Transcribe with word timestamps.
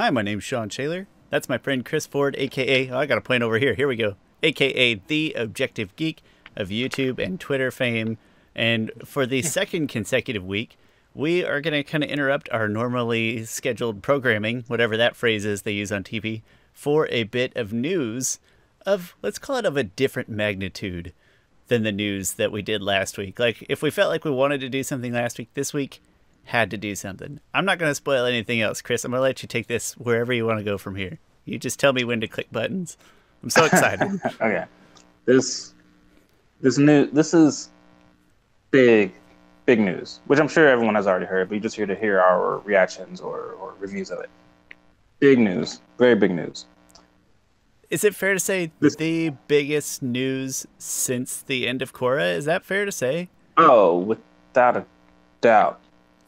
Hi, 0.00 0.08
my 0.08 0.22
name's 0.22 0.44
Sean 0.44 0.70
Shaler. 0.70 1.08
That's 1.28 1.50
my 1.50 1.58
friend 1.58 1.84
Chris 1.84 2.06
Ford, 2.06 2.34
aka, 2.38 2.88
oh, 2.88 2.96
I 2.96 3.04
got 3.04 3.18
a 3.18 3.20
plane 3.20 3.42
over 3.42 3.58
here. 3.58 3.74
Here 3.74 3.86
we 3.86 3.96
go. 3.96 4.16
AKA 4.42 4.94
The 5.08 5.34
Objective 5.34 5.94
Geek 5.94 6.22
of 6.56 6.70
YouTube 6.70 7.18
and 7.18 7.38
Twitter 7.38 7.70
fame. 7.70 8.16
And 8.54 8.90
for 9.04 9.26
the 9.26 9.42
second 9.58 9.88
consecutive 9.88 10.42
week, 10.42 10.78
we 11.12 11.44
are 11.44 11.60
going 11.60 11.74
to 11.74 11.84
kind 11.84 12.02
of 12.02 12.08
interrupt 12.08 12.48
our 12.48 12.66
normally 12.66 13.44
scheduled 13.44 14.02
programming, 14.02 14.64
whatever 14.68 14.96
that 14.96 15.16
phrase 15.16 15.44
is 15.44 15.62
they 15.62 15.72
use 15.72 15.92
on 15.92 16.02
TV, 16.02 16.40
for 16.72 17.06
a 17.10 17.24
bit 17.24 17.54
of 17.54 17.74
news 17.74 18.38
of, 18.86 19.14
let's 19.20 19.38
call 19.38 19.56
it 19.56 19.66
of 19.66 19.76
a 19.76 19.84
different 19.84 20.30
magnitude 20.30 21.12
than 21.68 21.82
the 21.82 21.92
news 21.92 22.32
that 22.32 22.50
we 22.50 22.62
did 22.62 22.80
last 22.80 23.18
week. 23.18 23.38
Like, 23.38 23.66
if 23.68 23.82
we 23.82 23.90
felt 23.90 24.08
like 24.08 24.24
we 24.24 24.30
wanted 24.30 24.62
to 24.62 24.70
do 24.70 24.82
something 24.82 25.12
last 25.12 25.36
week, 25.36 25.50
this 25.52 25.74
week 25.74 26.00
had 26.50 26.70
to 26.72 26.76
do 26.76 26.96
something. 26.96 27.40
I'm 27.54 27.64
not 27.64 27.78
going 27.78 27.90
to 27.90 27.94
spoil 27.94 28.26
anything 28.26 28.60
else, 28.60 28.82
Chris. 28.82 29.04
I'm 29.04 29.12
going 29.12 29.18
to 29.18 29.22
let 29.22 29.40
you 29.40 29.46
take 29.46 29.68
this 29.68 29.94
wherever 29.94 30.32
you 30.32 30.44
want 30.44 30.58
to 30.58 30.64
go 30.64 30.78
from 30.78 30.96
here. 30.96 31.18
You 31.44 31.58
just 31.58 31.78
tell 31.78 31.92
me 31.92 32.02
when 32.02 32.20
to 32.20 32.28
click 32.28 32.50
buttons. 32.50 32.96
I'm 33.42 33.50
so 33.50 33.64
excited. 33.64 34.20
okay. 34.40 34.64
This 35.26 35.74
this 36.60 36.76
new 36.76 37.06
this 37.06 37.34
is 37.34 37.70
big 38.72 39.12
big 39.64 39.78
news, 39.78 40.20
which 40.26 40.40
I'm 40.40 40.48
sure 40.48 40.68
everyone 40.68 40.96
has 40.96 41.06
already 41.06 41.26
heard, 41.26 41.48
but 41.48 41.54
you're 41.54 41.62
just 41.62 41.76
here 41.76 41.86
to 41.86 41.94
hear 41.94 42.20
our 42.20 42.58
reactions 42.58 43.20
or, 43.20 43.52
or 43.52 43.74
reviews 43.78 44.10
of 44.10 44.18
it. 44.18 44.28
Big 45.20 45.38
news. 45.38 45.80
Very 45.98 46.16
big 46.16 46.32
news. 46.32 46.66
Is 47.90 48.02
it 48.02 48.14
fair 48.14 48.34
to 48.34 48.40
say 48.40 48.72
this, 48.80 48.96
the 48.96 49.30
biggest 49.46 50.02
news 50.02 50.66
since 50.78 51.42
the 51.42 51.68
end 51.68 51.80
of 51.80 51.92
Korra? 51.92 52.34
Is 52.34 52.44
that 52.46 52.64
fair 52.64 52.84
to 52.84 52.92
say? 52.92 53.28
Oh, 53.56 53.98
without 53.98 54.76
a 54.76 54.84
doubt. 55.40 55.80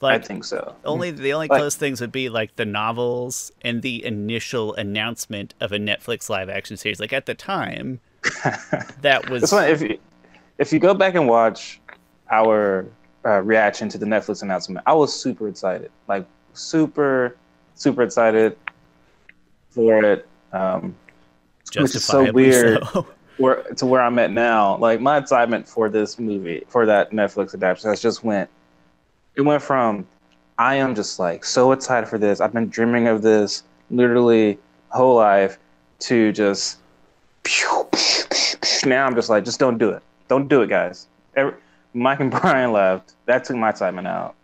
Like, 0.03 0.21
I 0.21 0.25
think 0.25 0.43
so. 0.43 0.75
Only 0.85 1.13
the 1.13 1.33
only 1.33 1.47
like, 1.47 1.59
close 1.59 1.77
things 1.77 2.01
would 2.01 2.11
be 2.11 2.29
like 2.29 2.57
the 2.57 2.65
novels 2.65 3.53
and 3.63 3.83
the 3.83 4.05
initial 4.05 4.75
announcement 4.75 5.55
of 5.61 5.71
a 5.71 5.79
Netflix 5.79 6.29
live 6.29 6.49
action 6.49 6.77
series. 6.77 6.99
Like 6.99 7.13
at 7.13 7.27
the 7.27 7.35
time, 7.35 8.01
that 9.01 9.31
was. 9.31 9.53
if 9.53 9.81
you, 9.81 9.99
if 10.59 10.73
you 10.73 10.81
go 10.81 10.93
back 10.93 11.15
and 11.15 11.29
watch 11.29 11.81
our 12.31 12.85
uh, 13.25 13.43
reaction 13.43 13.89
to 13.91 13.99
the 13.99 14.07
Netflix 14.07 14.43
announcement, 14.43 14.83
I 14.87 14.93
was 14.93 15.15
super 15.15 15.47
excited. 15.47 15.93
Like 16.09 16.27
super, 16.53 17.37
super 17.77 18.03
excited 18.03 18.57
for 19.71 20.03
it. 20.03 20.27
Um, 20.53 20.97
which 21.77 21.95
is 21.95 22.05
so 22.05 22.31
weird. 22.33 22.85
So. 22.93 23.07
where 23.37 23.63
to 23.63 23.87
where 23.87 24.03
I'm 24.03 24.19
at 24.19 24.33
now. 24.33 24.77
Like 24.79 25.01
my 25.01 25.17
excitement 25.17 25.69
for 25.69 25.89
this 25.89 26.19
movie, 26.19 26.65
for 26.69 26.87
that 26.87 27.13
Netflix 27.13 27.55
adaptation, 27.55 27.91
has 27.91 28.03
just 28.03 28.25
went 28.25 28.51
it 29.37 29.43
went 29.43 29.63
from 29.63 30.07
I 30.59 30.77
am 30.77 30.95
just 30.95 31.19
like 31.19 31.45
so 31.45 31.73
excited 31.73 32.09
for 32.09 32.19
this. 32.19 32.41
I've 32.41 32.53
been 32.53 32.69
dreaming 32.69 33.09
of 33.09 33.23
this 33.23 33.65
literally 33.91 34.59
whole 34.91 35.17
life 35.17 35.59
to 36.01 36.33
just 36.33 36.79
now 38.85 39.07
I'm 39.07 39.15
just 39.15 39.31
like 39.31 39.45
just 39.45 39.59
don't 39.59 39.79
do 39.79 39.91
it. 39.91 40.03
Don't 40.29 40.49
do 40.49 40.63
it, 40.63 40.69
guys. 40.69 41.09
Every, 41.37 41.55
Mike 41.95 42.21
and 42.21 42.31
Brian 42.43 42.73
left. 42.73 43.15
That 43.27 43.45
took 43.45 43.57
my 43.57 43.71
excitement 43.71 44.07
out. 44.07 44.35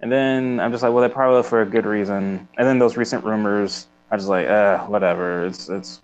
And 0.00 0.10
then 0.10 0.60
I'm 0.60 0.72
just 0.72 0.82
like, 0.82 0.92
well, 0.92 1.06
they 1.06 1.12
probably 1.12 1.36
left 1.36 1.48
for 1.48 1.60
a 1.60 1.66
good 1.66 1.84
reason. 1.84 2.48
And 2.56 2.66
then 2.66 2.78
those 2.78 2.96
recent 2.96 3.24
rumors, 3.24 3.86
I 4.10 4.16
was 4.16 4.28
like, 4.28 4.48
uh, 4.48 4.78
whatever. 4.86 5.46
It's 5.46 5.68
it's 5.68 6.00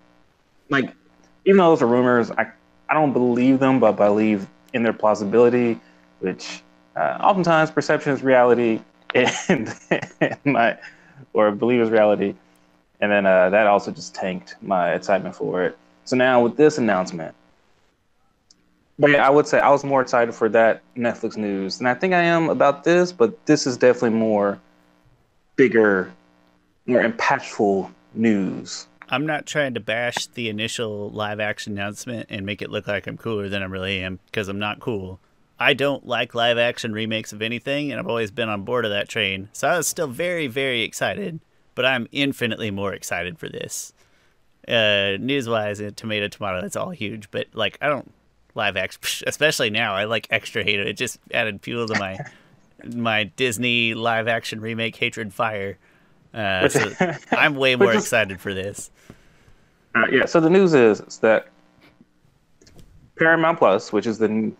like 0.69 0.93
even 1.45 1.57
though 1.57 1.71
those 1.71 1.81
are 1.81 1.87
rumors, 1.87 2.31
I 2.31 2.47
I 2.89 2.93
don't 2.93 3.13
believe 3.13 3.59
them, 3.59 3.79
but 3.79 3.93
I 3.95 4.07
believe 4.07 4.47
in 4.73 4.83
their 4.83 4.93
plausibility, 4.93 5.79
which 6.19 6.61
uh, 6.97 7.17
oftentimes 7.21 7.71
perception 7.71 8.13
is 8.13 8.23
reality, 8.23 8.81
and, 9.15 9.73
and 10.19 10.37
my 10.45 10.77
or 11.33 11.51
believe 11.51 11.81
is 11.81 11.89
reality, 11.89 12.35
and 12.99 13.11
then 13.11 13.25
uh, 13.25 13.49
that 13.49 13.67
also 13.67 13.91
just 13.91 14.15
tanked 14.15 14.55
my 14.61 14.93
excitement 14.93 15.35
for 15.35 15.63
it. 15.63 15.77
So 16.05 16.15
now 16.15 16.41
with 16.41 16.57
this 16.57 16.77
announcement, 16.77 17.35
but 18.99 19.11
yeah, 19.11 19.27
I 19.27 19.29
would 19.29 19.47
say 19.47 19.59
I 19.59 19.69
was 19.69 19.83
more 19.83 20.01
excited 20.01 20.33
for 20.33 20.49
that 20.49 20.81
Netflix 20.95 21.37
news 21.37 21.77
than 21.77 21.87
I 21.87 21.93
think 21.93 22.13
I 22.13 22.23
am 22.23 22.49
about 22.49 22.83
this, 22.83 23.11
but 23.11 23.45
this 23.45 23.67
is 23.67 23.77
definitely 23.77 24.17
more 24.17 24.59
bigger, 25.55 26.11
more 26.87 27.03
impactful 27.03 27.91
news. 28.15 28.87
I'm 29.09 29.25
not 29.25 29.45
trying 29.45 29.73
to 29.75 29.79
bash 29.79 30.27
the 30.27 30.49
initial 30.49 31.09
live 31.11 31.39
action 31.39 31.73
announcement 31.73 32.27
and 32.29 32.45
make 32.45 32.61
it 32.61 32.69
look 32.69 32.87
like 32.87 33.07
I'm 33.07 33.17
cooler 33.17 33.47
than 33.47 33.61
I 33.61 33.65
really 33.65 34.01
am 34.01 34.19
because 34.25 34.49
I'm 34.49 34.59
not 34.59 34.79
cool. 34.79 35.19
I 35.59 35.73
don't 35.73 36.05
like 36.05 36.35
live 36.35 36.57
action 36.57 36.93
remakes 36.93 37.33
of 37.33 37.41
anything, 37.41 37.91
and 37.91 37.99
I've 37.99 38.07
always 38.07 38.31
been 38.31 38.49
on 38.49 38.63
board 38.63 38.85
of 38.85 38.91
that 38.91 39.09
train. 39.09 39.49
So 39.53 39.67
I 39.67 39.77
was 39.77 39.87
still 39.87 40.07
very, 40.07 40.47
very 40.47 40.83
excited, 40.83 41.39
but 41.75 41.85
I'm 41.85 42.07
infinitely 42.11 42.69
more 42.71 42.93
excited 42.93 43.39
for 43.39 43.49
this. 43.49 43.93
Uh, 44.67 45.17
news 45.19 45.47
wise, 45.47 45.81
tomato, 45.95 46.27
tomato, 46.27 46.65
it's 46.65 46.75
all 46.75 46.91
huge, 46.91 47.31
but 47.31 47.47
like, 47.53 47.77
I 47.81 47.87
don't 47.87 48.13
live 48.53 48.77
action, 48.77 49.01
especially 49.27 49.69
now, 49.69 49.95
I 49.95 50.03
like 50.03 50.27
extra 50.29 50.63
hate 50.63 50.79
it. 50.79 50.87
It 50.87 50.97
just 50.97 51.19
added 51.33 51.61
fuel 51.61 51.87
to 51.87 51.97
my 51.97 52.17
my 52.95 53.23
Disney 53.23 53.93
live 53.93 54.27
action 54.27 54.61
remake 54.61 54.95
hatred 54.95 55.33
fire. 55.33 55.77
Uh, 56.33 56.69
so 56.69 56.91
I'm 57.31 57.55
way 57.55 57.75
more 57.75 57.93
just, 57.93 58.05
excited 58.05 58.39
for 58.39 58.53
this. 58.53 58.91
Uh, 59.95 60.05
yeah, 60.11 60.25
so 60.25 60.39
the 60.39 60.49
news 60.49 60.73
is, 60.73 61.01
is 61.01 61.17
that 61.19 61.47
Paramount 63.17 63.57
Plus, 63.57 63.91
which 63.91 64.05
is 64.05 64.19
the 64.19 64.51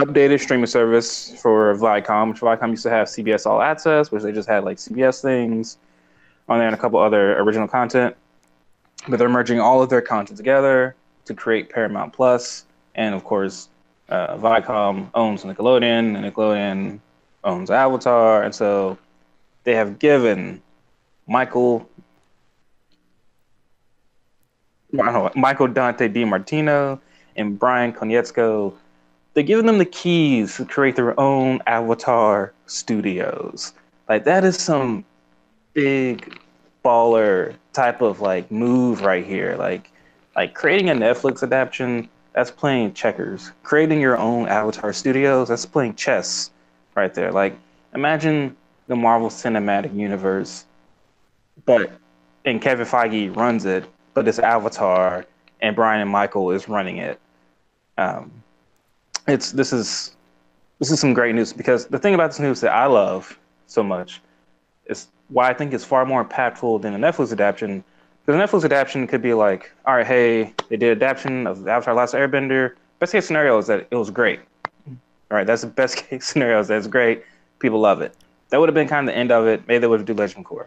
updated 0.00 0.40
streaming 0.40 0.66
service 0.66 1.38
for 1.40 1.74
Viacom, 1.74 2.30
which 2.30 2.40
Viacom 2.40 2.70
used 2.70 2.82
to 2.82 2.90
have 2.90 3.08
CBS 3.08 3.46
All 3.46 3.62
Access, 3.62 4.10
which 4.10 4.22
they 4.22 4.32
just 4.32 4.48
had 4.48 4.64
like 4.64 4.78
CBS 4.78 5.22
things 5.22 5.78
on 6.48 6.58
there 6.58 6.66
and 6.66 6.74
a 6.74 6.78
couple 6.78 6.98
other 6.98 7.38
original 7.38 7.68
content. 7.68 8.16
But 9.08 9.18
they're 9.18 9.28
merging 9.28 9.60
all 9.60 9.82
of 9.82 9.88
their 9.88 10.02
content 10.02 10.36
together 10.36 10.96
to 11.24 11.34
create 11.34 11.70
Paramount 11.70 12.12
Plus. 12.12 12.66
And 12.94 13.14
of 13.14 13.24
course, 13.24 13.68
uh, 14.08 14.36
Viacom 14.36 15.08
owns 15.14 15.44
Nickelodeon, 15.44 16.16
and 16.16 16.16
Nickelodeon 16.16 17.00
owns 17.44 17.70
Avatar, 17.70 18.42
and 18.42 18.54
so 18.54 18.98
they 19.64 19.74
have 19.74 19.98
given 19.98 20.60
Michael 21.26 21.88
Michael 24.92 25.68
Dante 25.68 26.08
DiMartino 26.08 26.98
and 27.36 27.56
Bryan 27.56 27.92
Konietzko 27.92 28.74
they're 29.34 29.44
giving 29.44 29.66
them 29.66 29.78
the 29.78 29.84
keys 29.84 30.56
to 30.56 30.64
create 30.64 30.96
their 30.96 31.18
own 31.18 31.60
avatar 31.66 32.52
studios. 32.66 33.72
Like 34.08 34.24
that 34.24 34.44
is 34.44 34.56
some 34.56 35.04
big 35.72 36.38
baller 36.84 37.54
type 37.72 38.00
of 38.00 38.20
like 38.20 38.50
move 38.50 39.02
right 39.02 39.24
here. 39.24 39.56
Like 39.56 39.90
like 40.36 40.54
creating 40.54 40.90
a 40.90 40.94
Netflix 40.94 41.42
adaptation, 41.42 42.08
that's 42.32 42.50
playing 42.50 42.94
checkers. 42.94 43.52
Creating 43.62 44.00
your 44.00 44.16
own 44.16 44.48
avatar 44.48 44.92
studios, 44.92 45.48
that's 45.48 45.66
playing 45.66 45.94
chess 45.94 46.50
right 46.94 47.14
there. 47.14 47.32
Like 47.32 47.56
imagine 47.94 48.56
the 48.86 48.96
Marvel 48.96 49.28
Cinematic 49.28 49.94
Universe, 49.94 50.64
but 51.64 51.92
and 52.44 52.60
Kevin 52.60 52.86
Feige 52.86 53.34
runs 53.36 53.64
it, 53.64 53.84
but 54.14 54.26
it's 54.26 54.38
Avatar 54.38 55.24
and 55.60 55.76
Brian 55.76 56.00
and 56.00 56.10
Michael 56.10 56.50
is 56.50 56.68
running 56.68 56.96
it. 56.96 57.20
Um, 57.98 58.39
it's 59.30 59.52
this 59.52 59.72
is 59.72 60.16
this 60.78 60.90
is 60.90 61.00
some 61.00 61.14
great 61.14 61.34
news 61.34 61.52
because 61.52 61.86
the 61.86 61.98
thing 61.98 62.14
about 62.14 62.30
this 62.30 62.40
news 62.40 62.60
that 62.60 62.72
I 62.72 62.86
love 62.86 63.38
so 63.66 63.82
much 63.82 64.20
is 64.86 65.08
why 65.28 65.48
I 65.48 65.54
think 65.54 65.72
it's 65.72 65.84
far 65.84 66.04
more 66.04 66.24
impactful 66.24 66.82
than 66.82 66.94
a 66.94 66.98
Netflix 66.98 67.32
adaptation. 67.32 67.84
Because 68.24 68.40
a 68.40 68.44
Netflix 68.44 68.64
adaptation 68.64 69.06
could 69.06 69.22
be 69.22 69.34
like, 69.34 69.72
all 69.86 69.94
right, 69.94 70.06
hey, 70.06 70.54
they 70.68 70.76
did 70.76 71.02
adaptation 71.02 71.46
of 71.46 71.66
Avatar: 71.66 71.94
Last 71.94 72.14
Airbender. 72.14 72.74
Best 72.98 73.12
case 73.12 73.26
scenario 73.26 73.56
is 73.58 73.66
that 73.66 73.86
it 73.90 73.96
was 73.96 74.10
great. 74.10 74.40
All 74.86 75.36
right, 75.36 75.46
that's 75.46 75.62
the 75.62 75.68
best 75.68 75.96
case 76.08 76.26
scenario. 76.26 76.60
Is 76.60 76.68
that 76.68 76.78
it's 76.78 76.86
great. 76.86 77.24
People 77.58 77.80
love 77.80 78.00
it. 78.00 78.14
That 78.50 78.58
would 78.58 78.68
have 78.68 78.74
been 78.74 78.88
kind 78.88 79.08
of 79.08 79.14
the 79.14 79.18
end 79.18 79.30
of 79.30 79.46
it. 79.46 79.66
Maybe 79.68 79.78
they 79.78 79.86
would 79.86 80.04
do 80.04 80.14
Legend 80.14 80.44
Korra, 80.44 80.66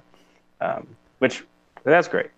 um, 0.61 0.87
which 1.19 1.43
that's 1.83 2.07
great. 2.07 2.29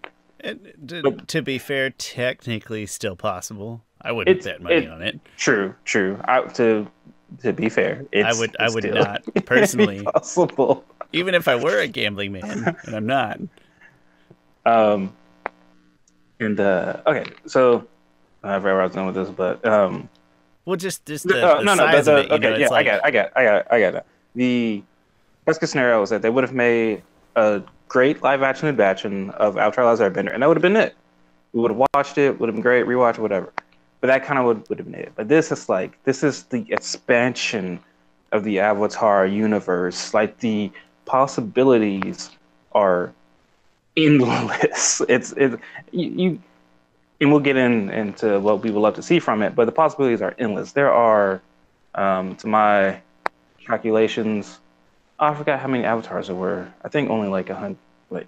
to, 0.43 1.01
but, 1.03 1.27
to 1.27 1.41
be 1.41 1.59
fair, 1.59 1.91
technically 1.91 2.85
still 2.85 3.15
possible. 3.15 3.83
I 4.05 4.11
wouldn't 4.11 4.43
bet 4.43 4.61
money 4.61 4.75
it, 4.75 4.89
on 4.89 5.01
it. 5.01 5.19
True, 5.35 5.73
true. 5.83 6.21
I, 6.25 6.41
to 6.41 6.87
to 7.41 7.53
be 7.53 7.69
fair, 7.69 8.05
I 8.13 8.33
would 8.37 8.55
I 8.59 8.69
would 8.69 8.93
not 8.93 9.23
personally 9.45 10.03
possible. 10.13 10.85
Even 11.11 11.33
if 11.33 11.47
I 11.47 11.55
were 11.55 11.79
a 11.79 11.87
gambling 11.87 12.33
man, 12.33 12.77
and 12.83 12.95
I'm 12.95 13.07
not. 13.07 13.39
Um, 14.65 15.13
and 16.39 16.59
uh, 16.59 17.01
okay, 17.07 17.25
so 17.47 17.87
I 18.43 18.57
know 18.57 18.63
where 18.63 18.81
I 18.81 18.85
was 18.85 18.93
going 18.93 19.07
with 19.07 19.15
this, 19.15 19.29
but 19.29 19.65
um, 19.65 20.07
well, 20.65 20.75
just 20.75 21.05
just 21.05 21.27
the, 21.27 21.43
uh, 21.43 21.57
the 21.57 21.63
no, 21.63 21.73
no, 21.73 21.91
the, 21.91 22.01
the, 22.01 22.17
it, 22.17 22.31
okay, 22.31 22.49
know, 22.51 22.57
yeah, 22.57 22.67
like... 22.67 22.87
I 22.87 22.91
got, 22.91 23.05
I 23.05 23.11
got, 23.11 23.31
I 23.35 23.43
got, 23.43 23.73
I 23.73 23.79
got 23.79 23.95
it. 23.95 24.05
The 24.35 24.83
best 25.45 25.59
case 25.59 25.71
scenario 25.71 26.01
is 26.03 26.09
that 26.11 26.21
they 26.21 26.29
would 26.29 26.43
have 26.43 26.53
made 26.53 27.01
a 27.35 27.63
great 27.87 28.21
live 28.21 28.43
action 28.43 28.67
adaptation 28.67 29.31
of 29.31 29.57
Avatar: 29.57 29.85
Last 29.85 29.99
Airbender, 29.99 30.31
and 30.31 30.43
that 30.43 30.47
would 30.47 30.57
have 30.57 30.61
been 30.61 30.75
it. 30.75 30.95
We 31.53 31.61
would 31.61 31.71
have 31.71 31.87
watched 31.93 32.17
it, 32.17 32.39
would 32.39 32.49
have 32.49 32.55
been 32.55 32.61
great, 32.61 32.85
rewatch 32.85 33.17
whatever. 33.17 33.51
But 34.01 34.07
that 34.07 34.23
kind 34.23 34.39
of 34.39 34.45
would, 34.45 34.69
would 34.69 34.79
have 34.79 34.91
been 34.91 34.99
it. 34.99 35.13
But 35.15 35.27
this 35.27 35.51
is 35.51 35.69
like 35.69 36.01
this 36.03 36.23
is 36.23 36.43
the 36.43 36.65
expansion 36.69 37.79
of 38.31 38.43
the 38.43 38.59
Avatar 38.59 39.25
universe. 39.25 40.13
Like 40.13 40.39
the 40.39 40.71
possibilities 41.05 42.29
are 42.73 43.13
endless. 43.97 45.01
It's 45.09 45.31
it 45.33 45.59
you, 45.91 46.09
you 46.09 46.41
and 47.21 47.31
we'll 47.31 47.39
get 47.39 47.55
in 47.55 47.89
into 47.89 48.39
what 48.39 48.61
we 48.61 48.71
would 48.71 48.79
love 48.79 48.95
to 48.95 49.01
see 49.01 49.19
from 49.19 49.41
it, 49.41 49.55
but 49.55 49.65
the 49.65 49.71
possibilities 49.71 50.21
are 50.21 50.35
endless. 50.37 50.73
There 50.73 50.91
are, 50.91 51.41
um, 51.95 52.35
to 52.37 52.47
my 52.47 52.99
calculations, 53.65 54.59
I 55.17 55.33
forgot 55.33 55.59
how 55.59 55.67
many 55.67 55.85
avatars 55.85 56.27
there 56.27 56.35
were. 56.35 56.67
I 56.83 56.89
think 56.89 57.09
only 57.09 57.29
like 57.29 57.49
a 57.49 57.55
hundred, 57.55 57.77
like 58.09 58.27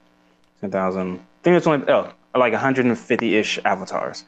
ten 0.62 0.72
thousand. 0.72 1.16
I 1.16 1.44
think 1.44 1.58
it's 1.58 1.68
only 1.68 1.86
oh 1.90 2.12
like 2.36 2.54
150 2.54 3.36
ish 3.36 3.60
avatars. 3.66 4.24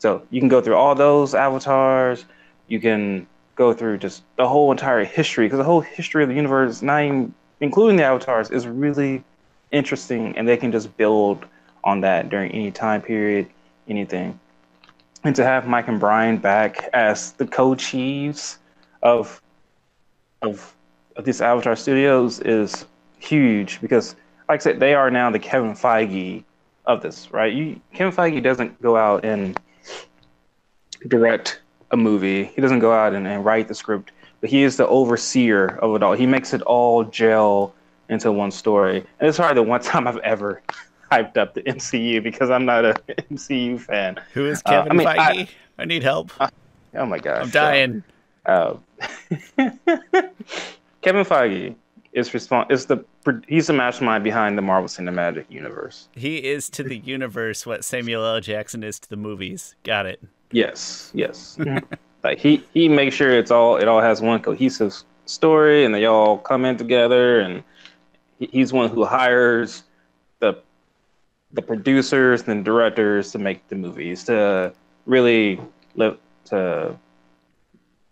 So 0.00 0.22
you 0.30 0.40
can 0.40 0.48
go 0.48 0.62
through 0.62 0.76
all 0.76 0.94
those 0.94 1.34
avatars. 1.34 2.24
You 2.68 2.80
can 2.80 3.26
go 3.54 3.74
through 3.74 3.98
just 3.98 4.22
the 4.36 4.48
whole 4.48 4.72
entire 4.72 5.04
history 5.04 5.44
because 5.44 5.58
the 5.58 5.64
whole 5.64 5.82
history 5.82 6.22
of 6.22 6.30
the 6.30 6.34
universe, 6.34 6.80
not 6.80 7.02
even, 7.04 7.34
including 7.60 7.98
the 7.98 8.04
avatars, 8.04 8.50
is 8.50 8.66
really 8.66 9.22
interesting, 9.70 10.36
and 10.38 10.48
they 10.48 10.56
can 10.56 10.72
just 10.72 10.96
build 10.96 11.44
on 11.84 12.00
that 12.00 12.30
during 12.30 12.50
any 12.52 12.70
time 12.70 13.02
period, 13.02 13.46
anything. 13.88 14.40
And 15.22 15.36
to 15.36 15.44
have 15.44 15.68
Mike 15.68 15.88
and 15.88 16.00
Brian 16.00 16.38
back 16.38 16.88
as 16.94 17.32
the 17.32 17.46
co-chiefs 17.46 18.58
of 19.02 19.40
of, 20.40 20.74
of 21.16 21.26
these 21.26 21.42
Avatar 21.42 21.76
Studios 21.76 22.40
is 22.40 22.86
huge 23.18 23.78
because, 23.82 24.16
like 24.48 24.60
I 24.60 24.64
said, 24.64 24.80
they 24.80 24.94
are 24.94 25.10
now 25.10 25.30
the 25.30 25.38
Kevin 25.38 25.74
Feige 25.74 26.42
of 26.86 27.02
this, 27.02 27.30
right? 27.30 27.52
You, 27.52 27.78
Kevin 27.92 28.14
Feige 28.14 28.42
doesn't 28.42 28.80
go 28.80 28.96
out 28.96 29.26
and 29.26 29.60
direct 31.08 31.60
a 31.90 31.96
movie. 31.96 32.44
He 32.44 32.60
doesn't 32.60 32.78
go 32.78 32.92
out 32.92 33.14
and, 33.14 33.26
and 33.26 33.44
write 33.44 33.68
the 33.68 33.74
script, 33.74 34.12
but 34.40 34.50
he 34.50 34.62
is 34.62 34.76
the 34.76 34.86
overseer 34.86 35.78
of 35.78 35.94
it 35.94 36.02
all. 36.02 36.12
He 36.12 36.26
makes 36.26 36.54
it 36.54 36.62
all 36.62 37.04
gel 37.04 37.74
into 38.08 38.32
one 38.32 38.50
story. 38.50 38.98
And 39.18 39.28
it's 39.28 39.38
probably 39.38 39.54
the 39.54 39.68
one 39.68 39.80
time 39.82 40.06
I've 40.06 40.18
ever 40.18 40.62
hyped 41.10 41.36
up 41.36 41.54
the 41.54 41.62
MCU 41.62 42.22
because 42.22 42.50
I'm 42.50 42.64
not 42.64 42.84
a 42.84 42.94
MCU 43.30 43.80
fan. 43.80 44.20
Who 44.34 44.46
is 44.46 44.62
Kevin 44.62 44.92
uh, 44.92 44.94
I 44.94 44.96
mean, 44.96 45.06
Feige? 45.06 45.48
I, 45.78 45.82
I, 45.82 45.84
need 45.84 46.02
help. 46.02 46.30
Uh, 46.40 46.48
oh 46.94 47.06
my 47.06 47.18
gosh. 47.18 47.42
I'm 47.44 47.50
dying. 47.50 48.04
Uh, 48.46 48.74
Kevin 51.02 51.24
Feige 51.24 51.74
is 52.12 52.30
respons- 52.30 52.70
is 52.70 52.86
the 52.86 53.04
he's 53.46 53.66
the 53.68 53.72
mastermind 53.72 54.24
behind 54.24 54.58
the 54.58 54.62
Marvel 54.62 54.88
Cinematic 54.88 55.44
Universe. 55.48 56.08
He 56.12 56.38
is 56.38 56.68
to 56.70 56.82
the 56.82 56.98
universe 56.98 57.66
what 57.66 57.84
Samuel 57.84 58.24
L. 58.24 58.40
Jackson 58.40 58.82
is 58.82 58.98
to 59.00 59.08
the 59.08 59.16
movies. 59.16 59.76
Got 59.84 60.06
it. 60.06 60.22
Yes, 60.52 61.10
yes. 61.14 61.58
like 62.24 62.38
he 62.38 62.64
he 62.74 62.88
makes 62.88 63.14
sure 63.14 63.30
it's 63.30 63.50
all 63.50 63.76
it 63.76 63.88
all 63.88 64.00
has 64.00 64.20
one 64.20 64.40
cohesive 64.40 64.94
story, 65.26 65.84
and 65.84 65.94
they 65.94 66.06
all 66.06 66.38
come 66.38 66.64
in 66.64 66.76
together. 66.76 67.40
And 67.40 67.62
he, 68.38 68.46
he's 68.46 68.72
one 68.72 68.90
who 68.90 69.04
hires 69.04 69.84
the 70.40 70.60
the 71.52 71.62
producers 71.62 72.46
and 72.48 72.64
directors 72.64 73.32
to 73.32 73.38
make 73.38 73.66
the 73.68 73.76
movies 73.76 74.24
to 74.24 74.72
really 75.06 75.60
live 75.94 76.18
to 76.46 76.96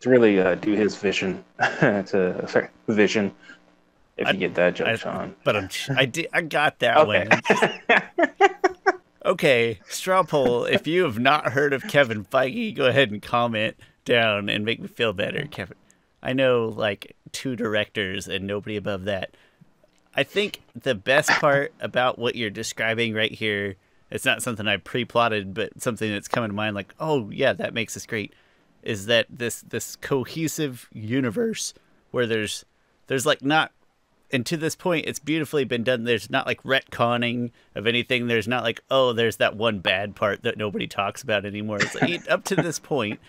to 0.01 0.11
really 0.11 0.41
uh, 0.41 0.55
do 0.57 0.73
his 0.73 0.97
vision 0.97 1.45
to 1.59 2.45
sorry, 2.49 2.69
vision 2.89 3.35
if 4.17 4.27
I, 4.27 4.31
you 4.33 4.39
get 4.39 4.55
that 4.57 4.75
joke, 4.75 4.89
I, 4.89 4.97
Sean. 4.97 5.35
But 5.45 5.57
I'm, 5.57 5.69
I 5.97 6.05
did, 6.05 6.29
I 6.33 6.41
got 6.43 6.81
that 6.81 6.97
okay. 6.99 7.29
one. 7.29 8.51
okay, 9.29 9.79
straw 9.89 10.23
poll. 10.23 10.65
If 10.65 10.87
you 10.87 11.05
have 11.05 11.19
not 11.19 11.53
heard 11.53 11.73
of 11.73 11.83
Kevin 11.83 12.25
Feige, 12.25 12.75
go 12.75 12.87
ahead 12.87 13.11
and 13.11 13.21
comment 13.21 13.77
down 14.05 14.49
and 14.49 14.65
make 14.65 14.81
me 14.81 14.89
feel 14.89 15.13
better, 15.13 15.47
Kevin. 15.51 15.77
I 16.23 16.33
know 16.33 16.67
like 16.69 17.15
two 17.31 17.55
directors 17.55 18.27
and 18.27 18.47
nobody 18.47 18.77
above 18.77 19.05
that. 19.05 19.37
I 20.15 20.23
think 20.23 20.63
the 20.75 20.95
best 20.95 21.29
part 21.29 21.73
about 21.81 22.19
what 22.19 22.35
you're 22.35 22.51
describing 22.51 23.15
right 23.15 23.31
here, 23.31 23.77
it's 24.11 24.25
not 24.25 24.43
something 24.43 24.67
I 24.67 24.79
pre-plotted, 24.79 25.53
but 25.53 25.81
something 25.81 26.11
that's 26.11 26.27
coming 26.27 26.51
to 26.51 26.57
mind 26.57 26.75
like, 26.75 26.95
oh 26.99 27.31
yeah, 27.31 27.53
that 27.53 27.75
makes 27.75 27.97
us 27.97 28.07
great, 28.07 28.33
is 28.83 29.07
that 29.07 29.27
this 29.29 29.61
this 29.61 29.95
cohesive 29.97 30.89
universe 30.93 31.75
where 32.11 32.27
there's 32.27 32.65
there's 33.07 33.27
like 33.27 33.45
not 33.45 33.73
and 34.31 34.45
to 34.47 34.57
this 34.57 34.77
point, 34.77 35.07
it's 35.07 35.19
beautifully 35.19 35.65
been 35.65 35.85
done. 35.85 36.05
There's 36.05 36.29
not 36.29 36.47
like 36.47 36.63
retconning 36.63 37.51
of 37.75 37.87
anything. 37.87 38.27
There's 38.27 38.49
not 38.49 38.63
like, 38.63 38.81
oh, 38.91 39.13
there's 39.13 39.37
that 39.37 39.57
one 39.57 39.81
bad 39.81 40.15
part 40.15 40.43
that 40.43 40.59
nobody 40.59 40.87
talks 40.87 41.23
about 41.23 41.47
anymore. 41.47 41.79
It's 41.81 41.95
like, 41.95 42.31
up 42.31 42.45
to 42.45 42.57
this 42.57 42.79
point, 42.79 43.21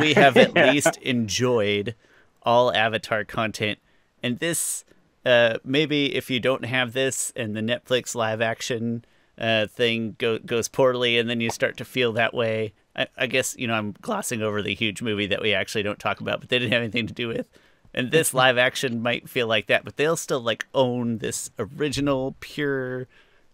we 0.00 0.14
have 0.14 0.36
at 0.36 0.56
yeah. 0.56 0.70
least 0.70 0.96
enjoyed 0.98 1.94
all 2.42 2.72
Avatar 2.72 3.24
content. 3.24 3.78
And 4.22 4.38
this, 4.38 4.84
uh, 5.26 5.58
maybe 5.62 6.14
if 6.14 6.30
you 6.30 6.40
don't 6.40 6.64
have 6.64 6.94
this 6.94 7.32
and 7.36 7.54
the 7.54 7.60
Netflix 7.60 8.14
live 8.14 8.40
action 8.40 9.04
uh, 9.36 9.66
thing 9.66 10.16
go- 10.18 10.38
goes 10.38 10.68
poorly, 10.68 11.18
and 11.18 11.28
then 11.28 11.40
you 11.40 11.50
start 11.50 11.76
to 11.78 11.84
feel 11.84 12.12
that 12.14 12.32
way. 12.32 12.72
I-, 12.96 13.08
I 13.18 13.26
guess, 13.26 13.54
you 13.58 13.66
know, 13.66 13.74
I'm 13.74 13.94
glossing 14.00 14.40
over 14.40 14.62
the 14.62 14.74
huge 14.74 15.02
movie 15.02 15.26
that 15.26 15.42
we 15.42 15.52
actually 15.52 15.82
don't 15.82 15.98
talk 15.98 16.20
about, 16.20 16.40
but 16.40 16.48
they 16.48 16.58
didn't 16.58 16.72
have 16.72 16.82
anything 16.82 17.08
to 17.08 17.14
do 17.14 17.28
with 17.28 17.48
and 17.94 18.10
this 18.10 18.34
live 18.34 18.58
action 18.58 19.02
might 19.02 19.28
feel 19.28 19.46
like 19.46 19.66
that, 19.66 19.84
but 19.84 19.96
they'll 19.96 20.16
still 20.16 20.40
like 20.40 20.66
own 20.74 21.18
this 21.18 21.50
original 21.58 22.36
pure 22.40 23.06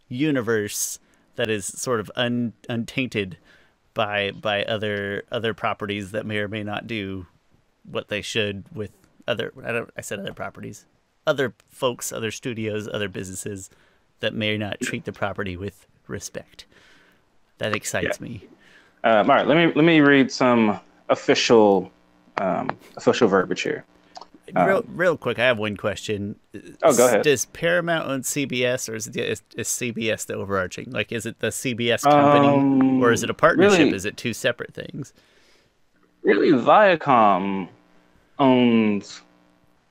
universe 0.08 0.98
that 1.36 1.48
is 1.48 1.64
sort 1.64 2.00
of 2.00 2.10
un, 2.16 2.52
untainted 2.68 3.38
by 3.94 4.30
by 4.30 4.64
other 4.64 5.24
other 5.32 5.54
properties 5.54 6.12
that 6.12 6.26
may 6.26 6.38
or 6.38 6.48
may 6.48 6.62
not 6.62 6.86
do 6.86 7.26
what 7.84 8.08
they 8.08 8.20
should 8.20 8.64
with 8.74 8.90
other 9.26 9.52
I 9.64 9.72
don't 9.72 9.90
I 9.96 10.00
said 10.00 10.18
other 10.18 10.32
properties. 10.32 10.86
Other 11.26 11.54
folks, 11.68 12.12
other 12.12 12.30
studios, 12.30 12.88
other 12.88 13.08
businesses 13.08 13.70
that 14.20 14.34
may 14.34 14.56
not 14.56 14.80
treat 14.80 15.04
the 15.04 15.12
property 15.12 15.56
with 15.56 15.86
respect. 16.06 16.66
That 17.58 17.74
excites 17.74 18.18
yeah. 18.20 18.26
me. 18.26 18.44
Um, 19.04 19.30
all 19.30 19.36
right, 19.36 19.46
let 19.46 19.56
me 19.56 19.72
let 19.74 19.84
me 19.84 20.00
read 20.00 20.30
some 20.30 20.78
official 21.08 21.90
um, 22.38 22.70
official 22.96 23.28
verbiage 23.28 23.62
here. 23.62 23.84
Real, 24.54 24.78
um, 24.78 24.84
real 24.88 25.16
quick, 25.16 25.38
I 25.38 25.44
have 25.46 25.58
one 25.58 25.76
question. 25.76 26.36
Oh, 26.82 26.96
go 26.96 27.06
ahead. 27.06 27.22
Does 27.22 27.46
Paramount 27.46 28.08
own 28.08 28.22
CBS, 28.22 28.88
or 28.88 28.94
is, 28.94 29.06
it, 29.06 29.16
is, 29.16 29.42
is 29.56 29.68
CBS 29.68 30.26
the 30.26 30.34
overarching? 30.34 30.90
Like, 30.90 31.12
is 31.12 31.26
it 31.26 31.38
the 31.40 31.48
CBS 31.48 32.02
company, 32.02 32.48
um, 32.48 33.02
or 33.02 33.12
is 33.12 33.22
it 33.22 33.30
a 33.30 33.34
partnership? 33.34 33.78
Really, 33.78 33.94
is 33.94 34.04
it 34.04 34.16
two 34.16 34.32
separate 34.32 34.74
things? 34.74 35.12
Really, 36.22 36.50
Viacom 36.50 37.68
owns 38.38 39.22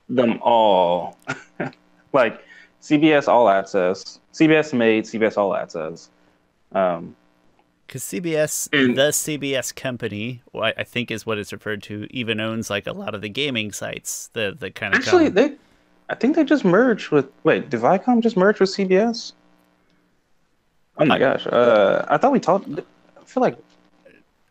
them 0.09 0.39
all. 0.41 1.17
like 2.13 2.43
CBS 2.81 3.27
All 3.27 3.49
Access, 3.49 4.19
CBS 4.33 4.73
made 4.73 5.05
CBS 5.05 5.37
All 5.37 5.55
Access. 5.55 6.09
Um, 6.71 7.15
because 7.89 8.03
CBS, 8.03 8.69
and, 8.71 8.95
the 8.95 9.09
CBS 9.09 9.75
company, 9.75 10.43
I 10.53 10.83
think 10.83 11.09
is 11.09 11.25
what 11.25 11.39
it's 11.39 11.51
referred 11.51 11.81
to, 11.83 12.07
even 12.11 12.39
owns 12.39 12.69
like 12.69 12.85
a 12.85 12.93
lot 12.93 13.15
of 13.15 13.21
the 13.21 13.29
gaming 13.29 13.71
sites. 13.71 14.29
The 14.33 14.55
the 14.57 14.69
kind 14.69 14.93
of 14.93 14.99
actually 14.99 15.29
they, 15.29 15.55
I 16.07 16.13
think 16.13 16.35
they 16.35 16.43
just 16.43 16.63
merged 16.63 17.09
with. 17.09 17.27
Wait, 17.43 17.71
did 17.71 17.81
Viacom 17.81 18.21
just 18.21 18.37
merge 18.37 18.59
with 18.59 18.69
CBS? 18.69 19.33
Oh 20.99 21.05
my 21.05 21.15
I, 21.15 21.19
gosh! 21.19 21.47
Uh, 21.47 22.05
I 22.07 22.17
thought 22.17 22.31
we 22.31 22.39
talked. 22.39 22.69
I 22.69 23.23
feel 23.25 23.41
like 23.41 23.57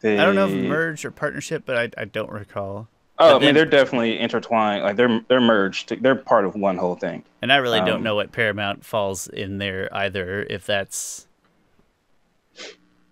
they... 0.00 0.18
I 0.18 0.24
don't 0.24 0.34
know 0.34 0.48
if 0.48 0.54
merge 0.54 1.04
or 1.04 1.12
partnership, 1.12 1.62
but 1.64 1.76
I, 1.76 2.02
I 2.02 2.04
don't 2.06 2.30
recall. 2.30 2.88
Oh, 3.20 3.24
but 3.24 3.28
I 3.28 3.32
mean, 3.34 3.40
then, 3.40 3.54
they're 3.54 3.66
definitely 3.66 4.18
intertwined. 4.18 4.82
Like 4.82 4.96
they're 4.96 5.20
they're 5.28 5.40
merged. 5.40 6.02
They're 6.02 6.16
part 6.16 6.44
of 6.44 6.56
one 6.56 6.76
whole 6.76 6.96
thing. 6.96 7.22
And 7.40 7.52
I 7.52 7.58
really 7.58 7.78
um, 7.78 7.86
don't 7.86 8.02
know 8.02 8.16
what 8.16 8.32
Paramount 8.32 8.84
falls 8.84 9.28
in 9.28 9.58
there 9.58 9.88
either. 9.94 10.42
If 10.42 10.66
that's 10.66 11.27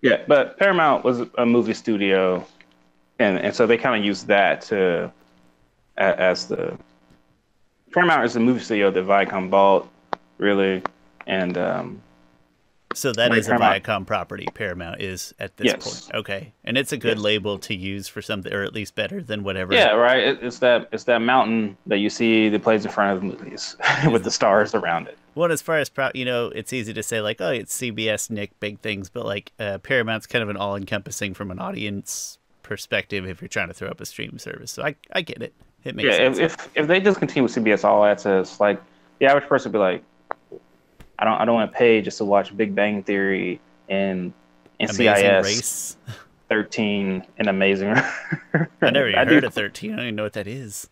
yeah, 0.07 0.23
but 0.27 0.59
Paramount 0.59 1.05
was 1.05 1.23
a 1.39 1.47
movie 1.47 1.75
studio, 1.75 2.47
and 3.19 3.39
and 3.39 3.55
so 3.55 3.67
they 3.67 3.77
kind 3.77 3.99
of 3.99 4.05
used 4.05 4.27
that 4.29 4.61
to 4.63 5.13
as 5.97 6.47
the 6.47 6.77
Paramount 7.93 8.25
is 8.25 8.35
the 8.35 8.41
movie 8.41 8.61
studio 8.61 8.91
that 8.91 9.05
Viacom 9.05 9.51
bought, 9.51 9.89
really, 10.39 10.83
and 11.27 11.57
um, 11.57 12.03
so 12.95 13.13
that 13.13 13.35
is 13.35 13.47
Paramount. 13.47 13.77
a 13.77 13.81
Viacom 13.81 14.07
property. 14.07 14.47
Paramount 14.55 15.01
is 15.01 15.35
at 15.39 15.57
this 15.57 15.67
yes. 15.67 15.85
point. 15.85 16.19
Okay, 16.19 16.53
and 16.65 16.79
it's 16.79 16.93
a 16.93 16.97
good 16.97 17.19
yes. 17.19 17.25
label 17.25 17.59
to 17.59 17.75
use 17.75 18.09
for 18.09 18.23
something, 18.23 18.53
or 18.53 18.63
at 18.63 18.75
least 18.75 18.95
better 18.95 19.23
than 19.23 19.45
whatever. 19.45 19.75
Yeah, 19.75 19.93
right. 19.93 20.23
It, 20.23 20.39
it's 20.43 20.59
that 20.61 20.89
it's 20.93 21.05
that 21.05 21.21
mountain 21.21 21.77
that 21.87 21.99
you 21.99 22.11
see 22.11 22.49
that 22.49 22.63
plays 22.63 22.85
in 22.85 22.91
front 22.91 23.17
of 23.17 23.21
the 23.21 23.37
movies 23.37 23.77
with 24.11 24.25
the 24.25 24.31
stars 24.31 24.75
around 24.75 25.09
it. 25.09 25.19
Well, 25.37 25.53
as 25.53 25.61
far 25.61 25.77
as 25.77 25.91
pro- 25.91 26.11
you 26.15 26.25
know, 26.25 26.47
it's 26.47 26.73
easy 26.73 26.95
to 26.95 27.03
say 27.03 27.21
like, 27.21 27.41
oh, 27.41 27.51
it's 27.51 27.79
CBS, 27.79 28.31
Nick, 28.31 28.59
big 28.59 28.81
things, 28.81 29.11
but 29.11 29.27
like 29.27 29.53
uh, 29.61 29.79
Paramount's 29.79 30.27
kind 30.27 30.43
of 30.43 30.49
an 30.49 30.57
all-encompassing 30.57 31.35
from 31.35 31.51
an 31.51 31.59
audience 31.59 32.39
perspective 32.63 33.27
if 33.27 33.43
you're 33.43 33.49
trying 33.49 33.69
to 33.69 33.75
throw 33.75 33.89
up 33.89 34.01
a 34.01 34.07
stream 34.07 34.39
service. 34.39 34.73
So 34.73 34.83
I 34.83 34.97
I 35.13 35.21
get 35.21 35.43
it. 35.43 35.53
It 35.85 35.95
makes 35.95 36.07
yeah, 36.07 36.17
sense. 36.17 36.39
If, 36.39 36.55
if 36.55 36.71
if 36.75 36.87
they 36.89 37.01
just 37.01 37.19
continue 37.19 37.43
with 37.43 37.55
CBS 37.55 37.85
All 37.85 38.05
Access, 38.05 38.59
like 38.59 38.83
the 39.19 39.27
average 39.27 39.47
person 39.47 39.71
would 39.71 39.79
be 39.79 39.81
like, 39.81 40.03
I 41.19 41.25
don't 41.25 41.39
I 41.39 41.45
don't 41.45 41.55
want 41.55 41.71
to 41.71 41.79
pay 41.79 42.01
just 42.01 42.17
to 42.19 42.25
watch 42.25 42.57
Big 42.57 42.75
Bang 42.75 43.03
Theory 43.03 43.61
and 43.91 44.33
NCIS 44.81 45.97
13 46.49 47.27
and 47.39 47.49
Amazing. 47.49 47.91
I 47.95 48.91
never 48.91 49.09
even 49.09 49.15
I 49.19 49.25
heard 49.27 49.41
do, 49.41 49.47
of 49.47 49.55
13. 49.55 49.93
I 49.93 49.97
don't 49.97 50.05
even 50.07 50.17
know 50.17 50.23
what 50.23 50.33
that 50.33 50.47
is. 50.47 50.89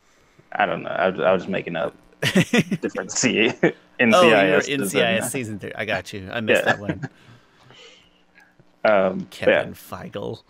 I 0.52 0.66
don't 0.66 0.82
know. 0.82 0.90
I, 0.90 1.06
I 1.06 1.32
was 1.32 1.42
just 1.42 1.48
making 1.48 1.76
up. 1.76 1.94
different 2.80 3.10
C 3.12 3.48
NCIS. 4.00 4.12
oh, 4.14 4.22
you're 4.28 4.60
in- 4.60 4.80
NCIS 4.82 5.30
season 5.30 5.58
three. 5.58 5.72
I 5.74 5.84
got 5.84 6.12
you. 6.12 6.28
I 6.32 6.40
missed 6.40 6.62
Yeah. 6.64 6.72
that 6.72 6.80
one. 6.80 7.08
Um, 8.84 9.26
Kevin 9.30 9.72
Feigl. 9.72 10.42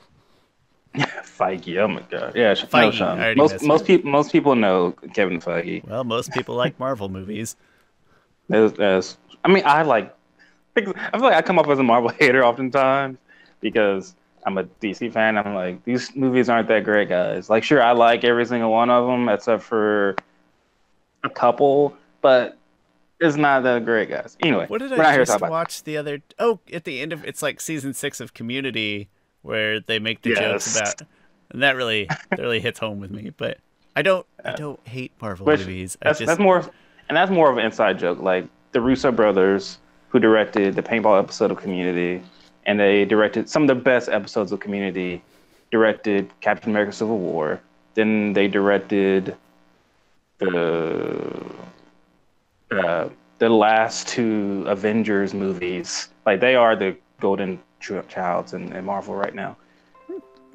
yeah. 0.95 1.07
Feige. 1.23 1.76
Oh 1.78 1.87
my 1.88 2.00
god. 2.11 2.33
Yeah. 2.35 2.52
Feige, 2.54 2.87
No, 2.87 2.90
Sean. 2.90 3.19
I 3.19 3.23
already 3.26 3.38
Most 3.40 3.62
most 3.62 3.87
people 3.87 4.11
most 4.11 4.33
people 4.33 4.57
know 4.57 4.93
Kevin 5.14 5.40
Feige. 5.40 5.87
Well, 5.87 6.02
most 6.04 6.33
people 6.33 6.57
like 6.57 6.78
Marvel 6.81 7.09
movies. 7.09 7.57
There's, 8.49 8.73
there's, 8.75 9.16
I 9.45 9.49
mean, 9.49 9.62
I 9.64 9.83
like. 9.83 10.14
I 10.76 10.81
feel 10.83 10.95
like 11.21 11.35
I 11.35 11.43
come 11.43 11.61
up 11.61 11.69
as 11.69 11.78
a 11.78 11.85
Marvel 11.85 12.11
hater 12.11 12.45
oftentimes 12.45 13.16
because 13.61 14.16
I'm 14.45 14.59
a 14.59 14.64
DC 14.64 15.12
fan. 15.12 15.38
I'm 15.38 15.54
like, 15.54 15.85
these 15.85 16.14
movies 16.16 16.49
aren't 16.49 16.66
that 16.69 16.83
great, 16.83 17.09
guys. 17.09 17.49
Like, 17.49 17.62
sure, 17.62 17.81
I 17.81 17.93
like 17.93 18.25
every 18.25 18.45
single 18.45 18.73
one 18.73 18.90
of 18.90 19.07
them 19.07 19.28
except 19.28 19.62
for 19.62 20.16
a 21.25 21.31
couple, 21.31 21.97
but 22.21 22.57
it's 23.21 23.37
not 23.37 23.62
that 23.62 23.85
great, 23.85 24.09
guys. 24.11 24.37
Anyway, 24.40 24.66
What 24.66 24.81
did 24.81 24.93
I 24.93 25.16
just 25.16 25.37
about. 25.37 25.50
watch 25.50 25.85
the 25.85 25.97
other? 25.97 26.21
Oh, 26.38 26.61
at 26.73 26.85
the 26.85 27.00
end 27.00 27.12
of 27.12 27.25
it's 27.25 27.43
like 27.43 27.61
season 27.61 27.95
six 27.95 28.21
of 28.21 28.35
Community 28.35 29.09
where 29.43 29.81
they 29.81 29.99
make 29.99 30.23
the 30.23 30.35
jokes 30.35 30.76
about, 30.76 31.02
and 31.50 31.62
that 31.62 31.76
really 31.76 32.07
that 32.31 32.38
really 32.38 32.61
hits 32.61 32.78
home 32.78 33.00
with 33.00 33.11
me. 33.11 33.31
But 33.37 33.59
I 33.97 34.02
don't 34.02 34.26
I 34.45 34.52
don't 34.52 34.81
hate 34.87 35.12
Marvel 35.21 35.47
Which 35.47 35.61
movies. 35.61 35.97
I 36.02 36.09
that's, 36.09 36.19
just 36.19 36.26
that's 36.28 36.40
more, 36.40 36.69
and 37.09 37.16
that's 37.16 37.31
more 37.31 37.50
of 37.50 37.59
an 37.59 37.64
inside 37.64 37.99
joke. 37.99 38.21
Like 38.21 38.47
the 38.73 38.81
Russo 38.81 39.12
brothers, 39.12 39.78
who 40.09 40.19
directed 40.19 40.75
the 40.75 40.83
paintball 40.83 41.19
episode 41.19 41.50
of 41.50 41.59
Community, 41.59 42.23
and 42.66 42.78
they 42.81 43.04
directed 43.04 43.49
some 43.49 43.62
of 43.62 43.69
the 43.69 43.75
best 43.75 44.09
episodes 44.09 44.52
of 44.52 44.61
Community. 44.61 45.23
Directed 45.71 46.31
Captain 46.40 46.71
America: 46.71 46.93
Civil 46.93 47.19
War. 47.19 47.61
Then 47.95 48.33
they 48.33 48.49
directed 48.49 49.37
the 50.38 51.44
uh, 52.70 53.08
the 53.38 53.48
last 53.48 54.08
two 54.08 54.64
Avengers 54.66 55.34
movies. 55.34 56.08
Like 56.26 56.40
they 56.40 56.54
are 56.54 56.76
the 56.76 56.96
golden 57.20 57.60
ch- 57.80 57.92
childs 58.08 58.54
in, 58.54 58.72
in 58.72 58.84
Marvel 58.84 59.14
right 59.14 59.34
now. 59.34 59.56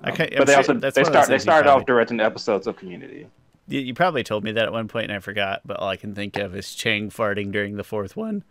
I 0.03 0.11
can't, 0.11 0.33
but 0.37 0.47
they 0.47 0.55
also 0.55 0.73
they 0.73 1.03
start 1.03 1.27
they 1.27 1.39
started 1.39 1.69
off 1.69 1.85
directing 1.85 2.19
episodes 2.19 2.67
of 2.67 2.77
Community. 2.77 3.27
You, 3.67 3.81
you 3.81 3.93
probably 3.93 4.23
told 4.23 4.43
me 4.43 4.51
that 4.53 4.65
at 4.65 4.71
one 4.71 4.87
point 4.87 5.05
and 5.05 5.13
I 5.13 5.19
forgot, 5.19 5.61
but 5.65 5.77
all 5.77 5.89
I 5.89 5.97
can 5.97 6.15
think 6.15 6.37
of 6.37 6.55
is 6.55 6.73
Chang 6.73 7.09
farting 7.09 7.51
during 7.51 7.75
the 7.75 7.83
fourth 7.83 8.15
one. 8.15 8.43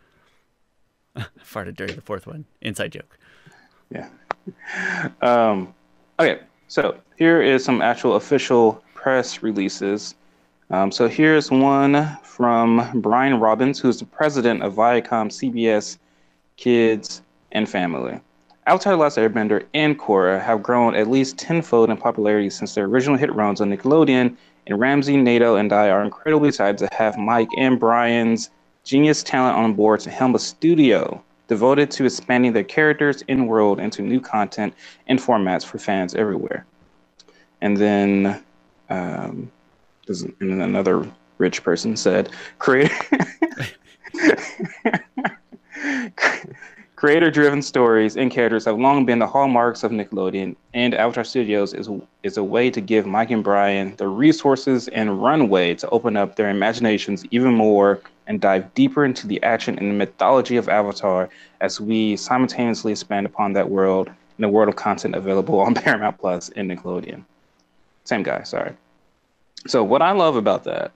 farted 1.42 1.76
during 1.76 1.94
the 1.94 2.02
fourth 2.02 2.26
one. 2.26 2.44
Inside 2.60 2.92
joke. 2.92 3.18
Yeah. 3.90 4.08
Um, 5.22 5.74
okay, 6.20 6.40
so 6.68 6.96
here 7.16 7.42
is 7.42 7.64
some 7.64 7.82
actual 7.82 8.16
official 8.16 8.82
press 8.94 9.42
releases. 9.42 10.14
Um, 10.70 10.92
so 10.92 11.08
here's 11.08 11.50
one 11.50 12.18
from 12.22 13.00
Brian 13.00 13.40
Robbins, 13.40 13.80
who's 13.80 13.98
the 13.98 14.04
president 14.04 14.62
of 14.62 14.74
Viacom 14.74 15.28
CBS 15.28 15.96
Kids 16.56 17.22
and 17.52 17.68
Family. 17.68 18.20
Avatar 18.66 18.92
The 18.92 18.98
Last 18.98 19.16
Airbender 19.16 19.64
and 19.72 19.98
Korra 19.98 20.42
have 20.42 20.62
grown 20.62 20.94
at 20.94 21.08
least 21.08 21.38
tenfold 21.38 21.88
in 21.88 21.96
popularity 21.96 22.50
since 22.50 22.74
their 22.74 22.84
original 22.84 23.16
hit 23.16 23.34
runs 23.34 23.62
on 23.62 23.70
Nickelodeon, 23.70 24.36
and 24.66 24.78
Ramsey, 24.78 25.16
Naito, 25.16 25.58
and 25.58 25.72
I 25.72 25.88
are 25.88 26.04
incredibly 26.04 26.48
excited 26.48 26.76
to 26.78 26.94
have 26.94 27.16
Mike 27.16 27.48
and 27.56 27.80
Brian's 27.80 28.50
genius 28.84 29.22
talent 29.22 29.56
on 29.56 29.72
board 29.72 30.00
to 30.00 30.10
helm 30.10 30.34
a 30.34 30.38
studio 30.38 31.22
devoted 31.46 31.90
to 31.92 32.04
expanding 32.04 32.52
their 32.52 32.62
characters 32.62 33.24
and 33.26 33.48
world 33.48 33.80
into 33.80 34.02
new 34.02 34.20
content 34.20 34.74
and 35.06 35.18
formats 35.18 35.64
for 35.64 35.78
fans 35.78 36.14
everywhere. 36.14 36.66
And 37.62 37.78
then, 37.78 38.44
um, 38.90 39.50
and 40.08 40.62
another 40.62 41.06
rich 41.38 41.62
person 41.62 41.96
said, 41.96 42.30
creator. 42.58 42.94
Creator 46.98 47.30
driven 47.30 47.62
stories 47.62 48.16
and 48.16 48.28
characters 48.28 48.64
have 48.64 48.76
long 48.76 49.06
been 49.06 49.20
the 49.20 49.26
hallmarks 49.28 49.84
of 49.84 49.92
Nickelodeon, 49.92 50.56
and 50.74 50.94
Avatar 50.94 51.22
Studios 51.22 51.72
is, 51.72 51.88
is 52.24 52.36
a 52.36 52.42
way 52.42 52.70
to 52.70 52.80
give 52.80 53.06
Mike 53.06 53.30
and 53.30 53.44
Brian 53.44 53.94
the 53.98 54.08
resources 54.08 54.88
and 54.88 55.22
runway 55.22 55.76
to 55.76 55.88
open 55.90 56.16
up 56.16 56.34
their 56.34 56.50
imaginations 56.50 57.24
even 57.30 57.54
more 57.54 58.00
and 58.26 58.40
dive 58.40 58.74
deeper 58.74 59.04
into 59.04 59.28
the 59.28 59.40
action 59.44 59.78
and 59.78 59.88
the 59.88 59.94
mythology 59.94 60.56
of 60.56 60.68
Avatar 60.68 61.28
as 61.60 61.80
we 61.80 62.16
simultaneously 62.16 62.90
expand 62.90 63.26
upon 63.26 63.52
that 63.52 63.70
world 63.70 64.08
and 64.08 64.16
the 64.44 64.48
world 64.48 64.68
of 64.68 64.74
content 64.74 65.14
available 65.14 65.60
on 65.60 65.74
Paramount 65.76 66.18
Plus 66.18 66.48
and 66.56 66.68
Nickelodeon. 66.68 67.22
Same 68.02 68.24
guy, 68.24 68.42
sorry. 68.42 68.72
So, 69.66 69.82
what 69.82 70.02
I 70.02 70.12
love 70.12 70.36
about 70.36 70.64
that, 70.64 70.92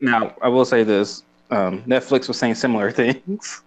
now 0.00 0.34
I 0.42 0.48
will 0.48 0.64
say 0.64 0.82
this 0.82 1.22
um, 1.50 1.82
Netflix 1.82 2.28
was 2.28 2.38
saying 2.38 2.54
similar 2.54 2.90
things. 3.02 3.62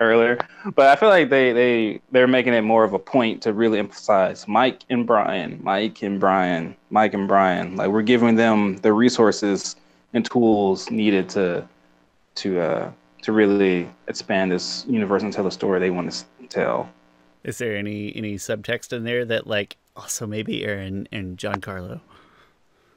earlier, 0.00 0.38
but 0.74 0.86
I 0.86 0.96
feel 0.96 1.08
like 1.08 1.28
they 1.28 1.52
they 1.52 2.00
they're 2.12 2.28
making 2.28 2.54
it 2.54 2.62
more 2.62 2.84
of 2.84 2.92
a 2.92 2.98
point 2.98 3.42
to 3.42 3.52
really 3.52 3.78
emphasize 3.78 4.46
Mike 4.46 4.82
and 4.90 5.06
Brian, 5.06 5.60
Mike 5.62 6.02
and 6.02 6.20
Brian, 6.20 6.76
Mike 6.90 7.14
and 7.14 7.26
Brian. 7.26 7.76
Like 7.76 7.88
we're 7.88 8.02
giving 8.02 8.36
them 8.36 8.76
the 8.78 8.92
resources 8.92 9.76
and 10.12 10.24
tools 10.24 10.90
needed 10.90 11.28
to 11.30 11.66
to 12.36 12.60
uh 12.60 12.92
to 13.22 13.32
really 13.32 13.88
expand 14.06 14.52
this 14.52 14.84
universe 14.88 15.22
and 15.22 15.32
tell 15.32 15.44
the 15.44 15.50
story 15.50 15.80
they 15.80 15.90
want 15.90 16.10
to 16.12 16.46
tell. 16.48 16.88
Is 17.42 17.58
there 17.58 17.76
any 17.76 18.14
any 18.14 18.36
subtext 18.36 18.92
in 18.92 19.04
there 19.04 19.24
that 19.24 19.46
like 19.46 19.76
also 19.96 20.26
maybe 20.26 20.64
Aaron 20.64 21.08
and 21.10 21.36
Giancarlo? 21.36 22.00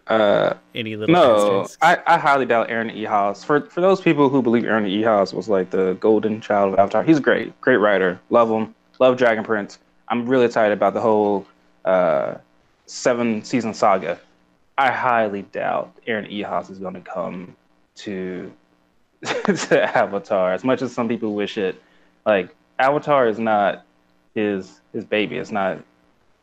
Uh, 0.09 0.53
Any 0.73 0.95
little 0.95 1.13
no. 1.13 1.67
I, 1.81 1.97
I 2.07 2.17
highly 2.17 2.45
doubt 2.45 2.69
Aaron 2.69 2.89
e 2.89 3.03
Ehasz. 3.03 3.43
For 3.43 3.61
for 3.61 3.81
those 3.81 3.99
people 3.99 4.29
who 4.29 4.41
believe 4.41 4.63
Aaron 4.63 4.85
e 4.85 5.01
Ehasz 5.01 5.33
was 5.33 5.49
like 5.49 5.69
the 5.69 5.97
golden 5.99 6.39
child 6.39 6.73
of 6.73 6.79
Avatar, 6.79 7.03
he's 7.03 7.17
a 7.17 7.21
great, 7.21 7.59
great 7.61 7.77
writer. 7.77 8.19
Love 8.29 8.49
him. 8.49 8.73
Love 8.99 9.17
Dragon 9.17 9.43
Prince. 9.43 9.79
I'm 10.07 10.25
really 10.25 10.45
excited 10.45 10.71
about 10.73 10.93
the 10.93 11.01
whole 11.01 11.45
uh, 11.83 12.35
seven 12.85 13.43
season 13.43 13.73
saga. 13.73 14.19
I 14.77 14.91
highly 14.91 15.41
doubt 15.41 15.93
Aaron 16.07 16.31
e 16.31 16.41
Ehasz 16.41 16.69
is 16.71 16.79
going 16.79 16.93
to 16.93 17.01
come 17.01 17.55
to 17.97 18.51
to 19.23 19.97
Avatar. 19.97 20.53
As 20.53 20.63
much 20.63 20.81
as 20.81 20.93
some 20.93 21.07
people 21.09 21.33
wish 21.33 21.57
it, 21.57 21.81
like 22.25 22.55
Avatar 22.79 23.27
is 23.27 23.39
not 23.39 23.83
his 24.35 24.79
his 24.93 25.03
baby. 25.03 25.37
It's 25.37 25.51
not 25.51 25.79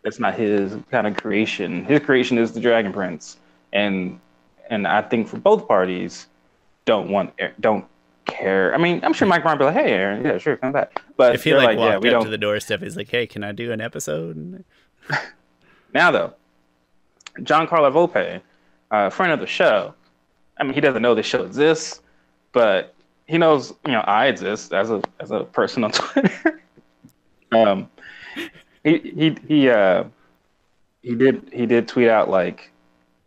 it's 0.05 0.19
not 0.19 0.35
his 0.35 0.77
kind 0.91 1.07
of 1.07 1.17
creation. 1.17 1.85
His 1.87 2.01
creation 2.01 2.37
is 2.37 2.53
the 2.53 2.61
Dragon 2.61 2.93
Prince, 2.93 3.39
and 3.75 4.19
and 4.71 4.87
I 4.87 5.03
think 5.03 5.29
for 5.29 5.37
both 5.37 5.69
parties, 5.69 6.27
don't 6.87 7.11
want 7.11 7.35
don't 7.61 7.85
care. 8.25 8.75
I 8.75 8.79
mean, 8.79 9.01
I'm 9.03 9.13
sure 9.13 9.29
Mike 9.29 9.43
Bryan 9.43 9.59
be 9.59 9.65
like, 9.65 9.75
"Hey, 9.75 9.93
Aaron, 9.93 10.25
yeah, 10.25 10.39
sure, 10.39 10.57
come 10.57 10.73
back." 10.73 11.03
But 11.17 11.35
if 11.35 11.45
he 11.45 11.55
like, 11.55 11.77
yeah, 11.79 11.93
walked 11.95 12.03
we 12.03 12.09
up 12.09 12.15
don't. 12.15 12.25
to 12.25 12.31
the 12.31 12.39
doorstep, 12.39 12.81
he's 12.81 12.97
like, 12.97 13.09
"Hey, 13.09 13.27
can 13.27 13.45
I 13.45 13.53
do 13.53 13.73
an 13.73 13.81
episode?" 13.81 14.65
Now 15.95 16.11
though, 16.11 16.35
Giancarlo 17.39 17.93
Volpe, 17.93 18.41
uh, 18.91 19.11
friend 19.11 19.33
of 19.33 19.39
the 19.39 19.47
show. 19.47 19.95
I 20.59 20.65
mean, 20.65 20.75
he 20.75 20.81
doesn't 20.81 21.03
know 21.03 21.15
the 21.15 21.23
show 21.23 21.45
exists, 21.45 22.01
but 22.51 22.95
he 23.27 23.39
knows 23.39 23.73
you 23.87 23.93
know 23.93 24.01
I 24.01 24.27
exist 24.27 24.73
as 24.73 24.91
a 24.91 25.01
as 25.21 25.31
a 25.31 25.45
person 25.45 25.85
on 25.85 25.93
Twitter. 25.93 26.63
um, 27.53 27.89
he 28.83 28.99
he 28.99 29.37
he 29.47 29.71
uh 29.71 30.05
he 31.03 31.15
did 31.15 31.49
he 31.53 31.65
did 31.67 31.87
tweet 31.87 32.09
out 32.09 32.29
like 32.29 32.73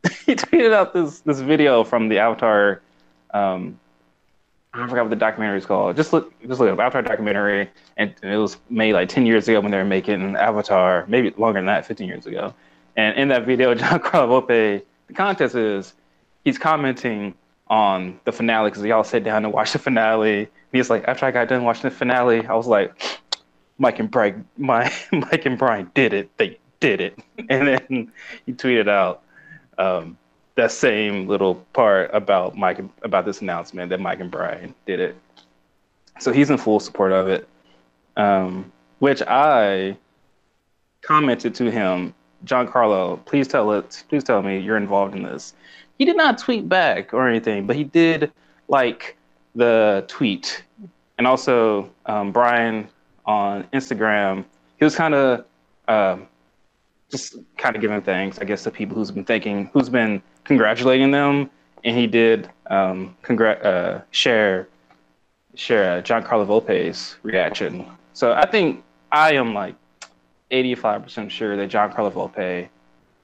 he 0.25 0.36
tweeted 0.36 0.74
out 0.74 0.94
this 0.94 1.22
this 1.22 1.39
video 1.39 1.84
from 1.84 2.10
the 2.10 2.20
Avatar. 2.20 2.82
Um, 3.34 3.80
I 4.74 4.88
forgot 4.88 5.04
what 5.04 5.10
the 5.10 5.16
documentary 5.16 5.58
is 5.58 5.66
called. 5.66 5.96
Just 5.96 6.13
look, 6.13 6.32
just 6.48 6.60
look 6.60 6.70
up 6.70 6.80
Avatar 6.80 7.01
documentary, 7.01 7.70
and, 7.98 8.13
and 8.22 8.32
it 8.32 8.38
was 8.38 8.58
made 8.70 8.94
like 8.94 9.10
ten 9.10 9.25
years 9.25 9.48
ago 9.48 9.60
when 9.60 9.72
they 9.72 9.77
were 9.77 9.86
making 9.86 10.36
Avatar, 10.36 11.06
maybe 11.08 11.34
longer 11.38 11.60
than 11.60 11.66
that, 11.66 11.86
fifteen 11.86 12.08
years 12.08 12.25
ago. 12.25 12.54
And 12.96 13.18
in 13.18 13.27
that 13.30 13.46
video, 13.46 13.74
Giancarlo 13.75 14.46
the 15.08 15.13
contest 15.13 15.56
is 15.56 15.94
he's 16.44 16.58
commenting 16.58 17.34
on 17.68 18.20
the 18.25 18.32
finale 18.32 18.70
because 18.70 18.84
they 18.84 18.92
all 18.92 19.04
sit 19.04 19.24
down 19.24 19.46
and 19.46 19.54
watch 19.54 19.74
the 19.74 19.80
finale. 19.80 20.48
He's 20.72 20.89
like, 20.89 21.06
after 21.08 21.25
I 21.25 21.32
got 21.32 21.48
done 21.48 21.63
watching 21.63 21.84
the 21.84 21.92
finale, 21.92 22.46
I 22.46 22.54
was 22.54 22.68
like, 22.68 23.20
Mike 23.77 24.00
and 24.00 24.12
Brian, 24.12 24.48
my 24.58 24.92
Mike 25.12 25.46
and 25.46 25.58
Brian 25.58 25.89
did 25.94 26.13
it. 26.13 26.36
They 26.38 26.60
did 26.80 27.01
it. 27.01 27.18
And 27.50 27.68
then 27.68 28.12
he 28.46 28.54
tweeted 28.54 28.88
out 28.88 29.24
um, 29.77 30.17
that 30.55 30.72
same 30.72 31.27
little 31.27 31.55
part 31.74 32.10
about 32.13 32.57
Mike 32.57 32.79
about 33.03 33.25
this 33.25 33.41
announcement 33.41 33.89
that 33.89 34.00
Mike 34.00 34.19
and 34.19 34.31
Brian 34.31 34.74
did 34.86 35.00
it. 35.00 35.15
So 36.19 36.34
he's 36.34 36.50
in 36.50 36.57
full 36.57 36.79
support 36.79 37.12
of 37.12 37.27
it, 37.27 37.48
um, 38.17 38.72
which 39.00 39.22
I 39.22 39.96
commented 41.01 41.53
to 41.55 41.72
him, 41.72 42.13
Giancarlo, 42.46 43.24
please 43.25 43.48
tell 43.48 43.72
it, 43.74 44.03
please 44.10 44.24
tell 44.24 44.41
me 44.41 44.60
you're 44.60 44.77
involved 44.77 45.15
in 45.15 45.24
this. 45.24 45.53
He 45.98 46.05
did 46.05 46.17
not 46.17 46.38
tweet 46.38 46.67
back 46.67 47.13
or 47.13 47.27
anything, 47.27 47.65
but 47.65 47.75
he 47.75 47.84
did 47.84 48.31
like 48.67 49.15
the 49.55 50.05
tweet, 50.07 50.63
and 51.17 51.25
also 51.25 51.89
um, 52.05 52.31
Brian 52.31 52.88
on 53.25 53.63
Instagram. 53.74 54.43
He 54.79 54.86
was 54.86 54.96
kind 54.96 55.13
of 55.13 55.46
um, 55.88 56.27
just 57.10 57.38
kind 57.58 57.76
of 57.76 57.82
giving 57.82 58.02
thanks, 58.02 58.40
I 58.40 58.46
guess, 58.46 58.64
to 58.64 58.72
people 58.72 58.96
who's 58.96 59.12
been 59.12 59.26
thinking, 59.26 59.70
who's 59.74 59.90
been 59.90 60.22
congratulating 60.44 61.12
them 61.12 61.50
and 61.84 61.98
he 61.98 62.08
did 62.08 62.50
um, 62.70 63.16
congr- 63.24 63.64
uh, 63.66 64.02
share 64.12 64.68
share 65.56 65.98
uh, 65.98 66.02
Giancarlo 66.02 66.46
Volpe's 66.46 67.16
reaction. 67.24 67.86
So 68.14 68.34
I 68.34 68.46
think 68.46 68.84
I 69.12 69.34
am 69.34 69.54
like 69.54 69.76
85% 70.52 71.30
sure 71.32 71.58
that 71.58 71.70
Giancarlo 71.70 72.12
Volpe, 72.12 72.68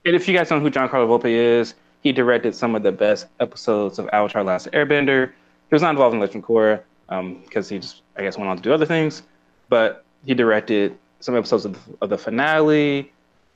and 0.06 0.16
if 0.16 0.28
you 0.28 0.36
guys 0.36 0.50
know 0.50 0.60
who 0.60 0.72
Giancarlo 0.72 1.08
Volpe 1.08 1.26
is, 1.26 1.76
he 2.02 2.12
directed 2.12 2.56
some 2.56 2.76
of 2.76 2.84
the 2.84 2.92
best 2.92 3.28
episodes 3.40 4.00
of 4.00 4.10
Avatar: 4.14 4.44
Last 4.44 4.68
Airbender. 4.72 5.28
He 5.70 5.76
was 5.76 5.82
not 5.82 5.92
involved 5.92 6.14
in 6.14 6.20
Legend 6.20 6.44
Korra 6.44 6.82
because 7.08 7.72
um, 7.72 7.76
he 7.76 7.80
just, 7.80 8.02
I 8.18 8.22
guess, 8.22 8.38
went 8.38 8.50
on 8.50 8.58
to 8.58 8.64
do 8.64 8.74
other 8.74 8.86
things. 8.86 9.24
But 9.70 10.06
he 10.26 10.34
directed 10.34 10.98
some 11.20 11.36
episodes 11.36 11.66
of 11.66 11.74
the, 11.74 11.98
of 12.02 12.10
the 12.10 12.18
finale. 12.18 13.12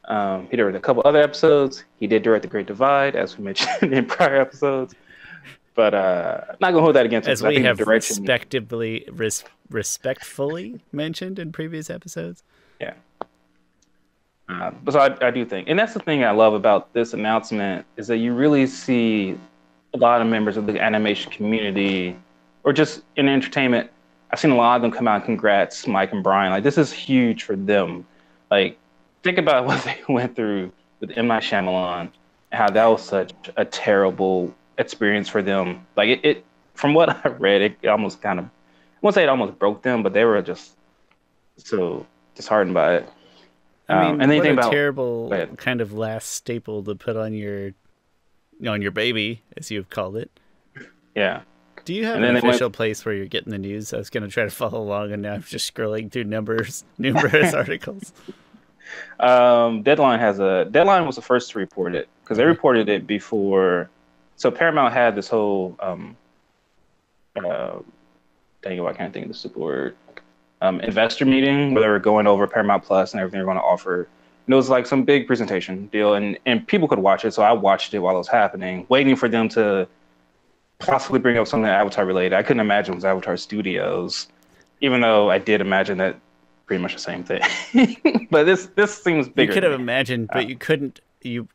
Um, 0.07 0.47
he 0.49 0.55
directed 0.55 0.77
a 0.77 0.81
couple 0.81 1.03
other 1.05 1.21
episodes. 1.21 1.83
He 1.99 2.07
did 2.07 2.23
direct 2.23 2.43
The 2.43 2.47
Great 2.47 2.65
Divide, 2.65 3.15
as 3.15 3.37
we 3.37 3.43
mentioned 3.43 3.93
in 3.93 4.05
prior 4.05 4.39
episodes. 4.39 4.95
But 5.75 5.93
uh, 5.93 6.41
I'm 6.49 6.55
not 6.59 6.71
gonna 6.71 6.81
hold 6.81 6.95
that 6.95 7.05
against 7.05 7.27
him. 7.27 7.33
As 7.33 7.43
we 7.43 7.61
have 7.61 7.79
respectively, 7.79 9.05
res- 9.11 9.43
respectfully 9.69 10.79
mentioned 10.91 11.37
in 11.37 11.51
previous 11.51 11.89
episodes. 11.89 12.41
Yeah. 12.81 12.93
Uh, 14.49 14.71
but 14.83 14.93
so 14.93 14.99
I, 14.99 15.27
I 15.27 15.29
do 15.29 15.45
think, 15.45 15.67
and 15.67 15.77
that's 15.77 15.93
the 15.93 15.99
thing 15.99 16.23
I 16.23 16.31
love 16.31 16.53
about 16.53 16.93
this 16.93 17.13
announcement 17.13 17.85
is 17.97 18.07
that 18.07 18.17
you 18.17 18.33
really 18.33 18.65
see 18.65 19.37
a 19.93 19.97
lot 19.97 20.21
of 20.21 20.27
members 20.27 20.57
of 20.57 20.65
the 20.65 20.81
animation 20.81 21.31
community, 21.31 22.17
or 22.63 22.73
just 22.73 23.03
in 23.15 23.27
entertainment. 23.27 23.91
I've 24.31 24.39
seen 24.39 24.51
a 24.51 24.55
lot 24.55 24.77
of 24.77 24.81
them 24.81 24.91
come 24.91 25.07
out 25.07 25.15
and 25.17 25.25
congrats 25.25 25.87
Mike 25.87 26.11
and 26.11 26.23
Brian. 26.23 26.51
Like 26.51 26.63
this 26.63 26.77
is 26.77 26.91
huge 26.91 27.43
for 27.43 27.55
them. 27.55 28.05
Like 28.49 28.77
think 29.23 29.37
about 29.37 29.65
what 29.65 29.83
they 29.83 29.99
went 30.13 30.35
through 30.35 30.71
with 30.99 31.11
M 31.17 31.27
Night 31.27 31.43
Shyamalan, 31.43 32.11
how 32.51 32.69
that 32.69 32.85
was 32.85 33.03
such 33.03 33.33
a 33.55 33.65
terrible 33.65 34.53
experience 34.77 35.29
for 35.29 35.41
them. 35.41 35.85
Like 35.95 36.09
it, 36.09 36.25
it 36.25 36.45
from 36.73 36.93
what 36.93 37.09
I 37.25 37.29
read, 37.29 37.61
it 37.61 37.87
almost 37.87 38.21
kind 38.21 38.39
of 38.39 38.45
I 38.45 38.99
won't 39.01 39.13
say 39.13 39.23
it 39.23 39.29
almost 39.29 39.59
broke 39.59 39.83
them, 39.83 40.01
but 40.03 40.13
they 40.13 40.25
were 40.25 40.41
just 40.41 40.75
so 41.57 42.05
disheartened 42.35 42.73
by 42.73 42.95
it. 42.95 43.09
I 43.89 44.03
mean, 44.03 44.13
um, 44.15 44.21
and 44.21 44.31
what 44.35 44.45
a 44.45 44.51
about, 44.51 44.71
terrible 44.71 45.47
kind 45.57 45.81
of 45.81 45.93
last 45.93 46.31
staple 46.31 46.83
to 46.83 46.95
put 46.95 47.15
on 47.15 47.33
your 47.33 47.71
on 48.67 48.81
your 48.81 48.91
baby, 48.91 49.43
as 49.55 49.71
you've 49.71 49.89
called 49.89 50.17
it. 50.17 50.31
Yeah. 51.15 51.41
Do 51.85 51.93
you 51.93 52.05
have 52.05 52.21
an 52.21 52.35
official 52.35 52.67
went... 52.67 52.75
place 52.75 53.05
where 53.05 53.15
you're 53.15 53.27
getting 53.27 53.51
the 53.51 53.57
news? 53.57 53.93
I 53.93 53.97
was 53.97 54.09
going 54.09 54.23
to 54.23 54.29
try 54.29 54.43
to 54.43 54.49
follow 54.49 54.81
along, 54.81 55.13
and 55.13 55.21
now 55.21 55.35
I'm 55.35 55.43
just 55.43 55.73
scrolling 55.73 56.11
through 56.11 56.25
numbers, 56.25 56.83
numerous 56.97 57.53
articles. 57.53 58.11
Um, 59.19 59.83
Deadline 59.83 60.19
has 60.19 60.39
a 60.39 60.65
Deadline 60.65 61.05
was 61.05 61.15
the 61.15 61.21
first 61.21 61.51
to 61.51 61.59
report 61.59 61.95
it 61.95 62.07
because 62.23 62.37
they 62.37 62.45
reported 62.45 62.89
it 62.89 63.07
before. 63.07 63.89
So 64.35 64.51
Paramount 64.51 64.93
had 64.93 65.15
this 65.15 65.27
whole 65.27 65.75
um, 65.79 66.15
uh, 67.35 67.79
dang 68.61 68.77
it, 68.77 68.83
I 68.83 68.93
can't 68.93 69.13
think 69.13 69.25
of 69.25 69.31
the 69.31 69.37
super 69.37 69.59
word. 69.59 69.95
Um, 70.61 70.81
investor 70.81 71.25
meeting 71.25 71.73
where 71.73 71.83
they 71.83 71.89
were 71.89 71.99
going 71.99 72.25
over 72.25 72.47
Paramount 72.47 72.83
Plus 72.83 73.13
and 73.13 73.21
everything 73.21 73.37
they're 73.37 73.45
going 73.45 73.57
to 73.57 73.63
offer. 73.63 74.07
And 74.45 74.53
it 74.53 74.55
was 74.55 74.69
like 74.69 74.87
some 74.87 75.03
big 75.03 75.27
presentation 75.27 75.87
deal, 75.87 76.13
and 76.15 76.37
and 76.45 76.65
people 76.67 76.87
could 76.87 76.99
watch 76.99 77.25
it. 77.25 77.33
So 77.33 77.43
I 77.43 77.51
watched 77.51 77.93
it 77.93 77.99
while 77.99 78.15
it 78.15 78.19
was 78.19 78.27
happening, 78.27 78.85
waiting 78.89 79.15
for 79.15 79.29
them 79.29 79.49
to 79.49 79.87
possibly 80.79 81.19
bring 81.19 81.37
up 81.37 81.47
something 81.47 81.69
Avatar 81.69 82.05
related. 82.05 82.33
I 82.33 82.43
couldn't 82.43 82.61
imagine 82.61 82.93
it 82.93 82.95
was 82.95 83.05
Avatar 83.05 83.37
Studios, 83.37 84.27
even 84.81 85.01
though 85.01 85.29
I 85.29 85.37
did 85.37 85.61
imagine 85.61 85.97
that 85.99 86.19
pretty 86.67 86.81
much 86.81 86.93
the 86.93 86.99
same 86.99 87.23
thing. 87.23 88.27
but 88.31 88.45
this 88.45 88.67
this 88.75 89.01
seems 89.01 89.27
bigger. 89.27 89.51
You 89.51 89.53
could 89.55 89.63
have 89.63 89.79
imagined, 89.79 90.27
but 90.27 90.45
uh, 90.45 90.47
you 90.47 90.55
couldn't. 90.57 90.99
You, 91.21 91.47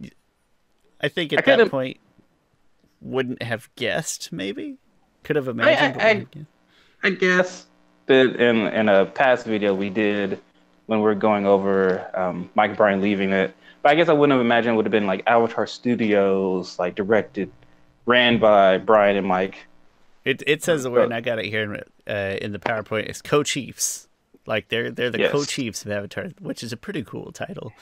I 1.01 1.09
think 1.09 1.33
at 1.33 1.47
I 1.49 1.57
that 1.57 1.71
point, 1.71 1.99
wouldn't 3.01 3.43
have 3.43 3.69
guessed. 3.77 4.33
Maybe 4.33 4.79
could 5.23 5.37
have 5.37 5.49
imagined. 5.49 6.03
I, 6.03 6.09
I, 6.09 6.27
I, 7.05 7.11
guess 7.11 7.67
that 8.07 8.37
in 8.37 8.67
in 8.69 8.89
a 8.89 9.07
past 9.07 9.47
video 9.47 9.75
we 9.75 9.91
did 9.91 10.41
when 10.87 11.01
we 11.01 11.11
are 11.11 11.15
going 11.15 11.47
over 11.47 12.11
um, 12.19 12.51
Mike 12.55 12.71
and 12.71 12.77
Bryan 12.77 13.01
leaving 13.01 13.33
it. 13.33 13.55
But 13.83 13.93
I 13.93 13.95
guess 13.95 14.09
I 14.09 14.13
wouldn't 14.13 14.37
have 14.37 14.45
imagined 14.45 14.75
it 14.75 14.77
would 14.77 14.87
have 14.87 14.93
been 14.93 15.07
like 15.07 15.23
Avatar 15.27 15.67
Studios, 15.67 16.79
like 16.79 16.95
directed, 16.95 17.51
ran 18.07 18.39
by 18.39 18.79
Brian 18.79 19.17
and 19.17 19.27
Mike. 19.27 19.67
It 20.25 20.43
it 20.47 20.63
says 20.63 20.85
the 20.85 20.91
word, 20.91 21.05
and 21.05 21.15
I 21.15 21.21
got 21.21 21.39
it 21.39 21.47
here 21.47 21.63
in, 21.63 21.83
uh, 22.13 22.37
in 22.41 22.53
the 22.53 22.59
PowerPoint. 22.59 23.09
It's 23.09 23.21
co-chiefs. 23.21 24.09
Like 24.47 24.69
they're 24.69 24.91
they're 24.91 25.11
the 25.11 25.21
yes. 25.21 25.33
co-chiefs 25.33 25.85
of 25.85 25.91
Avatar, 25.91 26.29
which 26.41 26.63
is 26.63 26.73
a 26.73 26.77
pretty 26.77 27.05
cool 27.05 27.33
title. 27.33 27.73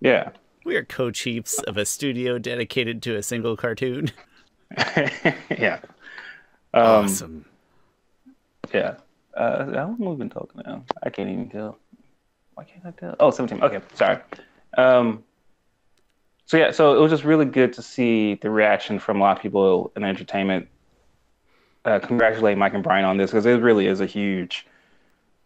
Yeah. 0.00 0.30
We 0.64 0.76
are 0.76 0.84
co-chiefs 0.84 1.58
of 1.60 1.76
a 1.76 1.84
studio 1.84 2.38
dedicated 2.38 3.02
to 3.04 3.16
a 3.16 3.22
single 3.22 3.56
cartoon. 3.56 4.10
yeah. 5.50 5.80
Um, 6.74 7.04
awesome. 7.04 7.44
Yeah. 8.72 8.96
Uh, 9.34 9.66
how 9.66 9.72
long 9.72 9.96
have 9.98 10.00
we 10.00 10.16
been 10.16 10.30
talking 10.30 10.62
now? 10.66 10.84
I 11.02 11.10
can't 11.10 11.28
even 11.28 11.48
tell. 11.48 11.78
Why 12.54 12.64
can't 12.64 12.84
I 12.84 12.90
tell? 12.90 13.16
Oh, 13.20 13.30
17. 13.30 13.62
Okay, 13.62 13.80
sorry. 13.94 14.18
Um, 14.76 15.22
so 16.44 16.56
yeah, 16.56 16.70
so 16.70 16.96
it 16.96 17.00
was 17.00 17.10
just 17.10 17.24
really 17.24 17.44
good 17.44 17.72
to 17.74 17.82
see 17.82 18.34
the 18.34 18.50
reaction 18.50 18.98
from 18.98 19.18
a 19.18 19.20
lot 19.20 19.36
of 19.36 19.42
people 19.42 19.92
in 19.96 20.02
entertainment. 20.02 20.66
Uh, 21.84 21.98
congratulate 21.98 22.58
Mike 22.58 22.74
and 22.74 22.82
Brian 22.82 23.04
on 23.04 23.16
this 23.16 23.30
because 23.30 23.46
it 23.46 23.60
really 23.62 23.86
is 23.86 24.00
a 24.00 24.06
huge 24.06 24.66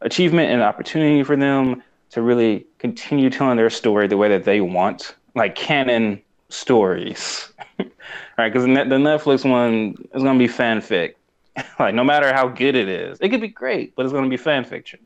achievement 0.04 0.50
and 0.50 0.62
opportunity 0.62 1.22
for 1.22 1.36
them 1.36 1.82
to 2.10 2.22
really 2.22 2.66
continue 2.78 3.30
telling 3.30 3.56
their 3.56 3.70
story 3.70 4.06
the 4.06 4.16
way 4.16 4.28
that 4.28 4.44
they 4.44 4.60
want, 4.60 5.14
like 5.34 5.54
canon 5.54 6.20
stories. 6.50 7.52
right? 7.78 8.52
Because 8.52 8.64
the 8.64 8.70
Netflix 8.70 9.48
one 9.48 9.94
is 10.14 10.22
going 10.22 10.38
to 10.38 10.46
be 10.46 10.52
fanfic. 10.52 11.14
like, 11.78 11.94
no 11.94 12.04
matter 12.04 12.32
how 12.32 12.48
good 12.48 12.74
it 12.74 12.88
is, 12.88 13.18
it 13.20 13.28
could 13.28 13.40
be 13.40 13.48
great, 13.48 13.94
but 13.94 14.04
it's 14.04 14.12
going 14.12 14.24
to 14.24 14.30
be 14.30 14.36
fan 14.36 14.64
fiction 14.64 15.00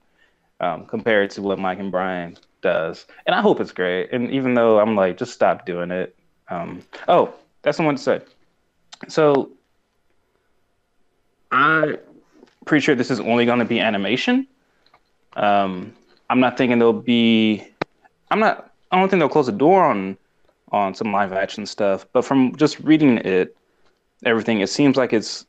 um, 0.61 0.87
compared 0.87 1.31
to 1.31 1.43
what 1.43 1.59
Mike 1.59 1.79
and 1.79 1.91
Bryan 1.91 2.37
does. 2.63 3.07
And 3.27 3.35
I 3.35 3.41
hope 3.41 3.61
it's 3.61 3.73
great. 3.73 4.13
And 4.13 4.31
even 4.31 4.55
though 4.55 4.81
I'm 4.81 4.97
like, 4.97 5.19
just 5.19 5.33
stop 5.33 5.67
doing 5.67 5.91
it. 5.91 6.17
Um, 6.49 6.83
oh, 7.09 7.33
that's 7.63 7.79
I 7.79 7.91
to 7.93 7.99
say. 7.99 8.21
So, 9.09 9.51
I'm 11.51 11.97
pretty 12.65 12.85
sure 12.85 12.95
this 12.95 13.11
is 13.11 13.21
only 13.21 13.45
going 13.45 13.59
to 13.59 13.65
be 13.65 13.81
animation. 13.81 14.47
Um, 15.37 15.93
I'm 16.29 16.41
not 16.41 16.59
thinking 16.59 16.79
there'll 16.79 16.93
be. 16.93 17.67
I'm 18.31 18.41
not. 18.41 18.73
I 18.91 18.99
don't 18.99 19.09
think 19.09 19.21
they'll 19.21 19.29
close 19.29 19.47
the 19.47 19.53
door 19.53 19.85
on 19.85 20.17
on 20.73 20.95
some 20.95 21.13
live 21.13 21.33
action 21.33 21.67
stuff. 21.67 22.07
But 22.13 22.25
from 22.25 22.57
just 22.57 22.81
reading 22.81 23.19
it, 23.19 23.57
everything 24.25 24.61
it 24.61 24.69
seems 24.69 24.97
like 24.97 25.13
it's 25.13 25.47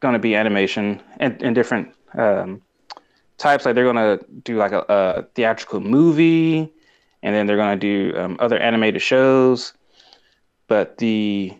going 0.00 0.12
to 0.12 0.18
be 0.18 0.34
animation 0.34 1.00
and, 1.18 1.40
and 1.42 1.54
different 1.54 1.94
um, 2.14 2.60
types. 3.38 3.64
Like 3.64 3.74
they're 3.74 3.90
going 3.90 4.18
to 4.18 4.24
do 4.44 4.56
like 4.56 4.72
a, 4.72 4.84
a, 4.88 5.22
theatrical 5.34 5.80
movie, 5.80 6.72
and 7.22 7.34
then 7.34 7.46
they're 7.46 7.56
going 7.56 7.78
to 7.78 8.10
do 8.12 8.18
um, 8.18 8.36
other 8.40 8.58
animated 8.58 9.02
shows. 9.02 9.72
But 10.68 10.98
the 10.98 11.56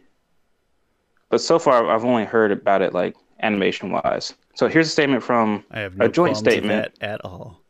but 1.28 1.40
so 1.40 1.58
far 1.58 1.90
I've 1.90 2.04
only 2.04 2.24
heard 2.24 2.52
about 2.52 2.82
it 2.82 2.92
like 2.92 3.16
animation 3.40 3.90
wise. 3.90 4.34
So 4.54 4.68
here's 4.68 4.86
a 4.86 4.90
statement 4.90 5.22
from 5.22 5.64
I 5.70 5.80
have 5.80 5.96
no 5.96 6.06
a 6.06 6.08
joint 6.08 6.36
statement 6.36 6.92
at 7.00 7.24
all. 7.24 7.61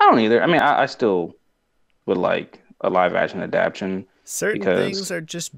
I 0.00 0.04
don't 0.04 0.20
either. 0.20 0.42
I 0.42 0.46
mean, 0.46 0.60
I, 0.60 0.82
I 0.82 0.86
still 0.86 1.34
would 2.06 2.18
like 2.18 2.60
a 2.80 2.90
live 2.90 3.14
action 3.14 3.40
adaptation. 3.40 4.06
Certain 4.24 4.60
because... 4.60 4.78
things 4.78 5.10
are 5.10 5.20
just 5.20 5.52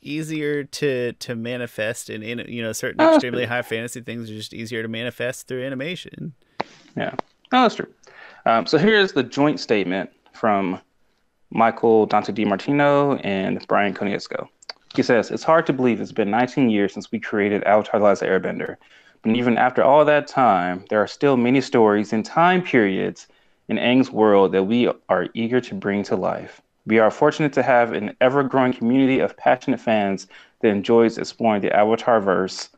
easier 0.00 0.64
to 0.64 1.12
to 1.12 1.34
manifest, 1.34 2.10
and 2.10 2.22
in 2.22 2.40
you 2.48 2.62
know, 2.62 2.72
certain 2.72 3.00
oh, 3.00 3.14
extremely 3.14 3.44
high 3.44 3.62
fantasy 3.62 4.00
things 4.00 4.30
are 4.30 4.34
just 4.34 4.52
easier 4.52 4.82
to 4.82 4.88
manifest 4.88 5.48
through 5.48 5.64
animation. 5.64 6.34
Yeah, 6.96 7.14
oh, 7.52 7.62
that's 7.62 7.76
true. 7.76 7.88
Um, 8.44 8.66
so 8.66 8.78
here's 8.78 9.12
the 9.12 9.22
joint 9.22 9.60
statement 9.60 10.10
from 10.32 10.80
Michael 11.50 12.06
Dante 12.06 12.32
DiMartino 12.32 13.20
and 13.24 13.66
Bryan 13.68 13.94
Konietzko. 13.94 14.48
He 14.94 15.02
says, 15.02 15.30
It's 15.30 15.44
hard 15.44 15.66
to 15.66 15.72
believe 15.72 16.00
it's 16.00 16.12
been 16.12 16.30
19 16.30 16.70
years 16.70 16.92
since 16.92 17.10
we 17.10 17.20
created 17.20 17.62
Avatar 17.64 18.00
The 18.00 18.06
Last 18.06 18.22
Airbender. 18.22 18.76
And 19.24 19.36
even 19.36 19.56
after 19.56 19.82
all 19.82 20.04
that 20.04 20.26
time, 20.26 20.84
there 20.88 21.00
are 21.00 21.06
still 21.06 21.36
many 21.36 21.60
stories 21.60 22.12
and 22.12 22.24
time 22.24 22.62
periods 22.62 23.28
in 23.68 23.76
Aang's 23.76 24.10
world 24.10 24.52
that 24.52 24.64
we 24.64 24.90
are 25.08 25.28
eager 25.34 25.60
to 25.60 25.74
bring 25.74 26.02
to 26.04 26.16
life. 26.16 26.60
We 26.86 26.98
are 26.98 27.10
fortunate 27.10 27.52
to 27.52 27.62
have 27.62 27.92
an 27.92 28.16
ever 28.20 28.42
growing 28.42 28.72
community 28.72 29.20
of 29.20 29.36
passionate 29.36 29.80
fans 29.80 30.26
that 30.60 30.68
enjoys 30.68 31.18
exploring 31.18 31.62
the 31.62 31.74
Avatar 31.74 32.20
verse 32.20 32.68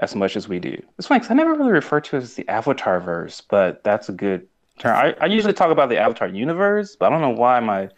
as 0.00 0.16
much 0.16 0.36
as 0.36 0.48
we 0.48 0.58
do. 0.58 0.82
It's 0.98 1.06
funny 1.06 1.20
because 1.20 1.30
I 1.30 1.34
never 1.34 1.54
really 1.54 1.70
refer 1.70 2.00
to 2.00 2.16
it 2.16 2.22
as 2.22 2.34
the 2.34 2.48
Avatar 2.48 3.00
verse, 3.00 3.40
but 3.40 3.84
that's 3.84 4.08
a 4.08 4.12
good 4.12 4.48
term. 4.78 4.96
I, 4.96 5.14
I 5.20 5.26
usually 5.26 5.52
talk 5.52 5.70
about 5.70 5.88
the 5.88 5.98
Avatar 5.98 6.26
universe, 6.26 6.96
but 6.96 7.06
I 7.06 7.10
don't 7.10 7.20
know 7.20 7.30
why 7.30 7.60
my 7.60 7.88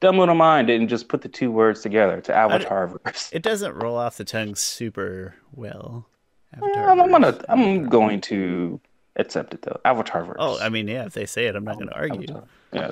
dumb 0.00 0.18
little 0.18 0.34
mind 0.34 0.66
didn't 0.66 0.88
just 0.88 1.08
put 1.08 1.22
the 1.22 1.28
two 1.28 1.52
words 1.52 1.82
together 1.82 2.20
to 2.22 2.34
Avatar 2.34 2.88
verse. 3.04 3.30
It 3.32 3.42
doesn't 3.42 3.76
roll 3.76 3.96
off 3.96 4.16
the 4.16 4.24
tongue 4.24 4.56
super 4.56 5.36
well. 5.54 6.06
Avatar 6.54 6.90
I'm 6.90 7.10
gonna 7.10 7.38
I'm 7.48 7.88
going 7.88 8.20
to 8.22 8.80
accept 9.16 9.54
it 9.54 9.62
though. 9.62 9.80
Avatar 9.84 10.24
verse. 10.24 10.36
Oh, 10.38 10.58
I 10.60 10.68
mean, 10.68 10.88
yeah. 10.88 11.04
If 11.04 11.14
they 11.14 11.26
say 11.26 11.46
it, 11.46 11.56
I'm 11.56 11.64
not 11.64 11.76
going 11.76 11.88
to 11.88 11.94
argue. 11.94 12.22
Avatar. 12.22 12.48
Yeah. 12.72 12.90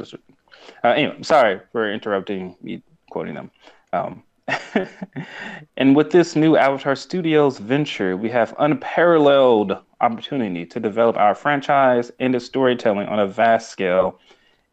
Uh, 0.85 0.89
anyway, 0.89 1.23
sorry 1.23 1.61
for 1.73 1.91
interrupting 1.93 2.57
me 2.63 2.83
quoting 3.11 3.35
them. 3.35 3.51
Um, 3.93 4.23
and 5.77 5.95
with 5.97 6.11
this 6.11 6.37
new 6.37 6.57
Avatar 6.57 6.97
Studios 6.97 7.59
venture, 7.59 8.17
we 8.17 8.29
have 8.31 8.55
unparalleled 8.59 9.77
opportunity 10.01 10.65
to 10.67 10.81
develop 10.81 11.17
our 11.17 11.35
franchise 11.35 12.11
and 12.19 12.35
its 12.35 12.47
storytelling 12.47 13.07
on 13.09 13.19
a 13.19 13.27
vast 13.27 13.71
scale 13.71 14.19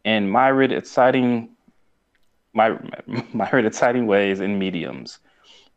in 0.06 0.32
myriad 0.32 0.72
exciting 0.72 1.50
my, 2.54 2.78
myriad 3.34 3.66
exciting 3.66 4.08
ways 4.08 4.40
and 4.40 4.58
mediums. 4.58 5.20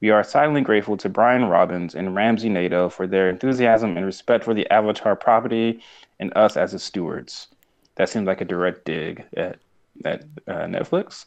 We 0.01 0.11
are 0.11 0.25
silently 0.25 0.63
grateful 0.63 0.97
to 0.99 1.09
Brian 1.09 1.45
Robbins 1.45 1.95
and 1.95 2.15
Ramsey 2.15 2.49
Naito 2.49 2.91
for 2.91 3.07
their 3.07 3.29
enthusiasm 3.29 3.97
and 3.97 4.07
respect 4.07 4.45
for 4.45 4.55
the 4.55 4.71
Avatar 4.71 5.15
property 5.15 5.83
and 6.19 6.33
us 6.37 6.57
as 6.57 6.73
its 6.73 6.85
stewards. 6.85 7.49
That 7.97 8.09
seems 8.09 8.27
like 8.27 8.41
a 8.41 8.47
direct 8.47 8.87
dig 8.87 9.25
at, 9.37 9.59
at 10.05 10.23
uh, 10.49 10.65
Netflix. 10.65 11.27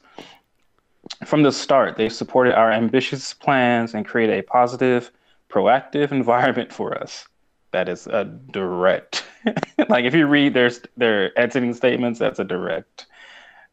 From 1.26 1.44
the 1.44 1.52
start, 1.52 1.98
they 1.98 2.10
supported 2.10 2.58
our 2.58 2.72
ambitious 2.72 3.34
plans 3.34 3.94
and 3.94 4.08
created 4.08 4.40
a 4.40 4.44
positive, 4.44 5.12
proactive 5.50 6.12
environment 6.12 6.74
for 6.74 6.98
us. 6.98 7.28
That 7.72 7.90
is 7.90 8.08
a 8.08 8.26
direct. 8.52 9.24
like 9.90 10.06
if 10.06 10.14
you 10.14 10.26
read 10.28 10.54
their 10.54 10.72
their 10.96 11.38
editing 11.38 11.74
statements, 11.74 12.20
that's 12.20 12.40
a 12.40 12.44
direct 12.44 13.08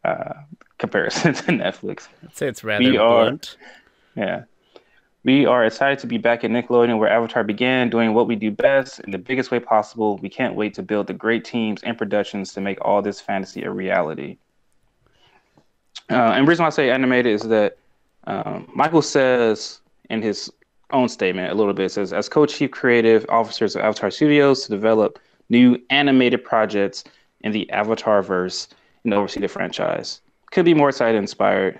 uh, 0.04 0.32
comparison 0.78 1.34
to 1.34 1.42
Netflix. 1.52 2.08
I'd 2.22 2.36
say 2.36 2.48
it's 2.48 2.64
rather 2.64 2.84
we 2.84 2.96
blunt. 2.96 3.56
Are, 4.16 4.20
yeah. 4.20 4.44
We 5.22 5.44
are 5.44 5.66
excited 5.66 5.98
to 5.98 6.06
be 6.06 6.16
back 6.16 6.44
at 6.44 6.50
Nickelodeon 6.50 6.98
where 6.98 7.10
Avatar 7.10 7.44
began, 7.44 7.90
doing 7.90 8.14
what 8.14 8.26
we 8.26 8.36
do 8.36 8.50
best 8.50 9.00
in 9.00 9.10
the 9.10 9.18
biggest 9.18 9.50
way 9.50 9.60
possible. 9.60 10.16
We 10.18 10.30
can't 10.30 10.54
wait 10.54 10.72
to 10.74 10.82
build 10.82 11.08
the 11.08 11.12
great 11.12 11.44
teams 11.44 11.82
and 11.82 11.98
productions 11.98 12.54
to 12.54 12.60
make 12.60 12.78
all 12.82 13.02
this 13.02 13.20
fantasy 13.20 13.62
a 13.62 13.70
reality. 13.70 14.38
Uh, 16.08 16.32
and 16.32 16.48
reason 16.48 16.62
why 16.62 16.68
I 16.68 16.70
say 16.70 16.90
animated 16.90 17.34
is 17.34 17.42
that 17.42 17.76
um, 18.24 18.70
Michael 18.74 19.02
says 19.02 19.80
in 20.08 20.22
his 20.22 20.50
own 20.92 21.08
statement 21.08 21.52
a 21.52 21.54
little 21.54 21.74
bit 21.74 21.90
says, 21.90 22.12
as 22.12 22.28
co-chief 22.28 22.70
creative 22.70 23.26
officers 23.28 23.76
of 23.76 23.82
Avatar 23.82 24.10
Studios 24.10 24.62
to 24.64 24.70
develop 24.70 25.18
new 25.50 25.78
animated 25.90 26.42
projects 26.42 27.04
in 27.42 27.52
the 27.52 27.70
Avatar 27.70 28.22
verse 28.22 28.68
and 29.04 29.12
oversee 29.12 29.40
the 29.40 29.48
franchise. 29.48 30.20
Could 30.50 30.64
be 30.64 30.74
more 30.74 30.88
excited, 30.88 31.18
inspired. 31.18 31.78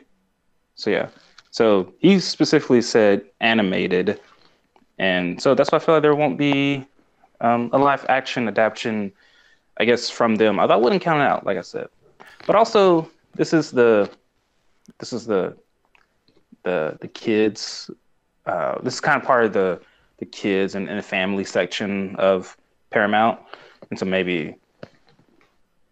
So 0.75 0.91
yeah. 0.91 1.09
So 1.51 1.93
he 1.99 2.21
specifically 2.21 2.83
said 2.83 3.25
animated, 3.41 4.21
and 4.99 5.41
so 5.43 5.55
that's 5.55 5.73
why 5.73 5.77
I 5.77 5.81
feel 5.81 5.95
like 5.97 6.03
there 6.03 6.15
won't 6.15 6.39
be 6.39 6.87
um, 7.41 7.71
a 7.73 7.79
live 7.79 8.07
action 8.09 8.47
adaptation, 8.47 9.13
I 9.79 9.85
guess, 9.85 10.11
from 10.11 10.37
them. 10.37 10.61
I 10.61 10.77
wouldn't 10.77 11.03
count 11.03 11.21
it 11.21 11.27
out, 11.27 11.45
like 11.45 11.59
I 11.59 11.63
said. 11.63 11.89
But 12.47 12.55
also, 12.57 13.11
this 13.35 13.53
is 13.53 13.71
the 13.71 14.11
this 14.99 15.13
is 15.13 15.27
the 15.27 15.57
the 16.63 16.99
the 17.01 17.09
kids. 17.09 17.91
Uh, 18.47 18.81
this 18.83 18.95
is 18.95 19.01
kind 19.01 19.21
of 19.21 19.27
part 19.27 19.45
of 19.45 19.53
the 19.53 19.81
the 20.19 20.27
kids 20.27 20.75
and, 20.75 20.89
and 20.89 20.99
the 20.99 21.03
family 21.03 21.45
section 21.45 22.15
of 22.17 22.57
Paramount, 22.91 23.41
and 23.91 23.99
so 23.99 24.05
maybe 24.05 24.55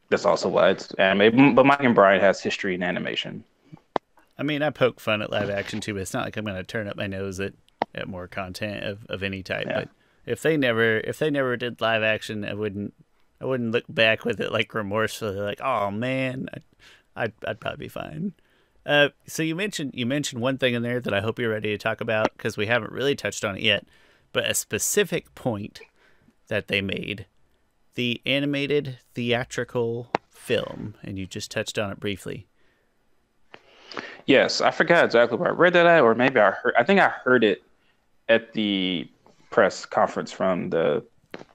that's 0.08 0.24
also 0.24 0.48
why 0.48 0.70
it's 0.70 0.92
anime. 0.94 1.54
But 1.54 1.66
Mike 1.66 1.80
and 1.80 1.94
Brian 1.94 2.20
has 2.20 2.40
history 2.40 2.74
in 2.74 2.82
animation. 2.82 3.44
I 4.38 4.42
mean, 4.44 4.62
I 4.62 4.70
poke 4.70 5.00
fun 5.00 5.20
at 5.20 5.30
live 5.30 5.50
action 5.50 5.80
too, 5.80 5.94
but 5.94 6.02
it's 6.02 6.14
not 6.14 6.24
like 6.24 6.36
I'm 6.36 6.44
going 6.44 6.56
to 6.56 6.62
turn 6.62 6.88
up 6.88 6.96
my 6.96 7.06
nose 7.06 7.40
at, 7.40 7.54
at 7.94 8.08
more 8.08 8.28
content 8.28 8.84
of, 8.84 9.04
of 9.08 9.22
any 9.22 9.42
type. 9.42 9.66
Yeah. 9.66 9.80
But 9.80 9.88
if 10.26 10.42
they 10.42 10.56
never 10.56 10.98
if 10.98 11.18
they 11.18 11.30
never 11.30 11.56
did 11.56 11.80
live 11.80 12.02
action, 12.02 12.44
I 12.44 12.54
wouldn't 12.54 12.94
I 13.40 13.46
wouldn't 13.46 13.72
look 13.72 13.84
back 13.88 14.24
with 14.24 14.40
it 14.40 14.52
like 14.52 14.74
remorsefully, 14.74 15.40
like 15.40 15.60
oh 15.60 15.90
man, 15.90 16.48
I, 16.54 17.24
I'd 17.24 17.32
I'd 17.46 17.60
probably 17.60 17.86
be 17.86 17.88
fine. 17.88 18.34
Uh, 18.86 19.08
so 19.26 19.42
you 19.42 19.54
mentioned 19.54 19.92
you 19.94 20.06
mentioned 20.06 20.40
one 20.40 20.58
thing 20.58 20.74
in 20.74 20.82
there 20.82 21.00
that 21.00 21.14
I 21.14 21.20
hope 21.20 21.38
you're 21.38 21.50
ready 21.50 21.70
to 21.70 21.78
talk 21.78 22.00
about 22.00 22.32
because 22.36 22.56
we 22.56 22.66
haven't 22.66 22.92
really 22.92 23.14
touched 23.14 23.44
on 23.44 23.56
it 23.56 23.62
yet, 23.62 23.86
but 24.32 24.48
a 24.48 24.54
specific 24.54 25.34
point 25.34 25.80
that 26.48 26.68
they 26.68 26.80
made, 26.80 27.26
the 27.94 28.20
animated 28.24 28.98
theatrical 29.14 30.10
film, 30.30 30.94
and 31.02 31.18
you 31.18 31.26
just 31.26 31.50
touched 31.50 31.78
on 31.78 31.90
it 31.90 32.00
briefly. 32.00 32.47
Yes, 34.28 34.60
I 34.60 34.70
forgot 34.70 35.06
exactly 35.06 35.38
where 35.38 35.48
I 35.48 35.52
read 35.52 35.72
that 35.72 35.86
at, 35.86 36.02
or 36.02 36.14
maybe 36.14 36.38
I 36.38 36.50
heard. 36.50 36.74
I 36.78 36.84
think 36.84 37.00
I 37.00 37.08
heard 37.08 37.42
it 37.42 37.62
at 38.28 38.52
the 38.52 39.10
press 39.48 39.86
conference 39.86 40.30
from 40.30 40.68
the 40.68 41.02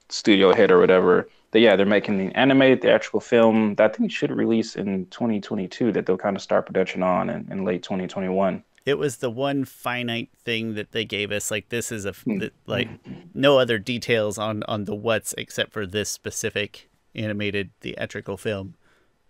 studio 0.08 0.52
head 0.52 0.72
or 0.72 0.80
whatever. 0.80 1.28
That 1.52 1.60
yeah, 1.60 1.76
they're 1.76 1.86
making 1.86 2.18
the 2.18 2.34
animated 2.34 2.82
theatrical 2.82 3.20
film 3.20 3.76
that 3.76 3.92
I 3.92 3.94
think 3.94 4.10
should 4.10 4.32
release 4.32 4.74
in 4.74 5.06
2022. 5.06 5.92
That 5.92 6.06
they'll 6.06 6.18
kind 6.18 6.34
of 6.34 6.42
start 6.42 6.66
production 6.66 7.04
on 7.04 7.30
in, 7.30 7.46
in 7.48 7.64
late 7.64 7.84
2021. 7.84 8.64
It 8.84 8.98
was 8.98 9.18
the 9.18 9.30
one 9.30 9.64
finite 9.64 10.30
thing 10.44 10.74
that 10.74 10.90
they 10.90 11.04
gave 11.04 11.30
us. 11.30 11.52
Like 11.52 11.68
this 11.68 11.92
is 11.92 12.04
a 12.04 12.12
hmm. 12.12 12.42
like 12.66 12.88
no 13.34 13.56
other 13.56 13.78
details 13.78 14.36
on 14.36 14.64
on 14.64 14.84
the 14.84 14.96
what's 14.96 15.32
except 15.38 15.72
for 15.72 15.86
this 15.86 16.10
specific 16.10 16.90
animated 17.14 17.70
theatrical 17.80 18.36
film. 18.36 18.74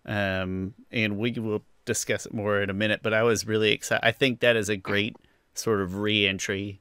Um, 0.07 0.73
and 0.91 1.19
we 1.19 1.33
will 1.33 1.63
discuss 1.85 2.27
it 2.27 2.35
more 2.35 2.61
in 2.61 2.71
a 2.71 2.75
minute, 2.75 3.01
but 3.03 3.15
I 3.15 3.23
was 3.23 3.47
really 3.47 3.73
excited. 3.73 4.05
I 4.05 4.13
think 4.13 4.41
that 4.41 4.57
is 4.57 4.69
a 4.69 4.77
great 4.77 5.17
sort 5.55 5.81
of 5.81 5.97
re-entry 5.97 6.81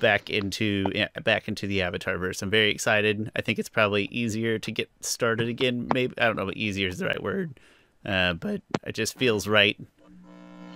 back 0.00 0.28
into 0.28 0.84
back 1.22 1.48
into 1.48 1.66
the 1.66 1.80
Avatar 1.80 2.18
verse. 2.18 2.42
I'm 2.42 2.50
very 2.50 2.70
excited. 2.70 3.30
I 3.36 3.40
think 3.40 3.58
it's 3.58 3.68
probably 3.68 4.06
easier 4.06 4.58
to 4.58 4.70
get 4.70 4.90
started 5.00 5.48
again. 5.48 5.88
Maybe 5.94 6.14
I 6.18 6.26
don't 6.26 6.36
know 6.36 6.48
if 6.48 6.56
easier 6.56 6.88
is 6.88 6.98
the 6.98 7.06
right 7.06 7.22
word, 7.22 7.58
uh, 8.04 8.34
but 8.34 8.60
it 8.84 8.92
just 8.94 9.16
feels 9.16 9.48
right 9.48 9.78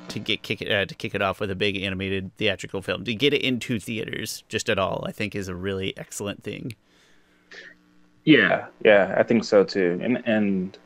to 0.09 0.19
get 0.21 0.43
kick 0.43 0.62
it 0.62 0.71
uh, 0.71 0.87
to 0.87 0.95
kick 0.95 1.15
it 1.15 1.21
off 1.21 1.41
with 1.41 1.51
a 1.51 1.57
big 1.57 1.77
animated 1.77 2.31
theatrical 2.37 2.81
film 2.81 3.05
to 3.05 3.15
get 3.15 3.35
it 3.35 3.43
into 3.43 3.79
theaters 3.81 4.45
just 4.49 4.71
at 4.71 4.79
all. 4.79 5.05
I 5.07 5.12
think 5.12 5.35
is 5.35 5.49
a 5.49 5.55
really 5.55 5.97
excellent 5.97 6.43
thing. 6.43 6.75
Yeah, 8.25 8.67
yeah, 8.85 9.15
I 9.19 9.23
think 9.23 9.45
so 9.45 9.65
too. 9.65 9.99
And 10.03 10.23
and 10.27 10.79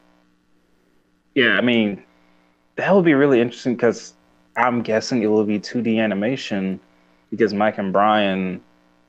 yeah, 1.34 1.56
I 1.56 1.60
mean, 1.60 2.02
that 2.80 2.94
would 2.94 3.04
be 3.04 3.14
really 3.14 3.40
interesting 3.40 3.74
because 3.74 4.14
I'm 4.56 4.82
guessing 4.82 5.22
it 5.22 5.26
will 5.26 5.44
be 5.44 5.58
2D 5.58 5.98
animation 5.98 6.80
because 7.30 7.54
Mike 7.54 7.78
and 7.78 7.92
Brian, 7.92 8.60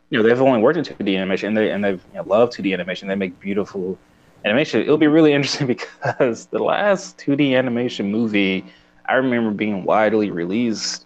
you 0.09 0.17
know, 0.17 0.27
they've 0.27 0.41
only 0.41 0.61
worked 0.61 0.77
in 0.77 0.83
2D 0.83 1.17
animation 1.17 1.47
and 1.47 1.57
they 1.57 1.71
and 1.71 1.83
they've 1.83 2.03
you 2.11 2.17
know, 2.17 2.23
love 2.23 2.49
2D 2.49 2.73
animation. 2.73 3.07
They 3.07 3.15
make 3.15 3.39
beautiful 3.39 3.97
animation. 4.45 4.81
It'll 4.81 4.97
be 4.97 5.07
really 5.07 5.33
interesting 5.33 5.67
because 5.67 6.47
the 6.47 6.59
last 6.59 7.17
2D 7.17 7.57
animation 7.57 8.11
movie 8.11 8.65
I 9.05 9.15
remember 9.15 9.51
being 9.51 9.83
widely 9.83 10.31
released, 10.31 11.05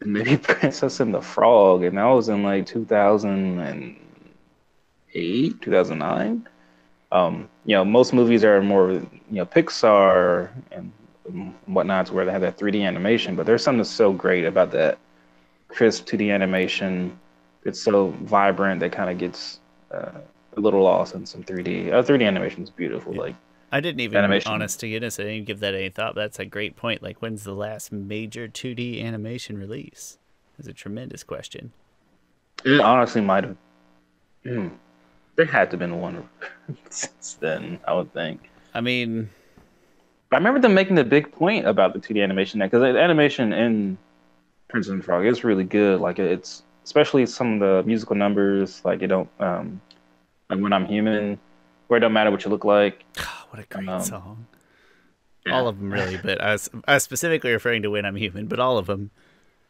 maybe 0.00 0.36
Princess 0.38 1.00
and 1.00 1.14
the 1.14 1.20
Frog, 1.20 1.84
and 1.84 1.98
that 1.98 2.04
was 2.04 2.28
in 2.28 2.42
like 2.42 2.66
2008, 2.66 5.60
2009. 5.60 6.48
Um, 7.10 7.48
you 7.66 7.76
know, 7.76 7.84
most 7.84 8.14
movies 8.14 8.44
are 8.44 8.62
more, 8.62 8.92
you 8.92 9.10
know, 9.30 9.46
Pixar 9.46 10.50
and 10.70 10.92
whatnot 11.66 12.10
where 12.10 12.24
they 12.24 12.32
have 12.32 12.40
that 12.42 12.58
3D 12.58 12.82
animation, 12.82 13.36
but 13.36 13.46
there's 13.46 13.62
something 13.62 13.84
so 13.84 14.12
great 14.12 14.44
about 14.44 14.70
that 14.72 14.98
crisp 15.68 16.06
2D 16.06 16.32
animation. 16.32 17.18
It's 17.64 17.80
so 17.80 18.08
vibrant 18.22 18.80
that 18.80 18.92
kind 18.92 19.10
of 19.10 19.18
gets 19.18 19.60
uh, 19.92 20.10
a 20.56 20.60
little 20.60 20.82
lost 20.82 21.14
in 21.14 21.24
some 21.26 21.44
3D. 21.44 21.92
Uh, 21.92 22.02
3D 22.02 22.26
animation 22.26 22.62
is 22.62 22.70
beautiful. 22.70 23.14
Yeah. 23.14 23.20
Like 23.20 23.34
I 23.70 23.80
didn't 23.80 24.00
even, 24.00 24.18
animation. 24.18 24.52
honest 24.52 24.80
to 24.80 24.90
goodness, 24.90 25.18
I 25.18 25.24
didn't 25.24 25.46
give 25.46 25.60
that 25.60 25.74
any 25.74 25.88
thought. 25.88 26.14
That's 26.14 26.38
a 26.38 26.44
great 26.44 26.76
point. 26.76 27.02
Like, 27.02 27.22
when's 27.22 27.44
the 27.44 27.54
last 27.54 27.90
major 27.90 28.46
2D 28.46 29.02
animation 29.02 29.56
release? 29.56 30.18
That's 30.58 30.68
a 30.68 30.74
tremendous 30.74 31.24
question. 31.24 31.72
It 32.64 32.80
honestly 32.80 33.22
might 33.22 33.44
have. 33.44 33.56
Hmm, 34.44 34.68
there 35.36 35.46
had 35.46 35.70
to 35.70 35.74
have 35.74 35.78
been 35.78 36.00
one 36.00 36.28
since 36.90 37.38
then, 37.40 37.80
I 37.86 37.94
would 37.94 38.12
think. 38.12 38.50
I 38.74 38.82
mean, 38.82 39.30
I 40.32 40.36
remember 40.36 40.60
them 40.60 40.74
making 40.74 40.96
the 40.96 41.04
big 41.04 41.30
point 41.32 41.66
about 41.66 41.92
the 41.92 41.98
2D 41.98 42.22
animation 42.22 42.60
because 42.60 42.80
the 42.80 42.98
animation 42.98 43.52
in 43.52 43.98
Princess 44.68 44.90
and 44.90 45.00
the 45.00 45.04
Frog 45.04 45.26
is 45.26 45.44
really 45.44 45.64
good. 45.64 46.00
Like 46.00 46.18
it's 46.18 46.62
especially 46.84 47.26
some 47.26 47.54
of 47.54 47.60
the 47.60 47.82
musical 47.86 48.16
numbers, 48.16 48.82
like 48.84 49.00
you 49.00 49.08
don't 49.08 49.28
um 49.40 49.80
like 50.48 50.60
when 50.60 50.72
I'm 50.72 50.86
human, 50.86 51.38
where 51.86 51.98
it 51.98 52.00
don't 52.00 52.12
matter 52.12 52.30
what 52.30 52.44
you 52.44 52.50
look 52.50 52.64
like. 52.64 53.04
what 53.50 53.62
a 53.62 53.66
great 53.66 53.88
um, 53.88 54.02
song. 54.02 54.46
Yeah. 55.46 55.58
All 55.58 55.68
of 55.68 55.78
them 55.78 55.92
really, 55.92 56.18
but 56.22 56.40
I 56.40 56.52
was, 56.52 56.70
I 56.86 56.94
was 56.94 57.02
specifically 57.02 57.50
referring 57.50 57.82
to 57.82 57.90
when 57.90 58.04
I'm 58.04 58.16
human, 58.16 58.46
but 58.46 58.60
all 58.60 58.78
of 58.78 58.86
them. 58.86 59.10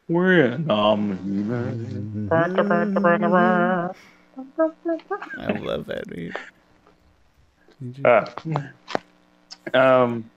When 0.07 0.69
I'm 0.69 1.17
human. 1.17 2.29
I 2.31 2.47
love 5.59 5.85
that. 5.87 6.07
Dude. 6.07 6.35
Uh, 8.05 8.25
um, 9.73 10.29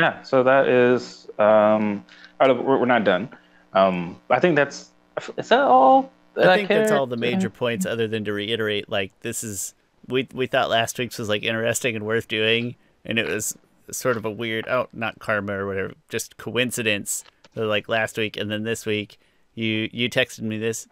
yeah, 0.00 0.22
so 0.22 0.42
that 0.42 0.68
is. 0.68 1.28
Um, 1.38 2.04
we're, 2.40 2.78
we're 2.78 2.86
not 2.86 3.04
done. 3.04 3.28
Um, 3.72 4.18
I 4.30 4.40
think 4.40 4.56
that's. 4.56 4.90
Is 5.36 5.48
that 5.50 5.60
all? 5.60 6.10
That 6.34 6.48
I 6.48 6.56
think 6.56 6.70
I 6.70 6.74
that's 6.78 6.92
all 6.92 7.06
the 7.06 7.16
major 7.16 7.50
points, 7.50 7.86
other 7.86 8.08
than 8.08 8.24
to 8.24 8.32
reiterate, 8.32 8.88
like 8.88 9.12
this 9.20 9.44
is 9.44 9.74
we 10.06 10.28
we 10.32 10.46
thought 10.46 10.70
last 10.70 10.98
week's 10.98 11.18
was 11.18 11.28
like 11.28 11.42
interesting 11.42 11.96
and 11.96 12.06
worth 12.06 12.28
doing, 12.28 12.76
and 13.04 13.18
it 13.18 13.26
was 13.26 13.56
sort 13.90 14.16
of 14.16 14.24
a 14.24 14.30
weird, 14.30 14.68
oh, 14.68 14.88
not 14.92 15.18
karma 15.18 15.52
or 15.52 15.66
whatever, 15.66 15.92
just 16.08 16.36
coincidence 16.36 17.24
like 17.54 17.88
last 17.88 18.16
week, 18.16 18.36
and 18.36 18.50
then 18.50 18.62
this 18.62 18.86
week 18.86 19.18
you 19.54 19.88
you 19.92 20.08
texted 20.08 20.42
me 20.42 20.58
this. 20.58 20.86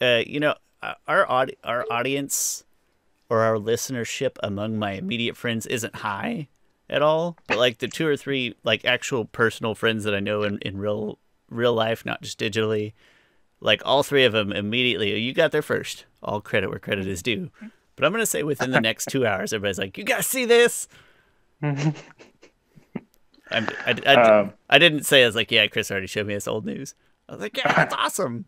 Uh, 0.00 0.22
you 0.26 0.38
know, 0.38 0.54
our 1.06 1.28
audi- 1.28 1.56
our 1.64 1.84
audience 1.90 2.64
or 3.28 3.40
our 3.40 3.56
listenership 3.56 4.36
among 4.42 4.78
my 4.78 4.92
immediate 4.92 5.36
friends 5.36 5.66
isn't 5.66 5.96
high 5.96 6.48
at 6.90 7.02
all, 7.02 7.36
but 7.46 7.58
like 7.58 7.78
the 7.78 7.88
two 7.88 8.06
or 8.06 8.16
three 8.16 8.54
like 8.64 8.84
actual 8.84 9.24
personal 9.24 9.74
friends 9.74 10.04
that 10.04 10.14
I 10.14 10.20
know 10.20 10.42
in, 10.42 10.58
in 10.58 10.78
real 10.78 11.18
real 11.50 11.72
life, 11.74 12.04
not 12.06 12.22
just 12.22 12.38
digitally, 12.38 12.92
like 13.60 13.82
all 13.84 14.02
three 14.02 14.24
of 14.24 14.32
them 14.32 14.52
immediately, 14.52 15.18
you 15.18 15.32
got 15.32 15.52
there 15.52 15.62
first. 15.62 16.04
All 16.22 16.40
credit 16.40 16.70
where 16.70 16.78
credit 16.78 17.06
is 17.06 17.22
due. 17.22 17.50
But 17.96 18.04
I'm 18.04 18.12
gonna 18.12 18.26
say 18.26 18.42
within 18.42 18.70
the 18.70 18.80
next 18.80 19.06
two 19.06 19.26
hours, 19.26 19.52
everybody's 19.52 19.78
like, 19.78 19.96
"You 19.98 20.04
guys 20.04 20.26
see 20.26 20.44
this?" 20.44 20.88
I'm, 21.62 21.94
I, 23.50 23.94
I, 24.06 24.14
Um, 24.14 24.52
I 24.68 24.78
didn't 24.78 25.04
say 25.04 25.22
I 25.22 25.26
was 25.26 25.34
like, 25.34 25.50
"Yeah, 25.50 25.66
Chris 25.68 25.90
already 25.90 26.06
showed 26.06 26.26
me 26.26 26.34
this 26.34 26.46
old 26.48 26.66
news." 26.66 26.94
I 27.28 27.32
was 27.32 27.40
like, 27.40 27.56
"Yeah, 27.56 27.72
that's 27.72 27.94
awesome." 27.98 28.44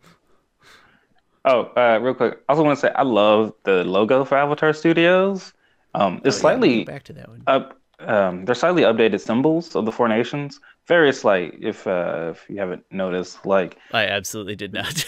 Oh, 1.43 1.63
uh, 1.75 1.99
real 2.01 2.13
quick. 2.13 2.39
I 2.47 2.53
also 2.53 2.63
want 2.63 2.77
to 2.77 2.81
say 2.81 2.91
I 2.95 3.01
love 3.01 3.53
the 3.63 3.83
logo 3.83 4.23
for 4.23 4.37
Avatar 4.37 4.73
Studios. 4.73 5.53
Um, 5.95 6.21
it's 6.23 6.35
Oh, 6.35 6.37
yeah, 6.37 6.41
slightly 6.41 6.83
back 6.83 7.03
to 7.03 7.13
that 7.13 7.27
one. 7.29 7.41
up. 7.47 7.80
Um, 8.05 8.45
they're 8.45 8.55
slightly 8.55 8.83
updated 8.83 9.19
symbols 9.21 9.75
of 9.75 9.85
the 9.85 9.91
four 9.91 10.07
nations. 10.07 10.59
Very 10.87 11.13
slight, 11.13 11.55
if 11.61 11.85
uh, 11.87 12.29
if 12.31 12.45
you 12.49 12.57
haven't 12.57 12.83
noticed. 12.91 13.45
Like, 13.45 13.77
I 13.93 14.05
absolutely 14.07 14.55
did 14.55 14.73
not. 14.73 14.93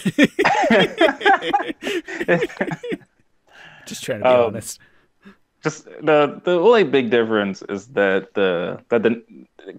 Just 3.86 4.02
trying 4.04 4.20
to 4.20 4.24
be 4.24 4.28
Um, 4.30 4.46
honest. 4.46 4.80
just 5.62 5.84
the 5.84 6.40
the 6.44 6.58
only 6.58 6.84
big 6.84 7.10
difference 7.10 7.62
is 7.68 7.86
that 7.88 8.32
the 8.34 8.80
that 8.88 9.02
the 9.02 9.22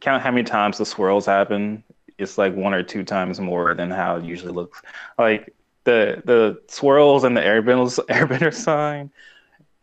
count 0.01 0.21
how 0.21 0.32
many 0.32 0.43
times 0.43 0.78
the 0.78 0.86
swirls 0.86 1.25
happen. 1.25 1.84
It's 2.17 2.38
like 2.38 2.56
one 2.56 2.73
or 2.73 2.84
two 2.84 3.04
times 3.04 3.39
more 3.39 3.73
than 3.73 3.91
how 3.91 4.17
it 4.17 4.23
usually 4.23 4.54
looks. 4.54 4.82
Like 5.17 5.54
the 5.86 6.21
the 6.25 6.62
swirls 6.67 7.23
and 7.23 7.36
the 7.36 7.41
airbender 7.41 7.99
airbender 8.10 8.54
sign. 8.54 9.12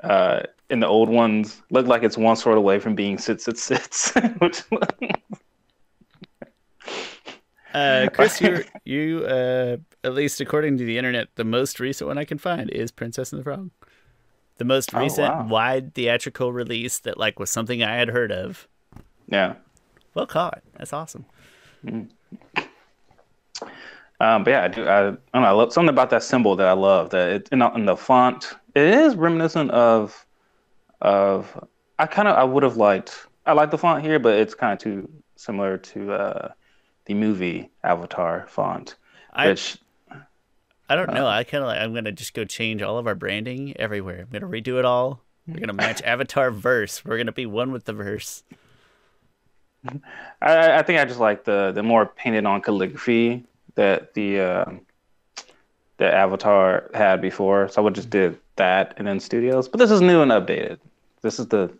Uh, 0.03 0.43
in 0.73 0.81
the 0.81 0.87
old 0.89 1.09
ones, 1.09 1.63
look 1.71 1.87
like 1.87 2.03
it's 2.03 2.17
one 2.19 2.35
sword 2.35 2.57
away 2.59 2.79
from 2.81 2.95
being 2.97 3.19
sits 3.19 3.45
sits 3.45 3.63
sits. 3.63 4.13
Which, 4.41 4.63
Uh, 7.75 8.07
Chris, 8.13 8.41
you 8.41 8.65
you 8.85 9.25
uh, 9.25 9.77
at 10.05 10.13
least 10.15 10.41
according 10.41 10.77
to 10.79 10.85
the 10.85 10.99
internet, 10.99 11.29
the 11.37 11.45
most 11.45 11.81
recent 11.81 12.09
one 12.09 12.19
I 12.19 12.25
can 12.25 12.39
find 12.39 12.69
is 12.71 12.91
Princess 12.91 13.33
and 13.33 13.41
the 13.41 13.45
Frog. 13.45 13.71
The 14.59 14.65
most 14.65 14.95
Oh, 14.95 14.99
recent 15.01 15.33
wow. 15.35 15.47
wide 15.47 15.95
theatrical 15.95 16.53
release 16.53 16.99
that 17.01 17.17
like 17.17 17.39
was 17.39 17.51
something 17.51 17.83
I 17.83 17.95
had 17.97 18.09
heard 18.09 18.31
of. 18.33 18.69
yeah. 19.29 19.55
Well 20.15 20.27
caught. 20.27 20.63
That's 20.77 20.93
awesome. 20.93 21.25
Um, 24.21 24.45
but 24.45 24.51
yeah, 24.51 24.65
I, 24.65 24.69
do, 24.69 24.85
I, 24.87 24.99
I 24.99 25.03
don't 25.03 25.19
know. 25.35 25.43
I 25.45 25.51
love 25.51 25.73
something 25.73 25.89
about 25.89 26.11
that 26.11 26.23
symbol 26.23 26.55
that 26.57 26.67
I 26.69 26.73
love. 26.73 27.09
That 27.11 27.29
it 27.31 27.49
in, 27.51 27.61
the- 27.61 27.71
in 27.73 27.87
the 27.87 27.97
font, 27.97 28.53
it 28.75 28.83
is 28.85 29.17
reminiscent 29.17 29.71
of 29.71 30.27
of. 31.03 31.69
I 31.99 32.07
kind 32.07 32.27
of 32.27 32.37
I 32.37 32.45
would 32.45 32.63
have 32.63 32.77
liked. 32.77 33.27
I 33.45 33.53
like 33.53 33.71
the 33.71 33.79
font 33.79 34.03
here, 34.05 34.19
but 34.19 34.35
it's 34.39 34.55
kind 34.55 34.73
of 34.73 34.79
too 34.79 35.09
similar 35.37 35.77
to 35.77 36.13
uh, 36.13 36.49
the 37.05 37.15
movie 37.15 37.71
Avatar 37.85 38.47
font, 38.49 38.97
I 39.33 39.49
which 39.49 39.77
I 40.89 40.95
don't 40.97 41.11
Uh, 41.11 41.15
know. 41.15 41.27
I 41.27 41.45
kind 41.45 41.63
of 41.63 41.69
like. 41.69 41.81
I'm 41.81 41.93
gonna 41.95 42.13
just 42.13 42.35
go 42.35 42.45
change 42.45 42.83
all 42.83 42.99
of 42.99 43.07
our 43.07 43.15
branding 43.15 43.77
everywhere. 43.79 44.21
I'm 44.21 44.29
gonna 44.41 44.51
redo 44.51 44.79
it 44.79 44.85
all. 44.85 45.21
We're 45.47 45.61
gonna 45.61 45.73
match 45.73 46.01
Avatar 46.05 46.51
verse. 46.51 47.05
We're 47.05 47.19
gonna 47.19 47.33
be 47.33 47.47
one 47.47 47.73
with 47.73 47.85
the 47.85 47.93
verse. 47.93 48.43
I, 50.41 50.79
I 50.79 50.83
think 50.83 51.01
I 51.01 51.05
just 51.05 51.19
like 51.21 51.45
the 51.45 51.73
the 51.73 51.83
more 51.83 52.07
painted 52.07 52.47
on 52.47 52.63
calligraphy 52.63 53.45
that 53.75 54.15
the 54.15 54.41
uh, 54.41 54.65
that 55.99 56.15
Avatar 56.15 56.91
had 56.95 57.21
before. 57.21 57.69
So 57.69 57.83
I 57.83 57.85
would 57.85 57.95
just 57.95 58.11
did 58.11 58.39
that 58.57 58.95
and 58.97 59.07
then 59.07 59.19
Studios. 59.21 59.69
But 59.69 59.79
this 59.79 59.91
is 59.91 60.01
new 60.01 60.21
and 60.23 60.31
updated. 60.31 60.79
This 61.23 61.39
is 61.39 61.47
the 61.49 61.71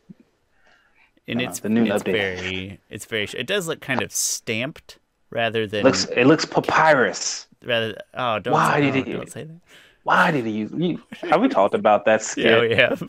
And 1.29 1.41
Uh, 1.41 1.45
it's 1.45 1.61
the 1.61 1.69
new 1.69 1.85
it's 1.85 2.03
update. 2.03 2.13
very 2.13 2.81
it's 2.91 3.05
very. 3.07 3.25
It 3.37 3.47
does 3.47 3.69
look 3.69 3.81
kind 3.81 4.03
of 4.03 4.13
stamped 4.13 4.99
rather 5.31 5.67
than 5.67 5.85
looks 5.85 6.05
it 6.07 6.25
looks 6.27 6.45
papyrus. 6.45 7.47
rather. 7.65 7.97
Oh, 8.15 8.39
don't 8.39 8.55
Why 8.55 8.81
say, 8.81 8.91
did 8.91 8.95
oh, 9.09 9.11
it- 9.11 9.13
don't 9.17 9.31
say 9.31 9.45
that. 9.45 9.61
Why 10.05 10.33
did 10.33 10.45
he 10.47 10.51
use? 10.51 10.73
You, 10.77 11.01
have 11.31 11.41
we 11.41 11.47
talked 11.49 11.75
about 11.75 12.07
that 12.07 12.21
Yeah, 12.37 12.59
skit 12.59 12.61
we 12.71 12.75
have. 12.75 13.01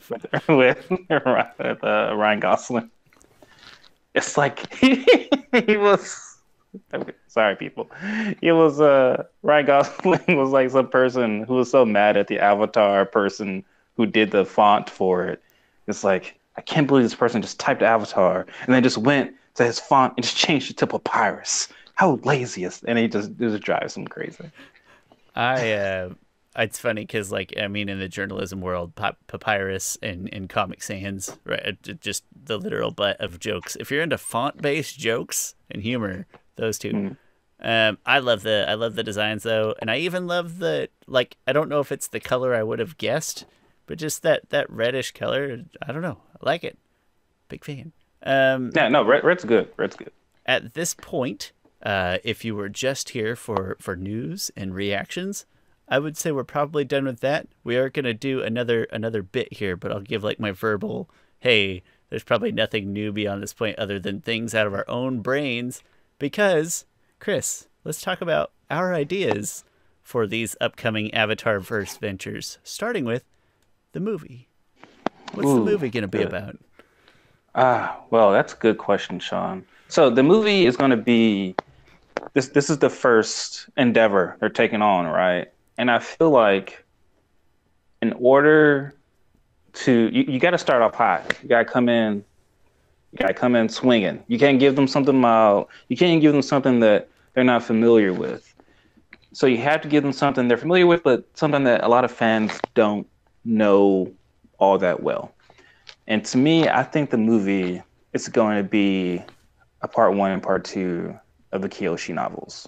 with, 0.48 0.89
with 0.91 1.84
uh, 1.84 2.13
Ryan 2.15 2.39
Gosling? 2.39 2.91
It's 4.13 4.38
like 4.38 4.72
he 4.76 5.76
was. 5.78 6.38
okay, 6.93 7.13
Sorry, 7.28 7.56
people. 7.56 7.89
He 8.41 8.52
was 8.52 8.80
uh 8.80 9.24
Ryan 9.41 9.65
Gosling 9.65 10.38
was 10.38 10.52
like 10.52 10.69
some 10.69 10.88
person 10.88 11.43
who 11.46 11.56
was 11.56 11.72
so 11.72 11.84
mad 11.84 12.15
at 12.15 12.28
the 12.28 12.38
Avatar 12.39 13.06
person 13.08 13.65
who 13.98 14.06
did 14.06 14.30
the 14.30 14.46
font 14.46 14.88
for 14.88 15.26
it. 15.26 15.41
It's 15.88 16.04
like 16.04 16.39
I 16.56 16.62
can't 16.62 16.88
believe 16.88 17.04
this 17.04 17.15
person 17.15 17.41
just 17.41 17.60
typed 17.60 17.82
Avatar 17.82 18.46
and 18.65 18.74
then 18.74 18.84
just 18.84 18.98
went 18.98 19.34
to 19.56 19.65
his 19.65 19.80
font 19.80 20.13
and 20.17 20.24
just 20.24 20.38
changed 20.38 20.72
it 20.72 20.78
to 20.78 20.88
Papyrus. 20.88 21.67
How 21.96 22.19
lazy 22.24 22.63
is? 22.63 22.84
And 22.88 22.98
he 22.98 23.08
just 23.08 23.32
it 23.32 23.39
just 23.39 23.63
drives 23.63 23.96
him 23.96 24.08
crazy. 24.08 24.52
I 25.36 25.74
uh, 25.74 26.10
it's 26.56 26.80
funny 26.80 27.02
because 27.02 27.32
like 27.32 27.54
I 27.60 27.67
mean 27.67 27.89
in 27.89 28.00
the 28.00 28.08
journalism 28.08 28.62
world, 28.62 28.96
pap- 28.96 29.17
papyrus 29.28 29.98
and, 30.02 30.30
and 30.34 30.50
Comic 30.50 30.84
Sans, 30.84 31.38
right? 31.46 31.78
it 31.86 32.02
Just 32.02 32.24
the 32.32 32.58
literal 32.58 32.91
butt 32.91 33.19
of 33.19 33.39
jokes. 33.39 33.76
If 33.80 33.91
you're 33.91 34.04
into 34.04 34.17
font 34.17 34.62
based 34.62 34.98
jokes 34.98 35.56
and 35.69 35.82
humor, 35.82 36.28
those 36.56 36.78
two. 36.78 36.91
Um, 37.62 37.98
I 38.06 38.19
love 38.19 38.43
the 38.43 38.65
I 38.67 38.74
love 38.74 38.96
the 38.96 39.04
designs 39.04 39.43
though, 39.43 39.74
and 39.80 39.89
I 39.89 39.98
even 39.98 40.28
love 40.28 40.60
the 40.60 40.89
like. 41.08 41.38
I 41.48 41.54
don't 41.54 41.69
know 41.69 41.80
if 41.80 41.91
it's 41.91 42.10
the 42.10 42.19
color 42.19 42.54
I 42.54 42.62
would 42.62 42.80
have 42.80 42.98
guessed, 42.98 43.46
but 43.86 43.98
just 43.98 44.24
that 44.24 44.50
that 44.50 44.69
reddish 44.69 45.12
color. 45.12 45.63
I 45.82 45.91
don't 45.91 46.02
know. 46.02 46.19
I 46.36 46.46
like 46.46 46.63
it. 46.63 46.78
Big 47.50 47.63
fan. 47.65 47.91
Um, 48.26 48.72
Yeah, 48.74 48.88
no, 48.88 49.04
red, 49.04 49.24
red's 49.24 49.43
good. 49.43 49.69
Red's 49.78 49.96
good. 49.96 50.12
at 50.46 50.74
this 50.74 50.93
point, 50.93 51.52
uh, 51.84 52.17
if 52.24 52.46
you 52.46 52.56
were 52.56 52.69
just 52.69 53.10
here 53.10 53.36
for, 53.36 53.76
for 53.80 53.96
news 53.98 54.50
and 54.56 54.74
reactions, 54.74 55.46
I 55.89 56.00
would 56.00 56.15
say 56.17 56.32
we're 56.32 56.46
probably 56.46 56.86
done 56.86 57.04
with 57.06 57.19
that. 57.19 57.48
We 57.63 57.76
are 57.76 57.89
gonna 57.89 58.13
do 58.13 58.41
another 58.41 58.86
another 58.86 59.22
bit 59.22 59.54
here, 59.54 59.76
but 59.76 59.91
I'll 59.91 60.00
give 60.00 60.24
like 60.24 60.39
my 60.39 60.52
verbal. 60.52 61.10
Hey, 61.39 61.84
there's 62.10 62.24
probably 62.24 62.52
nothing 62.54 62.93
new 62.93 63.12
beyond 63.12 63.43
this 63.43 63.54
point 63.54 63.78
other 63.78 64.00
than 64.00 64.22
things 64.22 64.56
out 64.56 64.67
of 64.67 64.74
our 64.74 64.86
own 64.89 65.19
brains. 65.22 65.84
Because, 66.19 66.86
Chris, 67.19 67.67
let's 67.84 68.02
talk 68.02 68.22
about 68.22 68.52
our 68.69 68.93
ideas 68.93 69.65
for 70.02 70.26
these 70.26 70.56
upcoming 70.62 71.13
Avatar 71.13 71.60
verse 71.60 71.98
ventures, 71.98 72.60
starting 72.63 73.04
with 73.04 73.26
the 73.94 74.00
movie. 74.00 74.50
What's 75.34 75.50
the 75.50 75.60
movie 75.62 75.90
gonna 75.90 76.08
be 76.08 76.20
good. 76.20 76.28
about? 76.28 76.58
Ah, 77.56 78.02
well, 78.10 78.32
that's 78.32 78.54
a 78.54 78.58
good 78.58 78.78
question, 78.78 79.20
Sean. 79.20 79.64
So 79.88 80.10
the 80.10 80.24
movie 80.24 80.66
is 80.66 80.76
going 80.76 80.90
to 80.90 80.98
be 80.98 81.56
this. 82.34 82.48
This 82.50 82.70
is 82.70 82.80
the 82.80 82.90
first 82.90 83.70
endeavor 83.78 84.38
they're 84.40 84.50
taking 84.50 84.82
on, 84.82 85.06
right? 85.06 85.52
And 85.78 85.92
I 85.92 86.00
feel 86.00 86.32
like 86.32 86.84
in 88.02 88.14
order 88.14 88.96
to, 89.74 90.10
you, 90.12 90.24
you 90.28 90.40
got 90.40 90.52
to 90.52 90.58
start 90.58 90.82
off 90.82 90.96
high. 90.96 91.24
You 91.44 91.50
got 91.50 91.60
to 91.60 91.66
come 91.66 91.90
in. 91.90 92.24
You 93.12 93.20
got 93.20 93.28
to 93.28 93.34
come 93.36 93.56
in 93.56 93.70
swinging. 93.70 94.24
You 94.28 94.40
can't 94.40 94.60
give 94.60 94.76
them 94.76 94.88
something 94.88 95.20
mild. 95.20 95.68
You 95.90 95.98
can't 95.98 96.22
give 96.22 96.34
them 96.34 96.42
something 96.42 96.80
that 96.80 97.10
they're 97.36 97.44
not 97.44 97.64
familiar 97.64 98.14
with. 98.14 98.52
So 99.32 99.46
you 99.46 99.58
have 99.60 99.82
to 99.82 99.88
give 99.88 100.02
them 100.02 100.14
something 100.14 100.48
they're 100.48 100.58
familiar 100.58 100.88
with, 100.88 101.04
but 101.04 101.26
something 101.36 101.64
that 101.66 101.84
a 101.84 101.88
lot 101.88 102.04
of 102.04 102.12
fans 102.12 102.52
don't 102.74 103.08
know 103.46 104.14
all 104.58 104.78
that 104.78 105.02
well. 105.04 105.34
And 106.08 106.24
to 106.26 106.38
me, 106.38 106.68
I 106.68 106.84
think 106.84 107.10
the 107.10 107.18
movie 107.18 107.82
is 108.14 108.28
going 108.28 108.58
to 108.58 108.68
be 108.68 109.24
a 109.82 109.88
part 109.88 110.16
one 110.16 110.32
and 110.32 110.42
part 110.44 110.66
two 110.66 111.18
of 111.52 111.62
the 111.62 111.70
Kyoshi 111.70 112.14
novels. 112.14 112.68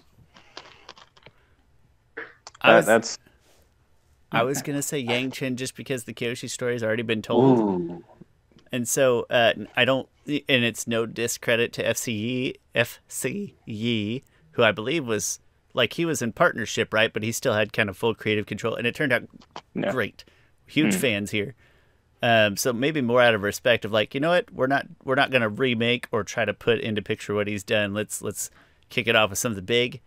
I 2.61 2.77
was, 2.77 2.85
that's 2.85 3.17
I 4.31 4.43
was 4.43 4.61
gonna 4.61 4.81
say 4.81 5.03
Yangchen 5.03 5.55
just 5.55 5.75
because 5.75 6.05
the 6.05 6.13
Kyoshi 6.13 6.49
has 6.71 6.83
already 6.83 7.03
been 7.03 7.21
told. 7.21 7.59
ooh, 7.59 8.03
And 8.71 8.87
so 8.87 9.25
uh, 9.29 9.53
I 9.77 9.85
don't, 9.85 10.09
and 10.27 10.65
it's 10.65 10.87
no 10.87 11.05
discredit 11.05 11.71
to 11.73 11.87
F.C. 11.87 12.11
Yee, 12.11 12.55
FCE, 12.75 14.23
who 14.51 14.63
I 14.63 14.71
believe 14.71 15.05
was 15.05 15.39
like 15.73 15.93
he 15.93 16.05
was 16.05 16.21
in 16.21 16.33
partnership, 16.33 16.93
right? 16.93 17.13
But 17.13 17.23
he 17.23 17.31
still 17.31 17.53
had 17.53 17.71
kind 17.71 17.89
of 17.89 17.97
full 17.97 18.15
creative 18.15 18.45
control, 18.45 18.75
and 18.75 18.87
it 18.87 18.95
turned 18.95 19.13
out 19.13 19.23
Yeah. 19.73 19.91
great. 19.91 20.25
Huge 20.65 20.95
fans 20.95 21.31
here. 21.31 21.55
Um, 22.21 22.57
so 22.57 22.73
maybe 22.73 23.01
more 23.01 23.21
out 23.21 23.35
of 23.35 23.43
respect 23.43 23.85
of 23.85 23.91
like, 23.91 24.13
you 24.13 24.19
know 24.19 24.29
what, 24.29 24.51
we're 24.51 24.67
not 24.67 24.87
we're 25.03 25.15
not 25.15 25.31
gonna 25.31 25.49
remake 25.49 26.07
or 26.11 26.23
try 26.23 26.45
to 26.45 26.53
put 26.53 26.79
into 26.79 27.01
picture 27.01 27.35
what 27.35 27.47
he's 27.47 27.63
done. 27.63 27.93
Let's 27.93 28.21
let's 28.21 28.49
kick 28.89 29.07
it 29.07 29.15
off 29.15 29.29
with 29.29 29.39
something 29.39 29.63
big, 29.63 30.01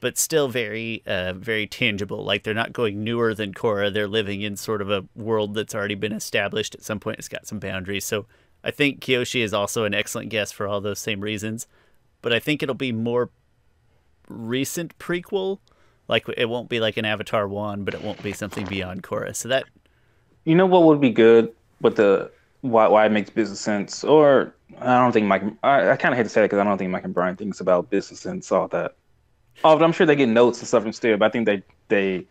but 0.00 0.16
still 0.16 0.48
very 0.48 1.02
uh, 1.06 1.34
very 1.34 1.66
tangible. 1.66 2.24
Like 2.24 2.42
they're 2.42 2.54
not 2.54 2.72
going 2.72 3.04
newer 3.04 3.34
than 3.34 3.52
Korra. 3.52 3.92
They're 3.92 4.08
living 4.08 4.40
in 4.42 4.56
sort 4.56 4.80
of 4.80 4.90
a 4.90 5.04
world 5.14 5.54
that's 5.54 5.74
already 5.74 5.94
been 5.94 6.12
established. 6.12 6.74
At 6.74 6.84
some 6.84 7.00
point, 7.00 7.18
it's 7.18 7.28
got 7.28 7.46
some 7.46 7.58
boundaries. 7.58 8.04
So 8.04 8.26
I 8.64 8.70
think 8.70 9.00
Kyoshi 9.00 9.42
is 9.42 9.52
also 9.52 9.84
an 9.84 9.94
excellent 9.94 10.30
guest 10.30 10.54
for 10.54 10.66
all 10.66 10.80
those 10.80 10.98
same 10.98 11.20
reasons. 11.20 11.66
But 12.22 12.32
I 12.32 12.38
think 12.38 12.62
it'll 12.62 12.74
be 12.74 12.92
more 12.92 13.30
recent 14.28 14.98
prequel. 14.98 15.58
Like 16.08 16.26
it 16.36 16.48
won't 16.48 16.68
be 16.68 16.80
like 16.80 16.96
an 16.96 17.04
Avatar 17.04 17.46
one, 17.46 17.84
but 17.84 17.94
it 17.94 18.02
won't 18.02 18.22
be 18.22 18.32
something 18.32 18.66
beyond 18.66 19.02
Korra. 19.02 19.36
So 19.36 19.48
that 19.48 19.64
You 20.44 20.54
know 20.54 20.66
what 20.66 20.84
would 20.84 21.00
be 21.00 21.10
good 21.10 21.52
with 21.80 21.96
the 21.96 22.30
why 22.60 22.88
why 22.88 23.06
it 23.06 23.12
makes 23.12 23.30
business 23.30 23.60
sense, 23.60 24.04
or 24.04 24.54
I 24.80 24.98
don't 24.98 25.12
think 25.12 25.26
Mike. 25.26 25.42
I, 25.62 25.90
I 25.90 25.96
kind 25.96 26.12
of 26.12 26.16
hate 26.16 26.24
to 26.24 26.28
say 26.28 26.42
it 26.42 26.44
because 26.46 26.58
I 26.58 26.64
don't 26.64 26.78
think 26.78 26.90
Mike 26.90 27.04
and 27.04 27.14
Bryan 27.14 27.36
thinks 27.36 27.60
about 27.60 27.90
business 27.90 28.20
sense 28.20 28.50
all 28.50 28.68
that. 28.68 28.94
Oh, 29.64 29.76
but 29.76 29.84
I'm 29.84 29.92
sure 29.92 30.06
they 30.06 30.16
get 30.16 30.28
notes 30.28 30.58
and 30.60 30.68
stuff 30.68 30.82
from 30.82 30.92
Stu, 30.92 31.16
but 31.16 31.26
I 31.26 31.30
think 31.30 31.46
they 31.46 31.62
they 31.88 32.26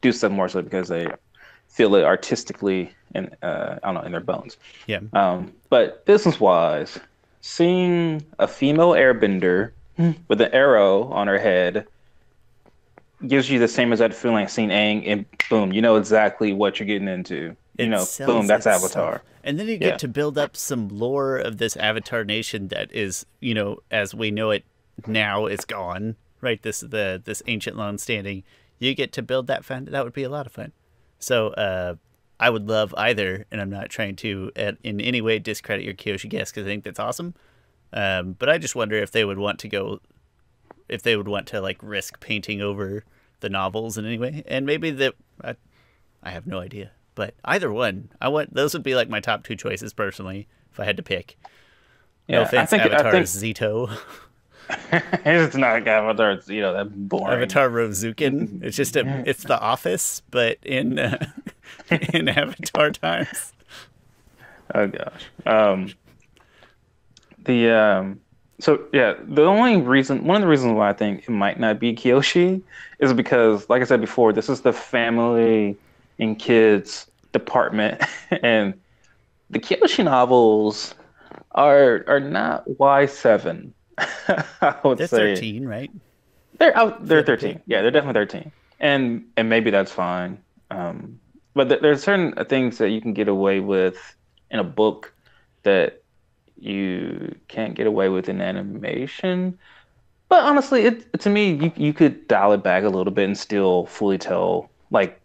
do 0.00 0.12
stuff 0.12 0.32
more 0.32 0.48
so 0.48 0.62
because 0.62 0.88
they 0.88 1.06
feel 1.68 1.94
it 1.96 2.04
artistically 2.04 2.92
and 3.14 3.34
uh, 3.42 3.76
I 3.82 3.86
don't 3.86 3.94
know 3.94 4.02
in 4.02 4.12
their 4.12 4.20
bones. 4.20 4.56
yeah, 4.86 5.00
Um, 5.12 5.52
but 5.70 6.04
business 6.04 6.38
wise, 6.40 6.98
seeing 7.40 8.24
a 8.38 8.46
female 8.46 8.90
airbender 8.90 9.70
with 10.28 10.40
an 10.40 10.52
arrow 10.52 11.04
on 11.04 11.26
her 11.28 11.38
head 11.38 11.86
gives 13.26 13.50
you 13.50 13.58
the 13.58 13.68
same 13.68 13.92
exact 13.92 14.14
feeling 14.14 14.36
like 14.36 14.50
seeing 14.50 14.68
Aang 14.70 15.04
and 15.06 15.24
boom, 15.48 15.72
you 15.72 15.80
know 15.82 15.96
exactly 15.96 16.52
what 16.52 16.78
you're 16.78 16.86
getting 16.86 17.08
into. 17.08 17.56
You 17.78 17.86
It 17.86 17.88
know, 17.88 18.06
boom, 18.26 18.46
that's 18.46 18.66
itself. 18.66 18.84
Avatar. 18.84 19.22
And 19.42 19.58
then 19.58 19.66
you 19.66 19.74
Yeah. 19.74 19.90
get 19.90 19.98
to 20.00 20.08
build 20.08 20.38
up 20.38 20.56
some 20.56 20.88
lore 20.88 21.36
of 21.36 21.58
this 21.58 21.76
Avatar 21.76 22.24
nation 22.24 22.68
that 22.68 22.92
is, 22.92 23.26
you 23.40 23.54
know, 23.54 23.78
as 23.90 24.14
we 24.14 24.30
know 24.30 24.50
it 24.50 24.64
now, 25.06 25.46
is 25.46 25.64
gone. 25.64 26.16
Right, 26.40 26.60
this 26.62 26.80
the 26.80 27.20
this 27.24 27.42
ancient 27.46 27.76
long 27.76 27.96
standing. 27.96 28.42
You 28.78 28.94
get 28.94 29.12
to 29.14 29.22
build 29.22 29.46
that 29.46 29.64
fan. 29.64 29.86
That 29.86 30.04
would 30.04 30.12
be 30.12 30.24
a 30.24 30.28
lot 30.28 30.44
of 30.46 30.52
fun. 30.52 30.72
So 31.18 31.48
uh, 31.48 31.94
I 32.38 32.50
would 32.50 32.68
love 32.68 32.94
either, 32.98 33.46
and 33.50 33.60
I'm 33.62 33.70
not 33.70 33.88
trying 33.88 34.16
to 34.16 34.50
at, 34.54 34.76
in 34.82 35.00
any 35.00 35.22
way 35.22 35.38
discredit 35.38 35.84
your 35.86 35.94
Kyoshi 35.94 36.28
guess 36.28 36.50
because 36.50 36.66
I 36.66 36.68
think 36.68 36.84
that's 36.84 36.98
awesome. 36.98 37.34
Um, 37.94 38.34
but 38.38 38.50
I 38.50 38.58
just 38.58 38.76
wonder 38.76 38.96
if 38.96 39.10
they 39.10 39.24
would 39.24 39.38
want 39.38 39.58
to 39.60 39.68
go, 39.68 40.00
if 40.88 41.02
they 41.02 41.16
would 41.16 41.28
want 41.28 41.46
to 41.48 41.60
like 41.60 41.78
risk 41.82 42.20
painting 42.20 42.60
over 42.60 43.04
the 43.40 43.48
novels 43.48 43.98
in 43.98 44.04
any 44.06 44.18
way, 44.18 44.42
and 44.46 44.66
maybe 44.66 44.90
that. 44.90 45.14
I, 45.42 45.56
I 46.22 46.30
have 46.30 46.46
no 46.46 46.58
idea. 46.58 46.90
But 47.14 47.34
either 47.44 47.70
one, 47.70 48.10
I 48.20 48.28
want 48.28 48.54
those 48.54 48.72
would 48.72 48.82
be 48.82 48.94
like 48.94 49.08
my 49.08 49.20
top 49.20 49.44
two 49.44 49.54
choices 49.54 49.92
personally 49.92 50.48
if 50.72 50.80
I 50.80 50.84
had 50.84 50.96
to 50.96 51.02
pick. 51.02 51.36
Yeah, 52.26 52.48
no 52.50 52.60
I 52.60 52.66
think 52.66 52.82
Avatar 52.82 53.06
I 53.06 53.10
think 53.10 53.26
Zito, 53.26 53.96
it's 54.92 55.54
not 55.54 55.86
Avatar. 55.86 56.32
It's, 56.32 56.48
you 56.48 56.62
know, 56.62 56.72
that 56.72 57.08
boring. 57.08 57.36
Avatar 57.36 57.68
Rozukin. 57.68 58.62
It's 58.62 58.76
just 58.76 58.96
a, 58.96 59.22
it's 59.26 59.44
The 59.44 59.60
Office, 59.60 60.22
but 60.30 60.58
in 60.62 60.98
uh, 60.98 61.26
in 62.12 62.28
Avatar 62.28 62.90
times. 62.90 63.52
Oh 64.74 64.86
gosh. 64.88 65.24
Um, 65.44 65.92
the 67.44 67.70
um, 67.70 68.20
so 68.60 68.86
yeah, 68.92 69.14
the 69.22 69.44
only 69.44 69.76
reason, 69.78 70.24
one 70.24 70.36
of 70.36 70.42
the 70.42 70.48
reasons 70.48 70.74
why 70.74 70.90
I 70.90 70.92
think 70.92 71.24
it 71.24 71.30
might 71.30 71.58
not 71.58 71.78
be 71.80 71.94
Kyoshi 71.94 72.62
is 73.00 73.12
because, 73.12 73.68
like 73.68 73.82
I 73.82 73.84
said 73.84 74.00
before, 74.00 74.32
this 74.32 74.48
is 74.48 74.62
the 74.62 74.72
family 74.72 75.78
and 76.18 76.38
kids 76.38 77.10
department, 77.32 78.02
and 78.42 78.80
the 79.50 79.60
Kyoshi 79.60 80.04
novels 80.04 80.94
are 81.52 82.04
are 82.08 82.20
not 82.20 82.64
Y 82.78 83.06
seven. 83.06 83.74
I 83.98 84.76
would 84.84 84.98
They're 84.98 85.06
say 85.06 85.46
thirteen, 85.46 85.66
right? 85.66 85.90
they're 86.58 86.76
out. 86.76 87.06
They're 87.06 87.22
thirteen. 87.22 87.62
Yeah, 87.66 87.82
they're 87.82 87.90
definitely 87.90 88.20
thirteen, 88.20 88.52
and 88.80 89.26
and 89.36 89.48
maybe 89.48 89.70
that's 89.70 89.92
fine. 89.92 90.42
Um, 90.70 91.20
but 91.54 91.68
th- 91.68 91.82
there's 91.82 92.02
certain 92.02 92.32
things 92.46 92.78
that 92.78 92.90
you 92.90 93.00
can 93.00 93.14
get 93.14 93.28
away 93.28 93.60
with 93.60 94.16
in 94.50 94.60
a 94.60 94.64
book 94.64 95.14
that 95.64 96.03
you 96.58 97.34
can't 97.48 97.74
get 97.74 97.86
away 97.86 98.08
with 98.08 98.28
in 98.28 98.40
animation. 98.40 99.58
But 100.28 100.44
honestly, 100.44 100.82
it 100.86 101.20
to 101.20 101.30
me, 101.30 101.52
you 101.54 101.72
you 101.76 101.92
could 101.92 102.26
dial 102.28 102.52
it 102.52 102.62
back 102.62 102.84
a 102.84 102.88
little 102.88 103.12
bit 103.12 103.24
and 103.26 103.38
still 103.38 103.86
fully 103.86 104.18
tell. 104.18 104.70
Like, 104.90 105.20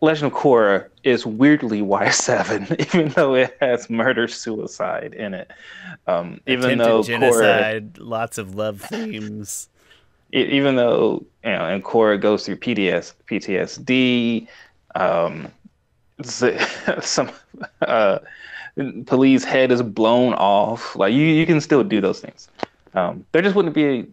Legend 0.00 0.32
of 0.32 0.38
Korra 0.38 0.88
is 1.04 1.24
weirdly 1.24 1.80
Y7, 1.80 2.70
even 2.94 3.10
though 3.10 3.34
it 3.34 3.56
has 3.60 3.88
murder 3.88 4.26
suicide 4.26 5.14
in 5.14 5.32
it. 5.34 5.50
Um, 6.06 6.40
even 6.46 6.78
Attempted 6.78 6.78
though 6.78 7.04
Korra 7.04 7.06
genocide, 7.06 7.98
lots 7.98 8.36
of 8.38 8.54
love 8.54 8.80
themes. 8.80 9.68
e- 10.32 10.38
even 10.44 10.76
though 10.76 11.24
you 11.44 11.50
know, 11.50 11.64
and 11.66 11.84
Korra 11.84 12.20
goes 12.20 12.44
through 12.46 12.56
PTS, 12.56 13.14
PTSD, 13.26 14.48
um, 14.94 15.48
some 17.02 17.30
uh, 17.82 18.18
police 19.06 19.44
head 19.44 19.70
is 19.70 19.82
blown 19.82 20.34
off. 20.34 20.96
Like 20.96 21.12
you, 21.12 21.24
you 21.24 21.46
can 21.46 21.60
still 21.60 21.84
do 21.84 22.00
those 22.00 22.20
things. 22.20 22.48
Um, 22.94 23.24
there 23.32 23.42
just 23.42 23.54
wouldn't 23.54 23.74
be. 23.74 24.06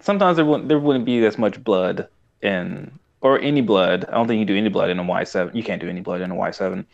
Sometimes 0.00 0.36
there 0.36 0.44
wouldn't 0.44 0.68
there 0.68 0.78
wouldn't 0.78 1.04
be 1.04 1.24
as 1.24 1.38
much 1.38 1.62
blood 1.62 2.08
in 2.42 2.90
or 3.20 3.38
any 3.40 3.60
blood. 3.60 4.04
I 4.08 4.12
don't 4.12 4.28
think 4.28 4.38
you 4.40 4.46
can 4.46 4.54
do 4.54 4.58
any 4.58 4.68
blood 4.68 4.90
in 4.90 4.98
a 4.98 5.04
Y 5.04 5.24
seven. 5.24 5.56
You 5.56 5.62
can't 5.62 5.80
do 5.80 5.88
any 5.88 6.00
blood 6.00 6.20
in 6.20 6.30
a 6.30 6.34
Y 6.34 6.50
seven. 6.50 6.86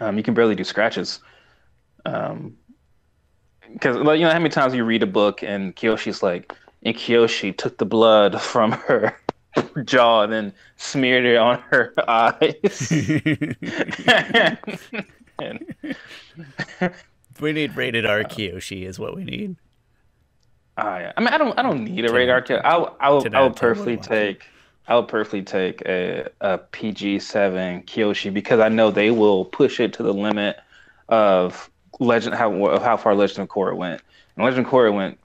Um, 0.00 0.16
you 0.16 0.22
can 0.22 0.34
barely 0.34 0.54
do 0.54 0.64
scratches. 0.64 1.20
Um, 2.04 2.56
because 3.72 3.96
like 3.96 4.18
you 4.18 4.26
know 4.26 4.32
how 4.32 4.38
many 4.38 4.50
times 4.50 4.74
you 4.74 4.84
read 4.84 5.02
a 5.02 5.06
book 5.06 5.42
and 5.42 5.74
Kyoshi's 5.74 6.22
like, 6.22 6.52
and 6.82 6.94
Kyoshi 6.94 7.56
took 7.56 7.78
the 7.78 7.86
blood 7.86 8.40
from 8.52 8.72
her 8.72 9.16
jaw 9.84 10.22
and 10.22 10.32
then 10.32 10.52
smeared 10.76 11.24
it 11.24 11.36
on 11.36 11.60
her 11.70 11.92
eyes. 12.08 12.92
And, 15.42 15.96
we 17.40 17.52
need 17.52 17.76
rated 17.76 18.06
R 18.06 18.22
Kyoshi 18.22 18.86
is 18.86 18.98
what 18.98 19.14
we 19.16 19.24
need. 19.24 19.56
ah, 20.76 20.98
yeah. 20.98 21.12
I 21.16 21.20
mean, 21.20 21.28
I 21.28 21.38
don't, 21.38 21.58
I 21.58 21.62
don't 21.62 21.84
need 21.84 22.04
a 22.04 22.08
To 22.08 22.14
radar 22.14 22.38
not- 22.40 22.46
kit. 22.48 22.60
I, 22.64 22.76
would- 22.78 22.90
I 23.00 23.10
would, 23.10 23.30
to 23.30 23.36
I 23.36 23.42
would 23.42 23.48
not- 23.50 23.56
to 23.56 23.60
perfectly 23.60 23.96
take, 23.96 24.44
I 24.88 24.96
would 24.96 25.08
perfectly 25.08 25.42
take 25.42 25.82
a, 25.82 26.28
a 26.40 26.58
PG 26.58 27.20
seven 27.20 27.82
Kyoshi 27.82 28.32
because 28.32 28.60
I 28.60 28.68
know 28.68 28.90
they 28.90 29.10
will 29.10 29.44
push 29.44 29.80
it 29.80 29.92
to 29.94 30.02
the 30.02 30.12
limit 30.12 30.58
of 31.08 31.70
legend 32.00 32.34
how 32.34 32.52
of 32.66 32.82
how 32.82 32.96
far 32.96 33.14
Legend 33.14 33.40
of 33.40 33.48
Korra 33.48 33.76
went. 33.76 34.00
And 34.36 34.44
Legend 34.44 34.66
of 34.66 34.72
Korra 34.72 34.92
went 34.94 35.18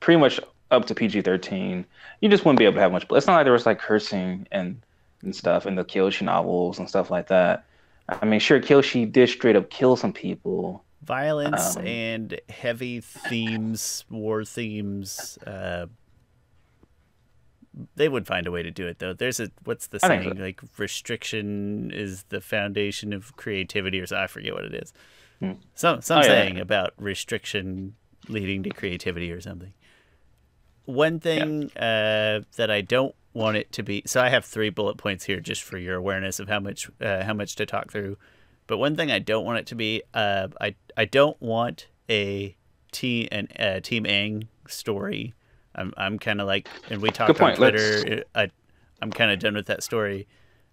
pretty 0.00 0.20
much 0.20 0.38
up 0.70 0.84
to 0.86 0.94
PG 0.94 1.22
thirteen. 1.22 1.84
You 2.20 2.28
just 2.28 2.44
wouldn't 2.44 2.58
be 2.58 2.64
able 2.66 2.74
to 2.74 2.80
have 2.80 2.92
much. 2.92 3.08
But 3.08 3.16
It's 3.16 3.26
not 3.26 3.34
like 3.36 3.44
there 3.44 3.52
was 3.52 3.66
like 3.66 3.78
cursing 3.80 4.46
and 4.52 4.80
and 5.22 5.34
stuff 5.34 5.66
in 5.66 5.74
the 5.74 5.84
Kyoshi 5.84 6.22
novels 6.22 6.78
and 6.78 6.88
stuff 6.88 7.10
like 7.10 7.26
that. 7.28 7.64
I 8.20 8.24
mean, 8.26 8.40
sure, 8.40 8.60
Kyoshi 8.60 9.10
did 9.10 9.28
straight 9.28 9.56
up 9.56 9.70
kill 9.70 9.96
some 9.96 10.12
people. 10.12 10.84
Violence 11.02 11.76
Um, 11.76 11.86
and 11.86 12.40
heavy 12.48 13.00
themes, 13.00 14.04
war 14.10 14.44
themes. 14.44 15.38
Uh, 15.46 15.86
they 17.94 18.08
would 18.08 18.26
find 18.26 18.46
a 18.46 18.50
way 18.50 18.62
to 18.62 18.70
do 18.70 18.86
it 18.86 18.98
though. 18.98 19.12
There's 19.14 19.40
a 19.40 19.50
what's 19.64 19.86
the 19.86 20.00
saying? 20.00 20.36
so. 20.36 20.42
Like 20.42 20.60
restriction 20.76 21.90
is 21.92 22.24
the 22.24 22.40
foundation 22.40 23.12
of 23.12 23.36
creativity, 23.36 24.00
or 24.00 24.06
so 24.06 24.18
I 24.18 24.26
forget 24.26 24.52
what 24.54 24.64
it 24.64 24.74
is. 24.74 24.92
Hmm. 25.38 25.52
Some 25.74 26.02
some 26.02 26.18
Oh, 26.18 26.22
yeah. 26.22 26.26
saying 26.28 26.58
about 26.58 26.92
restriction 26.98 27.94
leading 28.28 28.62
to 28.64 28.70
creativity 28.70 29.30
or 29.32 29.40
something. 29.40 29.72
One 30.84 31.20
thing 31.20 31.70
uh, 31.76 32.40
that 32.56 32.70
I 32.70 32.80
don't 32.80 33.14
want 33.32 33.56
it 33.56 33.72
to 33.72 33.82
be. 33.82 34.02
So 34.06 34.20
I 34.20 34.28
have 34.28 34.44
three 34.44 34.70
bullet 34.70 34.96
points 34.96 35.24
here, 35.24 35.40
just 35.40 35.62
for 35.62 35.78
your 35.78 35.96
awareness 35.96 36.40
of 36.40 36.48
how 36.48 36.60
much 36.60 36.90
uh, 37.00 37.24
how 37.24 37.34
much 37.34 37.56
to 37.56 37.66
talk 37.66 37.90
through. 37.90 38.16
But 38.66 38.78
one 38.78 38.96
thing 38.96 39.10
I 39.10 39.18
don't 39.18 39.44
want 39.44 39.58
it 39.58 39.66
to 39.68 39.74
be, 39.74 40.02
uh, 40.14 40.48
I 40.60 40.74
I 40.96 41.04
don't 41.04 41.40
want 41.40 41.88
a 42.08 42.56
team 42.92 43.28
an 43.32 43.48
uh, 43.58 43.80
Team 43.80 44.04
Aang 44.04 44.48
story. 44.68 45.34
I'm 45.74 45.92
I'm 45.96 46.18
kind 46.18 46.40
of 46.40 46.46
like, 46.46 46.68
and 46.88 47.00
we 47.00 47.10
talked 47.10 47.40
on. 47.40 47.56
Twitter. 47.56 48.24
I 48.34 48.50
I'm 49.00 49.10
kind 49.10 49.30
of 49.30 49.38
done 49.38 49.54
with 49.54 49.66
that 49.66 49.82
story. 49.82 50.26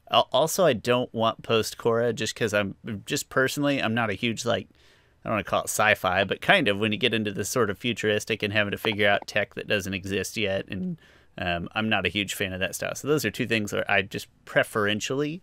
Also, 0.09 0.65
I 0.65 0.71
don't 0.71 1.13
want 1.13 1.43
post 1.43 1.77
Korra 1.77 2.15
just 2.15 2.33
because 2.33 2.53
I'm 2.53 2.75
just 3.05 3.29
personally 3.29 3.83
I'm 3.83 3.93
not 3.93 4.09
a 4.09 4.13
huge 4.13 4.45
like 4.45 4.67
I 5.23 5.29
don't 5.29 5.35
want 5.35 5.45
to 5.45 5.49
call 5.49 5.61
it 5.61 5.69
sci-fi, 5.69 6.23
but 6.23 6.39
kind 6.39 6.69
of 6.69 6.79
when 6.79 6.93
you 6.93 6.97
get 6.97 7.13
into 7.13 7.31
the 7.31 7.43
sort 7.43 7.69
of 7.69 7.77
futuristic 7.77 8.41
and 8.41 8.53
having 8.53 8.71
to 8.71 8.77
figure 8.77 9.09
out 9.09 9.27
tech 9.27 9.55
that 9.55 9.67
doesn't 9.67 9.93
exist 9.93 10.37
yet, 10.37 10.65
and 10.69 10.97
um, 11.37 11.69
I'm 11.73 11.89
not 11.89 12.05
a 12.05 12.09
huge 12.09 12.33
fan 12.33 12.53
of 12.53 12.59
that 12.59 12.75
style. 12.75 12.95
So 12.95 13.07
those 13.07 13.25
are 13.25 13.31
two 13.31 13.47
things 13.47 13.73
where 13.73 13.89
I 13.89 14.01
just 14.01 14.27
preferentially 14.45 15.41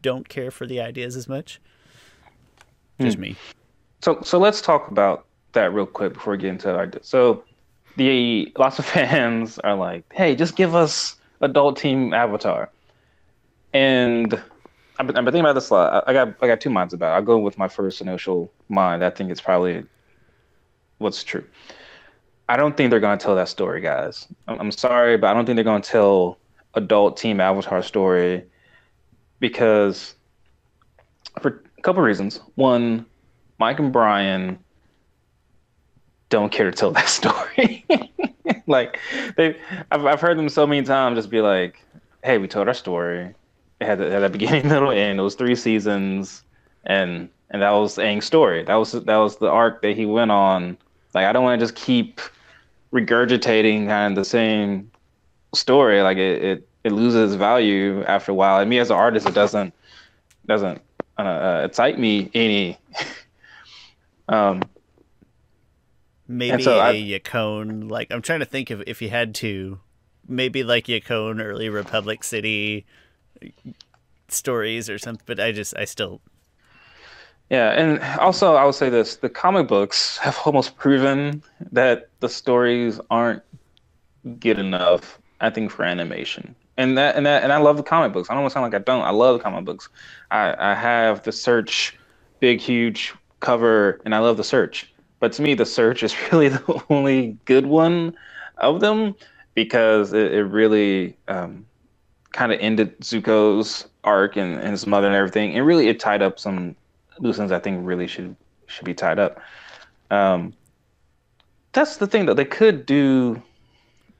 don't 0.00 0.28
care 0.28 0.50
for 0.50 0.66
the 0.66 0.80
ideas 0.80 1.16
as 1.16 1.28
much. 1.28 1.60
Just 3.00 3.18
me. 3.18 3.36
So 4.00 4.20
so 4.22 4.38
let's 4.38 4.60
talk 4.60 4.90
about 4.90 5.26
that 5.52 5.72
real 5.72 5.86
quick 5.86 6.14
before 6.14 6.32
we 6.32 6.38
get 6.38 6.50
into 6.50 6.74
our. 6.74 6.90
So 7.02 7.44
the 7.96 8.52
lots 8.58 8.78
of 8.78 8.86
fans 8.96 9.58
are 9.60 9.76
like, 9.76 10.04
hey, 10.12 10.34
just 10.34 10.56
give 10.56 10.74
us 10.74 11.16
adult 11.40 11.76
team 11.76 12.12
Avatar, 12.12 12.70
and 13.72 14.34
I've 14.98 15.06
been, 15.06 15.16
I've 15.16 15.24
been 15.24 15.32
thinking 15.32 15.40
about 15.40 15.54
this 15.54 15.70
a 15.70 15.74
lot. 15.74 16.04
I 16.06 16.10
I 16.10 16.12
got 16.12 16.34
I 16.42 16.46
got 16.46 16.60
two 16.60 16.70
minds 16.70 16.92
about. 16.94 17.12
it. 17.12 17.16
I'll 17.16 17.22
go 17.22 17.38
with 17.38 17.58
my 17.58 17.68
first 17.68 18.00
initial 18.00 18.50
mind. 18.68 19.04
I 19.04 19.10
think 19.10 19.30
it's 19.30 19.40
probably 19.40 19.84
what's 20.98 21.22
true. 21.22 21.44
I 22.48 22.56
don't 22.56 22.76
think 22.76 22.90
they're 22.90 23.00
gonna 23.00 23.18
tell 23.18 23.34
that 23.34 23.48
story, 23.48 23.80
guys. 23.80 24.26
I'm, 24.46 24.72
sorry, 24.72 25.18
but 25.18 25.28
I 25.28 25.34
don't 25.34 25.44
think 25.44 25.56
they're 25.56 25.64
gonna 25.64 25.82
tell 25.82 26.38
adult 26.74 27.16
team 27.16 27.40
Avatar 27.40 27.82
story 27.82 28.44
because 29.40 30.14
for 31.40 31.62
a 31.76 31.82
couple 31.82 32.02
reasons. 32.02 32.40
One, 32.54 33.04
Mike 33.58 33.78
and 33.78 33.92
Bryan 33.92 34.58
don't 36.30 36.50
care 36.50 36.70
to 36.70 36.76
tell 36.76 36.90
that 36.92 37.08
story. 37.08 37.84
like 38.66 38.98
they, 39.36 39.56
I've 39.90 40.06
I've 40.06 40.20
heard 40.20 40.38
them 40.38 40.48
so 40.48 40.66
many 40.66 40.82
times 40.82 41.18
just 41.18 41.30
be 41.30 41.40
like, 41.40 41.84
"Hey, 42.24 42.38
we 42.38 42.48
told 42.48 42.68
our 42.68 42.74
story. 42.74 43.34
It 43.80 43.86
had, 43.86 44.00
a 44.00 44.28
beginning, 44.30 44.68
middle, 44.68 44.90
end. 44.90 45.20
It 45.20 45.22
was 45.22 45.34
three 45.34 45.54
seasons, 45.54 46.42
and 46.86 47.28
and 47.50 47.62
that 47.62 47.70
was 47.70 47.96
Aang's 47.98 48.24
story. 48.24 48.64
That 48.64 48.76
was 48.76 48.92
that 48.92 49.16
was 49.16 49.36
the 49.36 49.50
arc 49.50 49.82
that 49.82 49.96
he 49.96 50.06
went 50.06 50.30
on. 50.30 50.78
Like 51.14 51.26
I 51.26 51.32
don't 51.32 51.44
want 51.44 51.60
to 51.60 51.64
just 51.66 51.76
keep 51.76 52.20
regurgitating 52.92 53.86
kind 53.86 54.12
of 54.12 54.16
the 54.16 54.28
same 54.28 54.90
story. 55.54 56.02
Like 56.02 56.18
it, 56.18 56.42
it 56.42 56.68
it 56.84 56.92
loses 56.92 57.34
value 57.34 58.02
after 58.04 58.32
a 58.32 58.34
while. 58.34 58.60
And 58.60 58.70
me 58.70 58.78
as 58.78 58.90
an 58.90 58.96
artist, 58.96 59.28
it 59.28 59.34
doesn't 59.34 59.74
doesn't 60.46 60.80
uh, 61.18 61.22
uh 61.22 61.62
excite 61.64 61.98
me 61.98 62.30
any. 62.34 62.78
um, 64.28 64.62
maybe 66.26 66.62
so 66.62 66.78
a 66.78 66.90
I- 66.90 66.94
Yakone. 66.94 67.90
Like 67.90 68.10
I'm 68.10 68.22
trying 68.22 68.40
to 68.40 68.46
think 68.46 68.70
of 68.70 68.82
if 68.86 69.02
you 69.02 69.10
had 69.10 69.34
to, 69.36 69.80
maybe 70.26 70.62
like 70.62 70.86
Yakone, 70.86 71.42
early 71.42 71.68
Republic 71.68 72.24
City 72.24 72.86
stories 74.28 74.88
or 74.88 74.98
something. 74.98 75.24
But 75.26 75.40
I 75.40 75.52
just 75.52 75.76
I 75.76 75.84
still 75.84 76.20
Yeah, 77.50 77.70
and 77.70 78.02
also 78.20 78.54
I 78.54 78.64
would 78.64 78.74
say 78.74 78.90
this: 78.90 79.16
the 79.16 79.28
comic 79.28 79.68
books 79.68 80.18
have 80.22 80.38
almost 80.44 80.76
proven 80.76 81.42
that 81.72 82.08
the 82.20 82.28
stories 82.28 83.00
aren't 83.10 83.42
good 84.38 84.58
enough. 84.58 85.18
I 85.40 85.50
think 85.50 85.70
for 85.70 85.84
animation, 85.84 86.54
and 86.76 86.98
that 86.98 87.16
and 87.16 87.24
that 87.26 87.42
and 87.42 87.52
I 87.52 87.58
love 87.58 87.76
the 87.76 87.82
comic 87.82 88.12
books. 88.12 88.28
I 88.28 88.34
don't 88.34 88.42
want 88.42 88.52
to 88.52 88.54
sound 88.54 88.72
like 88.72 88.80
I 88.80 88.84
don't. 88.84 89.02
I 89.02 89.10
love 89.10 89.42
comic 89.42 89.64
books. 89.64 89.88
I 90.30 90.72
I 90.72 90.74
have 90.74 91.22
the 91.22 91.32
Search, 91.32 91.96
big 92.40 92.60
huge 92.60 93.14
cover, 93.40 94.00
and 94.04 94.14
I 94.14 94.18
love 94.18 94.36
the 94.36 94.44
Search. 94.44 94.92
But 95.20 95.32
to 95.34 95.42
me, 95.42 95.54
the 95.54 95.66
Search 95.66 96.02
is 96.02 96.14
really 96.32 96.48
the 96.48 96.82
only 96.90 97.36
good 97.44 97.66
one 97.66 98.14
of 98.58 98.80
them 98.80 99.14
because 99.54 100.12
it, 100.12 100.32
it 100.32 100.44
really 100.44 101.16
um, 101.28 101.66
kind 102.32 102.52
of 102.52 102.60
ended 102.60 102.98
Zuko's 103.00 103.88
arc 104.04 104.36
and, 104.36 104.58
and 104.60 104.70
his 104.70 104.86
mother 104.86 105.06
and 105.06 105.16
everything, 105.16 105.56
and 105.56 105.66
really 105.66 105.88
it 105.88 105.98
tied 105.98 106.22
up 106.22 106.38
some 106.38 106.76
loose 107.20 107.38
ends 107.38 107.52
I 107.52 107.58
think 107.58 107.86
really 107.86 108.06
should 108.06 108.34
should 108.66 108.84
be 108.84 108.94
tied 108.94 109.18
up. 109.18 109.40
Um, 110.10 110.52
that's 111.72 111.96
the 111.96 112.06
thing 112.06 112.26
though. 112.26 112.34
They 112.34 112.44
could 112.44 112.86
do 112.86 113.42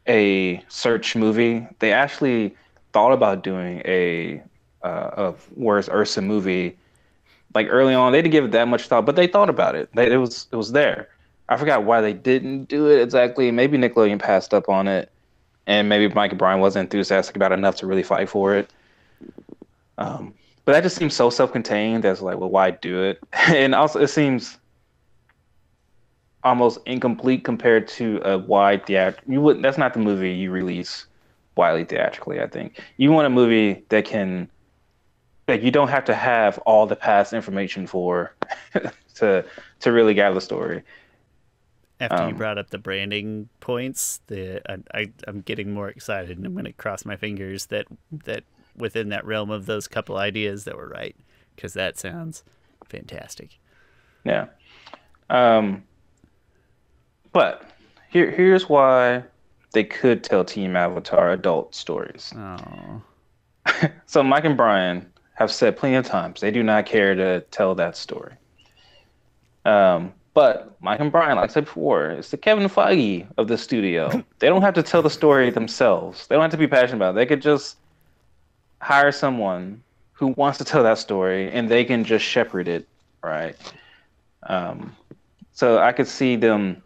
a 0.07 0.63
search 0.69 1.17
movie. 1.17 1.67
They 1.79 1.93
actually 1.93 2.57
thought 2.93 3.13
about 3.13 3.43
doing 3.43 3.83
a 3.85 4.43
uh, 4.83 5.11
of 5.13 5.49
Where's 5.55 5.89
Ursa 5.89 6.23
movie. 6.23 6.77
Like 7.55 7.67
early 7.71 7.95
on, 7.95 8.13
they 8.13 8.19
didn't 8.23 8.33
give 8.33 8.45
it 8.45 8.51
that 8.53 8.69
much 8.69 8.89
thought, 8.89 9.07
but 9.07 9.17
they 9.17 9.27
thought 9.27 9.49
about 9.49 9.75
it. 9.75 9.89
They, 9.95 10.11
it 10.11 10.17
was 10.17 10.47
it 10.53 10.57
was 10.57 10.73
there. 10.73 11.09
I 11.49 11.57
forgot 11.57 11.85
why 11.85 12.01
they 12.01 12.13
didn't 12.13 12.65
do 12.65 12.89
it 12.89 13.01
exactly. 13.01 13.51
Maybe 13.51 13.79
Nickelodeon 13.79 14.21
passed 14.21 14.53
up 14.53 14.69
on 14.69 14.87
it, 14.87 15.11
and 15.67 15.89
maybe 15.89 16.13
Mike 16.15 16.37
Bryan 16.37 16.61
wasn't 16.61 16.85
enthusiastic 16.85 17.37
about 17.37 17.53
enough 17.53 17.77
to 17.77 17.87
really 17.87 18.03
fight 18.03 18.29
for 18.29 18.55
it. 18.55 18.71
Um, 19.97 20.35
but 20.69 20.75
that 20.75 20.83
just 20.83 20.99
seems 20.99 21.17
so 21.17 21.31
self-contained. 21.31 22.05
as 22.05 22.21
like, 22.21 22.39
well, 22.39 22.51
why 22.51 22.73
do 22.73 23.03
it? 23.03 23.25
And 23.49 23.75
also, 23.75 24.01
it 24.01 24.09
seems 24.09 24.59
almost 26.45 26.79
incomplete 26.87 27.45
compared 27.45 27.89
to 27.89 28.21
a 28.25 28.39
wide 28.39 28.87
theater. 28.87 29.17
You 29.27 29.41
would 29.43 29.63
that's 29.63 29.79
not 29.79 29.93
the 29.95 30.01
movie 30.01 30.33
you 30.33 30.51
release 30.51 31.07
widely 31.57 31.85
theatrically. 31.85 32.41
I 32.41 32.47
think 32.49 32.81
you 32.97 33.13
want 33.13 33.27
a 33.27 33.31
movie 33.31 33.85
that 33.91 34.05
can 34.05 34.51
that 35.47 35.63
you 35.63 35.71
don't 35.71 35.89
have 35.89 36.05
to 36.07 36.15
have 36.15 36.59
all 36.61 36.87
the 36.87 36.97
past 36.97 37.33
information 37.33 37.87
for 37.87 38.37
to 39.17 39.45
to 39.81 39.93
really 39.93 40.15
gather 40.15 40.35
the 40.35 40.41
story. 40.41 40.83
after 42.01 42.23
you 42.23 42.35
Um, 42.35 42.35
brought 42.35 42.59
up 42.59 42.71
the 42.71 42.79
branding 42.79 43.49
points, 43.61 44.21
the 44.27 44.63
I, 44.71 44.79
I 45.01 45.13
I'm 45.27 45.41
getting 45.41 45.73
more 45.73 45.89
excited, 45.89 46.37
and 46.37 46.47
I'm 46.47 46.53
going 46.55 46.65
to 46.65 46.73
cross 46.73 47.05
my 47.05 47.17
fingers 47.17 47.67
that 47.67 47.87
that 48.25 48.45
within 48.79 49.11
that 49.11 49.25
realm 49.25 49.51
of 49.51 49.67
those 49.67 49.89
couple 49.89 50.17
ideas 50.17 50.65
that 50.65 50.77
were 50.77 50.89
right, 50.89 51.17
because 51.55 51.75
that 51.75 51.99
sounds 51.99 52.45
fantastic. 52.89 53.59
Yeah. 54.25 54.47
Um, 55.31 55.85
but 57.33 57.71
here 58.11 58.31
here's 58.31 58.69
why 58.69 59.25
they 59.73 59.85
could 59.85 60.25
tell 60.25 60.45
Team 60.45 60.77
Avatar 60.77 61.33
adult 61.33 61.75
stories. 61.75 62.33
Oh, 62.37 63.03
So 64.07 64.23
Mike 64.23 64.45
and 64.45 64.57
Bryan 64.57 65.07
have 65.35 65.53
said 65.53 65.77
plenty 65.77 65.97
of 65.97 66.07
times 66.07 66.41
they 66.41 66.51
do 66.51 66.63
not 66.63 66.87
care 66.87 67.15
to 67.15 67.41
tell 67.51 67.75
that 67.75 67.97
story. 67.97 68.35
Um, 69.65 70.13
but 70.35 70.77
Mike 70.81 71.01
and 71.01 71.13
Bryan, 71.13 71.37
like 71.37 71.51
I 71.51 71.53
said 71.53 71.65
before, 71.65 72.11
it's 72.11 72.31
the 72.31 72.37
Kevin 72.37 72.69
Feige 72.69 73.27
of 73.37 73.49
the 73.49 73.59
studio. 73.59 74.25
they 74.39 74.49
don't 74.49 74.63
have 74.63 74.75
to 74.75 74.83
tell 74.83 75.03
the 75.03 75.11
story 75.11 75.51
themselves. 75.51 76.27
They 76.27 76.37
don't 76.37 76.43
have 76.43 76.53
to 76.53 76.57
be 76.57 76.69
passionate 76.69 76.97
about 76.97 77.11
it. 77.11 77.15
They 77.17 77.27
could 77.27 77.43
just 77.43 77.77
hire 78.81 79.13
someone 79.13 79.83
who 80.13 80.29
wants 80.29 80.59
to 80.59 80.65
tell 80.65 80.83
that 80.83 80.99
story 80.99 81.51
and 81.51 81.69
they 81.69 81.85
can 81.85 82.05
just 82.05 82.25
shepherd 82.25 82.69
it, 82.69 82.89
right? 83.23 83.57
Um, 84.45 84.97
so 85.53 85.79
I 85.79 85.93
could 85.93 86.09
see 86.09 86.37
them 86.37 86.83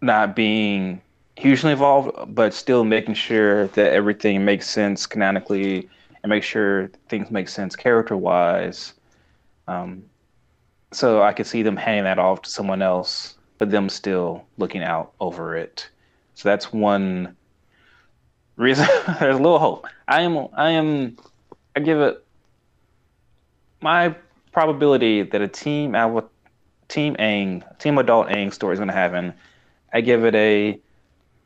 not 0.00 0.34
being 0.36 1.00
hugely 1.36 1.72
involved, 1.72 2.34
but 2.34 2.52
still 2.52 2.84
making 2.84 3.14
sure 3.14 3.68
that 3.68 3.92
everything 3.92 4.44
makes 4.44 4.68
sense 4.68 5.06
canonically 5.06 5.88
and 6.22 6.30
make 6.30 6.42
sure 6.42 6.88
things 7.08 7.30
make 7.30 7.48
sense 7.48 7.74
character 7.74 8.16
wise. 8.16 8.94
Um, 9.68 10.04
so 10.92 11.22
I 11.22 11.32
could 11.32 11.46
see 11.46 11.62
them 11.62 11.76
handing 11.76 12.04
that 12.04 12.18
off 12.18 12.42
to 12.42 12.50
someone 12.50 12.82
else, 12.82 13.36
but 13.58 13.70
them 13.70 13.88
still 13.88 14.44
looking 14.58 14.82
out 14.82 15.12
over 15.20 15.56
it. 15.56 15.88
So 16.34 16.48
that's 16.48 16.72
one 16.72 17.36
reason. 18.56 18.86
There's 19.20 19.36
a 19.36 19.42
little 19.42 19.58
hope. 19.58 19.86
I 20.08 20.22
am. 20.22 20.48
I 20.54 20.70
am. 20.70 21.16
I 21.76 21.80
give 21.80 22.00
it 22.00 22.24
my 23.80 24.14
probability 24.52 25.22
that 25.22 25.40
a 25.40 25.48
team 25.48 25.94
uh, 25.94 26.06
Av- 26.06 26.28
team 26.88 27.16
Aang, 27.16 27.78
team 27.78 27.98
adult 27.98 28.28
Aang 28.28 28.52
story 28.52 28.74
is 28.74 28.78
going 28.78 28.88
to 28.88 28.94
happen. 28.94 29.34
I 29.92 30.00
give 30.00 30.24
it 30.24 30.34
a 30.34 30.78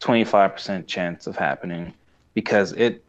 25% 0.01 0.87
chance 0.87 1.27
of 1.27 1.37
happening 1.37 1.93
because 2.35 2.73
it 2.73 3.03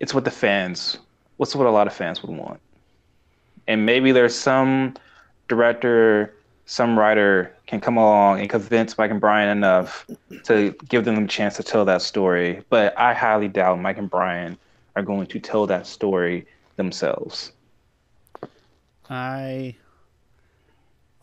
it's 0.00 0.12
what 0.12 0.24
the 0.24 0.30
fans 0.30 0.98
what's 1.36 1.54
what 1.54 1.66
a 1.66 1.70
lot 1.70 1.86
of 1.86 1.92
fans 1.92 2.22
would 2.22 2.36
want. 2.36 2.60
And 3.66 3.86
maybe 3.86 4.12
there's 4.12 4.34
some 4.34 4.94
director, 5.48 6.34
some 6.66 6.98
writer 6.98 7.53
can 7.66 7.80
come 7.80 7.96
along 7.96 8.40
and 8.40 8.48
convince 8.50 8.98
Mike 8.98 9.10
and 9.10 9.20
Bryan 9.20 9.48
enough 9.48 10.06
to 10.44 10.74
give 10.88 11.04
them 11.04 11.24
a 11.24 11.26
chance 11.26 11.56
to 11.56 11.62
tell 11.62 11.84
that 11.86 12.02
story. 12.02 12.62
But 12.68 12.96
I 12.98 13.14
highly 13.14 13.48
doubt 13.48 13.80
Mike 13.80 13.98
and 13.98 14.10
Bryan 14.10 14.58
are 14.96 15.02
going 15.02 15.26
to 15.28 15.40
tell 15.40 15.66
that 15.66 15.86
story 15.86 16.46
themselves. 16.76 17.52
I. 19.08 19.76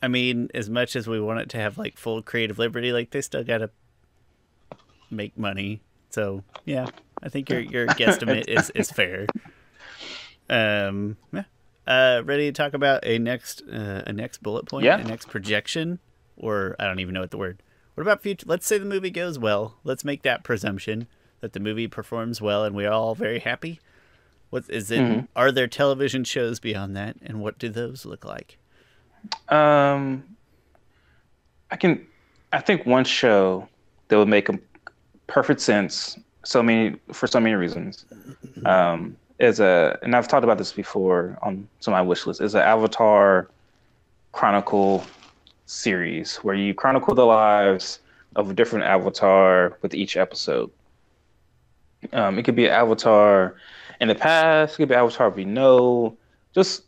I 0.03 0.07
mean, 0.07 0.49
as 0.55 0.67
much 0.67 0.95
as 0.95 1.07
we 1.07 1.21
want 1.21 1.41
it 1.41 1.49
to 1.49 1.57
have 1.57 1.77
like 1.77 1.95
full 1.95 2.23
creative 2.23 2.57
liberty, 2.57 2.91
like 2.91 3.11
they 3.11 3.21
still 3.21 3.43
gotta 3.43 3.69
make 5.11 5.37
money. 5.37 5.81
So 6.09 6.43
yeah, 6.65 6.87
I 7.21 7.29
think 7.29 7.51
your 7.51 7.59
your 7.59 7.85
guesstimate 8.01 8.47
is 8.47 8.71
is 8.71 8.89
fair. 8.89 9.27
Um, 10.49 11.17
yeah. 11.31 11.43
Uh, 11.85 12.21
ready 12.25 12.45
to 12.47 12.51
talk 12.51 12.73
about 12.73 13.05
a 13.05 13.19
next 13.19 13.61
uh, 13.71 14.03
a 14.07 14.11
next 14.13 14.41
bullet 14.41 14.65
point, 14.65 14.85
Yeah. 14.85 14.97
a 14.99 15.03
next 15.03 15.29
projection, 15.29 15.99
or 16.41 16.75
I 16.79 16.85
don't 16.85 16.99
even 16.99 17.13
know 17.13 17.21
what 17.21 17.31
the 17.31 17.37
word. 17.37 17.61
What 17.93 18.01
about 18.01 18.21
future? 18.21 18.45
Let's 18.47 18.65
say 18.65 18.77
the 18.77 18.85
movie 18.85 19.11
goes 19.11 19.37
well. 19.37 19.75
Let's 19.83 20.03
make 20.03 20.23
that 20.23 20.43
presumption 20.43 21.07
that 21.39 21.53
the 21.53 21.59
movie 21.59 21.87
performs 21.87 22.41
well, 22.41 22.63
and 22.63 22.75
we're 22.75 22.91
all 22.91 23.15
very 23.15 23.39
happy. 23.39 23.79
What 24.49 24.65
is 24.69 24.91
it? 24.91 25.27
Are 25.35 25.51
there 25.51 25.67
television 25.67 26.23
shows 26.23 26.59
beyond 26.59 26.95
that, 26.97 27.15
and 27.21 27.41
what 27.41 27.57
do 27.57 27.69
those 27.69 28.05
look 28.05 28.25
like? 28.25 28.57
Um, 29.49 30.23
I 31.69 31.77
can. 31.77 32.05
I 32.53 32.59
think 32.59 32.85
one 32.85 33.05
show 33.05 33.67
that 34.09 34.17
would 34.17 34.27
make 34.27 34.49
a 34.49 34.59
perfect 35.27 35.61
sense. 35.61 36.19
So 36.43 36.61
many 36.61 36.97
for 37.13 37.27
so 37.27 37.39
many 37.39 37.55
reasons. 37.55 38.05
Um, 38.65 39.15
is 39.39 39.59
a 39.59 39.97
and 40.03 40.15
I've 40.15 40.27
talked 40.27 40.43
about 40.43 40.57
this 40.57 40.71
before 40.71 41.37
on 41.41 41.67
some 41.79 41.93
of 41.93 41.97
my 41.97 42.01
wish 42.01 42.25
lists. 42.27 42.41
Is 42.41 42.55
an 42.55 42.61
Avatar 42.61 43.49
Chronicle 44.33 45.03
series 45.71 46.37
where 46.37 46.55
you 46.55 46.73
chronicle 46.73 47.15
the 47.15 47.25
lives 47.25 47.99
of 48.35 48.49
a 48.49 48.53
different 48.53 48.85
avatar 48.85 49.77
with 49.81 49.93
each 49.93 50.17
episode. 50.17 50.69
Um, 52.13 52.37
it 52.37 52.43
could 52.43 52.55
be 52.55 52.65
an 52.65 52.71
avatar 52.71 53.55
in 53.99 54.07
the 54.07 54.15
past. 54.15 54.73
It 54.73 54.77
could 54.77 54.89
be 54.89 54.95
an 54.95 55.01
avatar 55.01 55.29
we 55.29 55.45
know. 55.45 56.17
Just 56.53 56.83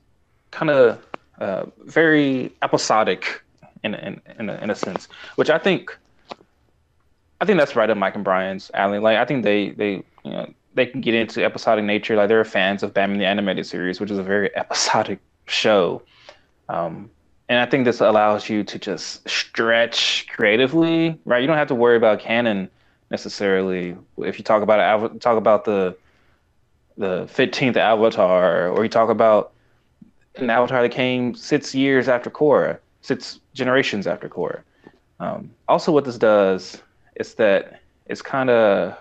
kind 0.51 0.69
of 0.69 0.99
uh, 1.39 1.65
very 1.85 2.51
episodic 2.61 3.41
in 3.83 3.95
in 3.95 4.21
in 4.39 4.49
a, 4.49 4.55
in 4.55 4.69
a 4.69 4.75
sense, 4.75 5.07
which 5.35 5.49
I 5.49 5.57
think 5.57 5.97
I 7.39 7.45
think 7.45 7.57
that's 7.59 7.75
right 7.75 7.89
up 7.89 7.97
Mike 7.97 8.15
and 8.15 8.23
Bryan's 8.23 8.69
alley. 8.73 8.99
Like 8.99 9.17
I 9.17 9.25
think 9.25 9.43
they 9.43 9.69
they 9.71 10.03
you 10.23 10.31
know 10.31 10.53
they 10.73 10.85
can 10.85 11.01
get 11.01 11.13
into 11.13 11.43
episodic 11.43 11.85
nature. 11.85 12.15
Like 12.15 12.27
they're 12.27 12.43
fans 12.43 12.83
of 12.83 12.93
Batman 12.93 13.19
the 13.19 13.25
animated 13.25 13.65
series, 13.65 13.99
which 14.01 14.11
is 14.11 14.17
a 14.17 14.23
very 14.23 14.55
episodic 14.57 15.19
show. 15.45 16.01
Um, 16.69 17.09
and 17.49 17.59
I 17.59 17.65
think 17.65 17.85
this 17.85 17.99
allows 18.01 18.49
you 18.49 18.63
to 18.63 18.79
just 18.79 19.27
stretch 19.27 20.27
creatively, 20.29 21.19
right? 21.25 21.41
You 21.41 21.47
don't 21.47 21.57
have 21.57 21.67
to 21.67 21.75
worry 21.75 21.97
about 21.97 22.19
canon 22.19 22.69
necessarily. 23.11 23.95
If 24.17 24.37
you 24.37 24.43
talk 24.43 24.63
about 24.63 25.21
talk 25.21 25.37
about 25.37 25.65
the 25.65 25.95
the 26.97 27.27
fifteenth 27.29 27.77
Avatar, 27.77 28.69
or 28.69 28.83
you 28.83 28.89
talk 28.89 29.09
about 29.09 29.51
an 30.35 30.49
Avatar 30.49 30.81
that 30.81 30.89
came 30.89 31.35
six 31.35 31.75
years 31.75 32.07
after 32.07 32.29
Korra, 32.29 32.79
six 33.01 33.39
generations 33.53 34.07
after 34.07 34.29
Korra. 34.29 34.61
Um, 35.19 35.51
also, 35.67 35.91
what 35.91 36.05
this 36.05 36.17
does 36.17 36.81
is 37.15 37.35
that 37.35 37.81
it's 38.07 38.21
kind 38.21 38.49
of 38.49 38.97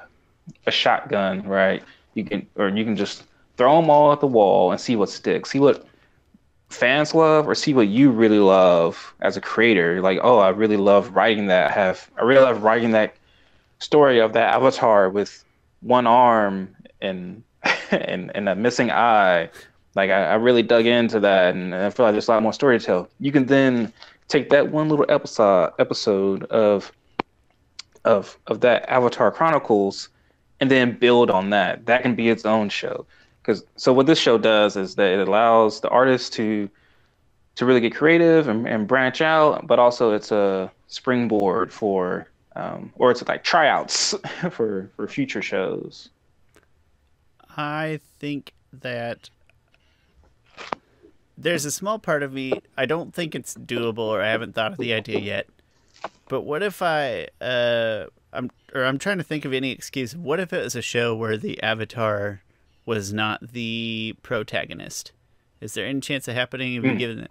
a 0.66 0.70
shotgun, 0.70 1.46
right? 1.46 1.82
You 2.14 2.24
can 2.24 2.46
or 2.56 2.68
you 2.68 2.84
can 2.84 2.96
just 2.96 3.24
throw 3.56 3.80
them 3.80 3.88
all 3.88 4.12
at 4.12 4.20
the 4.20 4.26
wall 4.26 4.72
and 4.72 4.80
see 4.80 4.96
what 4.96 5.08
sticks. 5.08 5.50
See 5.50 5.60
what 5.60 5.86
fans 6.72 7.14
love 7.14 7.48
or 7.48 7.54
see 7.54 7.74
what 7.74 7.88
you 7.88 8.10
really 8.10 8.38
love 8.38 9.14
as 9.20 9.36
a 9.36 9.40
creator. 9.40 10.00
Like, 10.00 10.18
oh, 10.22 10.38
I 10.38 10.48
really 10.50 10.76
love 10.76 11.14
writing 11.14 11.46
that. 11.46 11.70
I 11.70 11.74
have 11.74 12.10
I 12.18 12.22
really 12.22 12.42
love 12.42 12.62
writing 12.62 12.92
that 12.92 13.14
story 13.78 14.20
of 14.20 14.32
that 14.32 14.54
avatar 14.54 15.10
with 15.10 15.44
one 15.80 16.06
arm 16.06 16.74
and 17.00 17.42
and, 17.90 18.30
and 18.34 18.48
a 18.48 18.54
missing 18.54 18.90
eye. 18.90 19.50
Like 19.94 20.10
I, 20.10 20.24
I 20.24 20.34
really 20.34 20.62
dug 20.62 20.86
into 20.86 21.20
that 21.20 21.54
and 21.54 21.74
I 21.74 21.90
feel 21.90 22.06
like 22.06 22.14
there's 22.14 22.28
a 22.28 22.32
lot 22.32 22.42
more 22.42 22.52
story 22.52 22.78
to 22.78 22.84
tell. 22.84 23.08
You 23.20 23.32
can 23.32 23.46
then 23.46 23.92
take 24.28 24.50
that 24.50 24.70
one 24.70 24.88
little 24.88 25.06
episode 25.08 25.72
episode 25.78 26.44
of 26.44 26.90
of 28.04 28.38
of 28.46 28.60
that 28.60 28.88
Avatar 28.88 29.30
Chronicles 29.30 30.08
and 30.60 30.70
then 30.70 30.96
build 30.96 31.30
on 31.30 31.50
that. 31.50 31.86
That 31.86 32.02
can 32.02 32.14
be 32.14 32.28
its 32.28 32.44
own 32.44 32.68
show. 32.68 33.06
Because 33.42 33.64
so 33.76 33.92
what 33.92 34.06
this 34.06 34.18
show 34.18 34.38
does 34.38 34.76
is 34.76 34.94
that 34.94 35.12
it 35.12 35.26
allows 35.26 35.80
the 35.80 35.88
artist 35.88 36.32
to 36.34 36.68
to 37.54 37.66
really 37.66 37.80
get 37.80 37.94
creative 37.94 38.48
and, 38.48 38.66
and 38.66 38.86
branch 38.86 39.20
out, 39.20 39.66
but 39.66 39.78
also 39.78 40.12
it's 40.12 40.32
a 40.32 40.70
springboard 40.86 41.72
for 41.72 42.28
um, 42.54 42.92
or 42.96 43.10
it's 43.10 43.26
like 43.26 43.42
tryouts 43.42 44.14
for 44.50 44.90
for 44.96 45.08
future 45.08 45.42
shows. 45.42 46.08
I 47.56 48.00
think 48.18 48.52
that 48.72 49.28
there's 51.36 51.64
a 51.64 51.70
small 51.70 51.98
part 51.98 52.22
of 52.22 52.32
me 52.32 52.52
I 52.76 52.86
don't 52.86 53.12
think 53.12 53.34
it's 53.34 53.54
doable 53.54 53.98
or 54.06 54.22
I 54.22 54.28
haven't 54.28 54.54
thought 54.54 54.72
of 54.72 54.78
the 54.78 54.94
idea 54.94 55.18
yet. 55.18 55.48
But 56.28 56.42
what 56.42 56.62
if 56.62 56.80
I 56.80 57.28
uh 57.40 58.06
I'm 58.32 58.50
or 58.74 58.84
I'm 58.84 58.98
trying 58.98 59.18
to 59.18 59.24
think 59.24 59.44
of 59.44 59.52
any 59.52 59.70
excuse. 59.70 60.16
What 60.16 60.40
if 60.40 60.52
it 60.52 60.62
was 60.62 60.74
a 60.74 60.82
show 60.82 61.14
where 61.14 61.36
the 61.36 61.62
avatar 61.62 62.42
was 62.84 63.12
not 63.12 63.52
the 63.52 64.14
protagonist? 64.22 65.12
Is 65.60 65.74
there 65.74 65.86
any 65.86 66.00
chance 66.00 66.26
of 66.26 66.34
happening 66.34 66.74
if 66.74 66.82
mm. 66.82 66.98
given 66.98 67.20
it? 67.20 67.30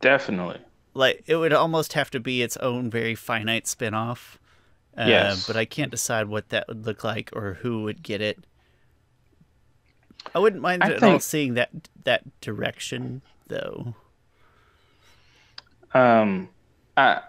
Definitely. 0.00 0.60
Like 0.94 1.24
it 1.26 1.36
would 1.36 1.52
almost 1.52 1.94
have 1.94 2.10
to 2.10 2.20
be 2.20 2.42
its 2.42 2.56
own 2.58 2.90
very 2.90 3.14
finite 3.14 3.66
spin-off. 3.66 4.38
Uh, 4.96 5.04
yes. 5.06 5.46
But 5.46 5.56
I 5.56 5.64
can't 5.64 5.90
decide 5.90 6.28
what 6.28 6.48
that 6.50 6.68
would 6.68 6.84
look 6.84 7.04
like 7.04 7.30
or 7.32 7.54
who 7.54 7.82
would 7.84 8.02
get 8.02 8.20
it. 8.20 8.38
I 10.34 10.40
wouldn't 10.40 10.62
mind 10.62 10.82
I 10.82 10.92
at 10.92 11.00
think, 11.00 11.12
all 11.12 11.20
seeing 11.20 11.54
that 11.54 11.70
that 12.04 12.40
direction 12.40 13.22
though. 13.46 13.94
Um, 15.94 16.48
I 16.96 17.22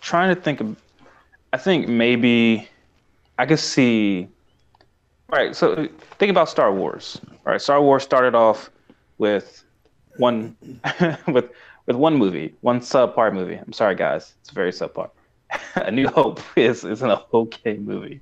trying 0.00 0.34
to 0.34 0.40
think 0.40 0.60
of. 0.60 0.76
I 1.52 1.58
think 1.58 1.88
maybe 1.88 2.68
I 3.38 3.46
could 3.46 3.58
see. 3.58 4.28
Right. 5.28 5.54
So 5.56 5.88
think 6.18 6.30
about 6.30 6.48
Star 6.48 6.72
Wars. 6.72 7.20
All 7.28 7.52
right. 7.52 7.60
Star 7.60 7.82
Wars 7.82 8.02
started 8.02 8.34
off 8.34 8.70
with 9.18 9.64
one 10.18 10.56
with 11.28 11.50
with 11.86 11.96
one 11.96 12.16
movie, 12.16 12.54
one 12.60 12.80
subpar 12.80 13.32
movie. 13.32 13.54
I'm 13.54 13.72
sorry, 13.72 13.94
guys. 13.94 14.34
It's 14.40 14.50
very 14.50 14.72
subpar. 14.72 15.10
A 15.76 15.90
New 15.90 16.08
Hope 16.08 16.40
is 16.56 16.84
is 16.84 17.02
an 17.02 17.16
okay 17.32 17.76
movie. 17.76 18.20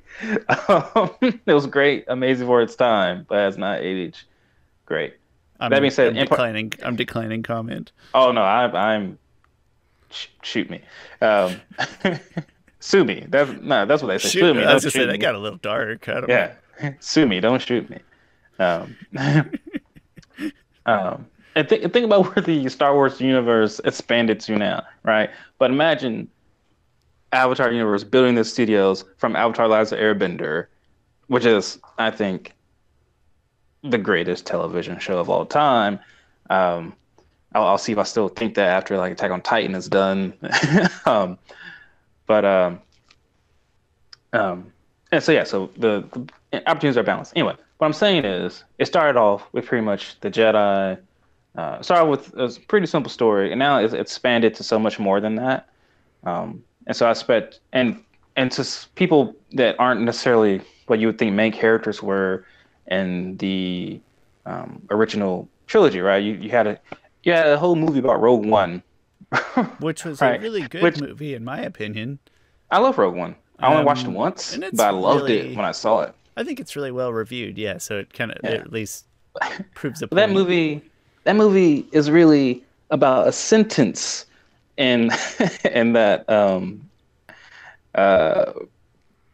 Um, 0.68 1.10
it 1.20 1.46
was 1.46 1.66
great, 1.66 2.04
amazing 2.08 2.46
for 2.46 2.62
its 2.62 2.76
time, 2.76 3.26
but 3.28 3.36
has 3.36 3.56
not 3.56 3.80
aged 3.80 4.24
great. 4.86 5.14
I'm, 5.60 5.70
that 5.70 5.80
being 5.80 5.90
said, 5.90 6.16
I'm 6.16 6.26
declining. 6.26 6.72
I'm 6.82 6.96
declining 6.96 7.42
comment. 7.42 7.92
Oh 8.12 8.32
no, 8.32 8.42
I'm. 8.42 8.74
I'm 8.74 9.18
shoot 10.42 10.68
me. 10.68 10.82
Um, 11.20 11.60
sue 12.80 13.04
me. 13.04 13.24
That's 13.28 13.50
no. 13.62 13.86
That's 13.86 14.02
what 14.02 14.08
they 14.08 14.18
say. 14.18 14.28
Shoot, 14.28 14.40
sue 14.40 14.54
me. 14.54 14.64
I 14.64 14.74
was 14.74 14.82
just 14.82 14.94
saying 14.94 15.08
that 15.08 15.18
got 15.18 15.34
a 15.34 15.38
little 15.38 15.58
dark. 15.58 16.08
I 16.08 16.14
don't 16.14 16.28
yeah. 16.28 16.46
Know. 16.46 16.52
Sue 17.00 17.26
me. 17.26 17.40
Don't 17.40 17.60
shoot 17.60 17.88
me. 17.88 17.98
Um, 18.58 18.96
um, 20.86 21.26
and 21.56 21.68
think 21.68 21.92
think 21.92 22.04
about 22.04 22.34
where 22.34 22.44
the 22.44 22.68
Star 22.68 22.94
Wars 22.94 23.20
universe 23.20 23.80
expanded 23.84 24.40
to 24.40 24.56
now, 24.56 24.84
right? 25.04 25.30
But 25.58 25.70
imagine 25.70 26.28
Avatar 27.32 27.72
universe 27.72 28.04
building 28.04 28.34
the 28.34 28.44
studios 28.44 29.04
from 29.18 29.36
Avatar: 29.36 29.66
of 29.66 29.88
Airbender, 29.90 30.66
which 31.28 31.44
is, 31.44 31.78
I 31.98 32.10
think, 32.10 32.54
the 33.82 33.98
greatest 33.98 34.46
television 34.46 34.98
show 34.98 35.18
of 35.18 35.28
all 35.28 35.44
time. 35.46 35.98
Um, 36.50 36.94
I'll, 37.54 37.64
I'll, 37.64 37.78
see 37.78 37.92
if 37.92 37.98
I 37.98 38.02
still 38.02 38.28
think 38.28 38.54
that 38.54 38.68
after 38.68 38.96
like 38.98 39.12
Attack 39.12 39.30
on 39.30 39.40
Titan 39.40 39.74
is 39.74 39.88
done. 39.88 40.34
um, 41.06 41.38
but 42.26 42.44
um, 42.44 42.80
um, 44.32 44.72
and 45.12 45.22
so 45.22 45.32
yeah, 45.32 45.44
so 45.44 45.70
the, 45.76 46.04
the, 46.12 46.28
opportunities 46.66 46.96
are 46.96 47.02
balanced. 47.02 47.32
Anyway, 47.36 47.54
what 47.78 47.86
I'm 47.86 47.92
saying 47.92 48.24
is, 48.24 48.64
it 48.78 48.86
started 48.86 49.18
off 49.18 49.46
with 49.52 49.66
pretty 49.66 49.84
much 49.84 50.18
the 50.20 50.30
Jedi. 50.30 50.98
Uh, 51.56 51.80
started 51.82 52.06
with 52.06 52.34
a 52.34 52.58
pretty 52.66 52.86
simple 52.86 53.10
story, 53.10 53.52
and 53.52 53.58
now 53.58 53.78
it's 53.78 53.94
expanded 53.94 54.54
to 54.56 54.64
so 54.64 54.78
much 54.78 54.98
more 54.98 55.20
than 55.20 55.36
that. 55.36 55.68
Um, 56.24 56.64
and 56.86 56.96
so 56.96 57.06
I 57.06 57.12
expect, 57.12 57.60
and 57.72 58.02
and 58.36 58.50
to 58.52 58.66
people 58.96 59.36
that 59.52 59.76
aren't 59.78 60.00
necessarily 60.00 60.60
what 60.86 60.98
you 60.98 61.06
would 61.06 61.18
think 61.18 61.32
main 61.32 61.52
characters 61.52 62.02
were 62.02 62.44
in 62.88 63.36
the 63.36 64.00
um, 64.46 64.82
original 64.90 65.48
trilogy, 65.66 66.00
right? 66.00 66.22
You 66.22 66.34
you 66.34 66.50
had 66.50 66.66
a 66.66 66.80
you 67.22 67.32
had 67.32 67.46
a 67.46 67.58
whole 67.58 67.76
movie 67.76 68.00
about 68.00 68.20
Rogue 68.20 68.44
One, 68.44 68.82
which 69.80 70.04
was 70.04 70.20
right? 70.20 70.38
a 70.38 70.42
really 70.42 70.62
good 70.62 70.82
which, 70.82 71.00
movie 71.00 71.34
in 71.34 71.44
my 71.44 71.60
opinion. 71.60 72.18
I 72.70 72.78
love 72.78 72.98
Rogue 72.98 73.16
One. 73.16 73.36
I 73.58 73.68
only 73.68 73.80
um, 73.80 73.84
watched 73.84 74.06
it 74.06 74.10
once, 74.10 74.56
but 74.56 74.80
I 74.80 74.90
loved 74.90 75.24
really, 75.24 75.52
it 75.52 75.56
when 75.56 75.64
I 75.64 75.72
saw 75.72 76.00
it. 76.00 76.14
I 76.36 76.44
think 76.44 76.60
it's 76.60 76.76
really 76.76 76.92
well 76.92 77.12
reviewed. 77.12 77.58
Yeah, 77.58 77.78
so 77.78 77.98
it 77.98 78.12
kind 78.12 78.32
of 78.32 78.38
yeah. 78.42 78.50
at 78.50 78.72
least 78.72 79.06
proves 79.74 80.02
a 80.02 80.08
point. 80.08 80.16
That 80.16 80.30
movie, 80.30 80.82
that 81.24 81.36
movie 81.36 81.86
is 81.92 82.10
really 82.10 82.62
about 82.90 83.28
a 83.28 83.32
sentence 83.32 84.26
in 84.76 85.10
in 85.64 85.92
that 85.92 86.28
um, 86.28 86.88
uh, 87.94 88.52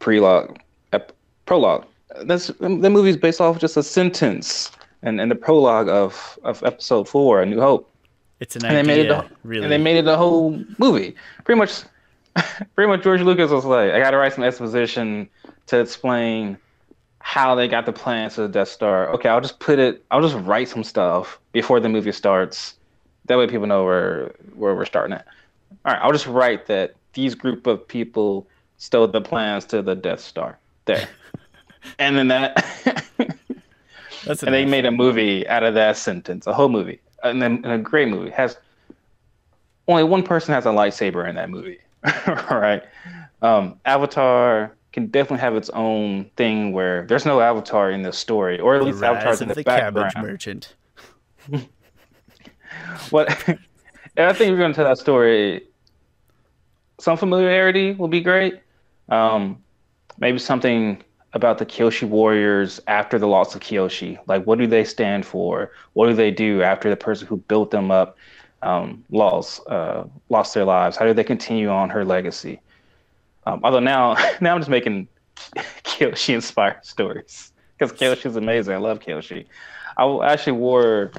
prelogue, 0.01 0.59
ep- 0.93 1.13
prologue. 1.47 1.87
That's 2.23 2.49
the 2.49 2.91
movie's 2.91 3.17
based 3.17 3.41
off 3.41 3.59
just 3.59 3.77
a 3.77 3.83
sentence 3.83 4.73
and, 5.03 5.21
and 5.21 5.31
the 5.31 5.35
prologue 5.35 5.89
of, 5.89 6.39
of 6.43 6.63
episode 6.65 7.09
four, 7.09 7.41
A 7.43 7.47
New 7.47 7.61
Hope. 7.61 7.91
It's 8.41 8.57
an 8.57 8.65
and 8.65 8.77
idea, 8.77 8.83
they 8.83 9.03
made 9.03 9.07
it 9.07 9.13
a, 9.13 9.31
really. 9.45 9.63
And 9.65 9.73
they 9.73 9.79
made 9.79 9.97
it 9.97 10.07
a 10.07 10.17
whole 10.17 10.63
movie. 10.79 11.15
Pretty 11.45 11.59
much, 11.59 11.83
pretty 12.75 12.89
much. 12.89 13.03
George 13.03 13.21
Lucas 13.21 13.51
was 13.51 13.65
like, 13.65 13.93
I 13.93 13.99
got 13.99 14.11
to 14.13 14.17
write 14.17 14.33
some 14.33 14.45
exposition 14.45 15.29
to 15.67 15.81
explain 15.81 16.57
how 17.21 17.55
they 17.55 17.69
got 17.69 17.87
the 17.87 17.93
plans 17.93 18.35
to 18.35 18.43
the 18.43 18.49
Death 18.49 18.69
Star. 18.69 19.09
Okay, 19.11 19.29
I'll 19.29 19.41
just 19.41 19.61
put 19.61 19.79
it. 19.79 20.05
I'll 20.11 20.23
just 20.23 20.37
write 20.45 20.69
some 20.69 20.83
stuff 20.83 21.39
before 21.53 21.79
the 21.79 21.89
movie 21.89 22.13
starts. 22.13 22.75
That 23.27 23.39
way, 23.39 23.47
people 23.47 23.67
know 23.67 23.85
where 23.85 24.35
where 24.55 24.75
we're 24.75 24.87
starting 24.87 25.15
at. 25.15 25.27
All 25.85 25.93
right, 25.93 26.03
I'll 26.03 26.13
just 26.13 26.27
write 26.27 26.67
that 26.67 26.95
these 27.13 27.35
group 27.35 27.67
of 27.67 27.87
people 27.87 28.47
stole 28.79 29.07
the 29.07 29.21
plans 29.21 29.65
to 29.67 29.83
the 29.83 29.95
Death 29.95 30.21
Star. 30.21 30.59
There, 30.87 31.09
and 31.99 32.17
then 32.17 32.29
that. 32.29 33.07
That's 34.25 34.43
and 34.43 34.53
they 34.53 34.67
made 34.67 34.85
a 34.85 34.91
movie 34.91 35.49
out 35.49 35.63
of 35.63 35.75
that 35.75 35.97
sentence, 35.97 36.47
a 36.47 36.53
whole 36.53 36.69
movie, 36.69 37.01
and 37.23 37.41
then 37.41 37.63
and 37.65 37.73
a 37.73 37.79
great 37.79 38.09
movie 38.09 38.31
has 38.31 38.59
only 39.89 40.05
one 40.05 40.23
person 40.23 40.55
has 40.55 40.67
a 40.67 40.71
lightsaber 40.71 41.29
in 41.29 41.37
that 41.37 41.51
movie, 41.51 41.79
right? 42.51 42.83
Um, 43.43 43.81
Avatar 43.85 44.75
can 44.93 45.07
definitely 45.07 45.41
have 45.41 45.57
its 45.57 45.71
own 45.71 46.31
thing 46.37 46.73
where 46.73 47.07
there's 47.07 47.25
no 47.25 47.41
Avatar 47.41 47.91
in 47.91 48.03
the 48.03 48.13
story, 48.13 48.59
or 48.59 48.77
at 48.77 48.79
the 48.81 48.87
least 48.87 49.03
Avatar's 49.03 49.41
in 49.41 49.49
the, 49.49 49.55
the 49.55 49.63
background. 49.63 50.13
Cabbage 50.13 50.31
merchant. 50.31 50.75
what? 53.11 53.29
I 54.17 54.33
think 54.33 54.51
we're 54.51 54.59
going 54.59 54.73
to 54.73 54.77
tell 54.77 54.85
that 54.85 54.99
story. 54.99 55.67
Some 56.99 57.17
familiarity 57.17 57.93
will 57.93 58.09
be 58.09 58.21
great. 58.21 58.61
Um, 59.09 59.63
maybe 60.19 60.39
something 60.39 61.03
about 61.33 61.59
the 61.59 61.67
Kyoshi 61.67 62.07
Warriors 62.09 62.81
after 62.89 63.19
the 63.19 63.27
loss 63.27 63.55
of 63.55 63.61
Kyoshi. 63.61 64.19
Like, 64.27 64.45
what 64.45 64.59
do 64.59 64.67
they 64.67 64.85
stand 64.85 65.25
for? 65.25 65.71
What 65.93 66.09
do 66.09 66.15
they 66.15 66.31
do 66.31 66.63
after 66.63 66.91
the 66.91 66.97
person 66.97 67.27
who 67.27 67.37
built 67.37 67.71
them 67.71 67.91
up 67.91 68.17
um, 68.63 69.05
lost 69.11 69.67
uh, 69.69 70.05
lost 70.29 70.55
their 70.55 70.65
lives? 70.65 70.97
How 70.97 71.07
do 71.07 71.15
they 71.15 71.25
continue 71.25 71.69
on 71.69 71.89
her 71.91 72.05
legacy? 72.05 72.61
Um, 73.47 73.61
although 73.65 73.81
now, 73.81 74.17
now 74.41 74.55
I'm 74.55 74.61
just 74.61 74.71
making 74.71 75.09
Kyoshi 75.85 76.35
inspired 76.35 76.85
stories 76.85 77.53
because 77.79 77.97
Kyoshi 77.97 78.27
is 78.27 78.37
amazing. 78.37 78.75
I 78.75 78.79
love 78.79 79.01
Kyoshi. 79.01 79.47
I 79.97 80.33
actually 80.33 80.53
wore. 80.53 81.13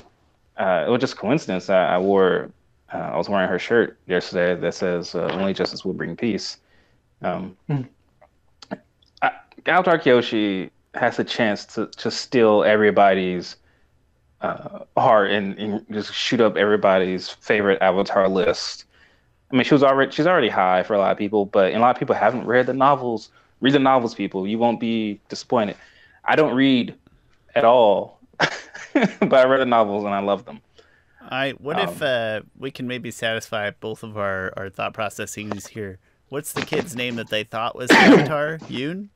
Uh, 0.57 0.85
it 0.87 0.89
was 0.89 1.01
just 1.01 1.17
coincidence. 1.17 1.69
I, 1.69 1.95
I 1.95 1.97
wore. 1.97 2.51
Uh, 2.93 2.97
I 2.97 3.17
was 3.17 3.29
wearing 3.29 3.49
her 3.49 3.59
shirt 3.59 3.97
yesterday 4.07 4.59
that 4.59 4.73
says 4.73 5.15
uh, 5.15 5.29
"Only 5.31 5.53
justice 5.53 5.85
will 5.85 5.93
bring 5.93 6.15
peace." 6.15 6.57
Um, 7.21 7.55
mm 7.69 7.87
Avatar 9.65 9.99
Kyoshi 9.99 10.71
has 10.95 11.19
a 11.19 11.23
chance 11.23 11.65
to 11.65 11.87
to 11.87 12.11
steal 12.11 12.63
everybody's 12.63 13.57
uh, 14.41 14.79
heart 14.97 15.31
and, 15.31 15.57
and 15.57 15.85
just 15.91 16.13
shoot 16.13 16.41
up 16.41 16.57
everybody's 16.57 17.29
favorite 17.29 17.81
Avatar 17.81 18.27
list. 18.27 18.85
I 19.51 19.55
mean, 19.55 19.63
she 19.63 19.73
was 19.73 19.83
already 19.83 20.11
she's 20.11 20.27
already 20.27 20.49
high 20.49 20.83
for 20.83 20.93
a 20.93 20.97
lot 20.97 21.11
of 21.11 21.17
people, 21.17 21.45
but 21.45 21.73
a 21.73 21.79
lot 21.79 21.95
of 21.95 21.99
people 21.99 22.15
haven't 22.15 22.45
read 22.45 22.67
the 22.67 22.73
novels. 22.73 23.29
Read 23.59 23.73
the 23.73 23.79
novels, 23.79 24.15
people. 24.15 24.47
You 24.47 24.57
won't 24.57 24.79
be 24.79 25.19
disappointed. 25.29 25.75
I 26.25 26.35
don't 26.35 26.55
read 26.55 26.95
at 27.53 27.65
all, 27.65 28.19
but 28.39 29.33
I 29.33 29.45
read 29.45 29.59
the 29.59 29.65
novels 29.65 30.05
and 30.05 30.13
I 30.13 30.19
love 30.19 30.45
them. 30.45 30.61
I 31.21 31.51
what 31.51 31.79
um, 31.79 31.89
if 31.89 32.01
uh, 32.01 32.41
we 32.57 32.71
can 32.71 32.87
maybe 32.87 33.11
satisfy 33.11 33.71
both 33.71 34.03
of 34.03 34.17
our, 34.17 34.53
our 34.57 34.69
thought 34.69 34.93
processes 34.93 35.67
here? 35.67 35.99
What's 36.29 36.53
the 36.53 36.65
kid's 36.65 36.95
name 36.95 37.17
that 37.17 37.29
they 37.29 37.43
thought 37.43 37.75
was 37.75 37.91
Avatar? 37.91 38.59
Yun. 38.69 39.09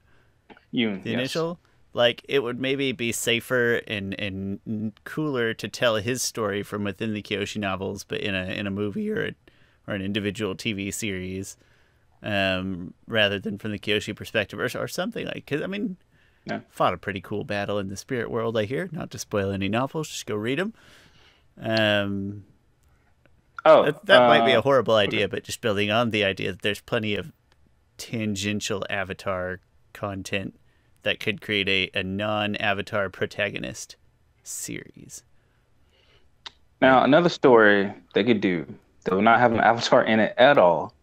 Yun. 0.72 1.02
The 1.02 1.12
yes. 1.12 1.20
initial. 1.20 1.60
Like 1.94 2.26
it 2.28 2.44
would 2.44 2.60
maybe 2.60 2.92
be 2.92 3.14
safer 3.14 3.76
and 3.88 4.14
and 4.20 4.92
cooler 5.06 5.54
to 5.54 5.68
tell 5.70 5.96
his 5.96 6.22
story 6.22 6.62
from 6.62 6.84
within 6.84 7.14
the 7.14 7.22
Kyoshi 7.22 7.58
novels, 7.58 8.04
but 8.04 8.20
in 8.20 8.36
a 8.36 8.48
in 8.48 8.68
a 8.68 8.72
movie 8.72 9.10
or 9.10 9.28
a, 9.28 9.36
or 9.88 9.94
an 9.94 10.02
individual 10.02 10.56
TV 10.56 10.94
series, 10.94 11.58
um, 12.24 12.94
rather 13.08 13.40
than 13.40 13.58
from 13.58 13.72
the 13.72 13.80
Kyoshi 13.80 14.16
perspective 14.16 14.60
or, 14.60 14.70
or 14.82 14.88
something 14.88 15.26
like. 15.26 15.46
Because 15.46 15.62
I 15.62 15.68
mean, 15.68 15.98
yeah. 16.46 16.62
fought 16.70 16.94
a 16.94 16.98
pretty 16.98 17.22
cool 17.22 17.44
battle 17.44 17.80
in 17.80 17.90
the 17.90 17.98
spirit 17.98 18.30
world. 18.30 18.58
I 18.58 18.66
hear. 18.66 18.90
Not 18.92 19.12
to 19.12 19.20
spoil 19.20 19.52
any 19.52 19.70
novels, 19.70 20.10
just 20.10 20.26
go 20.26 20.36
read 20.36 20.60
them. 20.60 20.74
Um, 21.62 22.44
oh, 23.64 23.86
that, 23.86 24.06
that 24.06 24.24
uh, 24.24 24.28
might 24.28 24.46
be 24.46 24.52
a 24.52 24.60
uh, 24.60 24.62
horrible 24.62 24.96
idea, 24.96 25.28
but 25.28 25.44
just 25.44 25.62
building 25.62 25.92
on 25.92 26.10
the 26.12 26.24
idea 26.24 26.52
that 26.52 26.62
there's 26.62 26.82
plenty 26.82 27.16
of 27.16 27.32
tangential 27.98 28.84
Avatar 28.90 29.60
content 29.94 30.60
that 31.04 31.20
could 31.20 31.42
create 31.42 31.70
a, 31.70 32.00
a 32.00 32.04
non 32.04 32.56
Avatar 32.58 33.10
protagonist 33.10 33.96
series. 34.44 35.24
Now, 36.82 37.04
another 37.04 37.30
story 37.30 37.94
they 38.14 38.24
could 38.24 38.42
do 38.42 38.66
that 39.06 39.16
would 39.16 39.24
not 39.24 39.39
have 39.39 39.53
an 39.53 39.60
Avatar 39.62 40.03
in 40.03 40.20
it 40.20 40.34
at 40.38 40.58
all, 40.58 40.93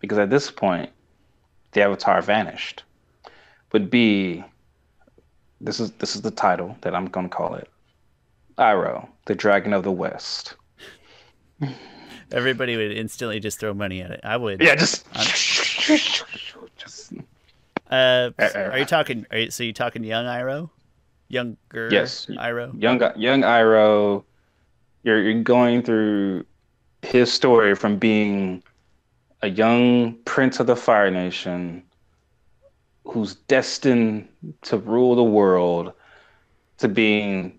because 0.00 0.18
at 0.18 0.30
this 0.30 0.50
point, 0.50 0.90
the 1.72 1.82
Avatar 1.82 2.20
vanished, 2.20 2.84
would 3.72 3.90
be 3.90 4.44
this 5.60 5.80
is 5.80 5.92
this 5.92 6.14
is 6.14 6.22
the 6.22 6.30
title 6.30 6.76
that 6.82 6.94
I'm 6.94 7.06
going 7.06 7.28
to 7.28 7.34
call 7.34 7.54
it 7.54 7.68
Iroh, 8.58 9.08
the 9.24 9.34
Dragon 9.34 9.72
of 9.72 9.84
the 9.84 9.92
West. 9.92 10.56
Everybody 12.32 12.76
would 12.76 12.92
instantly 12.92 13.40
just 13.40 13.58
throw 13.60 13.74
money 13.74 14.02
at 14.02 14.10
it. 14.10 14.20
I 14.24 14.36
would. 14.36 14.60
Yeah, 14.60 14.74
just. 14.74 15.06
just 16.76 17.12
uh, 17.90 18.30
are 18.38 18.78
you 18.78 18.84
talking? 18.86 19.26
Are 19.30 19.38
you, 19.38 19.50
so 19.50 19.62
you 19.62 19.72
talking 19.72 20.02
young 20.02 20.24
Iroh, 20.24 20.70
younger 21.28 21.88
yes, 21.90 22.26
Iroh, 22.26 22.80
young 22.80 23.00
young 23.16 23.42
Iroh. 23.42 24.24
You're 25.04 25.22
you're 25.22 25.42
going 25.42 25.82
through 25.82 26.44
his 27.02 27.32
story 27.32 27.74
from 27.74 27.96
being 27.96 28.62
a 29.42 29.48
young 29.48 30.14
prince 30.24 30.60
of 30.60 30.66
the 30.66 30.76
Fire 30.76 31.10
Nation 31.10 31.82
who's 33.04 33.34
destined 33.34 34.28
to 34.62 34.78
rule 34.78 35.14
the 35.14 35.22
world 35.22 35.92
to 36.78 36.88
being 36.88 37.58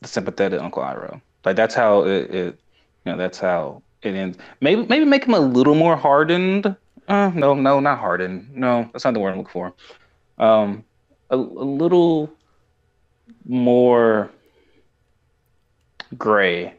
the 0.00 0.08
sympathetic 0.08 0.60
Uncle 0.60 0.82
Iroh. 0.82 1.20
Like 1.44 1.56
that's 1.56 1.74
how 1.74 2.04
it, 2.04 2.34
it 2.34 2.60
you 3.04 3.12
know, 3.12 3.18
that's 3.18 3.38
how 3.38 3.82
it 4.02 4.14
ends. 4.14 4.38
Maybe 4.60 4.86
maybe 4.86 5.04
make 5.04 5.24
him 5.24 5.34
a 5.34 5.40
little 5.40 5.74
more 5.74 5.96
hardened 5.96 6.76
uh, 7.10 7.32
no, 7.34 7.54
no, 7.54 7.80
not 7.80 7.98
hardened. 7.98 8.54
No, 8.54 8.88
that's 8.92 9.04
not 9.04 9.14
the 9.14 9.20
word 9.20 9.32
I'm 9.32 9.38
looking 9.38 9.50
for. 9.50 9.74
Um, 10.38 10.84
a, 11.30 11.34
a 11.34 11.36
little 11.36 12.30
more 13.44 14.30
gray 16.16 16.74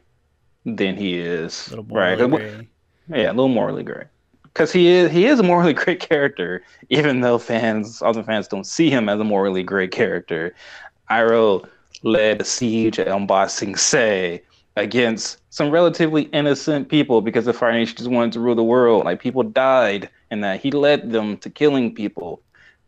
than 0.66 0.96
he 0.96 1.20
is. 1.20 1.74
right? 1.90 2.18
Gray. 2.18 2.68
Yeah, 3.10 3.28
a 3.28 3.34
little 3.34 3.50
morally 3.50 3.84
gray. 3.84 4.06
Because 4.44 4.72
he 4.72 4.88
is 4.88 5.12
he 5.12 5.26
is 5.26 5.40
a 5.40 5.44
morally 5.44 5.74
great 5.82 6.00
character, 6.00 6.64
even 6.90 7.22
though 7.22 7.38
fans, 7.38 8.02
other 8.02 8.24
fans, 8.24 8.48
don't 8.48 8.66
see 8.66 8.90
him 8.90 9.10
as 9.10 9.20
a 9.20 9.24
morally 9.24 9.64
great 9.64 9.92
character. 9.92 10.54
Iroh 11.10 11.68
led 12.04 12.42
a 12.42 12.44
siege 12.46 13.00
at 13.00 13.28
Ba 13.28 13.50
Sing 13.50 13.76
Se 13.76 14.42
against 14.78 15.40
some 15.50 15.70
relatively 15.70 16.24
innocent 16.24 16.90
people 16.90 17.22
because 17.22 17.46
the 17.46 17.54
Fire 17.54 17.74
Nation 17.74 17.98
just 17.98 18.10
wanted 18.10 18.32
to 18.34 18.40
rule 18.40 18.56
the 18.56 18.64
world. 18.64 19.06
Like 19.06 19.22
people 19.22 19.44
died 19.44 20.10
and 20.30 20.44
that 20.44 20.62
he 20.62 20.72
led 20.72 21.12
them 21.12 21.38
to 21.40 21.50
killing 21.50 21.94
people. 21.94 22.42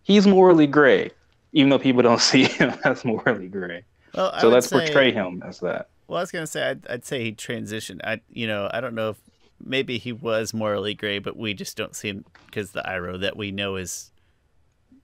He's 0.04 0.28
morally 0.28 0.68
gray, 0.68 1.12
even 1.54 1.70
though 1.70 1.80
people 1.80 2.02
don't 2.02 2.22
see 2.32 2.46
him 2.46 2.74
as 2.84 3.04
morally 3.04 3.48
gray. 3.48 3.84
Well, 4.14 4.38
so 4.40 4.50
let's 4.50 4.68
say, 4.68 4.86
portray 4.86 5.12
him 5.12 5.42
as 5.46 5.60
that. 5.62 5.90
Well, 6.14 6.20
I 6.20 6.22
was 6.22 6.32
gonna 6.32 6.46
say 6.46 6.70
I'd, 6.70 6.88
I'd 6.88 7.06
say 7.06 7.24
he 7.24 7.32
transitioned. 7.32 8.02
I 8.04 8.22
you 8.30 8.46
know 8.46 8.70
I 8.72 8.82
don't 8.82 8.94
know 8.94 9.10
if 9.10 9.18
maybe 9.60 9.98
he 9.98 10.12
was 10.12 10.54
morally 10.54 10.94
gray, 10.94 11.18
but 11.18 11.36
we 11.36 11.56
just 11.56 11.76
don't 11.76 11.96
see 11.96 12.10
him 12.10 12.26
because 12.46 12.70
the 12.70 12.84
Iroh 12.84 13.20
that 13.22 13.36
we 13.36 13.50
know 13.50 13.78
is 13.78 14.12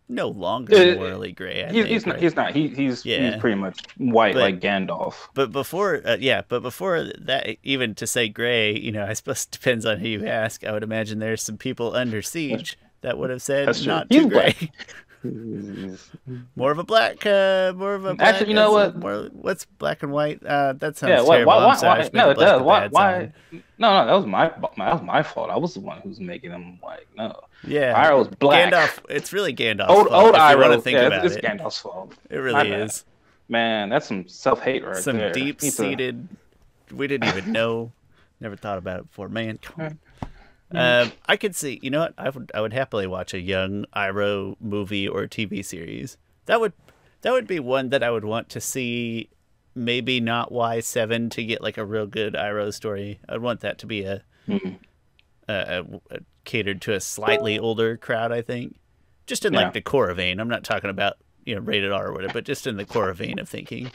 no 0.08 0.28
longer 0.28 0.76
uh, 0.76 0.96
morally 0.98 1.32
gray. 1.32 1.64
He's, 1.64 1.74
think, 1.74 1.88
he's 1.88 2.06
not. 2.06 2.20
He's 2.20 2.36
not. 2.36 2.54
He, 2.54 2.68
he's 2.68 3.08
yeah. 3.08 3.32
he's 3.32 3.42
pretty 3.42 3.56
much 3.56 3.80
white 3.98 4.36
but, 4.36 4.42
like 4.42 4.60
Gandalf. 4.60 5.16
But 5.34 5.52
before, 5.52 6.00
uh, 6.06 6.18
yeah, 6.20 6.44
but 6.48 6.62
before 6.62 7.06
that, 7.22 7.58
even 7.64 7.96
to 7.96 8.06
say 8.06 8.30
gray, 8.30 8.78
you 8.78 8.92
know, 8.92 9.04
I 9.04 9.14
suppose 9.14 9.46
it 9.46 9.52
depends 9.52 9.88
on 9.88 9.98
who 9.98 10.10
you 10.10 10.28
ask. 10.28 10.64
I 10.64 10.72
would 10.72 10.84
imagine 10.84 11.18
there's 11.18 11.42
some 11.42 11.58
people 11.58 11.96
under 11.96 12.22
siege 12.22 12.78
that 13.02 13.18
would 13.18 13.32
have 13.32 13.42
said 13.42 13.84
not 13.88 14.12
too 14.12 14.30
gray. 14.30 14.56
more 16.56 16.72
of 16.72 16.80
a 16.80 16.84
black, 16.84 17.26
uh, 17.26 17.74
more 17.76 17.94
of 17.94 18.06
a 18.06 18.14
black, 18.14 18.36
actually. 18.36 18.50
You 18.50 18.56
know 18.56 18.72
what? 18.72 18.96
More, 18.96 19.30
what's 19.34 19.66
black 19.66 20.04
and 20.04 20.12
white? 20.12 20.46
Uh, 20.46 20.74
that 20.74 20.98
sounds 20.98 21.10
yeah, 21.10 21.22
why, 21.22 21.36
terrible. 21.38 21.54
Why, 21.54 21.66
why, 21.66 21.76
sorry, 21.76 22.10
no, 22.14 22.30
it 22.30 22.38
does. 22.38 22.62
Why? 22.62 22.88
Why? 22.88 23.34
No, 23.52 23.60
no, 23.94 24.06
that 24.06 24.14
was 24.14 24.26
my 24.26 24.48
that 24.48 24.78
was 24.78 25.02
my 25.02 25.24
fault. 25.24 25.50
I 25.50 25.58
was 25.58 25.74
the 25.74 25.82
one 25.82 26.00
who's 26.02 26.20
making 26.20 26.52
them 26.52 26.80
white. 26.82 27.08
No. 27.18 27.40
Yeah, 27.66 28.02
Iroh's 28.02 28.30
black. 28.36 28.72
Gandalf. 28.72 29.00
It's 29.10 29.34
really 29.34 29.54
Gandalf's 29.54 29.92
old, 29.92 30.08
fault. 30.08 30.26
Old 30.28 30.36
Iroh. 30.36 30.82
Think 30.82 30.96
yeah, 30.96 31.08
about 31.08 31.26
it's, 31.26 31.36
it's 31.36 31.46
it. 31.46 31.48
Gandalf's 31.48 31.80
fault. 31.80 32.14
It 32.30 32.38
really 32.38 32.72
is. 32.72 33.04
Man, 33.50 33.90
that's 33.90 34.08
some 34.08 34.28
self 34.28 34.62
hate 34.62 34.86
right 34.86 34.96
some 34.98 35.18
there. 35.18 35.34
Some 35.34 35.44
deep 35.44 35.62
seated. 35.62 36.28
We 36.94 37.08
didn't 37.08 37.30
even 37.30 37.52
know. 37.52 37.92
Never 38.40 38.56
thought 38.56 38.78
about 38.78 39.02
it 39.02 39.08
before. 39.08 39.28
Man, 39.28 39.58
come 39.58 39.86
on. 39.86 40.00
Um, 40.74 41.12
I 41.26 41.38
could 41.38 41.56
see. 41.56 41.80
You 41.82 41.90
know 41.90 42.00
what? 42.00 42.14
I 42.18 42.30
would. 42.30 42.52
I 42.54 42.62
would 42.62 42.74
happily 42.74 43.08
watch 43.08 43.34
a 43.34 43.40
young 43.40 43.86
Iroh 43.96 44.56
movie 44.60 45.08
or 45.08 45.26
TV 45.28 45.66
series. 45.66 46.18
That 46.46 46.60
would. 46.60 46.74
That 47.22 47.34
would 47.34 47.48
be 47.48 47.60
one 47.60 47.90
that 47.90 48.04
I 48.04 48.12
would 48.12 48.26
want 48.26 48.50
to 48.50 48.62
see. 48.62 49.30
Maybe 49.76 50.20
not 50.20 50.52
Y 50.52 50.80
seven 50.82 51.30
to 51.32 51.44
get 51.44 51.62
like 51.62 51.78
a 51.78 51.86
real 51.86 52.06
good 52.06 52.34
Iroh 52.34 52.74
story. 52.74 53.20
I'd 53.28 53.42
want 53.42 53.62
that 53.62 53.78
to 53.80 53.88
be 53.88 54.04
a, 54.04 54.24
mm-hmm. 54.48 54.74
a, 55.48 55.54
a, 55.54 55.84
a 56.12 56.20
catered 56.44 56.82
to 56.82 56.94
a 56.94 57.00
slightly 57.00 57.58
older 57.58 57.98
crowd. 57.98 58.32
I 58.32 58.42
think, 58.42 58.78
just 59.26 59.46
in 59.46 59.54
yeah. 59.54 59.62
like 59.62 59.74
the 59.74 59.82
core 59.82 60.14
vein. 60.14 60.40
I'm 60.40 60.50
not 60.50 60.64
talking 60.64 60.90
about 60.90 61.14
you 61.46 61.56
know 61.56 61.62
rated 61.62 61.92
R 61.92 62.10
or 62.10 62.14
whatever, 62.14 62.34
but 62.34 62.46
just 62.46 62.68
in 62.68 62.78
the 62.78 62.86
core 62.86 63.14
vein 63.14 63.40
of 63.40 63.50
thinking. 63.50 63.92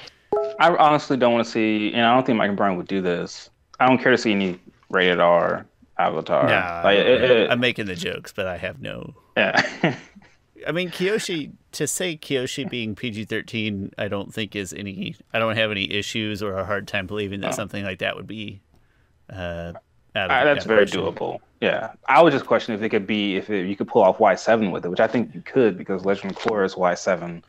I 0.58 0.74
honestly 0.74 1.16
don't 1.16 1.34
want 1.34 1.44
to 1.44 1.50
see, 1.50 1.92
and 1.92 2.04
I 2.04 2.14
don't 2.14 2.26
think 2.26 2.38
Mike 2.38 2.48
and 2.48 2.56
Bryan 2.56 2.76
would 2.76 2.88
do 2.88 3.00
this. 3.00 3.50
I 3.78 3.86
don't 3.86 3.98
care 3.98 4.10
to 4.10 4.18
see 4.18 4.32
any 4.32 4.58
rated 4.88 5.20
R 5.20 5.66
Avatar. 5.98 6.46
Nah, 6.48 6.82
like, 6.84 6.98
it, 6.98 7.22
it, 7.22 7.50
I'm 7.50 7.60
making 7.60 7.86
the 7.86 7.94
jokes, 7.94 8.32
but 8.32 8.46
I 8.46 8.56
have 8.56 8.80
no. 8.80 9.14
Yeah. 9.36 9.60
I 10.66 10.72
mean, 10.72 10.90
Kyoshi. 10.90 11.52
To 11.72 11.88
say 11.88 12.16
Kyoshi 12.16 12.70
being 12.70 12.94
PG-13, 12.94 13.94
I 13.98 14.06
don't 14.06 14.32
think 14.32 14.54
is 14.54 14.72
any. 14.72 15.16
I 15.32 15.38
don't 15.38 15.56
have 15.56 15.70
any 15.70 15.90
issues 15.90 16.42
or 16.42 16.56
a 16.56 16.64
hard 16.64 16.86
time 16.86 17.06
believing 17.06 17.40
that 17.40 17.54
something 17.54 17.84
like 17.84 17.98
that 17.98 18.14
would 18.16 18.28
be. 18.28 18.60
Uh, 19.28 19.72
uh, 20.14 20.44
that's 20.44 20.64
very 20.64 20.86
doable. 20.86 21.40
Yeah, 21.60 21.92
I 22.08 22.22
would 22.22 22.32
just 22.32 22.46
question 22.46 22.74
if 22.74 22.82
it 22.82 22.90
could 22.90 23.06
be 23.06 23.36
if 23.36 23.50
it, 23.50 23.66
you 23.66 23.74
could 23.74 23.88
pull 23.88 24.02
off 24.02 24.20
Y 24.20 24.34
seven 24.34 24.70
with 24.70 24.84
it, 24.84 24.88
which 24.88 25.00
I 25.00 25.06
think 25.06 25.34
you 25.34 25.40
could 25.40 25.76
because 25.76 26.04
Legend 26.04 26.32
of 26.32 26.38
Korra 26.38 26.64
is 26.66 26.76
Y 26.76 26.94
seven. 26.94 27.42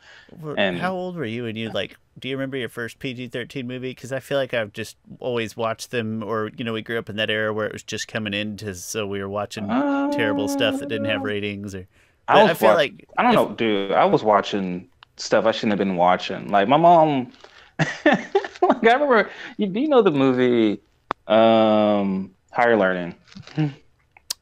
And 0.57 0.79
how 0.79 0.93
old 0.93 1.15
were 1.15 1.25
you 1.25 1.43
when 1.43 1.55
you 1.55 1.69
like? 1.69 1.97
Do 2.17 2.29
you 2.29 2.35
remember 2.35 2.57
your 2.57 2.69
first 2.69 2.97
PG 2.97 3.27
thirteen 3.27 3.67
movie? 3.67 3.91
Because 3.91 4.11
I 4.11 4.19
feel 4.19 4.37
like 4.37 4.53
I've 4.53 4.73
just 4.73 4.97
always 5.19 5.55
watched 5.55 5.91
them, 5.91 6.23
or 6.23 6.49
you 6.57 6.63
know, 6.63 6.73
we 6.73 6.81
grew 6.81 6.97
up 6.97 7.09
in 7.09 7.17
that 7.17 7.29
era 7.29 7.53
where 7.53 7.67
it 7.67 7.73
was 7.73 7.83
just 7.83 8.07
coming 8.07 8.33
into, 8.33 8.73
so 8.73 9.05
we 9.05 9.21
were 9.21 9.29
watching 9.29 9.69
uh, 9.69 10.11
terrible 10.11 10.47
stuff 10.47 10.79
that 10.79 10.89
didn't 10.89 11.05
have 11.05 11.21
ratings. 11.21 11.75
Or 11.75 11.87
I, 12.27 12.41
was 12.41 12.51
I 12.51 12.53
feel 12.55 12.73
like 12.73 13.07
I 13.17 13.23
don't 13.23 13.31
if, 13.31 13.35
know, 13.35 13.55
dude. 13.55 13.91
I 13.91 14.05
was 14.05 14.23
watching 14.23 14.87
stuff 15.17 15.45
I 15.45 15.51
shouldn't 15.51 15.73
have 15.73 15.79
been 15.79 15.97
watching. 15.97 16.47
Like 16.49 16.67
my 16.67 16.77
mom. 16.77 17.31
like 18.05 18.33
I 18.63 18.93
remember, 18.93 19.29
you 19.57 19.67
do 19.67 19.81
you 19.81 19.89
know 19.89 20.01
the 20.01 20.11
movie 20.11 20.79
um, 21.27 22.34
Higher 22.55 22.77
Learning? 22.77 23.13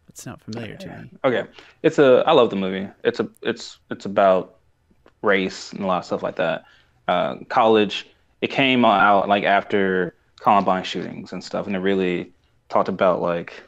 It's 0.08 0.26
not 0.28 0.40
familiar 0.42 0.76
to 0.76 0.88
me. 0.88 1.10
Okay, 1.24 1.50
it's 1.82 1.98
a. 1.98 2.24
I 2.28 2.32
love 2.34 2.52
the 2.52 2.56
movie. 2.56 2.88
It's 3.04 3.20
a. 3.20 3.28
It's 3.42 3.80
it's 3.90 4.06
about 4.06 4.58
race 5.24 5.72
and 5.72 5.82
a 5.82 5.88
lot 5.88 5.98
of 5.98 6.06
stuff 6.06 6.22
like 6.22 6.36
that. 6.36 6.66
Uh, 7.08 7.38
college. 7.50 8.08
It 8.42 8.52
came 8.52 8.86
out 8.86 9.28
like 9.28 9.46
after 9.46 10.14
Columbine 10.40 10.84
shootings 10.84 11.34
and 11.34 11.44
stuff, 11.44 11.66
and 11.66 11.76
it 11.76 11.80
really 11.80 12.32
talked 12.70 12.90
about 12.90 13.22
like 13.22 13.64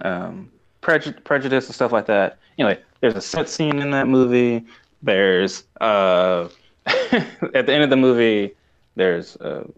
um, 0.00 0.50
prejudice, 0.80 1.20
prejudice 1.24 1.66
and 1.66 1.74
stuff 1.74 1.92
like 1.92 2.06
that. 2.06 2.38
Anyway, 2.56 2.80
there's 3.00 3.16
a 3.16 3.20
set 3.20 3.50
scene 3.50 3.80
in 3.80 3.90
that 3.90 4.08
movie. 4.08 4.64
There's 5.02 5.64
uh, 5.82 6.48
at 6.86 7.66
the 7.66 7.72
end 7.74 7.82
of 7.82 7.90
the 7.90 7.96
movie, 7.96 8.54
there's 8.96 9.36
a, 9.36 9.68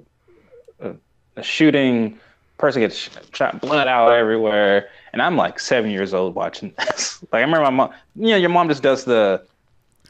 a, 0.78 0.94
a 1.36 1.42
shooting. 1.42 2.20
Person 2.58 2.80
gets 2.80 3.10
shot, 3.32 3.60
blood 3.60 3.86
out 3.86 4.12
everywhere, 4.12 4.88
and 5.12 5.20
I'm 5.20 5.36
like 5.36 5.60
seven 5.60 5.90
years 5.90 6.14
old 6.14 6.34
watching 6.34 6.72
this. 6.78 7.22
like 7.32 7.40
I 7.40 7.44
remember 7.44 7.64
my 7.64 7.70
mom. 7.70 7.90
You 8.14 8.30
know, 8.30 8.36
your 8.36 8.50
mom 8.50 8.68
just 8.68 8.82
does 8.82 9.04
the 9.04 9.44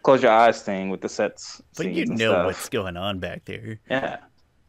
close 0.03 0.23
your 0.23 0.31
eyes 0.31 0.63
thing 0.63 0.89
with 0.91 1.01
the 1.01 1.09
sets. 1.09 1.61
But 1.77 1.93
you 1.93 2.07
know 2.07 2.45
what's 2.45 2.69
going 2.69 2.97
on 2.97 3.19
back 3.19 3.45
there. 3.47 3.81
Yeah. 3.91 4.19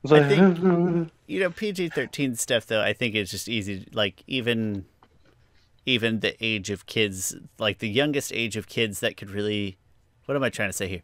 I 0.10 0.28
think 0.28 1.12
you 1.28 1.40
know 1.40 1.50
PG 1.52 1.90
thirteen 1.90 2.36
stuff 2.36 2.66
though. 2.66 2.82
I 2.82 2.94
think 2.94 3.16
it's 3.16 3.32
just 3.32 3.50
easy. 3.50 3.88
Like 3.94 4.24
even 4.28 4.86
even 5.86 6.20
the 6.20 6.36
age 6.44 6.70
of 6.70 6.86
kids, 6.86 7.36
like 7.60 7.80
the 7.80 7.90
youngest 7.90 8.32
age 8.34 8.58
of 8.58 8.68
kids 8.68 9.00
that 9.00 9.18
could 9.18 9.30
really. 9.30 9.78
What 10.26 10.36
am 10.36 10.44
I 10.44 10.50
trying 10.50 10.70
to 10.70 10.74
say 10.74 10.88
here? 10.88 11.04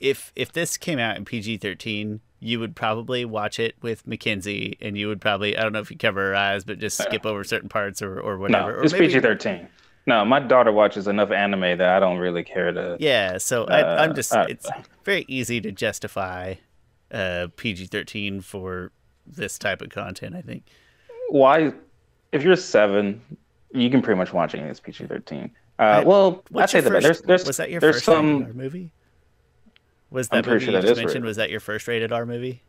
If 0.00 0.32
if 0.36 0.52
this 0.52 0.76
came 0.76 0.98
out 0.98 1.16
in 1.16 1.24
PG 1.24 1.58
thirteen, 1.58 2.20
you 2.40 2.60
would 2.60 2.76
probably 2.76 3.24
watch 3.24 3.58
it 3.58 3.74
with 3.82 4.06
Mackenzie, 4.06 4.76
and 4.80 4.96
you 4.96 5.08
would 5.08 5.20
probably 5.20 5.56
I 5.56 5.62
don't 5.62 5.72
know 5.72 5.80
if 5.80 5.90
you 5.90 5.96
cover 5.98 6.28
her 6.28 6.34
eyes, 6.36 6.64
but 6.64 6.78
just 6.78 6.96
skip 6.98 7.26
over 7.26 7.42
certain 7.44 7.68
parts 7.68 8.00
or 8.02 8.20
or 8.20 8.38
whatever. 8.38 8.76
No, 8.76 8.82
it's 8.82 8.92
maybe- 8.92 9.06
PG 9.08 9.20
thirteen. 9.20 9.68
No, 10.06 10.24
my 10.24 10.40
daughter 10.40 10.72
watches 10.72 11.06
enough 11.06 11.30
anime 11.30 11.60
that 11.76 11.82
I 11.82 12.00
don't 12.00 12.16
really 12.16 12.42
care 12.42 12.72
to. 12.72 12.96
Yeah, 12.98 13.36
so 13.36 13.66
I, 13.66 14.04
I'm 14.04 14.12
Uh, 14.12 14.14
just 14.14 14.32
uh, 14.34 14.46
it's 14.48 14.66
very 15.04 15.26
easy 15.28 15.60
to 15.60 15.70
justify 15.70 16.54
uh, 17.10 17.48
PG-13 17.56 18.42
for 18.42 18.90
this 19.26 19.58
type 19.58 19.82
of 19.82 19.90
content. 19.90 20.34
I 20.34 20.40
think. 20.40 20.62
Why, 21.28 21.72
if 22.32 22.42
you're 22.42 22.56
seven, 22.56 23.20
you 23.74 23.90
can 23.90 24.00
pretty 24.00 24.16
much 24.16 24.32
watch 24.32 24.54
anything 24.54 24.68
that's 24.68 24.80
PG 24.80 25.06
thirteen. 25.08 25.50
Uh, 25.78 26.02
well, 26.06 26.42
I 26.46 26.52
What's 26.54 26.72
say 26.72 26.80
first, 26.80 27.02
there's 27.02 27.20
there's 27.20 27.44
was 27.46 27.56
that 27.58 27.70
your 27.70 27.80
there's 27.80 27.96
first 27.96 28.06
some 28.06 28.56
movie? 28.56 28.90
Was 30.10 30.28
I'm 30.32 30.42
that 30.42 30.50
movie 30.50 30.64
sure 30.64 30.74
you 30.74 30.80
that 30.80 30.86
just 30.86 30.96
mentioned? 30.96 31.14
rated. 31.16 31.24
Was 31.24 31.36
that 31.36 31.50
your 31.50 31.60
first 31.60 31.86
rated 31.88 32.12
R 32.12 32.24
movie? 32.26 32.62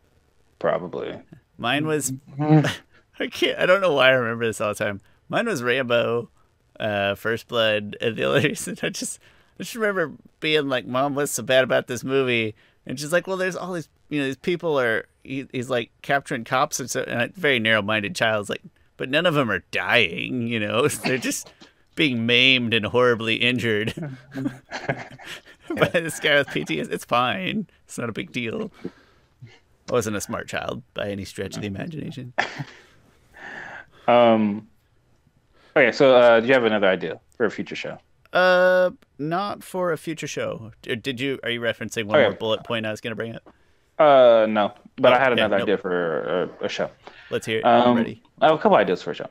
probably. 0.58 1.18
Mine 1.58 1.86
was. 1.86 2.12
Mm-hmm. 2.12 2.66
I 3.22 3.26
can't. 3.28 3.58
I 3.58 3.66
don't 3.66 3.80
know 3.80 3.92
why 3.94 4.08
I 4.08 4.10
remember 4.12 4.46
this 4.46 4.60
all 4.60 4.70
the 4.70 4.74
time. 4.74 5.00
Mine 5.28 5.46
was 5.46 5.62
Rambo, 5.62 6.30
uh, 6.78 7.14
First 7.14 7.48
Blood, 7.48 7.96
and 8.00 8.16
the 8.16 8.24
only 8.24 8.48
reason 8.48 8.76
I 8.82 8.88
just 8.90 9.18
I 9.58 9.62
just 9.62 9.74
remember 9.74 10.12
being 10.40 10.68
like, 10.68 10.86
"Mom, 10.86 11.14
what's 11.14 11.32
so 11.32 11.42
bad 11.42 11.64
about 11.64 11.86
this 11.86 12.02
movie?" 12.04 12.54
And 12.86 12.98
she's 12.98 13.12
like, 13.12 13.26
"Well, 13.26 13.36
there's 13.36 13.56
all 13.56 13.72
these, 13.74 13.88
you 14.08 14.20
know, 14.20 14.26
these 14.26 14.36
people 14.36 14.78
are 14.80 15.06
he, 15.22 15.46
he's 15.52 15.68
like 15.70 15.90
capturing 16.02 16.44
cops 16.44 16.80
and 16.80 16.90
so." 16.90 17.02
And 17.02 17.22
a 17.22 17.28
very 17.28 17.58
narrow-minded 17.58 18.14
child's 18.16 18.48
like, 18.50 18.62
"But 18.96 19.10
none 19.10 19.26
of 19.26 19.34
them 19.34 19.50
are 19.50 19.62
dying, 19.70 20.46
you 20.46 20.60
know. 20.60 20.88
They're 20.88 21.18
just 21.18 21.50
being 21.94 22.24
maimed 22.26 22.72
and 22.74 22.86
horribly 22.86 23.36
injured." 23.36 23.94
By 25.76 25.86
this 25.88 26.20
guy 26.20 26.36
with 26.38 26.48
PTSD, 26.48 26.90
it's 26.92 27.04
fine. 27.04 27.66
It's 27.84 27.98
not 27.98 28.08
a 28.08 28.12
big 28.12 28.32
deal. 28.32 28.70
I 29.88 29.92
wasn't 29.92 30.16
a 30.16 30.20
smart 30.20 30.48
child 30.48 30.82
by 30.94 31.08
any 31.08 31.24
stretch 31.24 31.56
of 31.56 31.62
the 31.62 31.66
imagination. 31.68 32.32
Um. 34.08 34.68
Okay, 35.76 35.92
so 35.92 36.16
uh, 36.16 36.40
do 36.40 36.46
you 36.48 36.52
have 36.54 36.64
another 36.64 36.88
idea 36.88 37.20
for 37.36 37.46
a 37.46 37.50
future 37.50 37.76
show? 37.76 37.98
Uh, 38.32 38.90
not 39.18 39.62
for 39.62 39.92
a 39.92 39.98
future 39.98 40.26
show. 40.26 40.72
Did 40.82 41.20
you? 41.20 41.38
Are 41.44 41.50
you 41.50 41.60
referencing 41.60 42.04
one 42.04 42.16
Okay. 42.18 42.28
more 42.28 42.36
bullet 42.36 42.64
point 42.64 42.86
I 42.86 42.90
was 42.90 43.00
going 43.00 43.12
to 43.12 43.16
bring 43.16 43.34
up? 43.36 43.42
Uh, 43.98 44.46
no, 44.48 44.72
but 44.96 45.12
Oh, 45.12 45.16
I 45.16 45.18
had 45.18 45.32
another 45.32 45.58
nope. 45.58 45.62
idea 45.64 45.78
for 45.78 46.48
a, 46.60 46.64
a 46.64 46.68
show. 46.68 46.90
Let's 47.30 47.46
hear 47.46 47.58
it. 47.58 47.64
I'm 47.66 47.88
Um, 47.90 47.96
ready. 47.96 48.22
I 48.40 48.46
have 48.46 48.54
a 48.56 48.58
couple 48.58 48.78
ideas 48.78 49.02
for 49.02 49.10
a 49.10 49.14
show. 49.14 49.26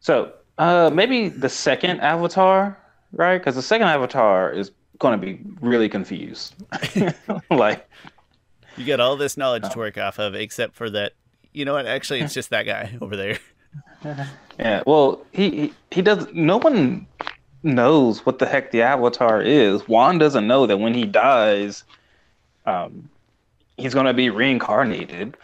So, 0.00 0.32
uh, 0.58 0.90
maybe 0.92 1.28
the 1.28 1.48
second 1.48 2.00
Avatar, 2.00 2.78
right? 3.12 3.38
Because 3.38 3.56
the 3.56 3.62
second 3.62 3.88
Avatar 3.88 4.52
is 4.52 4.70
going 5.02 5.20
to 5.20 5.26
be 5.26 5.40
really 5.60 5.88
confused. 5.88 6.54
like, 7.50 7.86
You 8.76 8.86
got 8.86 9.00
all 9.00 9.16
this 9.16 9.36
knowledge 9.36 9.68
to 9.68 9.78
work 9.78 9.98
off 9.98 10.18
of, 10.18 10.34
except 10.34 10.74
for 10.74 10.88
that. 10.90 11.12
You 11.52 11.66
know 11.66 11.74
what? 11.74 11.84
Actually, 11.84 12.20
it's 12.20 12.32
just 12.32 12.48
that 12.50 12.62
guy 12.62 12.96
over 13.02 13.16
there. 13.16 13.38
yeah, 14.58 14.82
well, 14.86 15.26
he, 15.32 15.50
he 15.50 15.74
he 15.90 16.02
does. 16.02 16.26
No 16.32 16.56
one 16.56 17.06
knows 17.62 18.24
what 18.24 18.38
the 18.38 18.46
heck 18.46 18.70
the 18.70 18.82
Avatar 18.82 19.42
is. 19.42 19.86
Juan 19.88 20.18
doesn't 20.18 20.46
know 20.46 20.66
that 20.66 20.78
when 20.78 20.94
he 20.94 21.04
dies, 21.04 21.84
um, 22.64 23.10
he's 23.76 23.92
going 23.92 24.06
to 24.06 24.14
be 24.14 24.30
reincarnated, 24.30 25.36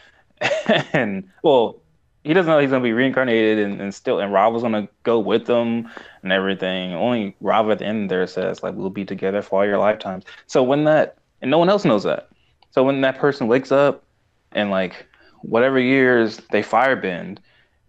and 0.93 1.29
well, 1.43 1.77
he 2.25 2.35
doesn't 2.35 2.51
know 2.51 2.59
he's 2.59 2.71
to 2.71 2.81
be 2.81 2.93
reincarnated, 2.93 3.59
and, 3.59 3.81
and 3.81 3.95
still, 3.95 4.21
and 4.21 4.33
Rob 4.33 4.53
was 4.53 4.63
to 4.63 4.89
go 5.03 5.19
with 5.19 5.47
them 5.47 5.89
and 6.23 6.33
everything. 6.33 6.95
Only 6.95 7.37
Rob 7.41 7.71
at 7.71 7.79
the 7.79 7.87
end 7.87 8.11
there 8.11 8.27
says 8.27 8.63
like, 8.63 8.75
"We'll 8.75 8.91
be 8.91 9.05
together 9.05 9.43
for 9.43 9.61
all 9.61 9.67
your 9.67 9.79
lifetimes." 9.79 10.25
So 10.47 10.63
when 10.63 10.85
that, 10.85 11.19
and 11.41 11.51
no 11.51 11.59
one 11.59 11.69
else 11.69 11.85
knows 11.85 12.03
that. 12.05 12.29
So 12.71 12.83
when 12.83 13.01
that 13.03 13.19
person 13.19 13.49
wakes 13.49 13.73
up, 13.73 14.05
and 14.53 14.71
like 14.71 15.07
whatever 15.43 15.79
years 15.79 16.41
they 16.51 16.63
firebend, 16.63 17.39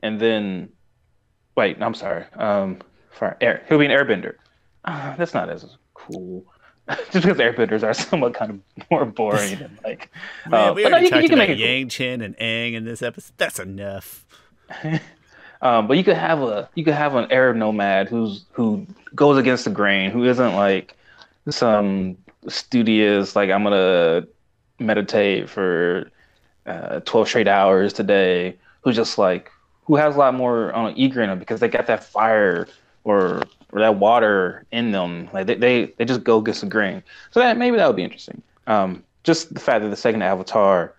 and 0.04 0.20
then 0.20 0.70
wait, 1.56 1.82
I'm 1.82 1.94
sorry, 1.94 2.26
um, 2.36 2.80
fire 3.12 3.38
air. 3.42 3.66
He'll 3.68 3.80
be 3.80 3.86
an 3.86 3.92
airbender. 3.92 4.36
Uh, 4.86 5.16
that's 5.18 5.34
not 5.34 5.50
as 5.50 5.66
cool. 5.94 6.46
Just 7.12 7.26
because 7.26 7.38
airbenders 7.38 7.84
are 7.84 7.94
somewhat 8.10 8.34
kind 8.34 8.52
of 8.52 8.90
more 8.90 9.06
boring 9.06 9.54
and 9.54 9.78
like. 9.84 10.12
Man, 10.48 10.70
uh, 10.70 10.74
we 10.74 10.84
but 10.84 10.90
no, 10.90 10.96
already 10.96 11.06
you 11.06 11.12
can- 11.12 11.18
talked 11.18 11.24
you 11.24 11.30
can 11.30 11.38
about 11.40 11.50
make 11.50 11.60
it 11.60 11.88
cool. 11.90 12.16
Yangchen 12.18 12.24
and 12.26 12.38
Aang 12.38 12.74
in 12.74 12.86
this 12.86 13.02
episode. 13.02 13.34
That's 13.38 13.60
enough. 13.60 14.26
Um, 15.62 15.88
but 15.88 15.98
you 15.98 16.06
could 16.06 16.16
have 16.16 16.42
a 16.42 16.70
you 16.76 16.86
could 16.86 16.94
have 16.94 17.16
an 17.16 17.30
Air 17.30 17.54
Nomad 17.54 18.08
who's 18.08 18.46
who 18.54 18.88
goes 19.14 19.38
against 19.38 19.66
the 19.66 19.70
grain, 19.72 20.10
who 20.10 20.24
isn't 20.24 20.56
like 20.56 20.96
some 21.50 22.16
studious 22.48 23.36
like 23.36 23.50
I'm 23.50 23.64
gonna 23.64 24.26
meditate 24.80 25.50
for 25.50 26.10
uh, 26.66 27.02
12 27.02 27.28
straight 27.28 27.48
hours 27.50 27.92
today. 27.92 28.56
Who's 28.84 28.96
just 28.96 29.18
like 29.18 29.52
who 29.84 29.98
has 29.98 30.16
a 30.16 30.20
lot 30.20 30.34
more 30.34 30.72
on 30.72 30.94
an 30.94 31.12
them 31.14 31.40
because 31.40 31.60
they 31.60 31.68
got 31.68 31.88
that 31.88 32.06
fire 32.06 32.66
or 33.04 33.42
or 33.72 33.80
that 33.80 33.96
water 33.96 34.66
in 34.72 34.92
them. 34.92 35.30
Like 35.34 35.48
they 35.48 35.56
they, 35.56 35.86
they 35.98 36.06
just 36.06 36.24
go 36.24 36.42
get 36.42 36.56
some 36.56 36.70
grain. 36.70 37.04
So 37.32 37.40
that 37.40 37.58
maybe 37.58 37.78
that 37.78 37.88
would 37.88 37.96
be 37.96 38.04
interesting. 38.04 38.42
Um, 38.68 39.04
just 39.24 39.54
the 39.54 39.60
fact 39.60 39.84
that 39.84 39.90
the 39.90 39.96
second 39.96 40.22
Avatar 40.22 40.94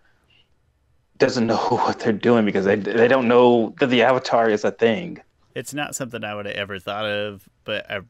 doesn't 1.18 1.46
know 1.46 1.56
what 1.56 2.00
they're 2.00 2.12
doing 2.12 2.44
because 2.44 2.64
they 2.64 2.76
they 2.76 3.08
don't 3.08 3.28
know 3.28 3.74
that 3.78 3.86
the 3.86 4.02
avatar 4.02 4.48
is 4.48 4.64
a 4.64 4.72
thing. 4.72 5.20
It's 5.54 5.74
not 5.74 5.94
something 5.94 6.24
I 6.24 6.34
would 6.34 6.46
have 6.46 6.54
ever 6.56 6.78
thought 6.78 7.06
of, 7.06 7.48
but 7.64 7.88
I 7.90 8.00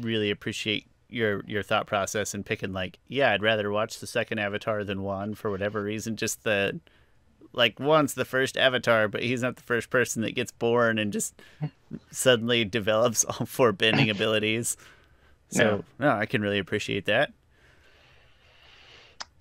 really 0.00 0.30
appreciate 0.30 0.86
your 1.08 1.42
your 1.46 1.62
thought 1.62 1.86
process 1.86 2.34
and 2.34 2.44
picking 2.44 2.72
like, 2.72 2.98
yeah, 3.08 3.32
I'd 3.32 3.42
rather 3.42 3.70
watch 3.70 4.00
the 4.00 4.06
second 4.06 4.38
Avatar 4.38 4.84
than 4.84 5.02
one 5.02 5.34
for 5.34 5.50
whatever 5.50 5.82
reason. 5.82 6.16
Just 6.16 6.44
the 6.44 6.80
like 7.54 7.78
once 7.80 8.14
the 8.14 8.24
first 8.24 8.56
Avatar, 8.56 9.08
but 9.08 9.22
he's 9.22 9.40
not 9.42 9.56
the 9.56 9.62
first 9.62 9.88
person 9.88 10.22
that 10.22 10.34
gets 10.34 10.52
born 10.52 10.98
and 10.98 11.12
just 11.12 11.34
suddenly 12.10 12.64
develops 12.64 13.24
all 13.40 13.46
four 13.46 13.72
bending 13.72 14.10
abilities. 14.10 14.76
So 15.50 15.84
no, 16.00 16.08
I 16.08 16.26
can 16.26 16.42
really 16.42 16.58
appreciate 16.58 17.04
that. 17.04 17.30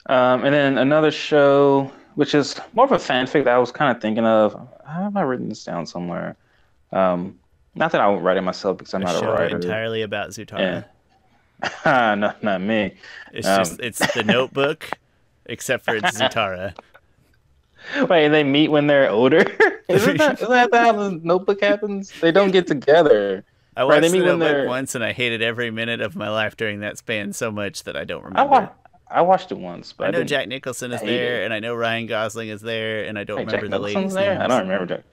Um, 0.05 0.43
and 0.43 0.53
then 0.53 0.77
another 0.77 1.09
show, 1.11 1.91
which 2.15 2.35
is 2.35 2.55
more 2.73 2.85
of 2.85 2.91
a 2.91 2.97
fanfic 2.97 3.45
that 3.45 3.53
I 3.53 3.57
was 3.57 3.71
kind 3.71 3.95
of 3.95 4.01
thinking 4.01 4.25
of. 4.25 4.53
Have 4.87 5.15
I 5.15 5.21
written 5.21 5.49
this 5.49 5.63
down 5.63 5.87
somewhere? 5.87 6.35
Um, 6.91 7.39
not 7.73 7.91
that 7.93 8.01
I 8.01 8.07
would 8.09 8.21
write 8.21 8.37
it 8.37 8.41
myself 8.41 8.77
because 8.77 8.93
I'm 8.93 9.01
A 9.01 9.05
not 9.05 9.23
a 9.23 9.27
writer. 9.27 9.55
entirely 9.55 10.01
about 10.03 10.29
Zutara. 10.31 10.85
Yeah. 11.85 12.15
no, 12.15 12.33
not 12.43 12.61
me. 12.61 12.95
It's 13.31 13.47
Um, 13.47 13.59
just 13.59 13.79
it's 13.79 14.13
the 14.13 14.23
Notebook, 14.23 14.89
except 15.47 15.85
for 15.85 15.95
it's 15.95 16.19
Zutara. 16.19 16.75
Wait, 18.09 18.29
they 18.29 18.43
meet 18.43 18.69
when 18.69 18.87
they're 18.87 19.09
older? 19.09 19.39
isn't, 19.89 20.17
that, 20.17 20.35
isn't 20.41 20.49
that 20.49 20.69
how 20.73 20.91
the 20.93 21.11
notebook 21.23 21.61
happens? 21.61 22.11
They 22.21 22.31
don't 22.31 22.51
get 22.51 22.67
together. 22.67 23.43
I 23.75 23.83
watched 23.85 24.01
they 24.03 24.09
the 24.09 24.17
Notebook 24.19 24.39
they're- 24.39 24.67
once, 24.67 24.93
and 24.95 25.03
I 25.03 25.13
hated 25.13 25.41
every 25.41 25.71
minute 25.71 25.99
of 26.01 26.15
my 26.15 26.29
life 26.29 26.55
during 26.55 26.81
that 26.81 26.97
span 26.99 27.33
so 27.33 27.51
much 27.51 27.83
that 27.83 27.95
I 27.97 28.03
don't 28.03 28.23
I, 28.23 28.27
remember. 28.27 28.51
wa- 28.51 28.69
I 29.09 29.21
watched 29.21 29.51
it 29.51 29.57
once, 29.57 29.93
but 29.93 30.05
I 30.05 30.07
I, 30.07 30.11
know. 30.11 30.23
Jack 30.23 30.47
Nicholson 30.47 30.91
is 30.91 31.01
there, 31.01 31.41
it. 31.41 31.45
and 31.45 31.53
I 31.53 31.59
know 31.59 31.73
Ryan 31.75 32.05
Gosling 32.05 32.49
is 32.49 32.61
there, 32.61 33.05
and 33.05 33.17
I 33.17 33.23
don't 33.23 33.39
Hey, 33.39 33.45
Jack 33.45 33.61
remember 33.63 33.77
the 33.79 33.87
Nicholson's 33.87 34.13
lady's 34.13 34.25
there? 34.27 34.33
name. 34.35 34.41
I 34.43 34.47
don't 34.47 34.61
remember 34.69 34.85
Jack. 34.95 35.03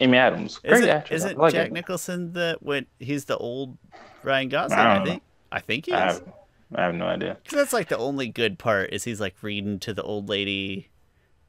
Amy 0.00 0.18
Adams, 0.18 0.58
great 0.58 0.74
Isn't, 0.74 0.88
actress. 0.88 1.24
Isn't 1.24 1.38
like 1.38 1.52
Jack 1.54 1.68
her. 1.68 1.72
Nicholson 1.74 2.32
the 2.32 2.56
when 2.60 2.86
he's 3.00 3.24
the 3.24 3.36
old 3.36 3.78
Ryan 4.22 4.48
Gosling? 4.48 4.78
I 4.78 4.82
I, 4.82 4.94
don't 4.94 5.04
know. 5.04 5.10
think. 5.12 5.22
I 5.50 5.60
think 5.60 5.86
he 5.86 5.92
I 5.92 6.08
is. 6.08 6.14
have, 6.18 6.32
I 6.74 6.82
have 6.82 6.94
no 6.94 7.06
idea. 7.06 7.36
'Cause 7.44 7.56
that's 7.56 7.72
like 7.72 7.88
the 7.88 7.98
only 7.98 8.28
good 8.28 8.58
part 8.58 8.92
is 8.92 9.04
he's 9.04 9.20
like 9.20 9.34
reading 9.42 9.78
to 9.80 9.94
the 9.94 10.02
old 10.02 10.28
lady. 10.28 10.88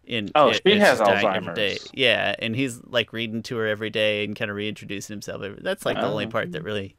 In 0.05 0.29
Oh, 0.35 0.49
it- 0.49 0.61
she 0.65 0.79
has. 0.79 0.99
Alzheimer's. 0.99 1.87
Yeah, 1.93 2.35
and 2.39 2.55
he's 2.55 2.81
like 2.85 3.13
reading 3.13 3.43
to 3.43 3.57
her 3.57 3.67
every 3.67 3.89
day 3.91 4.23
and 4.23 4.35
kind 4.35 4.49
of 4.49 4.57
reintroducing 4.57 5.13
himself. 5.13 5.43
That's 5.59 5.85
like 5.85 5.97
the 5.97 6.07
only 6.07 6.25
Oh. 6.25 6.29
part 6.29 6.51
that 6.53 6.63
really 6.63 6.95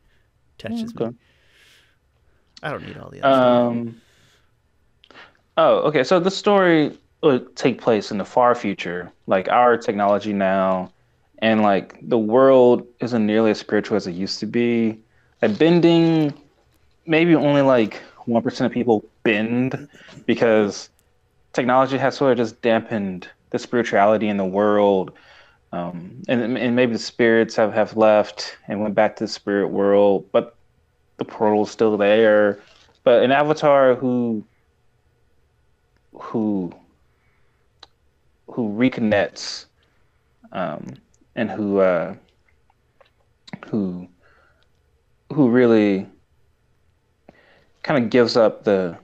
touches 0.59 0.92
Okay. 0.94 1.07
me. 1.11 1.14
I 2.62 2.70
don't 2.70 2.86
need 2.86 2.96
all 2.98 3.11
the 3.11 3.22
other 3.22 3.34
stuff. 3.34 3.72
Um. 3.72 4.01
Oh, 5.57 5.78
okay. 5.88 6.05
So 6.05 6.20
the 6.20 6.30
story 6.30 6.96
would 7.22 7.55
take 7.57 7.80
place 7.80 8.11
in 8.11 8.18
the 8.18 8.24
far 8.24 8.55
future, 8.55 9.11
like 9.26 9.48
our 9.48 9.76
technology 9.76 10.32
now, 10.32 10.90
and 11.38 11.62
like 11.62 11.98
the 12.09 12.18
world 12.18 12.86
isn't 13.01 13.26
nearly 13.26 13.51
as 13.51 13.59
spiritual 13.59 13.96
as 13.96 14.07
it 14.07 14.12
used 14.12 14.40
to 14.40 14.46
be. 14.46 14.98
Like 15.42 15.59
bending 15.59 16.32
maybe 17.07 17.34
only 17.34 17.62
like 17.62 18.01
one 18.26 18.42
percent 18.42 18.66
of 18.66 18.72
people 18.72 19.05
bend 19.22 19.88
because 20.26 20.90
technology 21.53 21.98
has 21.98 22.16
sort 22.16 22.32
of 22.32 22.38
just 22.38 22.61
dampened 22.62 23.28
the 23.51 23.59
spirituality 23.59 24.28
in 24.28 24.36
the 24.36 24.44
world. 24.44 25.12
Um, 25.72 26.22
and, 26.28 26.59
and 26.59 26.74
maybe 26.74 26.94
the 26.94 26.98
spirits 26.98 27.55
have, 27.57 27.72
have 27.72 27.96
left 27.96 28.57
and 28.66 28.80
went 28.80 28.94
back 28.94 29.16
to 29.16 29.24
the 29.24 29.28
spirit 29.28 29.68
world, 29.68 30.26
but 30.32 30.57
the 31.18 31.24
portal's 31.24 31.70
still 31.70 31.96
there. 31.96 32.61
But 33.05 33.22
an 33.22 33.30
avatar 33.30 33.94
who 33.94 34.44
who 36.12 36.72
who 38.48 38.68
reconnects 38.70 39.66
um, 40.53 40.94
and 41.36 41.51
who 41.51 41.78
uh, 41.78 42.14
who 43.68 44.09
who 45.32 45.48
really 45.48 46.07
kind 47.82 48.03
of 48.03 48.11
gives 48.11 48.36
up 48.36 48.64
the 48.64 48.98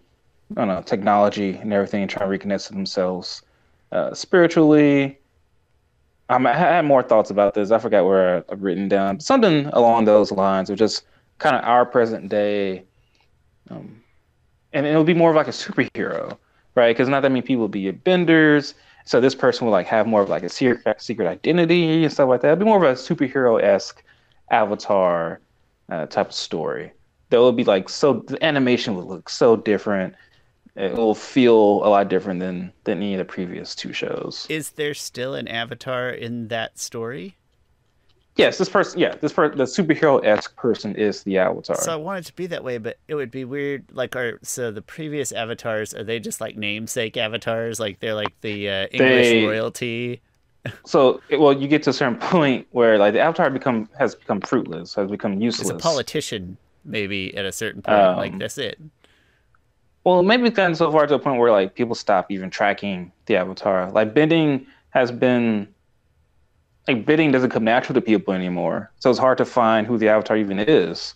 I 0.52 0.54
don't 0.54 0.68
know 0.68 0.82
technology 0.82 1.56
and 1.56 1.72
everything 1.72 2.02
and 2.02 2.10
try 2.10 2.24
to 2.24 2.28
reconnect 2.28 2.68
to 2.68 2.72
themselves 2.72 3.42
uh, 3.92 4.14
spiritually. 4.14 5.18
I 6.28 6.38
had 6.52 6.84
more 6.84 7.02
thoughts 7.02 7.30
about 7.30 7.54
this. 7.54 7.70
I 7.70 7.78
forgot 7.78 8.04
where 8.04 8.44
I've 8.50 8.62
written 8.62 8.88
down 8.88 9.20
something 9.20 9.66
along 9.66 10.04
those 10.04 10.32
lines 10.32 10.70
of 10.70 10.78
just 10.78 11.04
kind 11.38 11.54
of 11.54 11.64
our 11.64 11.86
present 11.86 12.28
day, 12.28 12.84
um, 13.70 14.02
and 14.72 14.86
it'll 14.86 15.04
be 15.04 15.14
more 15.14 15.30
of 15.30 15.36
like 15.36 15.46
a 15.46 15.50
superhero, 15.50 16.36
right? 16.74 16.96
Because 16.96 17.08
not 17.08 17.22
that 17.22 17.30
many 17.30 17.42
people 17.42 17.62
will 17.62 17.68
be 17.68 17.90
benders, 17.92 18.74
so 19.04 19.20
this 19.20 19.36
person 19.36 19.66
will 19.66 19.72
like 19.72 19.86
have 19.86 20.06
more 20.08 20.22
of 20.22 20.28
like 20.28 20.42
a 20.42 20.48
secret, 20.48 21.00
secret 21.00 21.28
identity 21.28 22.02
and 22.02 22.12
stuff 22.12 22.28
like 22.28 22.40
that. 22.40 22.52
It'll 22.52 22.64
be 22.64 22.64
more 22.64 22.84
of 22.84 22.98
a 22.98 23.00
superhero 23.00 23.62
esque 23.62 24.02
avatar 24.50 25.40
uh, 25.90 26.06
type 26.06 26.28
of 26.28 26.34
story. 26.34 26.92
That 27.30 27.40
would 27.40 27.56
be 27.56 27.64
like 27.64 27.88
so 27.88 28.24
the 28.26 28.42
animation 28.44 28.96
would 28.96 29.06
look 29.06 29.28
so 29.28 29.56
different 29.56 30.14
it 30.76 30.94
will 30.94 31.14
feel 31.14 31.54
a 31.84 31.88
lot 31.88 32.08
different 32.08 32.40
than 32.40 32.72
than 32.84 32.98
any 32.98 33.14
of 33.14 33.18
the 33.18 33.24
previous 33.24 33.74
two 33.74 33.92
shows. 33.92 34.46
Is 34.48 34.70
there 34.70 34.94
still 34.94 35.34
an 35.34 35.48
avatar 35.48 36.10
in 36.10 36.48
that 36.48 36.78
story? 36.78 37.36
Yes, 38.36 38.58
this 38.58 38.68
person. 38.68 39.00
Yeah, 39.00 39.14
this 39.14 39.32
person, 39.32 39.56
the 39.56 39.64
superhero 39.64 40.22
esque 40.24 40.54
person 40.56 40.94
is 40.94 41.22
the 41.22 41.38
avatar. 41.38 41.76
So 41.76 41.92
I 41.92 41.96
want 41.96 42.18
it 42.18 42.26
to 42.26 42.34
be 42.34 42.46
that 42.48 42.62
way, 42.62 42.76
but 42.76 42.98
it 43.08 43.14
would 43.14 43.30
be 43.30 43.46
weird. 43.46 43.86
Like, 43.92 44.14
are 44.14 44.38
so 44.42 44.70
the 44.70 44.82
previous 44.82 45.32
avatars 45.32 45.94
are 45.94 46.04
they 46.04 46.20
just 46.20 46.40
like 46.40 46.56
namesake 46.56 47.16
avatars? 47.16 47.80
Like 47.80 48.00
they're 48.00 48.14
like 48.14 48.38
the 48.42 48.68
uh, 48.68 48.86
English 48.92 49.28
they, 49.28 49.46
royalty. 49.46 50.20
so 50.84 51.22
well, 51.30 51.54
you 51.54 51.66
get 51.66 51.84
to 51.84 51.90
a 51.90 51.92
certain 51.94 52.18
point 52.18 52.66
where 52.72 52.98
like 52.98 53.14
the 53.14 53.20
avatar 53.20 53.48
become 53.48 53.88
has 53.98 54.14
become 54.14 54.42
fruitless, 54.42 54.94
has 54.94 55.10
become 55.10 55.40
useless. 55.40 55.70
It's 55.70 55.80
a 55.80 55.82
politician, 55.82 56.58
maybe 56.84 57.34
at 57.38 57.46
a 57.46 57.52
certain 57.52 57.80
point. 57.80 57.98
Um, 57.98 58.16
like 58.18 58.38
that's 58.38 58.58
it. 58.58 58.78
Well, 60.06 60.22
maybe 60.22 60.46
it's 60.46 60.54
gotten 60.54 60.76
so 60.76 60.92
far 60.92 61.08
to 61.08 61.14
a 61.14 61.18
point 61.18 61.40
where 61.40 61.50
like 61.50 61.74
people 61.74 61.96
stop 61.96 62.30
even 62.30 62.48
tracking 62.48 63.10
the 63.26 63.34
avatar. 63.34 63.90
Like 63.90 64.14
bending 64.14 64.64
has 64.90 65.10
been 65.10 65.66
like 66.86 67.04
bidding 67.04 67.32
doesn't 67.32 67.50
come 67.50 67.64
natural 67.64 67.94
to 67.94 68.00
people 68.00 68.32
anymore, 68.32 68.92
so 69.00 69.10
it's 69.10 69.18
hard 69.18 69.36
to 69.38 69.44
find 69.44 69.84
who 69.84 69.98
the 69.98 70.08
avatar 70.08 70.36
even 70.36 70.60
is. 70.60 71.14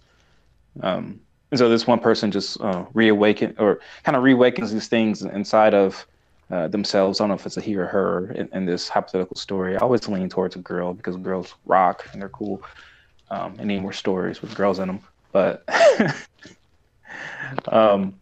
Um, 0.83 1.21
and 1.53 1.59
so 1.61 1.69
this 1.69 1.87
one 1.87 2.01
person 2.01 2.33
just 2.33 2.61
uh, 2.61 2.85
reawaken 2.93 3.55
or 3.61 3.79
kind 4.03 4.17
of 4.17 4.25
reawakens 4.25 4.73
these 4.73 4.89
things 4.89 5.23
inside 5.23 5.73
of 5.73 6.05
uh, 6.51 6.67
themselves. 6.67 7.21
I 7.21 7.23
don't 7.23 7.29
know 7.29 7.37
if 7.37 7.47
it's 7.47 7.57
a 7.57 7.61
he 7.61 7.77
or 7.77 7.87
her 7.87 8.33
in, 8.33 8.49
in, 8.53 8.67
this 8.67 8.89
hypothetical 8.89 9.37
story. 9.37 9.77
I 9.77 9.79
always 9.79 10.09
lean 10.09 10.29
towards 10.29 10.57
a 10.57 10.59
girl 10.59 10.95
because 10.95 11.17
girls 11.17 11.55
rock 11.65 12.09
and 12.13 12.21
they're 12.21 12.29
cool. 12.29 12.61
Um, 13.31 13.55
and 13.61 13.69
need 13.69 13.83
more 13.83 13.93
stories 13.93 14.43
with 14.43 14.57
girls 14.57 14.81
in 14.81 14.89
them, 14.89 15.01
but 15.31 15.63
um, 17.69 18.20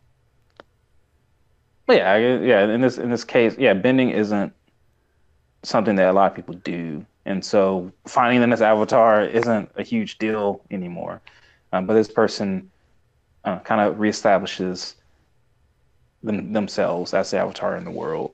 yeah, 1.96 2.16
yeah. 2.16 2.68
In 2.68 2.80
this 2.80 2.98
in 2.98 3.10
this 3.10 3.24
case, 3.24 3.56
yeah, 3.58 3.74
bending 3.74 4.10
isn't 4.10 4.52
something 5.62 5.96
that 5.96 6.08
a 6.08 6.12
lot 6.12 6.30
of 6.30 6.36
people 6.36 6.54
do, 6.56 7.04
and 7.24 7.44
so 7.44 7.90
finding 8.06 8.40
them 8.40 8.52
as 8.52 8.62
avatar 8.62 9.24
isn't 9.24 9.70
a 9.76 9.82
huge 9.82 10.18
deal 10.18 10.60
anymore. 10.70 11.20
Um, 11.72 11.86
but 11.86 11.94
this 11.94 12.10
person 12.10 12.70
uh, 13.44 13.58
kind 13.60 13.80
of 13.80 13.96
reestablishes 13.96 14.94
them, 16.22 16.52
themselves 16.52 17.14
as 17.14 17.30
the 17.30 17.38
avatar 17.38 17.76
in 17.76 17.84
the 17.84 17.90
world. 17.90 18.32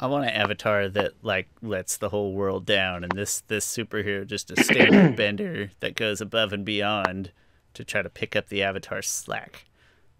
I 0.00 0.06
want 0.06 0.24
an 0.24 0.30
avatar 0.30 0.88
that 0.88 1.12
like 1.22 1.48
lets 1.62 1.96
the 1.96 2.08
whole 2.08 2.32
world 2.32 2.66
down, 2.66 3.04
and 3.04 3.12
this 3.12 3.42
this 3.48 3.66
superhero 3.66 4.26
just 4.26 4.50
a 4.50 4.62
standard 4.62 5.16
bender 5.16 5.70
that 5.80 5.94
goes 5.94 6.20
above 6.20 6.52
and 6.52 6.64
beyond 6.64 7.30
to 7.74 7.84
try 7.84 8.02
to 8.02 8.10
pick 8.10 8.34
up 8.36 8.48
the 8.48 8.62
avatar's 8.62 9.08
slack 9.08 9.64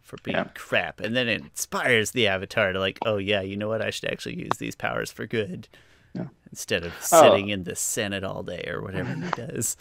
for 0.05 0.19
being 0.23 0.37
yeah. 0.37 0.49
crap, 0.55 1.01
and 1.01 1.17
then 1.17 1.29
it 1.29 1.41
inspires 1.41 2.13
the 2.13 2.29
avatar 2.29 2.73
to 2.73 2.79
like, 2.79 2.99
oh 3.05 3.17
yeah, 3.17 3.41
you 3.41 3.57
know 3.57 3.69
what? 3.69 3.83
I 3.83 3.91
should 3.91 4.11
actually 4.11 4.37
use 4.37 4.59
these 4.59 4.75
powers 4.75 5.11
for 5.11 5.27
good 5.27 5.67
yeah. 6.15 6.27
instead 6.51 6.85
of 6.85 6.93
oh. 7.13 7.23
sitting 7.23 7.49
in 7.49 7.65
the 7.65 7.75
Senate 7.75 8.23
all 8.23 8.43
day 8.43 8.69
or 8.71 8.83
whatever 8.83 9.13
he 9.15 9.31
does. 9.37 9.77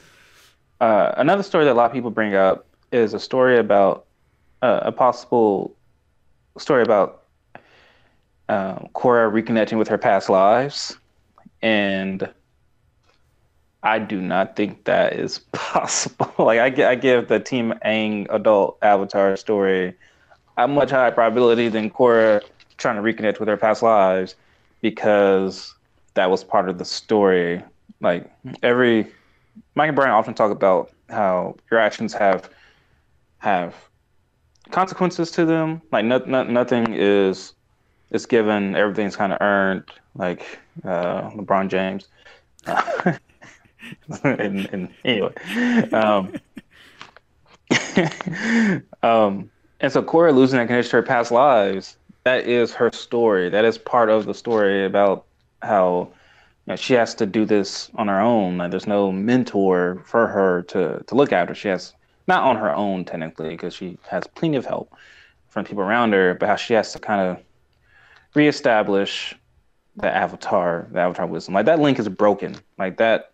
Uh, 0.81 1.13
another 1.17 1.43
story 1.43 1.65
that 1.65 1.73
a 1.73 1.75
lot 1.75 1.85
of 1.85 1.93
people 1.93 2.09
bring 2.09 2.35
up 2.35 2.65
is 2.91 3.13
a 3.13 3.19
story 3.19 3.57
about 3.57 4.05
uh, 4.61 4.79
a 4.83 4.91
possible 4.91 5.75
story 6.57 6.83
about 6.83 7.23
uh, 8.49 8.79
Korra 8.95 9.31
reconnecting 9.31 9.77
with 9.77 9.87
her 9.87 9.97
past 9.97 10.29
lives, 10.29 10.97
and 11.61 12.29
I 13.83 13.99
do 13.99 14.21
not 14.21 14.55
think 14.55 14.85
that 14.85 15.13
is 15.13 15.39
possible. 15.51 16.31
like 16.37 16.59
I, 16.59 16.91
I 16.91 16.95
give 16.95 17.27
the 17.27 17.39
Team 17.39 17.73
Aang 17.85 18.27
adult 18.29 18.77
Avatar 18.81 19.35
story 19.35 19.95
a 20.57 20.67
much 20.67 20.91
higher 20.91 21.11
probability 21.11 21.69
than 21.69 21.89
Korra 21.89 22.41
trying 22.77 22.95
to 22.95 23.01
reconnect 23.01 23.39
with 23.39 23.47
her 23.47 23.57
past 23.57 23.81
lives 23.81 24.35
because 24.81 25.73
that 26.13 26.29
was 26.29 26.43
part 26.43 26.69
of 26.69 26.77
the 26.77 26.85
story. 26.85 27.61
Like 28.01 28.31
every 28.61 29.07
Mike 29.75 29.89
and 29.89 29.95
Bryan 29.95 30.11
often 30.11 30.33
talk 30.33 30.51
about 30.51 30.91
how 31.09 31.55
your 31.71 31.79
actions 31.79 32.13
have 32.13 32.49
have 33.39 33.75
consequences 34.71 35.31
to 35.31 35.45
them. 35.45 35.81
Like 35.91 36.05
no, 36.05 36.19
no, 36.19 36.43
nothing 36.43 36.93
is 36.93 37.53
is 38.11 38.25
given. 38.25 38.75
Everything's 38.75 39.15
kind 39.15 39.33
of 39.33 39.41
earned. 39.41 39.83
Like 40.15 40.59
uh, 40.83 41.29
LeBron 41.31 41.69
James. 41.69 42.07
and, 44.23 44.69
and, 44.71 44.89
anyway, 45.03 45.33
um, 45.91 46.33
um, 49.03 49.49
and 49.83 49.91
so 49.91 50.01
Korra 50.01 50.33
losing 50.33 50.57
that 50.57 50.67
connection 50.67 50.91
to 50.91 50.95
her 50.95 51.03
past 51.03 51.29
lives, 51.29 51.97
that 52.23 52.47
is 52.47 52.73
her 52.73 52.89
story. 52.93 53.49
That 53.49 53.65
is 53.65 53.77
part 53.77 54.09
of 54.09 54.25
the 54.25 54.33
story 54.33 54.85
about 54.85 55.25
how 55.61 56.09
you 56.65 56.71
know, 56.71 56.75
she 56.77 56.93
has 56.93 57.13
to 57.15 57.25
do 57.25 57.43
this 57.43 57.91
on 57.95 58.07
her 58.07 58.21
own. 58.21 58.57
Like, 58.57 58.71
there's 58.71 58.87
no 58.87 59.11
mentor 59.11 60.01
for 60.05 60.27
her 60.27 60.61
to, 60.69 61.03
to 61.05 61.15
look 61.15 61.33
after. 61.33 61.53
She 61.53 61.67
has 61.67 61.93
not 62.29 62.43
on 62.43 62.55
her 62.55 62.73
own 62.73 63.03
technically 63.03 63.49
because 63.49 63.73
she 63.73 63.97
has 64.07 64.25
plenty 64.25 64.55
of 64.55 64.65
help 64.65 64.95
from 65.49 65.65
people 65.65 65.83
around 65.83 66.13
her, 66.13 66.33
but 66.33 66.47
how 66.47 66.55
she 66.55 66.73
has 66.73 66.93
to 66.93 66.99
kind 66.99 67.19
of 67.19 67.43
reestablish 68.33 69.35
the 69.97 70.09
avatar, 70.09 70.87
the 70.93 70.99
avatar 71.01 71.27
wisdom. 71.27 71.55
Like 71.55 71.65
that 71.65 71.79
link 71.79 71.99
is 71.99 72.07
broken. 72.07 72.55
Like 72.79 72.95
that 72.97 73.32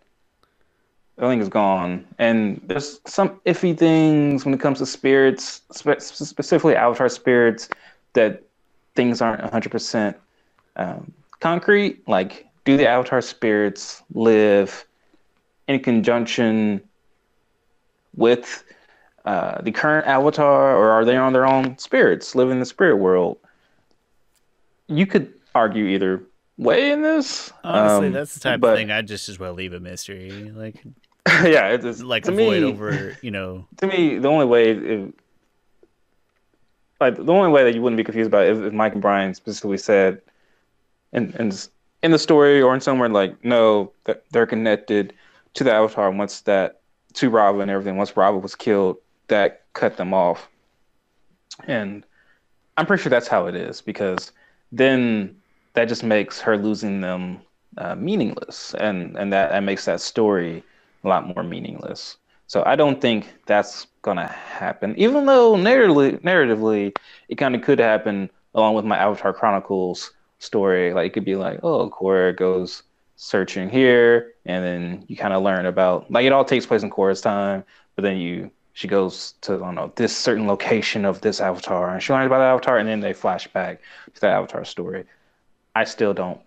everything 1.20 1.40
is 1.40 1.48
gone. 1.48 2.04
And 2.18 2.60
there's 2.64 3.00
some 3.06 3.40
iffy 3.46 3.76
things 3.76 4.44
when 4.44 4.54
it 4.54 4.60
comes 4.60 4.78
to 4.78 4.86
spirits, 4.86 5.62
spe- 5.70 6.00
specifically 6.00 6.74
Avatar 6.74 7.08
spirits, 7.08 7.68
that 8.14 8.42
things 8.94 9.20
aren't 9.20 9.42
100% 9.42 10.14
um, 10.76 11.12
concrete. 11.40 12.06
Like, 12.08 12.46
do 12.64 12.76
the 12.76 12.88
Avatar 12.88 13.20
spirits 13.20 14.02
live 14.14 14.86
in 15.68 15.80
conjunction 15.80 16.80
with 18.16 18.64
uh, 19.24 19.60
the 19.62 19.70
current 19.70 20.06
Avatar, 20.06 20.74
or 20.74 20.90
are 20.90 21.04
they 21.04 21.16
on 21.16 21.32
their 21.32 21.46
own 21.46 21.76
spirits, 21.78 22.34
live 22.34 22.50
in 22.50 22.58
the 22.58 22.66
spirit 22.66 22.96
world? 22.96 23.38
You 24.88 25.06
could 25.06 25.32
argue 25.54 25.84
either 25.84 26.22
way 26.56 26.90
in 26.90 27.02
this. 27.02 27.52
Honestly, 27.62 28.08
um, 28.08 28.12
that's 28.12 28.34
the 28.34 28.40
type 28.40 28.60
but, 28.60 28.72
of 28.72 28.78
thing 28.78 28.90
I'd 28.90 29.06
just 29.06 29.28
as 29.28 29.38
well 29.38 29.52
leave 29.52 29.72
a 29.72 29.80
mystery. 29.80 30.50
Like, 30.54 30.82
yeah, 31.44 31.68
it's 31.68 32.02
like 32.02 32.24
to 32.24 32.32
avoid 32.32 32.62
me, 32.62 32.68
over, 32.68 33.16
you 33.22 33.30
know. 33.30 33.66
To 33.78 33.86
me, 33.86 34.18
the 34.18 34.28
only 34.28 34.46
way, 34.46 34.70
if, 34.70 35.12
like 37.00 37.16
the 37.16 37.32
only 37.32 37.50
way 37.50 37.64
that 37.64 37.74
you 37.74 37.82
wouldn't 37.82 37.98
be 37.98 38.04
confused 38.04 38.28
about 38.28 38.46
it 38.46 38.56
is 38.56 38.60
if, 38.60 38.72
Mike 38.72 38.92
and 38.92 39.02
Bryan 39.02 39.34
specifically 39.34 39.78
said, 39.78 40.22
in, 41.12 41.32
in 41.38 41.52
in 42.02 42.10
the 42.10 42.18
story 42.18 42.62
or 42.62 42.74
in 42.74 42.80
somewhere 42.80 43.08
like, 43.08 43.44
no, 43.44 43.92
that 44.04 44.24
they're 44.30 44.46
connected 44.46 45.12
to 45.54 45.64
the 45.64 45.72
Avatar 45.72 46.10
once 46.10 46.40
that 46.42 46.80
to 47.14 47.30
Raava 47.30 47.60
and 47.60 47.70
everything. 47.70 47.96
Once 47.96 48.12
Raava 48.12 48.40
was 48.40 48.54
killed, 48.54 48.96
that 49.28 49.64
cut 49.74 49.96
them 49.96 50.14
off, 50.14 50.48
and 51.66 52.04
I'm 52.76 52.86
pretty 52.86 53.02
sure 53.02 53.10
that's 53.10 53.28
how 53.28 53.46
it 53.46 53.54
is 53.54 53.82
because 53.82 54.32
then 54.72 55.36
that 55.74 55.88
just 55.88 56.02
makes 56.02 56.40
her 56.40 56.56
losing 56.56 57.00
them 57.02 57.40
uh, 57.76 57.94
meaningless, 57.94 58.74
and 58.74 59.16
and 59.16 59.32
that, 59.32 59.50
that 59.50 59.62
makes 59.64 59.84
that 59.84 60.00
story 60.00 60.62
a 61.04 61.08
lot 61.08 61.26
more 61.34 61.42
meaningless. 61.42 62.16
So 62.46 62.62
I 62.66 62.76
don't 62.76 63.00
think 63.00 63.32
that's 63.46 63.86
gonna 64.02 64.26
happen. 64.26 64.94
Even 64.98 65.26
though 65.26 65.54
narratively, 65.54 66.20
narratively, 66.22 66.96
it 67.28 67.36
kind 67.36 67.54
of 67.54 67.62
could 67.62 67.78
happen 67.78 68.28
along 68.54 68.74
with 68.74 68.84
my 68.84 68.98
Avatar 68.98 69.32
Chronicles 69.32 70.12
story. 70.38 70.92
Like 70.92 71.06
it 71.08 71.12
could 71.12 71.24
be 71.24 71.36
like, 71.36 71.60
oh, 71.62 71.90
Korra 71.90 72.36
goes 72.36 72.82
searching 73.16 73.68
here, 73.68 74.34
and 74.46 74.64
then 74.64 75.04
you 75.06 75.16
kind 75.16 75.34
of 75.34 75.42
learn 75.42 75.66
about 75.66 76.10
like 76.10 76.24
it 76.24 76.32
all 76.32 76.44
takes 76.44 76.66
place 76.66 76.82
in 76.82 76.90
Korra's 76.90 77.20
time, 77.20 77.64
but 77.94 78.02
then 78.02 78.16
you 78.16 78.50
she 78.72 78.88
goes 78.88 79.34
to 79.42 79.54
I 79.54 79.58
don't 79.58 79.74
know 79.74 79.92
this 79.96 80.16
certain 80.16 80.46
location 80.46 81.04
of 81.04 81.20
this 81.20 81.40
avatar, 81.40 81.90
and 81.90 82.02
she 82.02 82.12
learns 82.12 82.26
about 82.26 82.38
the 82.38 82.44
avatar, 82.44 82.78
and 82.78 82.88
then 82.88 83.00
they 83.00 83.12
flash 83.12 83.46
back 83.48 83.80
to 84.14 84.20
that 84.22 84.32
avatar 84.32 84.64
story. 84.64 85.04
I 85.74 85.84
still 85.84 86.14
don't. 86.14 86.40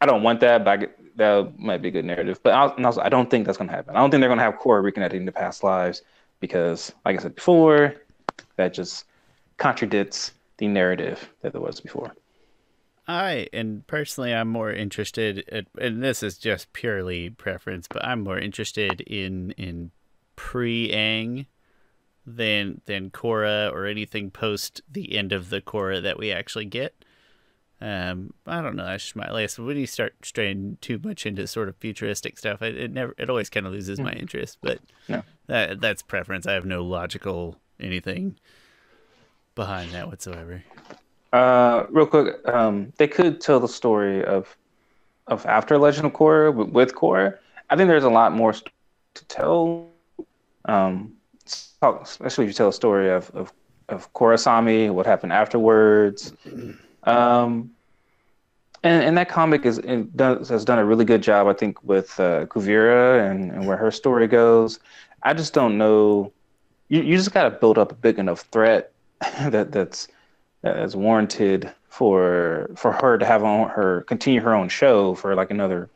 I 0.00 0.06
don't 0.06 0.22
want 0.22 0.40
that, 0.40 0.64
but 0.64 0.82
I, 0.82 0.88
that 1.16 1.58
might 1.58 1.82
be 1.82 1.88
a 1.88 1.92
good 1.92 2.04
narrative. 2.04 2.40
But 2.42 2.54
I, 2.54 2.82
also, 2.82 3.00
I 3.00 3.08
don't 3.08 3.30
think 3.30 3.46
that's 3.46 3.58
going 3.58 3.68
to 3.68 3.76
happen. 3.76 3.96
I 3.96 4.00
don't 4.00 4.10
think 4.10 4.20
they're 4.20 4.28
going 4.28 4.38
to 4.38 4.44
have 4.44 4.58
Korra 4.58 4.82
reconnecting 4.82 5.24
to 5.26 5.32
past 5.32 5.62
lives 5.62 6.02
because, 6.40 6.92
like 7.04 7.18
I 7.18 7.22
said 7.22 7.34
before, 7.34 7.94
that 8.56 8.74
just 8.74 9.04
contradicts 9.56 10.32
the 10.58 10.68
narrative 10.68 11.30
that 11.40 11.52
there 11.52 11.60
was 11.60 11.80
before. 11.80 12.14
I 13.06 13.48
and 13.52 13.86
personally, 13.86 14.34
I'm 14.34 14.48
more 14.48 14.72
interested, 14.72 15.40
in, 15.40 15.66
and 15.78 16.02
this 16.02 16.22
is 16.22 16.38
just 16.38 16.72
purely 16.72 17.30
preference, 17.30 17.86
but 17.86 18.04
I'm 18.04 18.22
more 18.22 18.38
interested 18.38 19.02
in 19.02 19.50
in 19.52 19.90
pre 20.36 20.90
Aang 20.90 21.46
than 22.26 22.80
than 22.86 23.10
Korra 23.10 23.70
or 23.72 23.86
anything 23.86 24.30
post 24.30 24.80
the 24.90 25.16
end 25.16 25.32
of 25.32 25.50
the 25.50 25.60
Korra 25.60 26.02
that 26.02 26.18
we 26.18 26.32
actually 26.32 26.64
get. 26.64 27.03
Um, 27.84 28.32
I 28.46 28.62
don't 28.62 28.76
know. 28.76 28.86
That's 28.86 29.02
just 29.04 29.16
my 29.16 29.30
list. 29.30 29.58
When 29.58 29.76
you 29.76 29.86
start 29.86 30.14
straying 30.22 30.78
too 30.80 30.98
much 31.04 31.26
into 31.26 31.46
sort 31.46 31.68
of 31.68 31.76
futuristic 31.76 32.38
stuff, 32.38 32.62
it, 32.62 32.78
it 32.78 32.90
never, 32.90 33.14
it 33.18 33.28
always 33.28 33.50
kind 33.50 33.66
of 33.66 33.72
loses 33.72 34.00
my 34.00 34.12
interest. 34.12 34.56
But 34.62 34.78
no. 35.06 35.22
that 35.48 35.82
that's 35.82 36.00
preference. 36.00 36.46
I 36.46 36.54
have 36.54 36.64
no 36.64 36.82
logical 36.82 37.56
anything 37.78 38.38
behind 39.54 39.92
that 39.92 40.08
whatsoever. 40.08 40.64
Uh, 41.34 41.84
real 41.90 42.06
quick, 42.06 42.36
um, 42.48 42.90
they 42.96 43.06
could 43.06 43.38
tell 43.42 43.60
the 43.60 43.68
story 43.68 44.24
of 44.24 44.56
of 45.26 45.44
after 45.44 45.76
Legend 45.76 46.06
of 46.06 46.14
Korra 46.14 46.54
with, 46.54 46.68
with 46.70 46.94
Korra. 46.94 47.36
I 47.68 47.76
think 47.76 47.88
there's 47.88 48.04
a 48.04 48.08
lot 48.08 48.32
more 48.32 48.54
to 48.54 49.24
tell. 49.26 49.90
Um, 50.64 51.12
especially 51.82 52.46
if 52.46 52.48
you 52.48 52.54
tell 52.54 52.68
a 52.68 52.72
story 52.72 53.10
of 53.10 53.30
of 53.34 53.52
of 53.90 54.08
what 54.14 55.04
happened 55.04 55.34
afterwards. 55.34 56.32
Um, 57.06 57.73
and, 58.84 59.02
and 59.02 59.18
that 59.18 59.28
comic 59.30 59.64
is 59.64 59.78
does, 60.14 60.50
has 60.50 60.64
done 60.64 60.78
a 60.78 60.84
really 60.84 61.06
good 61.06 61.22
job, 61.22 61.46
I 61.46 61.54
think, 61.54 61.82
with 61.82 62.20
uh, 62.20 62.44
Kuvira 62.46 63.28
and, 63.28 63.50
and 63.50 63.66
where 63.66 63.78
her 63.78 63.90
story 63.90 64.28
goes. 64.28 64.78
I 65.22 65.32
just 65.32 65.54
don't 65.54 65.78
know. 65.78 66.32
You 66.88 67.02
you 67.02 67.16
just 67.16 67.32
got 67.32 67.44
to 67.44 67.50
build 67.50 67.78
up 67.78 67.90
a 67.90 67.94
big 67.94 68.18
enough 68.18 68.42
threat 68.52 68.92
that 69.48 69.72
that's 69.72 70.06
that's 70.60 70.94
warranted 70.94 71.72
for 71.88 72.70
for 72.76 72.92
her 72.92 73.16
to 73.16 73.24
have 73.24 73.42
on 73.42 73.70
her 73.70 74.02
continue 74.02 74.40
her 74.42 74.54
own 74.54 74.68
show 74.68 75.14
for 75.14 75.34
like 75.34 75.50
another 75.50 75.88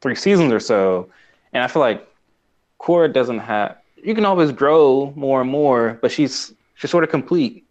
three 0.00 0.14
seasons 0.14 0.52
or 0.52 0.60
so. 0.60 1.10
And 1.52 1.64
I 1.64 1.66
feel 1.66 1.80
like 1.80 2.06
Korra 2.80 3.12
doesn't 3.12 3.40
have. 3.40 3.76
You 3.96 4.14
can 4.14 4.24
always 4.24 4.52
grow 4.52 5.12
more 5.16 5.40
and 5.40 5.50
more, 5.50 5.98
but 6.00 6.12
she's 6.12 6.54
she's 6.76 6.90
sort 6.92 7.02
of 7.02 7.10
complete 7.10 7.65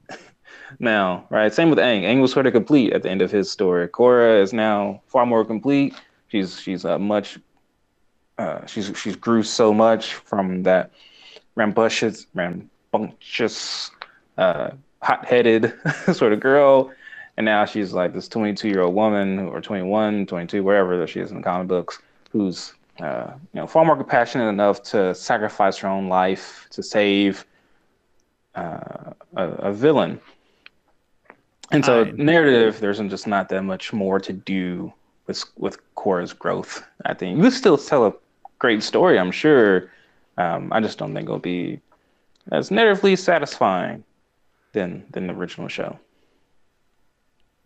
now, 0.79 1.25
right? 1.29 1.53
Same 1.53 1.69
with 1.69 1.79
Aang. 1.79 2.03
Aang 2.03 2.21
was 2.21 2.31
sort 2.31 2.47
of 2.47 2.53
complete 2.53 2.93
at 2.93 3.03
the 3.03 3.09
end 3.09 3.21
of 3.21 3.31
his 3.31 3.49
story. 3.49 3.87
Korra 3.87 4.41
is 4.41 4.53
now 4.53 5.01
far 5.07 5.25
more 5.25 5.45
complete. 5.45 5.93
She's 6.27 6.59
she's 6.59 6.85
a 6.85 6.99
much 6.99 7.37
uh, 8.37 8.65
she's 8.65 8.91
she's 8.97 9.15
grew 9.15 9.43
so 9.43 9.73
much 9.73 10.13
from 10.13 10.63
that 10.63 10.91
rambunctious 11.55 12.27
rambunctious 12.33 13.91
uh, 14.37 14.71
hot-headed 15.01 15.73
sort 16.13 16.33
of 16.33 16.39
girl 16.39 16.91
and 17.37 17.45
now 17.45 17.65
she's 17.65 17.93
like 17.93 18.13
this 18.13 18.27
22 18.27 18.67
year 18.67 18.81
old 18.81 18.95
woman 18.95 19.39
or 19.39 19.61
21 19.61 20.25
22 20.25 20.63
wherever 20.63 20.97
that 20.97 21.09
she 21.09 21.19
is 21.19 21.31
in 21.31 21.37
the 21.37 21.43
comic 21.43 21.67
books 21.67 21.99
who's 22.31 22.73
uh, 22.99 23.31
you 23.53 23.59
know 23.59 23.67
far 23.67 23.85
more 23.85 23.95
compassionate 23.95 24.47
enough 24.47 24.81
to 24.81 25.13
sacrifice 25.13 25.77
her 25.77 25.87
own 25.87 26.07
life 26.07 26.67
to 26.69 26.81
save 26.81 27.45
uh, 28.55 29.11
a, 29.35 29.49
a, 29.49 29.73
villain 29.73 30.19
and 31.75 31.85
so 31.85 32.03
I... 32.03 32.11
narrative 32.11 32.79
there's 32.79 32.99
just 32.99 33.27
not 33.27 33.49
that 33.49 33.63
much 33.63 33.93
more 33.93 34.19
to 34.19 34.33
do 34.33 34.91
with 35.27 35.43
with 35.57 35.77
Korra's 35.95 36.33
growth 36.33 36.83
i 37.05 37.13
think 37.13 37.41
you 37.41 37.51
still 37.51 37.77
tell 37.77 38.05
a 38.05 38.13
great 38.59 38.83
story 38.83 39.19
i'm 39.19 39.31
sure 39.31 39.91
um, 40.37 40.71
i 40.73 40.79
just 40.79 40.97
don't 40.97 41.13
think 41.13 41.25
it'll 41.25 41.39
be 41.39 41.79
as 42.51 42.69
narratively 42.69 43.17
satisfying 43.17 44.03
than 44.73 45.05
than 45.11 45.27
the 45.27 45.33
original 45.33 45.67
show. 45.67 45.99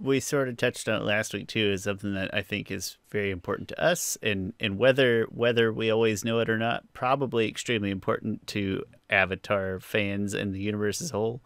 We 0.01 0.21
sort 0.21 0.47
of 0.47 0.55
touched 0.55 0.87
on 0.87 1.01
it 1.01 1.05
last 1.05 1.33
week 1.33 1.49
too, 1.49 1.71
is 1.73 1.83
something 1.83 2.13
that 2.13 2.33
I 2.33 2.41
think 2.41 2.71
is 2.71 2.97
very 3.09 3.31
important 3.31 3.67
to 3.69 3.83
us, 3.83 4.17
and 4.21 4.53
and 4.59 4.77
whether 4.77 5.25
whether 5.25 5.73
we 5.73 5.89
always 5.89 6.23
know 6.23 6.39
it 6.39 6.49
or 6.49 6.57
not, 6.57 6.85
probably 6.93 7.49
extremely 7.49 7.89
important 7.89 8.47
to 8.47 8.83
Avatar 9.09 9.81
fans 9.81 10.33
and 10.33 10.53
the 10.53 10.61
universe 10.61 11.01
as 11.01 11.11
a 11.11 11.15
whole. 11.15 11.41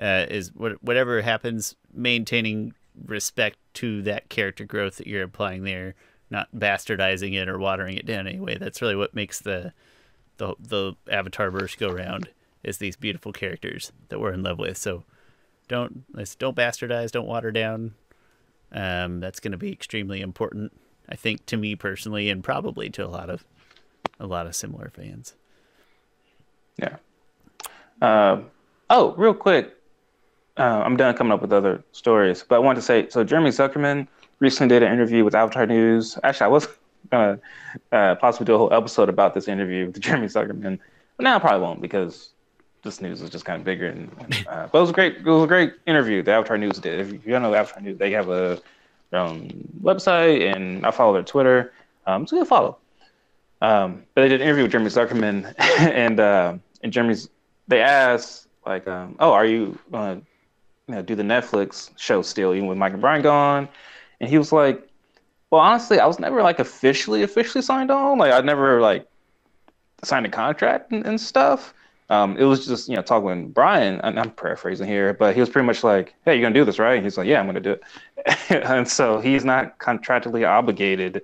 Uh, 0.00 0.26
is 0.28 0.54
what, 0.54 0.82
whatever 0.82 1.20
happens, 1.22 1.74
maintaining 1.92 2.72
respect 3.06 3.58
to 3.74 4.02
that 4.02 4.28
character 4.28 4.64
growth 4.64 4.96
that 4.96 5.06
you're 5.06 5.24
applying 5.24 5.64
there, 5.64 5.94
not 6.30 6.48
bastardizing 6.56 7.34
it 7.34 7.48
or 7.48 7.58
watering 7.58 7.96
it 7.96 8.06
down 8.06 8.26
anyway. 8.26 8.56
That's 8.56 8.80
really 8.80 8.96
what 8.96 9.14
makes 9.14 9.40
the 9.40 9.72
the 10.36 10.54
the 10.60 10.94
Avatar 11.10 11.50
verse 11.50 11.74
go 11.74 11.90
round 11.90 12.28
is 12.62 12.78
these 12.78 12.96
beautiful 12.96 13.32
characters 13.32 13.92
that 14.08 14.20
we're 14.20 14.32
in 14.32 14.42
love 14.42 14.58
with. 14.58 14.76
So 14.76 15.04
don't 15.68 16.04
don't 16.38 16.56
bastardize, 16.56 17.10
don't 17.10 17.26
water 17.26 17.50
down. 17.50 17.94
Um, 18.70 19.20
that's 19.20 19.40
going 19.40 19.52
to 19.52 19.58
be 19.58 19.72
extremely 19.72 20.20
important, 20.20 20.72
I 21.08 21.16
think, 21.16 21.46
to 21.46 21.56
me 21.56 21.74
personally, 21.74 22.28
and 22.28 22.44
probably 22.44 22.90
to 22.90 23.04
a 23.04 23.08
lot 23.08 23.30
of 23.30 23.44
a 24.20 24.26
lot 24.26 24.46
of 24.46 24.54
similar 24.54 24.90
fans. 24.94 25.34
Yeah. 26.76 26.96
Uh, 28.00 28.42
oh, 28.90 29.14
real 29.16 29.34
quick, 29.34 29.76
uh, 30.58 30.82
I'm 30.84 30.96
done 30.96 31.16
coming 31.16 31.32
up 31.32 31.40
with 31.40 31.52
other 31.52 31.82
stories, 31.92 32.44
but 32.46 32.56
I 32.56 32.58
wanted 32.58 32.76
to 32.76 32.82
say 32.82 33.08
so. 33.08 33.24
Jeremy 33.24 33.50
Zuckerman 33.50 34.06
recently 34.40 34.68
did 34.74 34.82
an 34.82 34.92
interview 34.92 35.24
with 35.24 35.34
Avatar 35.34 35.66
News. 35.66 36.18
Actually, 36.24 36.44
I 36.44 36.48
was 36.48 36.68
gonna 37.10 37.38
uh, 37.92 38.14
possibly 38.16 38.46
do 38.46 38.54
a 38.54 38.58
whole 38.58 38.72
episode 38.72 39.08
about 39.08 39.34
this 39.34 39.48
interview 39.48 39.86
with 39.86 40.00
Jeremy 40.00 40.26
Zuckerman, 40.26 40.78
but 41.16 41.24
now 41.24 41.36
I 41.36 41.38
probably 41.38 41.60
won't 41.60 41.80
because 41.80 42.30
this 42.82 43.00
news 43.00 43.22
is 43.22 43.30
just 43.30 43.44
kind 43.44 43.60
of 43.60 43.64
bigger. 43.64 43.88
And 43.88 44.10
uh, 44.48 44.66
but 44.70 44.78
it 44.78 44.80
was 44.80 44.90
a 44.90 44.92
great, 44.92 45.16
it 45.16 45.24
was 45.24 45.44
a 45.44 45.48
great 45.48 45.74
interview. 45.86 46.22
The 46.22 46.32
Avatar 46.32 46.58
News 46.58 46.78
did. 46.78 47.00
If 47.00 47.12
you 47.12 47.32
don't 47.32 47.42
know 47.42 47.54
Avatar 47.54 47.82
News, 47.82 47.98
they 47.98 48.10
have 48.12 48.28
a 48.28 48.60
their 49.10 49.20
own 49.20 49.68
website, 49.82 50.54
and 50.54 50.84
I 50.84 50.90
follow 50.90 51.14
their 51.14 51.22
Twitter. 51.22 51.72
Um, 52.06 52.22
a 52.22 52.26
good 52.26 52.46
follow. 52.46 52.78
Um, 53.60 54.04
but 54.14 54.22
they 54.22 54.28
did 54.28 54.40
an 54.40 54.46
interview 54.46 54.64
with 54.64 54.72
Jeremy 54.72 54.90
Zuckerman, 54.90 55.54
and 55.78 56.20
uh, 56.20 56.54
and 56.82 56.92
Jeremy's 56.92 57.28
they 57.68 57.80
asked 57.80 58.48
like, 58.66 58.86
um, 58.86 59.16
oh, 59.20 59.32
are 59.32 59.46
you 59.46 59.78
you 60.88 60.94
know, 60.94 61.02
do 61.02 61.14
the 61.14 61.22
Netflix 61.22 61.90
show 61.96 62.22
still, 62.22 62.54
even 62.54 62.66
with 62.66 62.78
Mike 62.78 62.92
and 62.92 63.00
Bryan 63.00 63.22
gone? 63.22 63.68
And 64.20 64.28
he 64.28 64.38
was 64.38 64.52
like, 64.52 64.88
well, 65.50 65.60
honestly, 65.60 66.00
I 66.00 66.06
was 66.06 66.18
never 66.18 66.42
like 66.42 66.58
officially 66.58 67.22
officially 67.22 67.62
signed 67.62 67.90
on. 67.90 68.18
Like 68.18 68.32
I 68.32 68.40
never 68.40 68.80
like 68.80 69.06
signed 70.02 70.26
a 70.26 70.30
contract 70.30 70.92
and, 70.92 71.06
and 71.06 71.20
stuff 71.20 71.74
um, 72.10 72.36
it 72.38 72.44
was 72.44 72.66
just 72.66 72.88
you 72.88 72.96
know 72.96 73.02
talking 73.02 73.26
with 73.26 73.54
Bryan. 73.54 74.00
And 74.02 74.18
I'm 74.18 74.30
paraphrasing 74.30 74.86
here, 74.86 75.12
but 75.12 75.34
he 75.34 75.40
was 75.40 75.50
pretty 75.50 75.66
much 75.66 75.84
like, 75.84 76.14
"Hey, 76.24 76.34
you're 76.34 76.42
gonna 76.42 76.54
do 76.54 76.64
this, 76.64 76.78
right?" 76.78 76.94
And 76.94 77.04
he's 77.04 77.18
like, 77.18 77.26
"Yeah, 77.26 77.40
I'm 77.40 77.46
gonna 77.46 77.60
do 77.60 77.72
it." 77.72 77.82
and 78.66 78.88
so 78.88 79.20
he's 79.20 79.44
not 79.44 79.78
contractually 79.78 80.48
obligated 80.48 81.22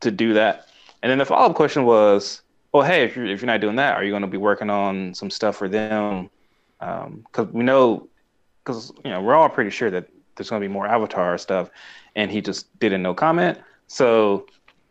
to 0.00 0.10
do 0.10 0.34
that. 0.34 0.68
And 1.02 1.10
then 1.10 1.18
the 1.18 1.24
follow 1.24 1.50
up 1.50 1.56
question 1.56 1.84
was, 1.84 2.42
"Well, 2.72 2.82
hey, 2.82 3.04
if 3.04 3.16
you're 3.16 3.26
if 3.26 3.40
you're 3.40 3.46
not 3.46 3.60
doing 3.60 3.76
that, 3.76 3.94
are 3.96 4.04
you 4.04 4.18
to 4.18 4.26
be 4.26 4.36
working 4.36 4.70
on 4.70 5.14
some 5.14 5.30
stuff 5.30 5.56
for 5.56 5.68
them?" 5.68 6.30
Because 6.80 7.46
um, 7.46 7.52
we 7.52 7.62
know, 7.62 8.08
because 8.64 8.92
you 9.04 9.10
know, 9.10 9.20
we're 9.20 9.34
all 9.34 9.48
pretty 9.48 9.70
sure 9.70 9.90
that 9.90 10.08
there's 10.36 10.50
going 10.50 10.60
to 10.62 10.68
be 10.68 10.72
more 10.72 10.86
Avatar 10.86 11.36
stuff, 11.38 11.70
and 12.16 12.30
he 12.30 12.40
just 12.40 12.78
didn't 12.78 13.02
no 13.02 13.14
comment. 13.14 13.58
So 13.86 14.46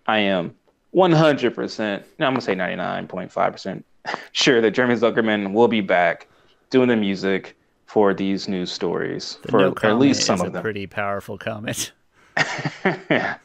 I 0.08 0.20
am 0.20 0.56
100%. 0.94 2.04
No, 2.20 2.28
I'm 2.28 2.34
gonna 2.34 2.42
say 2.42 2.56
99.5% 2.56 3.84
sure 4.32 4.62
that 4.62 4.72
Jeremy 4.72 4.96
Zuckerman 4.96 5.54
will 5.54 5.68
be 5.68 5.82
back 5.82 6.28
doing 6.70 6.88
the 6.88 6.96
music 6.96 7.56
for 7.86 8.14
these 8.14 8.48
news 8.48 8.72
stories 8.72 9.38
the 9.44 9.50
for 9.50 9.60
no 9.60 9.74
at 9.84 9.98
least 10.00 10.26
some 10.26 10.42
of 10.42 10.54
them. 10.54 10.62
Pretty 10.62 10.88
powerful 10.88 11.38
comment. 11.38 11.92
hey, 12.38 13.38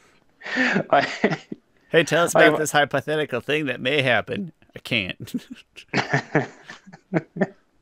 tell 2.05 2.23
us 2.23 2.33
about 2.33 2.57
this 2.57 2.71
hypothetical 2.71 3.41
thing 3.41 3.65
that 3.65 3.81
may 3.81 4.01
happen. 4.01 4.53
I 4.75 4.79
can't. 4.79 5.45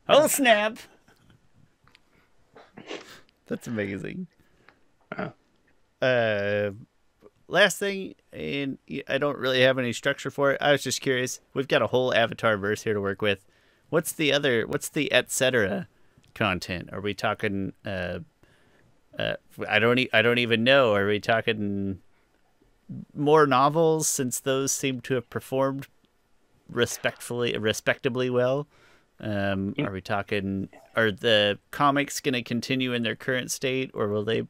oh 0.09 0.27
snap! 0.27 0.79
That's 3.47 3.67
amazing. 3.67 4.27
Oh. 5.17 5.31
Uh, 6.01 6.71
last 7.47 7.77
thing, 7.77 8.15
and 8.33 8.77
I 9.07 9.17
don't 9.17 9.37
really 9.37 9.61
have 9.61 9.77
any 9.77 9.93
structure 9.93 10.31
for 10.31 10.51
it. 10.51 10.61
I 10.61 10.71
was 10.71 10.83
just 10.83 11.01
curious. 11.01 11.39
We've 11.53 11.67
got 11.67 11.81
a 11.81 11.87
whole 11.87 12.13
Avatar 12.13 12.57
verse 12.57 12.83
here 12.83 12.93
to 12.93 13.01
work 13.01 13.21
with. 13.21 13.45
What's 13.89 14.11
the 14.11 14.33
other? 14.33 14.65
What's 14.67 14.89
the 14.89 15.11
etc. 15.13 15.87
content? 16.33 16.89
Are 16.91 17.01
we 17.01 17.13
talking? 17.13 17.73
Uh, 17.85 18.19
uh, 19.17 19.35
I 19.67 19.79
don't. 19.79 19.99
E- 19.99 20.09
I 20.11 20.21
don't 20.21 20.39
even 20.39 20.63
know. 20.63 20.93
Are 20.95 21.07
we 21.07 21.19
talking 21.19 21.99
more 23.13 23.47
novels 23.47 24.07
since 24.07 24.39
those 24.39 24.71
seem 24.71 25.01
to 25.01 25.15
have 25.15 25.29
performed 25.29 25.87
respectfully, 26.69 27.57
respectably 27.57 28.29
well? 28.29 28.67
Um, 29.19 29.73
are 29.79 29.91
we 29.91 30.01
talking? 30.01 30.69
Are 30.95 31.11
the 31.11 31.57
comics 31.71 32.19
going 32.19 32.33
to 32.33 32.43
continue 32.43 32.93
in 32.93 33.03
their 33.03 33.15
current 33.15 33.51
state, 33.51 33.91
or 33.93 34.07
will 34.07 34.23
they 34.23 34.47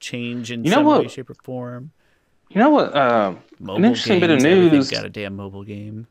change 0.00 0.50
in 0.50 0.64
You 0.64 0.70
know 0.70 0.78
some 0.78 0.86
way, 0.86 1.08
shape, 1.08 1.30
or 1.30 1.34
form? 1.34 1.92
You 2.50 2.60
know 2.60 2.70
what? 2.70 2.94
Uh, 2.94 3.34
an 3.60 3.84
interesting 3.84 4.20
bit 4.20 4.30
of 4.30 4.40
games, 4.40 4.72
news. 4.72 4.90
Got 4.90 5.04
a 5.06 5.08
damn 5.08 5.36
mobile 5.36 5.64
game. 5.64 6.06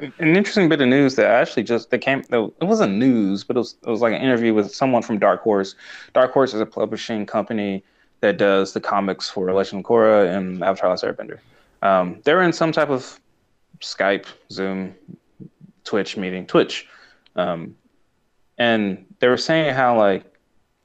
An 0.00 0.36
interesting 0.36 0.68
bit 0.68 0.80
of 0.80 0.88
news 0.88 1.16
that 1.16 1.26
actually 1.26 1.64
just 1.64 1.90
that 1.90 1.98
came. 1.98 2.22
It 2.30 2.52
wasn't 2.60 2.94
news, 2.98 3.42
but 3.42 3.56
it 3.56 3.60
was 3.60 3.76
it 3.84 3.90
was 3.90 4.00
like 4.00 4.12
an 4.12 4.20
interview 4.20 4.54
with 4.54 4.72
someone 4.72 5.02
from 5.02 5.18
Dark 5.18 5.42
Horse. 5.42 5.74
Dark 6.12 6.32
Horse 6.32 6.54
is 6.54 6.60
a 6.60 6.66
publishing 6.66 7.24
company 7.26 7.82
that 8.20 8.36
does 8.36 8.74
the 8.74 8.80
comics 8.80 9.30
for 9.30 9.52
Legend 9.52 9.84
of 9.84 9.86
Korra 9.86 10.36
and 10.36 10.62
Avatar: 10.62 10.90
Last 10.90 11.04
Airbender. 11.04 11.38
Um, 11.82 12.20
they're 12.24 12.42
in 12.42 12.52
some 12.52 12.70
type 12.70 12.90
of 12.90 13.18
Skype, 13.80 14.26
Zoom, 14.52 14.94
Twitch 15.84 16.16
meeting, 16.16 16.46
Twitch, 16.46 16.86
um, 17.38 17.76
and 18.58 19.06
they 19.20 19.28
were 19.28 19.36
saying 19.36 19.74
how 19.74 19.96
like 19.96 20.24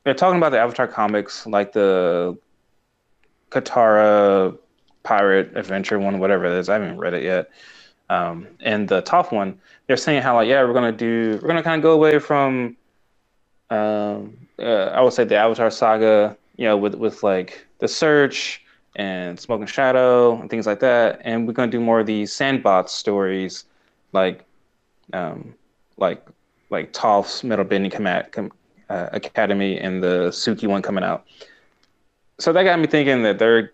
they're 0.03 0.13
talking 0.13 0.37
about 0.37 0.51
the 0.51 0.59
Avatar 0.59 0.87
comics, 0.87 1.45
like 1.47 1.73
the 1.73 2.37
Katara 3.49 4.57
pirate 5.01 5.57
adventure 5.57 5.99
one, 5.99 6.19
whatever 6.19 6.45
it 6.45 6.53
is. 6.53 6.69
I 6.69 6.73
haven't 6.73 6.97
read 6.97 7.13
it 7.13 7.23
yet. 7.23 7.49
Um, 8.09 8.47
and 8.59 8.87
the 8.87 9.01
top 9.01 9.31
one, 9.31 9.59
they're 9.87 9.97
saying 9.97 10.21
how 10.21 10.35
like, 10.35 10.47
yeah, 10.47 10.63
we're 10.63 10.73
gonna 10.73 10.91
do, 10.91 11.39
we're 11.41 11.47
gonna 11.47 11.63
kind 11.63 11.79
of 11.79 11.83
go 11.83 11.93
away 11.93 12.19
from, 12.19 12.77
um, 13.69 14.37
uh, 14.59 14.85
I 14.93 15.01
would 15.01 15.13
say 15.13 15.23
the 15.23 15.35
Avatar 15.35 15.71
saga, 15.71 16.37
you 16.57 16.65
know, 16.65 16.77
with 16.77 16.93
with 16.93 17.23
like 17.23 17.65
the 17.79 17.87
search 17.87 18.61
and 18.95 19.39
Smoke 19.39 19.61
and 19.61 19.69
Shadow 19.69 20.39
and 20.39 20.49
things 20.49 20.67
like 20.67 20.79
that, 20.81 21.21
and 21.23 21.47
we're 21.47 21.53
gonna 21.53 21.71
do 21.71 21.79
more 21.79 22.01
of 22.01 22.05
these 22.05 22.31
sandbox 22.31 22.91
stories, 22.91 23.65
like, 24.11 24.45
um, 25.13 25.55
like 25.97 26.23
like 26.73 26.91
Toph's 26.91 27.43
Metal 27.43 27.63
Bending 27.63 27.91
Command, 27.91 28.31
com, 28.31 28.51
uh, 28.89 29.07
Academy 29.13 29.79
and 29.79 30.03
the 30.03 30.29
Suki 30.29 30.67
one 30.67 30.81
coming 30.81 31.03
out. 31.03 31.25
So 32.39 32.51
that 32.51 32.63
got 32.63 32.79
me 32.79 32.87
thinking 32.87 33.23
that 33.23 33.39
they're 33.39 33.71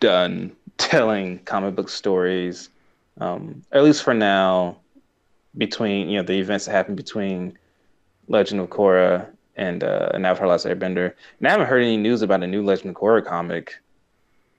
done 0.00 0.54
telling 0.76 1.38
comic 1.40 1.74
book 1.74 1.88
stories, 1.88 2.68
um, 3.20 3.62
at 3.72 3.82
least 3.82 4.02
for 4.02 4.12
now, 4.12 4.76
between 5.56 6.08
you 6.08 6.18
know 6.18 6.22
the 6.22 6.34
events 6.34 6.66
that 6.66 6.72
happened 6.72 6.96
between 6.96 7.56
Legend 8.28 8.60
of 8.60 8.68
Korra 8.68 9.26
and 9.56 9.82
uh, 9.82 10.10
and 10.12 10.26
Avatar: 10.26 10.48
Last 10.48 10.66
Airbender. 10.66 11.14
And 11.38 11.48
I 11.48 11.50
haven't 11.50 11.66
heard 11.66 11.82
any 11.82 11.96
news 11.96 12.22
about 12.22 12.42
a 12.42 12.46
new 12.46 12.64
Legend 12.64 12.90
of 12.90 12.96
Korra 12.96 13.24
comic 13.24 13.78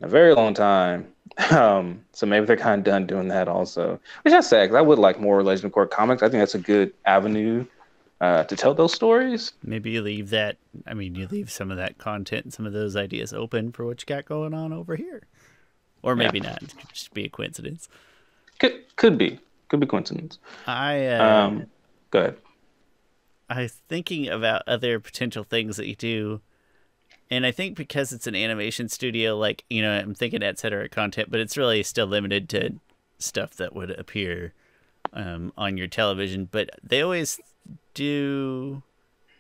a 0.02 0.08
very 0.08 0.34
long 0.34 0.54
time. 0.54 1.08
Um, 1.50 2.04
so 2.12 2.26
maybe 2.26 2.46
they're 2.46 2.58
kind 2.58 2.80
of 2.80 2.84
done 2.84 3.08
doing 3.08 3.30
that 3.30 3.48
also, 3.48 3.98
which 4.24 4.34
is 4.34 4.48
sad 4.48 4.66
because 4.66 4.76
I 4.76 4.82
would 4.82 5.00
like 5.00 5.20
more 5.20 5.42
Legend 5.42 5.66
of 5.66 5.72
Korra 5.72 5.90
comics. 5.90 6.22
I 6.22 6.28
think 6.28 6.42
that's 6.42 6.56
a 6.56 6.60
good 6.60 6.94
avenue 7.06 7.66
uh, 8.20 8.44
to 8.44 8.56
tell 8.56 8.74
those 8.74 8.94
stories. 8.94 9.54
Maybe 9.64 9.92
you 9.92 10.02
leave 10.02 10.30
that. 10.32 10.58
I 10.86 10.94
mean, 10.94 11.16
you 11.16 11.28
leave 11.28 11.50
some 11.50 11.72
of 11.72 11.78
that 11.78 11.98
content 11.98 12.54
some 12.54 12.66
of 12.66 12.74
those 12.74 12.98
ideas 12.98 13.34
open 13.34 13.72
for 13.72 13.86
what 13.86 14.02
you 14.02 14.06
got 14.06 14.26
going 14.26 14.54
on 14.54 14.74
over 14.74 14.98
here, 14.98 15.24
or 16.04 16.16
maybe 16.16 16.42
not. 16.42 16.62
It 16.62 16.78
could 16.78 16.94
just 16.94 17.14
be 17.14 17.26
a 17.26 17.30
coincidence. 17.30 17.88
Could 18.60 18.96
could 18.98 19.18
be 19.18 19.40
could 19.70 19.80
be 19.80 19.88
coincidence. 19.88 20.38
I 20.68 21.08
uh, 21.08 21.46
Um, 21.48 21.66
go 22.12 22.20
ahead. 22.20 22.38
I 23.50 23.64
was 23.64 23.74
thinking 23.90 24.28
about 24.28 24.64
other 24.68 25.00
potential 25.00 25.44
things 25.44 25.78
that 25.78 25.88
you 25.88 25.96
do, 25.96 26.42
and 27.32 27.46
I 27.46 27.52
think 27.52 27.78
because 27.78 28.12
it's 28.12 28.28
an 28.28 28.36
animation 28.36 28.90
studio, 28.90 29.38
like 29.38 29.64
you 29.70 29.82
know, 29.82 29.92
I'm 29.92 30.14
thinking 30.14 30.44
et 30.44 30.60
cetera 30.60 30.90
content, 30.90 31.32
but 31.32 31.40
it's 31.40 31.56
really 31.58 31.82
still 31.82 32.06
limited 32.06 32.50
to 32.50 32.76
stuff 33.20 33.56
that 33.56 33.74
would 33.74 33.92
appear 33.92 34.54
um, 35.14 35.54
on 35.58 35.78
your 35.78 35.88
television. 35.88 36.50
But 36.52 36.72
they 36.84 37.02
always 37.02 37.40
do, 37.94 38.84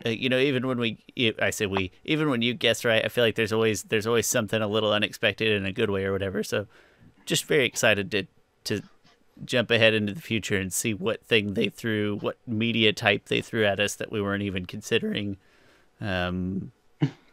uh, 0.05 0.09
you 0.09 0.29
know, 0.29 0.39
even 0.39 0.65
when 0.65 0.79
we, 0.79 1.03
I 1.39 1.49
say 1.49 1.65
we, 1.65 1.91
even 2.05 2.29
when 2.29 2.41
you 2.41 2.53
guess 2.53 2.85
right, 2.85 3.03
I 3.03 3.09
feel 3.09 3.25
like 3.25 3.35
there's 3.35 3.53
always 3.53 3.83
there's 3.83 4.07
always 4.07 4.25
something 4.25 4.61
a 4.61 4.67
little 4.67 4.93
unexpected 4.93 5.49
in 5.49 5.65
a 5.65 5.73
good 5.73 5.89
way 5.89 6.05
or 6.05 6.13
whatever. 6.13 6.43
So, 6.43 6.67
just 7.25 7.43
very 7.43 7.65
excited 7.65 8.09
to 8.11 8.25
to 8.63 8.81
jump 9.43 9.69
ahead 9.69 9.93
into 9.93 10.13
the 10.13 10.21
future 10.21 10.57
and 10.57 10.71
see 10.71 10.93
what 10.93 11.25
thing 11.25 11.55
they 11.55 11.67
threw, 11.67 12.17
what 12.21 12.37
media 12.47 12.93
type 12.93 13.25
they 13.25 13.41
threw 13.41 13.65
at 13.65 13.81
us 13.81 13.95
that 13.95 14.11
we 14.11 14.21
weren't 14.21 14.43
even 14.43 14.65
considering. 14.65 15.35
Um, 15.99 16.71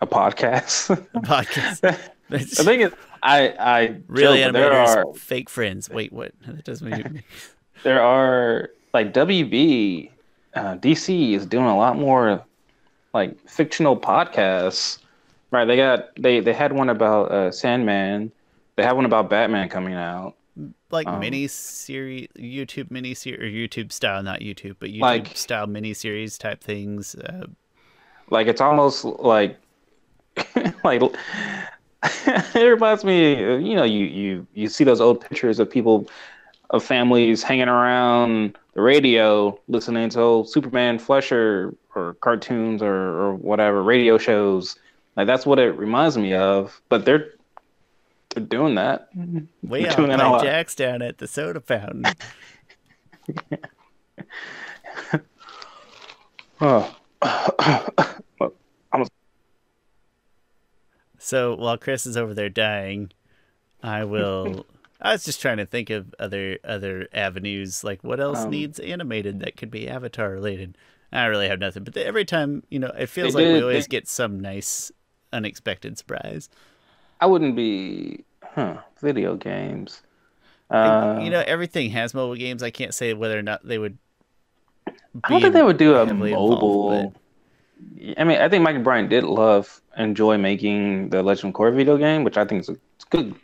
A 0.00 0.06
podcast. 0.06 0.90
a 0.90 1.20
podcast. 1.20 1.80
the 2.28 2.38
thing 2.38 2.80
is, 2.82 2.92
I 3.22 3.48
I 3.58 3.96
really 4.06 4.42
joke, 4.42 4.52
there 4.52 4.72
are 4.72 5.12
fake 5.14 5.50
friends. 5.50 5.90
Wait, 5.90 6.12
what? 6.12 6.32
That 6.46 6.64
doesn't 6.64 6.88
mean. 6.88 7.22
there 7.82 8.00
are 8.00 8.70
like 8.94 9.12
WB, 9.12 10.10
uh, 10.54 10.76
DC 10.76 11.32
is 11.34 11.46
doing 11.46 11.66
a 11.66 11.76
lot 11.76 11.96
more 11.98 12.44
like 13.12 13.36
fictional 13.48 13.96
podcasts. 13.98 14.98
Right? 15.50 15.64
They 15.64 15.76
got 15.76 16.10
they 16.16 16.40
they 16.40 16.52
had 16.52 16.72
one 16.72 16.90
about 16.90 17.30
uh, 17.32 17.50
Sandman. 17.50 18.30
They 18.76 18.84
had 18.84 18.92
one 18.92 19.04
about 19.06 19.28
Batman 19.28 19.68
coming 19.68 19.94
out. 19.94 20.34
like 20.90 21.08
Um, 21.08 21.18
mini 21.20 21.48
series, 21.48 22.28
YouTube 22.38 22.90
mini 22.92 23.14
series, 23.14 23.40
or 23.40 23.46
YouTube 23.46 23.90
style, 23.90 24.22
not 24.22 24.40
YouTube, 24.40 24.76
but 24.78 24.90
YouTube 24.90 25.00
Like- 25.00 25.36
style 25.36 25.66
mini 25.66 25.92
series 25.94 26.38
type 26.38 26.62
things. 26.62 27.14
Uh, 27.16 27.46
Like 28.30 28.46
it's 28.46 28.60
almost 28.60 29.04
like 29.04 29.58
like 30.84 31.02
it 32.02 32.54
reminds 32.68 33.04
me. 33.04 33.34
You 33.38 33.74
know, 33.76 33.84
you 33.84 34.04
you 34.06 34.46
you 34.54 34.68
see 34.68 34.84
those 34.84 35.00
old 35.00 35.20
pictures 35.20 35.58
of 35.58 35.70
people 35.70 36.08
of 36.70 36.84
families 36.84 37.42
hanging 37.42 37.68
around 37.68 38.56
the 38.74 38.82
radio 38.82 39.58
listening 39.68 40.10
to 40.10 40.20
old 40.20 40.48
Superman 40.50 40.98
Fletcher 40.98 41.74
or 41.94 42.14
cartoons 42.14 42.82
or 42.82 42.94
or 42.94 43.34
whatever 43.34 43.82
radio 43.82 44.18
shows. 44.18 44.76
Like 45.16 45.26
that's 45.26 45.46
what 45.46 45.58
it 45.58 45.72
reminds 45.76 46.16
me 46.16 46.34
of. 46.34 46.80
But 46.88 47.04
they're 47.04 47.30
they're 48.30 48.44
doing 48.44 48.74
that. 48.76 49.08
way 49.14 49.46
We're 49.62 49.90
out 49.90 49.96
doing 49.96 50.10
that 50.10 50.20
a 50.20 50.24
by 50.24 50.28
lot. 50.28 50.44
Jack's 50.44 50.74
down 50.74 51.02
at 51.02 51.18
the 51.18 51.26
soda 51.26 51.60
fountain. 51.60 52.04
Oh. 56.60 56.92
So 61.28 61.54
while 61.56 61.76
Chris 61.76 62.06
is 62.06 62.16
over 62.16 62.32
there 62.32 62.48
dying, 62.48 63.12
I 63.82 64.04
will. 64.12 64.64
I 65.00 65.12
was 65.12 65.26
just 65.26 65.42
trying 65.42 65.58
to 65.58 65.66
think 65.66 65.90
of 65.90 66.14
other 66.18 66.58
other 66.64 67.06
avenues. 67.12 67.84
Like 67.84 68.02
what 68.02 68.18
else 68.18 68.38
Um, 68.44 68.50
needs 68.50 68.78
animated 68.80 69.40
that 69.40 69.56
could 69.58 69.70
be 69.70 69.88
Avatar 69.90 70.30
related? 70.30 70.78
I 71.12 71.26
really 71.26 71.48
have 71.48 71.60
nothing. 71.60 71.84
But 71.84 71.96
every 71.98 72.24
time, 72.24 72.62
you 72.70 72.78
know, 72.78 72.90
it 72.98 73.08
feels 73.10 73.34
like 73.34 73.44
we 73.44 73.60
always 73.60 73.84
they- 73.86 73.90
get 73.90 74.08
some 74.08 74.40
nice, 74.40 74.90
unexpected 75.30 75.98
surprise. 75.98 76.48
I 77.20 77.26
wouldn't 77.26 77.54
be 77.56 78.24
huh, 78.42 78.78
video 79.02 79.36
games. 79.36 80.02
Uh, 80.70 81.18
you 81.22 81.28
know, 81.30 81.42
everything 81.46 81.90
has 81.90 82.14
mobile 82.14 82.36
games. 82.36 82.62
I 82.62 82.70
can't 82.70 82.94
say 82.94 83.12
whether 83.12 83.38
or 83.38 83.42
not 83.42 83.66
they 83.66 83.76
would. 83.78 83.98
I 84.86 85.28
don't 85.28 85.40
think 85.42 85.52
they 85.54 85.62
would 85.62 85.76
do 85.78 85.94
a 85.94 86.06
heavily 86.06 86.30
involved, 86.30 86.62
mobile. 86.62 87.14
I 88.16 88.24
mean, 88.24 88.38
I 88.38 88.48
think 88.48 88.62
Mike 88.64 88.74
and 88.76 88.84
Bryan 88.84 89.08
did 89.08 89.24
love, 89.24 89.80
enjoy 89.96 90.38
making 90.38 91.10
the 91.10 91.22
Legend 91.22 91.54
of 91.54 91.60
Korra 91.60 91.74
video 91.74 91.96
game, 91.96 92.24
which 92.24 92.36
I 92.36 92.44
think 92.44 92.60
is 92.62 92.68
a, 92.70 92.76
good 93.10 93.34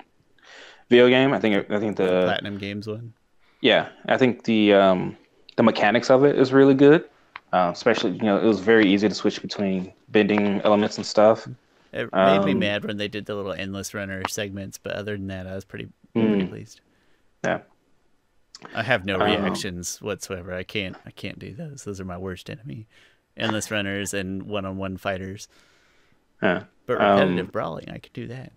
video 0.90 1.08
game. 1.08 1.32
I 1.32 1.40
think 1.40 1.70
I 1.70 1.78
think 1.78 1.96
the 1.96 2.22
Platinum 2.24 2.58
Games 2.58 2.86
one. 2.86 3.14
yeah, 3.60 3.88
I 4.06 4.16
think 4.18 4.44
the 4.44 4.74
um, 4.74 5.16
the 5.56 5.62
mechanics 5.62 6.10
of 6.10 6.24
it 6.24 6.38
is 6.38 6.52
really 6.52 6.74
good. 6.74 7.04
Uh, 7.52 7.70
especially, 7.72 8.10
you 8.12 8.22
know, 8.24 8.36
it 8.36 8.44
was 8.44 8.58
very 8.60 8.92
easy 8.92 9.08
to 9.08 9.14
switch 9.14 9.40
between 9.40 9.92
bending 10.08 10.60
elements 10.62 10.96
and 10.96 11.06
stuff. 11.06 11.46
It 11.92 12.12
made 12.12 12.44
me 12.44 12.52
Um, 12.52 12.58
mad 12.58 12.84
when 12.84 12.96
they 12.96 13.06
did 13.06 13.26
the 13.26 13.36
little 13.36 13.52
endless 13.52 13.94
runner 13.94 14.22
segments, 14.28 14.76
but 14.76 14.92
other 14.94 15.16
than 15.16 15.28
that, 15.28 15.46
I 15.46 15.54
was 15.54 15.64
pretty 15.64 15.88
pretty 16.12 16.42
Mm. 16.44 16.48
pleased. 16.48 16.80
Yeah. 17.44 17.60
I 18.74 18.82
have 18.82 19.04
no 19.04 19.14
Um, 19.14 19.22
reactions 19.22 20.02
whatsoever. 20.02 20.52
I 20.52 20.64
can't 20.64 20.96
I 21.06 21.10
can't 21.12 21.38
do 21.38 21.54
those. 21.54 21.84
Those 21.84 22.00
are 22.00 22.04
my 22.04 22.18
worst 22.18 22.50
enemy. 22.50 22.86
Endless 23.36 23.70
runners 23.70 24.14
and 24.14 24.44
one-on-one 24.44 24.96
fighters. 24.96 25.48
Yeah. 26.42 26.64
But 26.86 27.00
Um, 27.00 27.18
repetitive 27.18 27.52
brawling, 27.52 27.88
I 27.90 27.98
could 27.98 28.12
do 28.12 28.26
that. 28.28 28.52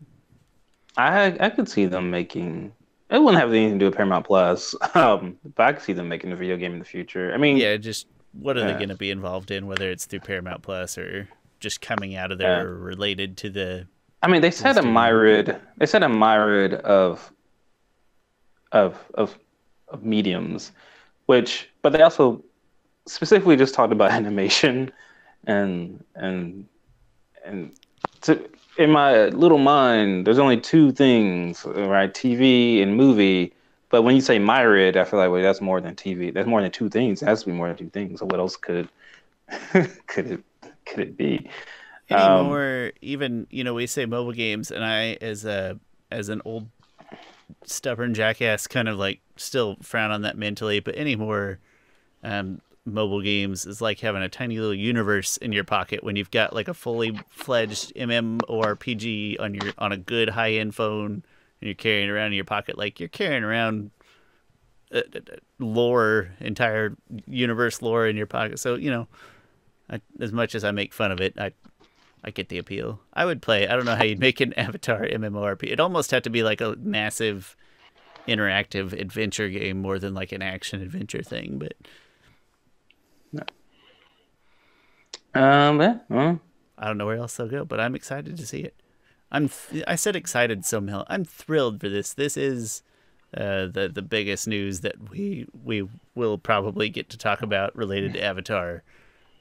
I 0.98 1.36
I 1.40 1.50
could 1.50 1.70
see 1.70 1.86
them 1.86 2.10
making. 2.12 2.74
It 3.10 3.20
wouldn't 3.20 3.40
have 3.40 3.50
anything 3.52 3.74
to 3.74 3.80
do 3.80 3.86
with 3.86 3.96
Paramount 3.96 4.26
Plus, 4.26 4.76
um, 4.96 5.38
but 5.56 5.64
I 5.64 5.74
could 5.74 5.84
see 5.84 5.94
them 5.94 6.10
making 6.10 6.32
a 6.32 6.36
video 6.36 6.58
game 6.58 6.74
in 6.74 6.80
the 6.80 6.86
future. 6.86 7.34
I 7.34 7.38
mean, 7.38 7.56
Yeah, 7.58 7.78
just 7.78 8.08
what 8.34 8.58
are 8.58 8.66
they 8.66 8.74
going 8.74 8.90
to 8.90 8.96
be 8.96 9.10
involved 9.12 9.50
in, 9.52 9.66
whether 9.68 9.90
it's 9.90 10.06
through 10.06 10.20
Paramount 10.20 10.62
Plus 10.62 10.98
or 10.98 11.28
just 11.60 11.80
coming 11.82 12.16
out 12.16 12.32
of 12.32 12.38
there 12.38 12.64
Yeah. 12.64 12.70
related 12.86 13.38
to 13.38 13.50
the 13.50 13.88
I 14.22 14.28
mean, 14.28 14.42
they 14.42 14.52
said 14.52 14.78
a 14.78 14.84
myriad. 14.84 15.60
They 15.78 15.86
said 15.86 16.04
a 16.04 16.10
myriad 16.10 16.74
of 16.76 17.32
of 18.72 18.98
of 19.14 19.38
of 19.88 20.04
mediums, 20.04 20.72
which, 21.28 21.70
but 21.82 21.94
they 21.94 22.02
also 22.02 22.44
specifically 23.08 23.56
just 23.56 23.74
talked 23.74 23.94
about 23.94 24.12
animation, 24.20 24.92
and 25.46 26.04
and 26.16 26.68
and 27.46 27.72
to, 28.22 28.50
in 28.78 28.92
my 28.92 29.26
little 29.28 29.58
mind, 29.58 30.28
there's 30.28 30.40
only 30.40 30.60
two 30.60 30.92
things, 30.92 31.66
right? 31.66 32.14
TV 32.14 32.82
and 32.82 32.96
movie. 32.96 33.54
But 33.90 34.02
when 34.02 34.16
you 34.16 34.22
say 34.22 34.38
myriad, 34.38 34.98
I 34.98 35.06
feel 35.06 35.20
like 35.20 35.32
wait, 35.32 35.42
that's 35.42 35.62
more 35.62 35.80
than 35.80 35.96
TV. 35.96 36.34
That's 36.34 36.48
more 36.48 36.62
than 36.62 36.72
two 36.72 36.90
things. 36.90 37.22
It 37.22 37.26
has 37.26 37.42
to 37.42 37.46
be 37.48 37.54
more 37.54 37.68
than 37.68 37.78
two 37.78 37.90
things. 37.90 38.20
So 38.20 38.26
what 38.26 38.40
else 38.40 38.58
could 38.58 38.90
could 40.08 40.32
it 40.32 40.44
could 40.86 41.00
it 41.00 41.18
be? 41.18 41.50
Anymore, 42.10 42.86
um, 42.88 42.92
even 43.02 43.48
you 43.50 43.64
know, 43.64 43.74
we 43.74 43.88
say 43.88 44.06
mobile 44.06 44.34
games, 44.34 44.72
and 44.72 44.84
I 44.84 45.18
as 45.22 45.46
a 45.46 45.80
as 46.12 46.30
an 46.30 46.42
old 46.46 46.70
stubborn 47.66 48.14
jackass, 48.14 48.68
kind 48.68 48.88
of 48.88 48.98
like 48.98 49.22
still 49.36 49.78
frown 49.82 50.12
on 50.12 50.22
that 50.22 50.38
mentally. 50.38 50.80
But 50.80 50.96
anymore, 50.96 51.60
um, 52.24 52.62
mobile 52.88 53.22
games 53.22 53.66
is 53.66 53.82
like 53.82 54.00
having 54.00 54.22
a 54.22 54.30
tiny 54.30 54.58
little 54.58 54.74
universe 54.74 55.38
in 55.38 55.52
your 55.52 55.64
pocket 55.64 56.04
when 56.04 56.16
you've 56.16 56.32
got 56.32 56.54
like 56.54 56.68
a 56.68 56.74
fully 56.74 57.20
fledged 57.30 57.94
MMORPG 57.96 59.40
on 59.40 59.54
your 59.54 59.74
on 59.78 59.92
a 59.92 59.98
good 59.98 60.30
high 60.30 60.54
end 60.54 60.74
phone 60.74 61.12
and 61.12 61.24
you're 61.68 61.76
carrying 61.76 62.10
around 62.10 62.28
in 62.28 62.34
your 62.34 62.46
pocket 62.46 62.78
like 62.78 63.00
you're 63.00 63.10
carrying 63.10 63.44
around 63.44 63.92
uh, 64.94 65.00
uh, 65.00 65.20
uh, 65.20 65.36
lore 65.60 66.32
entire 66.40 66.96
universe 67.28 67.82
lore 67.82 68.08
in 68.08 68.16
your 68.16 68.26
pocket. 68.26 68.58
So 68.60 68.76
you 68.76 68.90
know 68.90 69.08
I, 69.90 70.02
as 70.20 70.32
much 70.32 70.56
as 70.56 70.64
I 70.64 70.72
make 70.72 70.94
fun 70.94 71.12
of 71.12 71.20
it 71.20 71.38
I 71.38 71.52
I 72.24 72.32
get 72.32 72.50
the 72.50 72.58
appeal. 72.58 73.00
I 73.14 73.26
would 73.26 73.42
play 73.42 73.68
I 73.68 73.76
don't 73.76 73.86
know 73.86 73.96
how 73.96 74.04
you'd 74.04 74.20
make 74.20 74.40
an 74.40 74.54
avatar 74.58 75.02
MMORPG 75.02 75.72
it 75.72 75.80
almost 75.80 76.12
had 76.12 76.24
to 76.24 76.30
be 76.30 76.42
like 76.42 76.62
a 76.62 76.76
massive 76.80 77.58
interactive 78.28 78.94
adventure 78.94 79.50
game 79.50 79.82
more 79.82 80.00
than 80.00 80.14
like 80.14 80.32
an 80.32 80.42
action 80.42 80.82
adventure 80.82 81.24
thing 81.24 81.58
but 81.58 81.74
Um, 85.34 85.80
yeah, 85.82 85.98
well. 86.10 86.40
I 86.78 86.88
don't 86.88 86.98
know 86.98 87.06
where 87.06 87.18
else 87.18 87.36
they'll 87.36 87.48
go, 87.48 87.66
but 87.66 87.80
I'm 87.80 87.96
excited 87.96 88.38
to 88.38 88.46
see 88.46 88.62
it. 88.62 88.76
I'm 89.32 89.50
th- 89.50 89.84
I 89.88 89.96
said 89.96 90.16
excited 90.16 90.66
somehow. 90.66 91.04
I'm 91.08 91.26
thrilled 91.26 91.82
for 91.82 91.90
this. 91.90 92.14
This 92.14 92.38
is 92.38 92.82
uh, 93.36 93.68
the 93.68 93.90
the 93.94 94.02
biggest 94.02 94.48
news 94.48 94.82
that 94.82 95.10
we 95.10 95.48
we 95.64 95.88
will 96.16 96.38
probably 96.38 96.90
get 96.90 97.10
to 97.10 97.18
talk 97.18 97.42
about 97.42 97.76
related 97.76 98.14
to 98.14 98.24
Avatar 98.24 98.84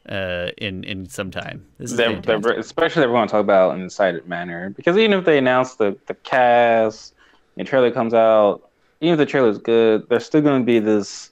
uh, 0.09 0.49
in 0.59 0.83
in 0.85 1.09
some 1.09 1.31
time. 1.31 1.67
This 1.79 1.93
is 1.93 1.97
they're, 1.97 2.21
they're, 2.21 2.59
especially 2.59 3.01
they're 3.01 3.11
going 3.11 3.29
to 3.29 3.33
talk 3.33 3.41
about 3.41 3.75
in 3.75 3.81
an 3.81 3.87
excited 3.87 4.27
manner 4.27 4.71
because 4.71 4.97
even 4.97 5.19
if 5.19 5.25
they 5.25 5.39
announce 5.39 5.77
the 5.77 5.97
the 6.07 6.15
cast, 6.15 7.15
the 7.57 7.65
trailer 7.65 7.91
comes 7.91 8.15
out, 8.15 8.71
even 9.01 9.13
if 9.13 9.19
the 9.19 9.27
trailer 9.27 9.49
is 9.49 9.59
good, 9.59 10.09
there's 10.09 10.27
still 10.27 10.43
going 10.43 10.63
to 10.63 10.67
be 10.67 10.79
this 10.79 11.31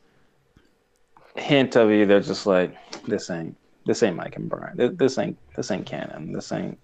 hint 1.36 1.76
of 1.76 1.90
either 1.90 2.20
just 2.20 2.46
like 2.46 2.76
this 3.06 3.30
ain't 3.30 3.56
this 3.86 4.02
ain't 4.02 4.16
Mike 4.16 4.36
and 4.36 4.48
Bryan. 4.48 4.76
This, 4.76 4.92
this 4.94 5.18
ain't 5.18 5.38
this 5.56 5.70
ain't 5.70 5.86
canon. 5.86 6.32
This 6.32 6.52
ain't 6.52 6.78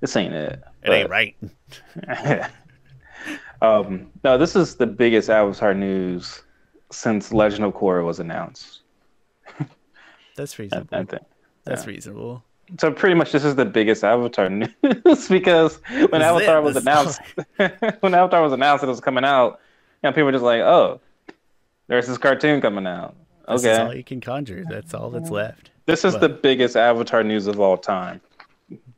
this 0.00 0.16
ain't 0.16 0.34
it. 0.34 0.62
It 0.82 0.90
ain't 0.90 1.10
right. 1.10 1.36
um, 3.62 4.10
no, 4.24 4.38
this 4.38 4.56
is 4.56 4.76
the 4.76 4.86
biggest 4.86 5.28
Avatar 5.28 5.74
news 5.74 6.42
since 6.90 7.32
Legend 7.32 7.64
of 7.64 7.74
Korra 7.74 8.04
was 8.04 8.18
announced. 8.18 8.80
That's 10.36 10.58
reasonable. 10.58 10.88
I, 10.96 11.00
I 11.00 11.04
think. 11.04 11.22
That's 11.64 11.84
yeah. 11.84 11.90
reasonable. 11.90 12.44
So 12.78 12.92
pretty 12.92 13.16
much 13.16 13.32
this 13.32 13.44
is 13.44 13.56
the 13.56 13.64
biggest 13.64 14.04
Avatar 14.04 14.48
news 14.48 15.28
because 15.28 15.80
when 16.08 16.22
Avatar 16.22 16.62
was 16.62 16.76
announced, 16.76 17.20
when 17.56 18.14
Avatar 18.14 18.42
was 18.42 18.52
announced 18.52 18.84
it 18.84 18.86
was 18.86 19.00
coming 19.00 19.24
out, 19.24 19.60
you 20.02 20.08
know, 20.08 20.12
people 20.12 20.24
were 20.24 20.32
just 20.32 20.44
like, 20.44 20.60
"Oh, 20.60 21.00
there's 21.88 22.06
this 22.06 22.16
cartoon 22.16 22.60
coming 22.60 22.86
out." 22.86 23.16
Okay, 23.50 23.62
this 23.62 23.72
is 23.72 23.78
all 23.78 23.94
you 23.94 24.04
can 24.04 24.20
conjure. 24.20 24.64
That's 24.68 24.94
all 24.94 25.10
that's 25.10 25.30
left. 25.30 25.70
This 25.86 26.04
is 26.04 26.14
but, 26.14 26.20
the 26.20 26.28
biggest 26.28 26.76
Avatar 26.76 27.24
news 27.24 27.46
of 27.46 27.58
all 27.58 27.76
time. 27.76 28.20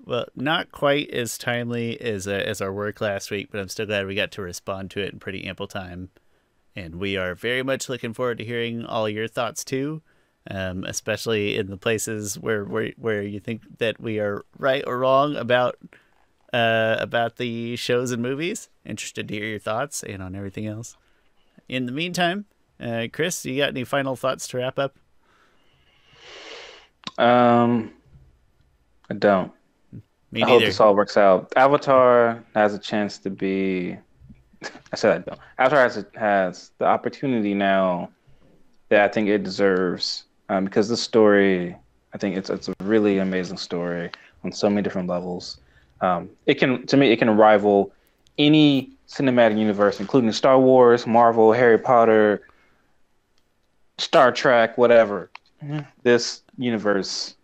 Well, 0.05 0.27
not 0.35 0.73
quite 0.73 1.11
as 1.11 1.39
timely 1.39 2.01
as 2.01 2.27
uh, 2.27 2.33
as 2.33 2.61
our 2.61 2.73
work 2.73 3.01
last 3.01 3.31
week, 3.31 3.49
but 3.51 3.61
I'm 3.61 3.69
still 3.69 3.87
glad 3.87 4.07
we 4.07 4.15
got 4.15 4.33
to 4.33 4.43
respond 4.43 4.91
to 4.93 5.01
it 5.01 5.13
in 5.13 5.21
pretty 5.21 5.45
ample 5.45 5.69
time. 5.69 6.11
And 6.75 6.97
we 6.97 7.17
are 7.17 7.35
very 7.35 7.63
much 7.63 7.89
looking 7.89 8.13
forward 8.13 8.39
to 8.39 8.45
hearing 8.45 8.85
all 8.85 9.09
your 9.09 9.29
thoughts 9.29 9.65
too, 9.65 10.03
um, 10.51 10.85
especially 10.85 11.57
in 11.57 11.69
the 11.69 11.77
places 11.77 12.39
where, 12.39 12.65
where 12.65 12.93
where 12.97 13.23
you 13.23 13.41
think 13.41 13.79
that 13.79 14.01
we 14.01 14.19
are 14.19 14.45
right 14.59 14.83
or 14.87 14.99
wrong 14.99 15.37
about 15.37 15.77
uh, 16.53 16.97
about 16.99 17.37
the 17.37 17.77
shows 17.77 18.11
and 18.11 18.23
movies. 18.23 18.69
Interested 18.85 19.29
to 19.29 19.35
hear 19.35 19.47
your 19.47 19.59
thoughts 19.59 20.03
and 20.03 20.23
on 20.23 20.35
everything 20.35 20.67
else. 20.67 20.97
In 21.69 21.87
the 21.87 21.93
meantime, 21.93 22.47
uh, 22.81 23.07
Chris, 23.13 23.45
you 23.45 23.59
got 23.59 23.71
any 23.71 23.85
final 23.85 24.17
thoughts 24.17 24.49
to 24.49 24.59
wrap 24.59 24.79
up? 24.79 24.97
Um, 27.19 27.93
I 29.11 29.15
don't. 29.15 29.53
Me 30.31 30.43
I 30.43 30.49
hope 30.49 30.63
this 30.63 30.81
all 30.81 30.95
works 30.95 31.17
out. 31.17 31.53
Avatar 31.57 32.43
has 32.55 32.75
a 32.75 32.79
chance 32.79 33.19
to 33.19 33.31
be. 33.31 33.97
I 34.93 34.97
said 34.97 35.17
I 35.17 35.19
don't. 35.19 35.41
Avatar 35.59 35.83
has 35.83 36.05
has 36.15 36.71
the 36.79 36.87
opportunity 36.87 37.53
now 37.55 38.11
that 38.89 39.03
I 39.03 39.09
think 39.09 39.29
it 39.29 39.43
deserves 39.43 40.25
um, 40.49 40.65
because 40.65 40.89
this 40.89 41.03
story, 41.03 41.77
I 42.15 42.19
think 42.19 42.37
it's 42.37 42.51
it's 42.51 42.69
a 42.69 42.75
really 42.83 43.19
amazing 43.19 43.59
story 43.59 44.11
on 44.45 44.53
so 44.53 44.71
many 44.71 44.83
different 44.83 45.09
levels. 45.09 45.61
Um, 46.01 46.31
it 46.47 46.55
can 46.55 46.87
to 46.87 46.97
me 46.97 47.13
it 47.13 47.19
can 47.19 47.31
rival 47.37 47.93
any 48.39 48.91
cinematic 49.09 49.59
universe, 49.59 50.01
including 50.01 50.33
Star 50.33 50.59
Wars, 50.59 51.07
Marvel, 51.07 51.53
Harry 51.53 51.79
Potter, 51.79 52.43
Star 53.99 54.33
Trek, 54.33 54.79
whatever. 54.79 55.31
Mm-hmm. 55.63 55.81
This 56.03 56.43
universe 56.57 57.37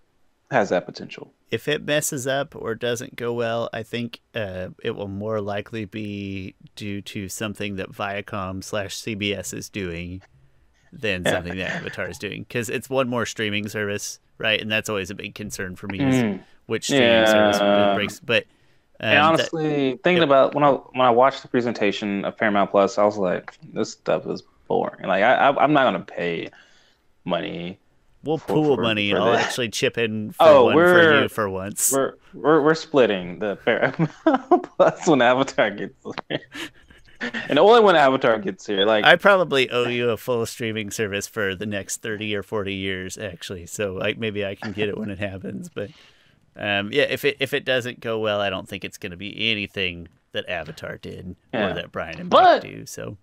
has 0.51 0.71
that 0.71 0.87
potential. 0.87 1.33
If 1.51 1.67
it 1.67 1.85
messes 1.85 2.27
up 2.27 2.55
or 2.55 2.75
doesn't 2.75 3.17
go 3.17 3.33
well, 3.33 3.71
I 3.73 3.83
think 3.83 4.21
uh, 4.35 4.69
it 4.83 4.91
will 4.91 5.09
more 5.09 5.41
likely 5.41 5.87
be 5.87 6.55
due 6.77 7.01
to 7.03 7.29
something 7.29 7.77
that 7.77 7.91
Viacom 7.91 8.63
slash 8.63 8.97
CBS 8.97 9.55
is 9.55 9.69
doing 9.69 10.23
than 10.93 11.25
something 11.25 11.57
that 11.57 11.77
Avatar 11.77 12.09
is 12.09 12.19
doing. 12.19 12.43
Because 12.43 12.69
it's 12.69 12.91
one 12.91 13.09
more 13.09 13.25
streaming 13.25 13.69
service, 13.69 14.21
right? 14.37 14.61
And 14.61 14.71
that's 14.71 14.89
always 14.89 15.11
a 15.11 15.15
big 15.15 15.35
concern 15.35 15.77
for 15.77 15.87
me. 15.87 15.99
Mm. 15.99 16.41
which 16.67 16.85
streaming 16.85 17.09
yeah. 17.09 17.53
service 17.53 17.95
breaks? 17.97 18.21
But 18.21 18.45
um, 19.01 19.11
and 19.11 19.19
honestly, 19.19 19.93
that, 19.93 20.03
thinking 20.03 20.23
it, 20.23 20.27
about 20.27 20.55
when 20.55 20.65
I 20.65 20.71
when 20.71 21.07
I 21.07 21.11
watched 21.11 21.43
the 21.43 21.49
presentation 21.49 22.25
of 22.25 22.37
Paramount 22.37 22.71
Plus, 22.71 22.99
I 22.99 23.05
was 23.05 23.17
like, 23.17 23.57
this 23.73 23.93
stuff 23.93 24.27
is 24.27 24.43
boring. 24.69 25.07
Like 25.07 25.23
I, 25.23 25.35
I 25.35 25.63
I'm 25.63 25.73
not 25.73 25.85
gonna 25.85 26.05
pay 26.05 26.51
money 27.25 27.79
We'll 28.25 28.39
pool 28.39 28.77
for, 28.77 28.83
money 28.83 29.11
for 29.11 29.17
and 29.17 29.25
I'll 29.25 29.35
actually 29.35 29.69
chip 29.69 29.97
in 29.97 30.33
for 30.33 30.37
oh, 30.41 30.65
one 30.65 30.75
for 30.75 31.23
you 31.23 31.29
for 31.29 31.49
once. 31.49 31.93
We're 31.93 32.15
we're, 32.35 32.63
we're 32.63 32.75
splitting 32.75 33.39
the 33.39 33.57
plus 34.77 35.07
when 35.07 35.23
Avatar 35.23 35.71
gets 35.71 36.05
here. 36.29 36.41
And 37.21 37.59
only 37.59 37.81
when 37.81 37.97
Avatar 37.97 38.39
gets 38.39 38.65
here. 38.65 38.87
Like 38.87 39.05
I 39.05 39.17
probably 39.17 39.69
owe 39.71 39.89
you 39.89 40.11
a 40.11 40.17
full 40.17 40.47
streaming 40.47 40.93
service 40.93 41.27
for 41.27 41.57
the 41.57 41.67
next 41.67 41.97
thirty 42.01 42.33
or 42.33 42.45
forty 42.45 42.75
years, 42.75 43.19
actually. 43.19 43.67
So 43.67 43.95
like 43.95 44.19
maybe 44.19 44.47
I 44.47 44.55
can 44.55 44.71
get 44.71 44.89
it 44.89 44.97
when 44.97 45.11
it 45.11 45.19
happens. 45.19 45.69
But 45.69 45.91
um, 46.55 46.93
yeah, 46.93 47.03
if 47.03 47.25
it 47.25 47.37
if 47.41 47.53
it 47.55 47.65
doesn't 47.65 47.99
go 47.99 48.21
well, 48.21 48.41
I 48.41 48.51
don't 48.51 48.69
think 48.69 48.85
it's 48.85 48.99
going 48.99 49.11
to 49.11 49.17
be 49.17 49.51
anything 49.51 50.07
that 50.31 50.49
Avatar 50.49 50.97
did 50.97 51.35
yeah. 51.53 51.71
or 51.71 51.75
that 51.75 51.91
Bryan 51.91 52.21
and 52.21 52.31
Mike 52.31 52.63
do. 52.63 52.87
So, 52.87 53.17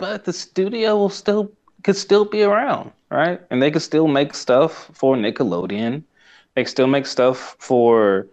but 0.00 0.24
the 0.24 0.32
studio 0.32 0.96
will 0.96 1.10
still 1.10 1.52
could 1.84 1.96
still 1.96 2.24
be 2.24 2.42
around, 2.42 2.90
right? 3.10 3.40
And 3.50 3.62
they 3.62 3.70
could 3.70 3.82
still 3.82 4.08
make 4.08 4.34
stuff 4.34 4.90
for 4.94 5.14
Nickelodeon. 5.14 6.02
They 6.54 6.64
still 6.64 6.88
make 6.88 7.06
stuff 7.06 7.54
for 7.58 8.26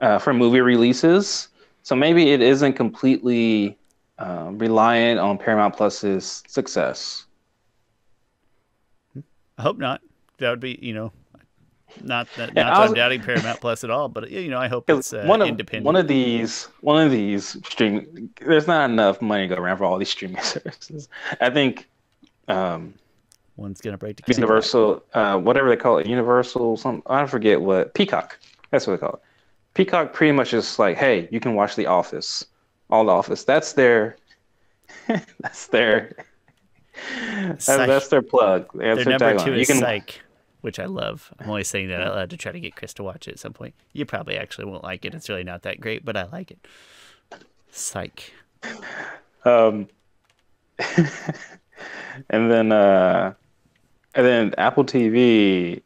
uh, 0.00 0.18
for 0.18 0.32
movie 0.32 0.60
releases. 0.60 1.48
So 1.82 1.96
maybe 1.96 2.30
it 2.30 2.42
isn't 2.42 2.74
completely 2.74 3.78
uh, 4.18 4.50
reliant 4.52 5.18
on 5.18 5.38
Paramount 5.38 5.74
Plus's 5.74 6.42
success. 6.46 7.24
I 9.58 9.62
hope 9.62 9.78
not. 9.78 10.02
That 10.38 10.50
would 10.50 10.60
be, 10.60 10.78
you 10.80 10.92
know, 10.92 11.12
not 12.02 12.28
that, 12.36 12.54
not 12.54 12.54
that 12.54 12.72
I'm 12.72 12.94
doubting 12.94 13.20
Paramount 13.20 13.60
Plus 13.60 13.84
at 13.84 13.90
all, 13.90 14.08
but 14.08 14.30
you 14.30 14.50
know, 14.50 14.58
I 14.58 14.68
hope 14.68 14.88
it's 14.88 15.12
uh, 15.12 15.24
one 15.24 15.42
of, 15.42 15.48
independent. 15.48 15.86
One 15.86 15.96
of 15.96 16.08
these, 16.08 16.64
one 16.80 17.04
of 17.04 17.10
these 17.10 17.56
stream. 17.66 18.30
There's 18.40 18.66
not 18.66 18.90
enough 18.90 19.20
money 19.20 19.48
to 19.48 19.54
go 19.54 19.60
around 19.60 19.78
for 19.78 19.84
all 19.84 19.98
these 19.98 20.10
streaming 20.10 20.42
services. 20.42 21.08
I 21.40 21.50
think 21.50 21.88
um, 22.48 22.94
One's 23.56 23.80
gonna 23.80 23.98
break 23.98 24.16
the 24.16 24.32
Universal, 24.32 25.04
uh, 25.12 25.38
whatever 25.38 25.68
they 25.68 25.76
call 25.76 25.98
it, 25.98 26.06
Universal. 26.06 26.78
Some 26.78 27.02
I 27.06 27.26
forget 27.26 27.60
what 27.60 27.92
Peacock. 27.94 28.38
That's 28.70 28.86
what 28.86 28.94
they 28.94 29.06
call 29.06 29.14
it. 29.14 29.20
Peacock 29.74 30.12
pretty 30.12 30.32
much 30.32 30.54
is 30.54 30.78
like, 30.78 30.96
hey, 30.96 31.28
you 31.30 31.40
can 31.40 31.54
watch 31.54 31.76
The 31.76 31.86
Office, 31.86 32.46
all 32.88 33.04
The 33.04 33.12
Office. 33.12 33.44
That's 33.44 33.74
their, 33.74 34.16
that's 35.06 35.66
their, 35.68 36.16
that's, 37.16 37.66
that's, 37.66 38.08
their 38.08 38.22
plug. 38.22 38.68
That's 38.74 39.04
their, 39.04 39.18
their 39.18 39.18
number 39.18 39.44
two 39.44 39.54
is 39.54 39.68
you 39.68 39.74
can, 39.74 39.80
Psych, 39.82 40.20
which 40.60 40.78
I 40.78 40.86
love. 40.86 41.32
I'm 41.38 41.48
always 41.48 41.68
saying 41.68 41.88
that 41.88 42.00
out 42.02 42.14
loud 42.14 42.30
to 42.30 42.36
try 42.36 42.52
to 42.52 42.60
get 42.60 42.76
Chris 42.76 42.94
to 42.94 43.02
watch 43.02 43.28
it 43.28 43.32
at 43.32 43.38
some 43.38 43.52
point. 43.52 43.74
You 43.92 44.04
probably 44.06 44.36
actually 44.36 44.66
won't 44.66 44.84
like 44.84 45.04
it. 45.04 45.14
It's 45.14 45.28
really 45.28 45.44
not 45.44 45.62
that 45.62 45.80
great, 45.80 46.04
but 46.04 46.16
I 46.16 46.24
like 46.24 46.50
it. 46.50 46.58
Psych. 47.70 48.32
Um. 49.44 49.88
and 52.30 52.50
then 52.50 52.72
uh 52.72 53.34
And 54.14 54.26
then 54.26 54.54
Apple 54.58 54.84
TV, 54.84 55.82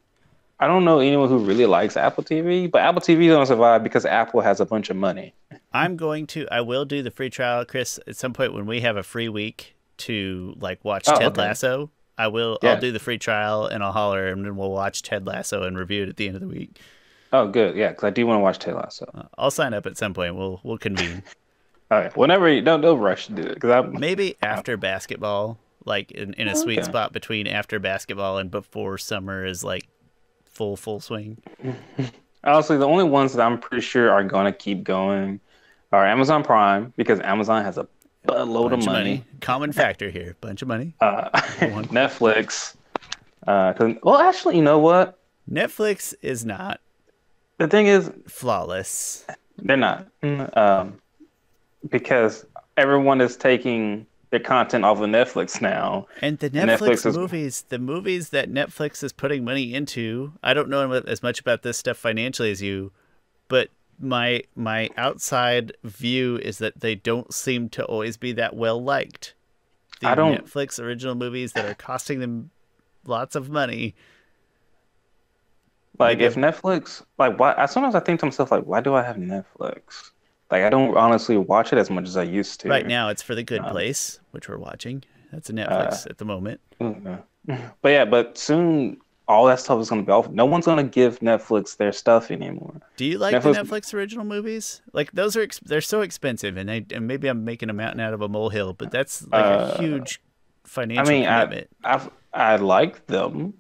I 0.61 0.67
don't 0.67 0.85
know 0.85 1.01
anyone 1.01 1.29
who 1.29 1.39
really 1.39 1.67
likes 1.67 1.97
Apple 1.97 2.25
TV, 2.25 2.71
but 2.71 2.81
Apple 2.83 3.01
TV 3.03 3.29
don't 3.29 3.47
survive 3.47 3.83
because 3.83 4.05
Apple 4.07 4.41
has 4.41 4.61
a 4.61 4.67
bunch 4.67 4.89
of 4.91 4.97
money. 4.97 5.35
I'm 5.73 5.97
going 5.97 6.27
to. 6.29 6.47
I 6.51 6.61
will 6.61 6.85
do 6.85 7.03
the 7.03 7.11
free 7.11 7.31
trial, 7.31 7.65
Chris, 7.65 7.99
at 8.07 8.17
some 8.17 8.33
point 8.33 8.55
when 8.55 8.67
we 8.67 8.81
have 8.81 8.97
a 8.97 9.03
free 9.03 9.29
week 9.29 9.77
to 9.99 10.55
like 10.59 10.85
watch 10.85 11.05
Oh, 11.09 11.19
Ted 11.19 11.33
okay. 11.33 11.43
Lasso. 11.43 11.91
I 12.17 12.29
will. 12.29 12.59
Yeah. 12.63 12.73
I'll 12.75 12.81
do 12.81 12.93
the 12.93 12.99
free 12.99 13.19
trial 13.19 13.67
and 13.67 13.83
I'll 13.83 13.93
holler, 13.93 14.29
and 14.29 14.45
then 14.45 14.57
we'll 14.57 14.71
watch 14.71 15.03
Ted 15.03 15.27
Lasso 15.27 15.63
and 15.65 15.77
review 15.79 16.05
it 16.05 16.09
at 16.09 16.17
the 16.17 16.27
end 16.27 16.37
of 16.37 16.41
the 16.43 16.49
week. 16.49 16.81
Oh, 17.33 17.49
good. 17.49 17.75
Yeah, 17.77 17.89
because 17.89 18.05
I 18.05 18.11
do 18.11 18.27
want 18.27 18.39
to 18.39 18.43
watch 18.43 18.59
Ted 18.61 18.75
Lasso. 18.75 19.11
Uh, 19.13 19.23
I'll 19.37 19.51
sign 19.51 19.75
up 19.75 19.87
at 19.87 19.97
some 19.97 20.15
point. 20.15 20.37
We'll 20.37 20.61
we'll 20.63 20.79
convene. 20.79 21.23
All 21.91 21.99
right, 21.99 22.17
whenever 22.17 22.49
you 22.49 22.63
don't 22.63 22.81
don't 22.81 22.99
rush 23.01 23.27
to 23.27 23.33
do 23.33 23.43
it 23.43 23.55
because 23.55 23.71
I'm 23.71 23.93
Maybe 24.01 24.37
after 24.43 24.77
basketball, 24.77 25.59
like 25.85 26.11
in, 26.13 26.33
in 26.35 26.49
a 26.49 26.55
sweet 26.57 26.79
Okay. 26.79 26.89
spot 26.89 27.13
between 27.13 27.47
after 27.47 27.79
basketball 27.79 28.39
and 28.39 28.51
before 28.51 28.97
summer 28.99 29.45
is 29.45 29.63
like 29.65 29.87
full 30.47 30.77
full 30.77 31.01
swing. 31.01 31.39
honestly 32.45 32.77
the 32.77 32.87
only 32.87 33.05
ones 33.05 33.33
that 33.33 33.43
I'm 33.45 33.59
pretty 33.59 33.83
sure 33.83 34.11
are 34.11 34.23
gonna 34.25 34.53
keep 34.53 34.85
going 34.85 35.41
are 35.93 36.07
Amazon 36.07 36.43
Prime 36.43 36.93
because 36.97 37.21
Amazon 37.21 37.65
has 37.65 37.79
a 37.79 37.87
buttload 38.27 38.71
Bunch 38.71 38.87
of 38.87 38.93
money. 38.93 39.25
Common 39.41 39.73
factor 39.73 40.11
here. 40.11 40.37
Bunch 40.41 40.63
of 40.63 40.69
money. 40.69 40.95
Uh, 41.01 41.29
Netflix. 41.91 42.75
Uh, 43.47 43.75
well, 44.03 44.19
actually, 44.19 44.57
you 44.57 44.63
know 44.63 44.79
what? 44.79 45.19
Netflix 45.51 46.15
is 46.23 46.45
not 46.47 46.81
The 47.59 47.69
thing 47.69 47.87
is, 47.87 48.11
flawless. 48.27 49.27
they're 49.59 49.77
not 49.77 50.07
um, 50.57 51.01
because 51.91 52.47
everyone 52.77 53.21
is 53.21 53.37
taking 53.37 54.07
their 54.31 54.41
content 54.41 54.85
off 54.85 54.99
of 55.01 55.09
Netflix 55.11 55.61
now. 55.61 56.07
And 56.23 56.39
the 56.39 56.51
Netflix 56.51 56.79
Netflix, 56.79 57.07
is- 57.07 57.17
movies, 57.17 57.65
the 57.69 57.79
movies 57.79 58.31
that 58.31 58.51
Netflix 58.51 59.05
is 59.05 59.13
putting 59.13 59.45
money 59.45 59.75
into, 59.75 60.33
I 60.43 60.55
don't 60.55 60.69
know 60.71 60.91
as 60.93 61.23
much 61.23 61.39
about 61.39 61.63
this 61.63 61.77
stuff 61.79 61.99
financially 61.99 62.51
as 62.51 62.63
you, 62.63 62.91
but 63.49 63.69
my 63.99 64.43
my 64.55 64.91
outside 64.97 65.73
view 65.85 66.37
is 66.39 66.59
that 66.59 66.81
they 66.81 66.95
don't 66.95 67.33
seem 67.33 67.69
to 67.71 67.85
always 67.85 68.17
be 68.17 68.33
that 68.33 68.55
well 68.57 68.83
liked. 68.83 69.35
The 70.01 70.09
I 70.09 70.15
don't- 70.15 70.45
Netflix 70.47 70.79
original 70.83 71.15
movies 71.15 71.53
that 71.53 71.65
are 71.65 71.75
costing 71.75 72.21
them 72.21 72.51
lots 73.07 73.35
of 73.37 73.49
money. 73.51 73.95
Like, 75.99 76.19
if 76.19 76.35
Netflix, 76.35 77.03
like, 77.19 77.39
why? 77.39 77.55
I 77.57 77.67
sometimes 77.67 77.95
I 77.95 78.01
think 78.01 78.19
to 78.21 78.27
myself, 78.27 78.51
like, 78.51 78.65
why 78.65 78.81
do 78.81 78.95
I 78.95 79.03
have 79.03 79.17
Netflix? 79.17 80.11
Like, 80.51 80.63
I 80.65 80.69
don't 80.71 80.97
honestly 80.97 81.37
watch 81.37 81.73
it 81.73 81.79
as 81.79 81.89
much 81.89 82.05
as 82.09 82.17
I 82.17 82.25
used 82.25 82.61
to. 82.61 82.69
Right 82.69 82.87
now, 82.87 83.09
it's 83.11 83.23
for 83.23 83.35
the 83.37 83.45
Good 83.45 83.61
Um, 83.61 83.71
Place, 83.71 84.19
which 84.33 84.49
we're 84.49 84.59
watching. 84.59 85.05
That's 85.33 85.51
a 85.51 85.53
Uh, 85.53 85.57
Netflix 85.91 86.11
at 86.11 86.19
the 86.19 86.25
moment. 86.25 86.61
But 87.83 87.91
yeah, 87.91 88.07
but 88.07 88.39
soon 88.39 88.97
all 89.27 89.47
that 89.47 89.59
stuff 89.61 89.81
is 89.81 89.89
going 89.89 90.03
to 90.03 90.07
be 90.07 90.13
off. 90.13 90.29
No 90.31 90.45
one's 90.45 90.67
going 90.67 90.77
to 90.85 90.91
give 90.91 91.21
Netflix 91.21 91.77
their 91.77 91.93
stuff 91.93 92.31
anymore. 92.31 92.81
Do 92.97 93.05
you 93.05 93.19
like 93.19 93.35
Netflix- 93.35 93.43
the 93.55 93.63
Netflix 93.63 93.95
original 93.95 94.25
movies? 94.25 94.83
Like 94.93 95.13
those 95.13 95.37
are 95.37 95.43
ex- 95.43 95.61
they're 95.65 95.81
so 95.81 96.03
expensive, 96.03 96.57
and, 96.57 96.71
I, 96.71 96.85
and 96.93 97.07
maybe 97.07 97.29
I'm 97.29 97.45
making 97.45 97.71
a 97.71 97.73
mountain 97.73 98.01
out 98.01 98.13
of 98.15 98.21
a 98.21 98.29
molehill, 98.29 98.75
but 98.75 98.91
that's 98.91 99.27
like 99.29 99.45
Uh, 99.45 99.75
a 99.79 99.83
huge 99.83 100.21
I 100.65 100.69
financial 100.69 101.13
mean, 101.15 101.27
I, 101.27 101.45
commitment. 101.45 101.71
I've 101.85 102.11
I 102.33 102.57
like 102.57 103.07
them. 103.07 103.55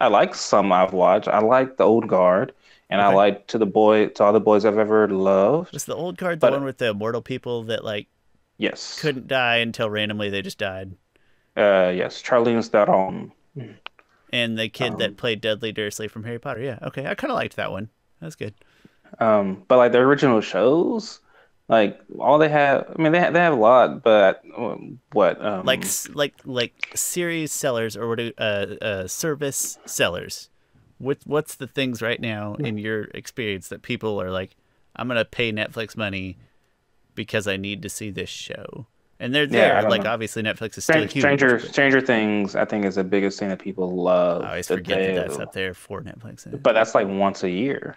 I 0.00 0.08
like 0.08 0.34
some 0.34 0.72
I've 0.72 0.92
watched. 0.92 1.28
I 1.28 1.40
like 1.40 1.76
the 1.76 1.84
old 1.84 2.06
guard, 2.08 2.52
and 2.88 3.00
I 3.00 3.12
like 3.12 3.46
to 3.48 3.58
the 3.58 3.66
boy 3.66 4.08
to 4.08 4.24
all 4.24 4.32
the 4.32 4.40
boys 4.40 4.64
I've 4.64 4.78
ever 4.78 5.08
loved. 5.08 5.72
Was 5.72 5.84
the 5.86 5.94
old 5.94 6.16
guard 6.18 6.40
the 6.40 6.50
one 6.50 6.64
with 6.64 6.78
the 6.78 6.90
immortal 6.90 7.22
people 7.22 7.64
that 7.64 7.84
like 7.84 8.06
Yes. 8.58 8.98
couldn't 9.00 9.26
die 9.26 9.56
until 9.56 9.88
randomly 9.90 10.28
they 10.30 10.42
just 10.42 10.58
died, 10.58 10.92
Uh, 11.56 11.90
yes. 11.94 12.22
Charlize 12.22 12.68
Theron. 12.68 13.32
And 14.32 14.58
the 14.58 14.68
kid 14.68 14.92
Um, 14.92 14.98
that 14.98 15.16
played 15.16 15.40
Dudley 15.40 15.72
Dursley 15.72 16.08
from 16.08 16.24
Harry 16.24 16.38
Potter? 16.38 16.60
Yeah, 16.60 16.78
okay, 16.82 17.06
I 17.06 17.14
kind 17.14 17.30
of 17.30 17.36
liked 17.36 17.56
that 17.56 17.70
one. 17.70 17.90
That's 18.20 18.36
good. 18.36 18.54
Um, 19.18 19.64
but 19.68 19.76
like 19.76 19.92
the 19.92 19.98
original 19.98 20.40
shows, 20.40 21.20
like 21.68 22.00
all 22.18 22.38
they 22.38 22.48
have. 22.48 22.92
I 22.96 23.02
mean, 23.02 23.12
they 23.12 23.20
have, 23.20 23.32
they 23.32 23.40
have 23.40 23.52
a 23.52 23.56
lot, 23.56 24.02
but 24.02 24.42
um, 24.56 25.00
what? 25.12 25.44
Um, 25.44 25.64
Like 25.64 25.84
like 26.14 26.34
like 26.44 26.92
series 26.94 27.52
sellers 27.52 27.96
or 27.96 28.08
what? 28.08 28.20
Uh, 28.38 28.42
uh, 28.80 29.06
service 29.08 29.78
sellers. 29.84 30.48
What 30.98 31.18
what's 31.24 31.54
the 31.54 31.66
things 31.66 32.02
right 32.02 32.20
now 32.20 32.54
in 32.56 32.76
your 32.76 33.04
experience 33.14 33.68
that 33.68 33.82
people 33.82 34.20
are 34.20 34.30
like, 34.30 34.56
I'm 34.94 35.08
gonna 35.08 35.24
pay 35.24 35.52
Netflix 35.52 35.96
money 35.96 36.36
because 37.14 37.48
I 37.48 37.56
need 37.56 37.82
to 37.82 37.88
see 37.88 38.10
this 38.10 38.28
show, 38.28 38.86
and 39.20 39.34
they're 39.34 39.44
Yeah, 39.44 39.68
there. 39.68 39.76
I 39.76 39.80
don't 39.82 39.90
like 39.90 40.02
know. 40.04 40.10
obviously 40.10 40.42
Netflix 40.42 40.78
is 40.78 40.84
still 40.84 41.06
Stranger, 41.08 41.08
huge. 41.08 41.20
Stranger 41.22 41.58
Stranger 41.60 42.00
Things, 42.00 42.56
I 42.56 42.64
think, 42.64 42.84
is 42.84 42.96
the 42.96 43.04
biggest 43.04 43.38
thing 43.38 43.50
that 43.50 43.60
people 43.60 43.94
love. 43.94 44.42
I 44.42 44.48
always 44.50 44.66
that 44.68 44.74
forget 44.78 44.98
that 45.14 45.14
that's 45.28 45.38
up 45.38 45.52
there 45.52 45.74
for 45.74 46.02
Netflix. 46.02 46.46
But 46.62 46.72
that's 46.72 46.94
like 46.94 47.06
once 47.06 47.44
a 47.44 47.50
year. 47.50 47.96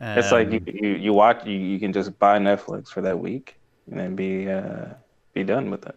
It's 0.00 0.32
like 0.32 0.50
you, 0.50 0.58
Um, 0.58 0.66
you, 0.66 0.88
you 0.90 1.12
watch 1.14 1.46
you, 1.46 1.54
you 1.56 1.78
can 1.78 1.92
just 1.92 2.18
buy 2.18 2.38
Netflix 2.38 2.88
for 2.88 3.00
that 3.00 3.18
week 3.18 3.56
and 3.90 3.98
then 3.98 4.14
be 4.16 4.50
uh, 4.50 4.86
be 5.32 5.44
done 5.44 5.70
with 5.70 5.86
it. 5.86 5.96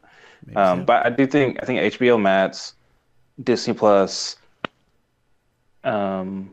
Um, 0.56 0.80
so. 0.82 0.86
but 0.86 1.06
I 1.06 1.10
do 1.10 1.28
think 1.28 1.60
I 1.62 1.66
think 1.66 1.94
HBO 1.94 2.22
Max, 2.22 2.76
Disney 3.44 3.74
Plus, 3.74 4.38
um, 5.84 6.52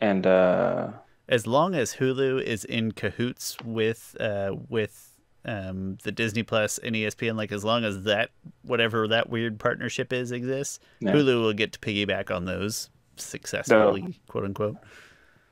and 0.00 0.26
uh, 0.26 0.88
as 1.28 1.46
long 1.46 1.74
as 1.74 1.96
Hulu 1.96 2.42
is 2.42 2.64
in 2.64 2.92
cahoots 2.92 3.56
with 3.64 4.16
uh 4.18 4.54
with 4.68 5.11
um 5.44 5.98
the 6.04 6.12
Disney 6.12 6.42
Plus 6.42 6.78
and 6.78 6.94
ESPN, 6.94 7.36
like 7.36 7.50
as 7.52 7.64
long 7.64 7.84
as 7.84 8.04
that 8.04 8.30
whatever 8.62 9.08
that 9.08 9.28
weird 9.30 9.58
partnership 9.58 10.12
is 10.12 10.30
exists, 10.32 10.78
Yeah. 11.00 11.12
Hulu 11.12 11.42
will 11.42 11.52
get 11.52 11.72
to 11.72 11.78
piggyback 11.80 12.30
on 12.34 12.44
those 12.44 12.90
successfully, 13.16 14.18
quote 14.28 14.44
unquote. 14.44 14.76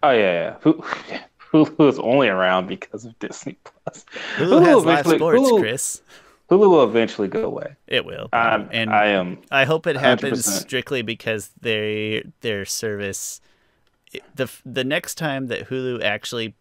oh 0.03 0.11
yeah, 0.11 0.33
yeah. 0.33 0.57
Hulu, 0.63 0.85
Hulu 1.53 1.89
is 1.89 1.99
only 1.99 2.29
around 2.29 2.69
because 2.69 3.05
of 3.05 3.19
Disney 3.19 3.57
Plus. 3.65 4.05
Hulu 4.37 4.65
has 4.65 4.85
live 4.85 5.07
sports, 5.07 5.41
Hulu- 5.41 5.61
Chris. 5.61 6.03
Hulu 6.51 6.59
will 6.71 6.85
eventually 6.85 7.29
go 7.29 7.45
away. 7.45 7.75
It 7.87 8.05
will, 8.05 8.29
Um, 8.33 8.69
and 8.73 8.91
I 8.91 9.07
am 9.07 9.39
I 9.51 9.65
hope 9.65 9.87
it 9.87 9.97
happens 9.97 10.47
100%. 10.47 10.61
strictly 10.63 11.03
because 11.03 11.51
they 11.61 12.25
their 12.41 12.65
service 12.65 13.41
the 14.35 14.51
the 14.67 14.83
next 14.85 15.17
time 15.17 15.47
that 15.49 15.69
Hulu 15.69 16.03
actually 16.03 16.55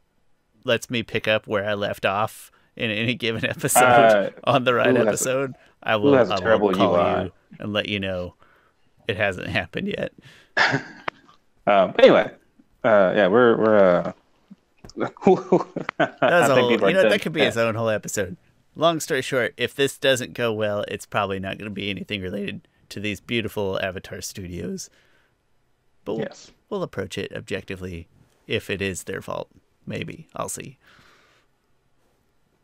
lets 0.63 0.89
me 0.89 1.01
pick 1.03 1.27
up 1.27 1.47
where 1.47 1.67
I 1.67 1.73
left 1.73 2.05
off 2.05 2.51
in 2.79 2.89
any 2.91 3.13
given 3.15 3.45
episode 3.49 3.81
Uh, 3.83 4.29
on 4.45 4.63
the 4.63 4.73
right 4.73 4.95
has 4.95 5.05
a- 5.05 5.07
episode, 5.07 5.55
I 5.83 5.95
will 5.97 6.15
I 6.15 6.55
will 6.55 6.73
call 6.73 6.95
UI. 6.95 7.23
you 7.25 7.31
and 7.59 7.73
let 7.73 7.87
you 7.89 7.99
know 7.99 8.35
it 9.07 9.17
hasn't 9.17 9.47
happened 9.47 9.87
yet. 9.87 10.11
Um, 11.67 11.93
anyway, 11.99 12.31
uh, 12.83 13.13
yeah, 13.15 13.27
we're 13.27 13.55
we're. 13.55 13.77
Uh, 13.77 14.11
a 15.01 15.11
whole, 15.21 16.71
you 16.71 16.77
know 16.77 16.91
done. 16.93 17.09
that 17.09 17.21
could 17.21 17.31
be 17.33 17.41
Yeah. 17.41 17.49
its 17.49 17.57
own 17.57 17.75
whole 17.75 17.89
episode. 17.89 18.37
Long 18.75 18.99
story 18.99 19.21
short, 19.21 19.53
if 19.55 19.75
this 19.75 19.97
doesn't 19.99 20.33
go 20.33 20.51
well, 20.51 20.83
it's 20.87 21.05
probably 21.05 21.39
not 21.39 21.59
going 21.59 21.69
to 21.69 21.73
be 21.75 21.91
anything 21.91 22.21
related 22.21 22.67
to 22.89 22.99
these 22.99 23.19
beautiful 23.19 23.79
Avatar 23.83 24.21
studios. 24.21 24.89
But 26.05 26.13
we'll, 26.15 26.23
Yes. 26.25 26.51
we'll 26.71 26.81
approach 26.81 27.17
it 27.19 27.31
objectively 27.35 28.07
if 28.47 28.69
it 28.71 28.81
is 28.81 29.03
their 29.03 29.21
fault. 29.21 29.49
Maybe. 29.85 30.27
I'll 30.35 30.49
see. 30.49 30.79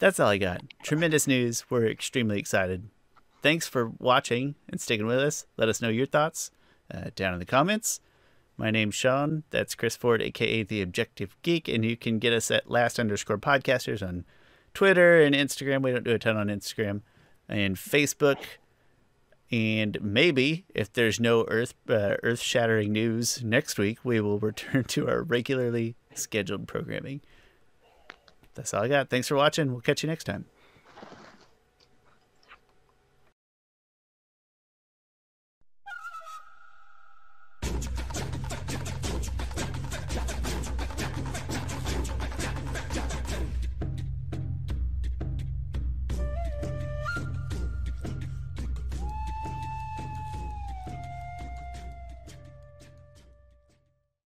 That's 0.05 0.19
all 0.19 0.29
I 0.29 0.37
got. 0.37 0.61
Tremendous 0.83 1.25
news. 1.25 1.65
We're 1.67 1.87
extremely 1.87 2.37
excited. 2.37 2.89
Thanks 3.41 3.67
for 3.67 3.89
watching 3.97 4.53
and 4.69 4.79
sticking 4.79 5.07
with 5.07 5.17
us. 5.17 5.47
Let 5.57 5.67
us 5.67 5.81
know 5.81 5.89
your 5.89 6.05
thoughts 6.05 6.51
uh, 6.93 7.09
down 7.15 7.33
in 7.33 7.39
the 7.39 7.45
comments. 7.45 8.01
My 8.55 8.69
name's 8.69 8.93
Sean. 8.93 9.45
That's 9.49 9.73
Chris 9.73 9.95
Ford, 9.95 10.21
aka 10.21 10.61
The 10.61 10.83
Objective 10.83 11.35
Geek, 11.41 11.67
and 11.67 11.83
you 11.83 11.97
can 11.97 12.19
get 12.19 12.33
us 12.33 12.51
at 12.51 12.69
last 12.69 12.99
underscore 12.99 13.39
podcasters 13.39 14.07
on 14.07 14.25
Twitter 14.75 15.23
and 15.23 15.33
Instagram. 15.33 15.81
We 15.81 15.91
don't 15.91 16.03
do 16.03 16.13
a 16.13 16.19
ton 16.19 16.37
on 16.37 16.49
Instagram 16.49 17.01
and 17.49 17.75
Facebook. 17.75 18.37
And 19.51 19.97
maybe 20.03 20.65
if 20.75 20.93
there's 20.93 21.19
no 21.19 21.45
earth 21.47 21.73
uh, 21.89 22.17
earth 22.21 22.41
shattering 22.41 22.91
news 22.91 23.43
next 23.43 23.79
week, 23.79 23.97
we 24.03 24.21
will 24.21 24.37
return 24.49 24.83
to 24.83 25.09
our 25.09 25.23
regularly 25.23 25.95
scheduled 26.13 26.67
programming. 26.67 27.21
That's 28.55 28.73
all 28.73 28.83
I 28.83 28.87
got. 28.87 29.09
Thanks 29.09 29.27
for 29.27 29.35
watching. 29.35 29.71
We'll 29.71 29.81
catch 29.81 30.03
you 30.03 30.09
next 30.09 30.23
time. 30.23 30.45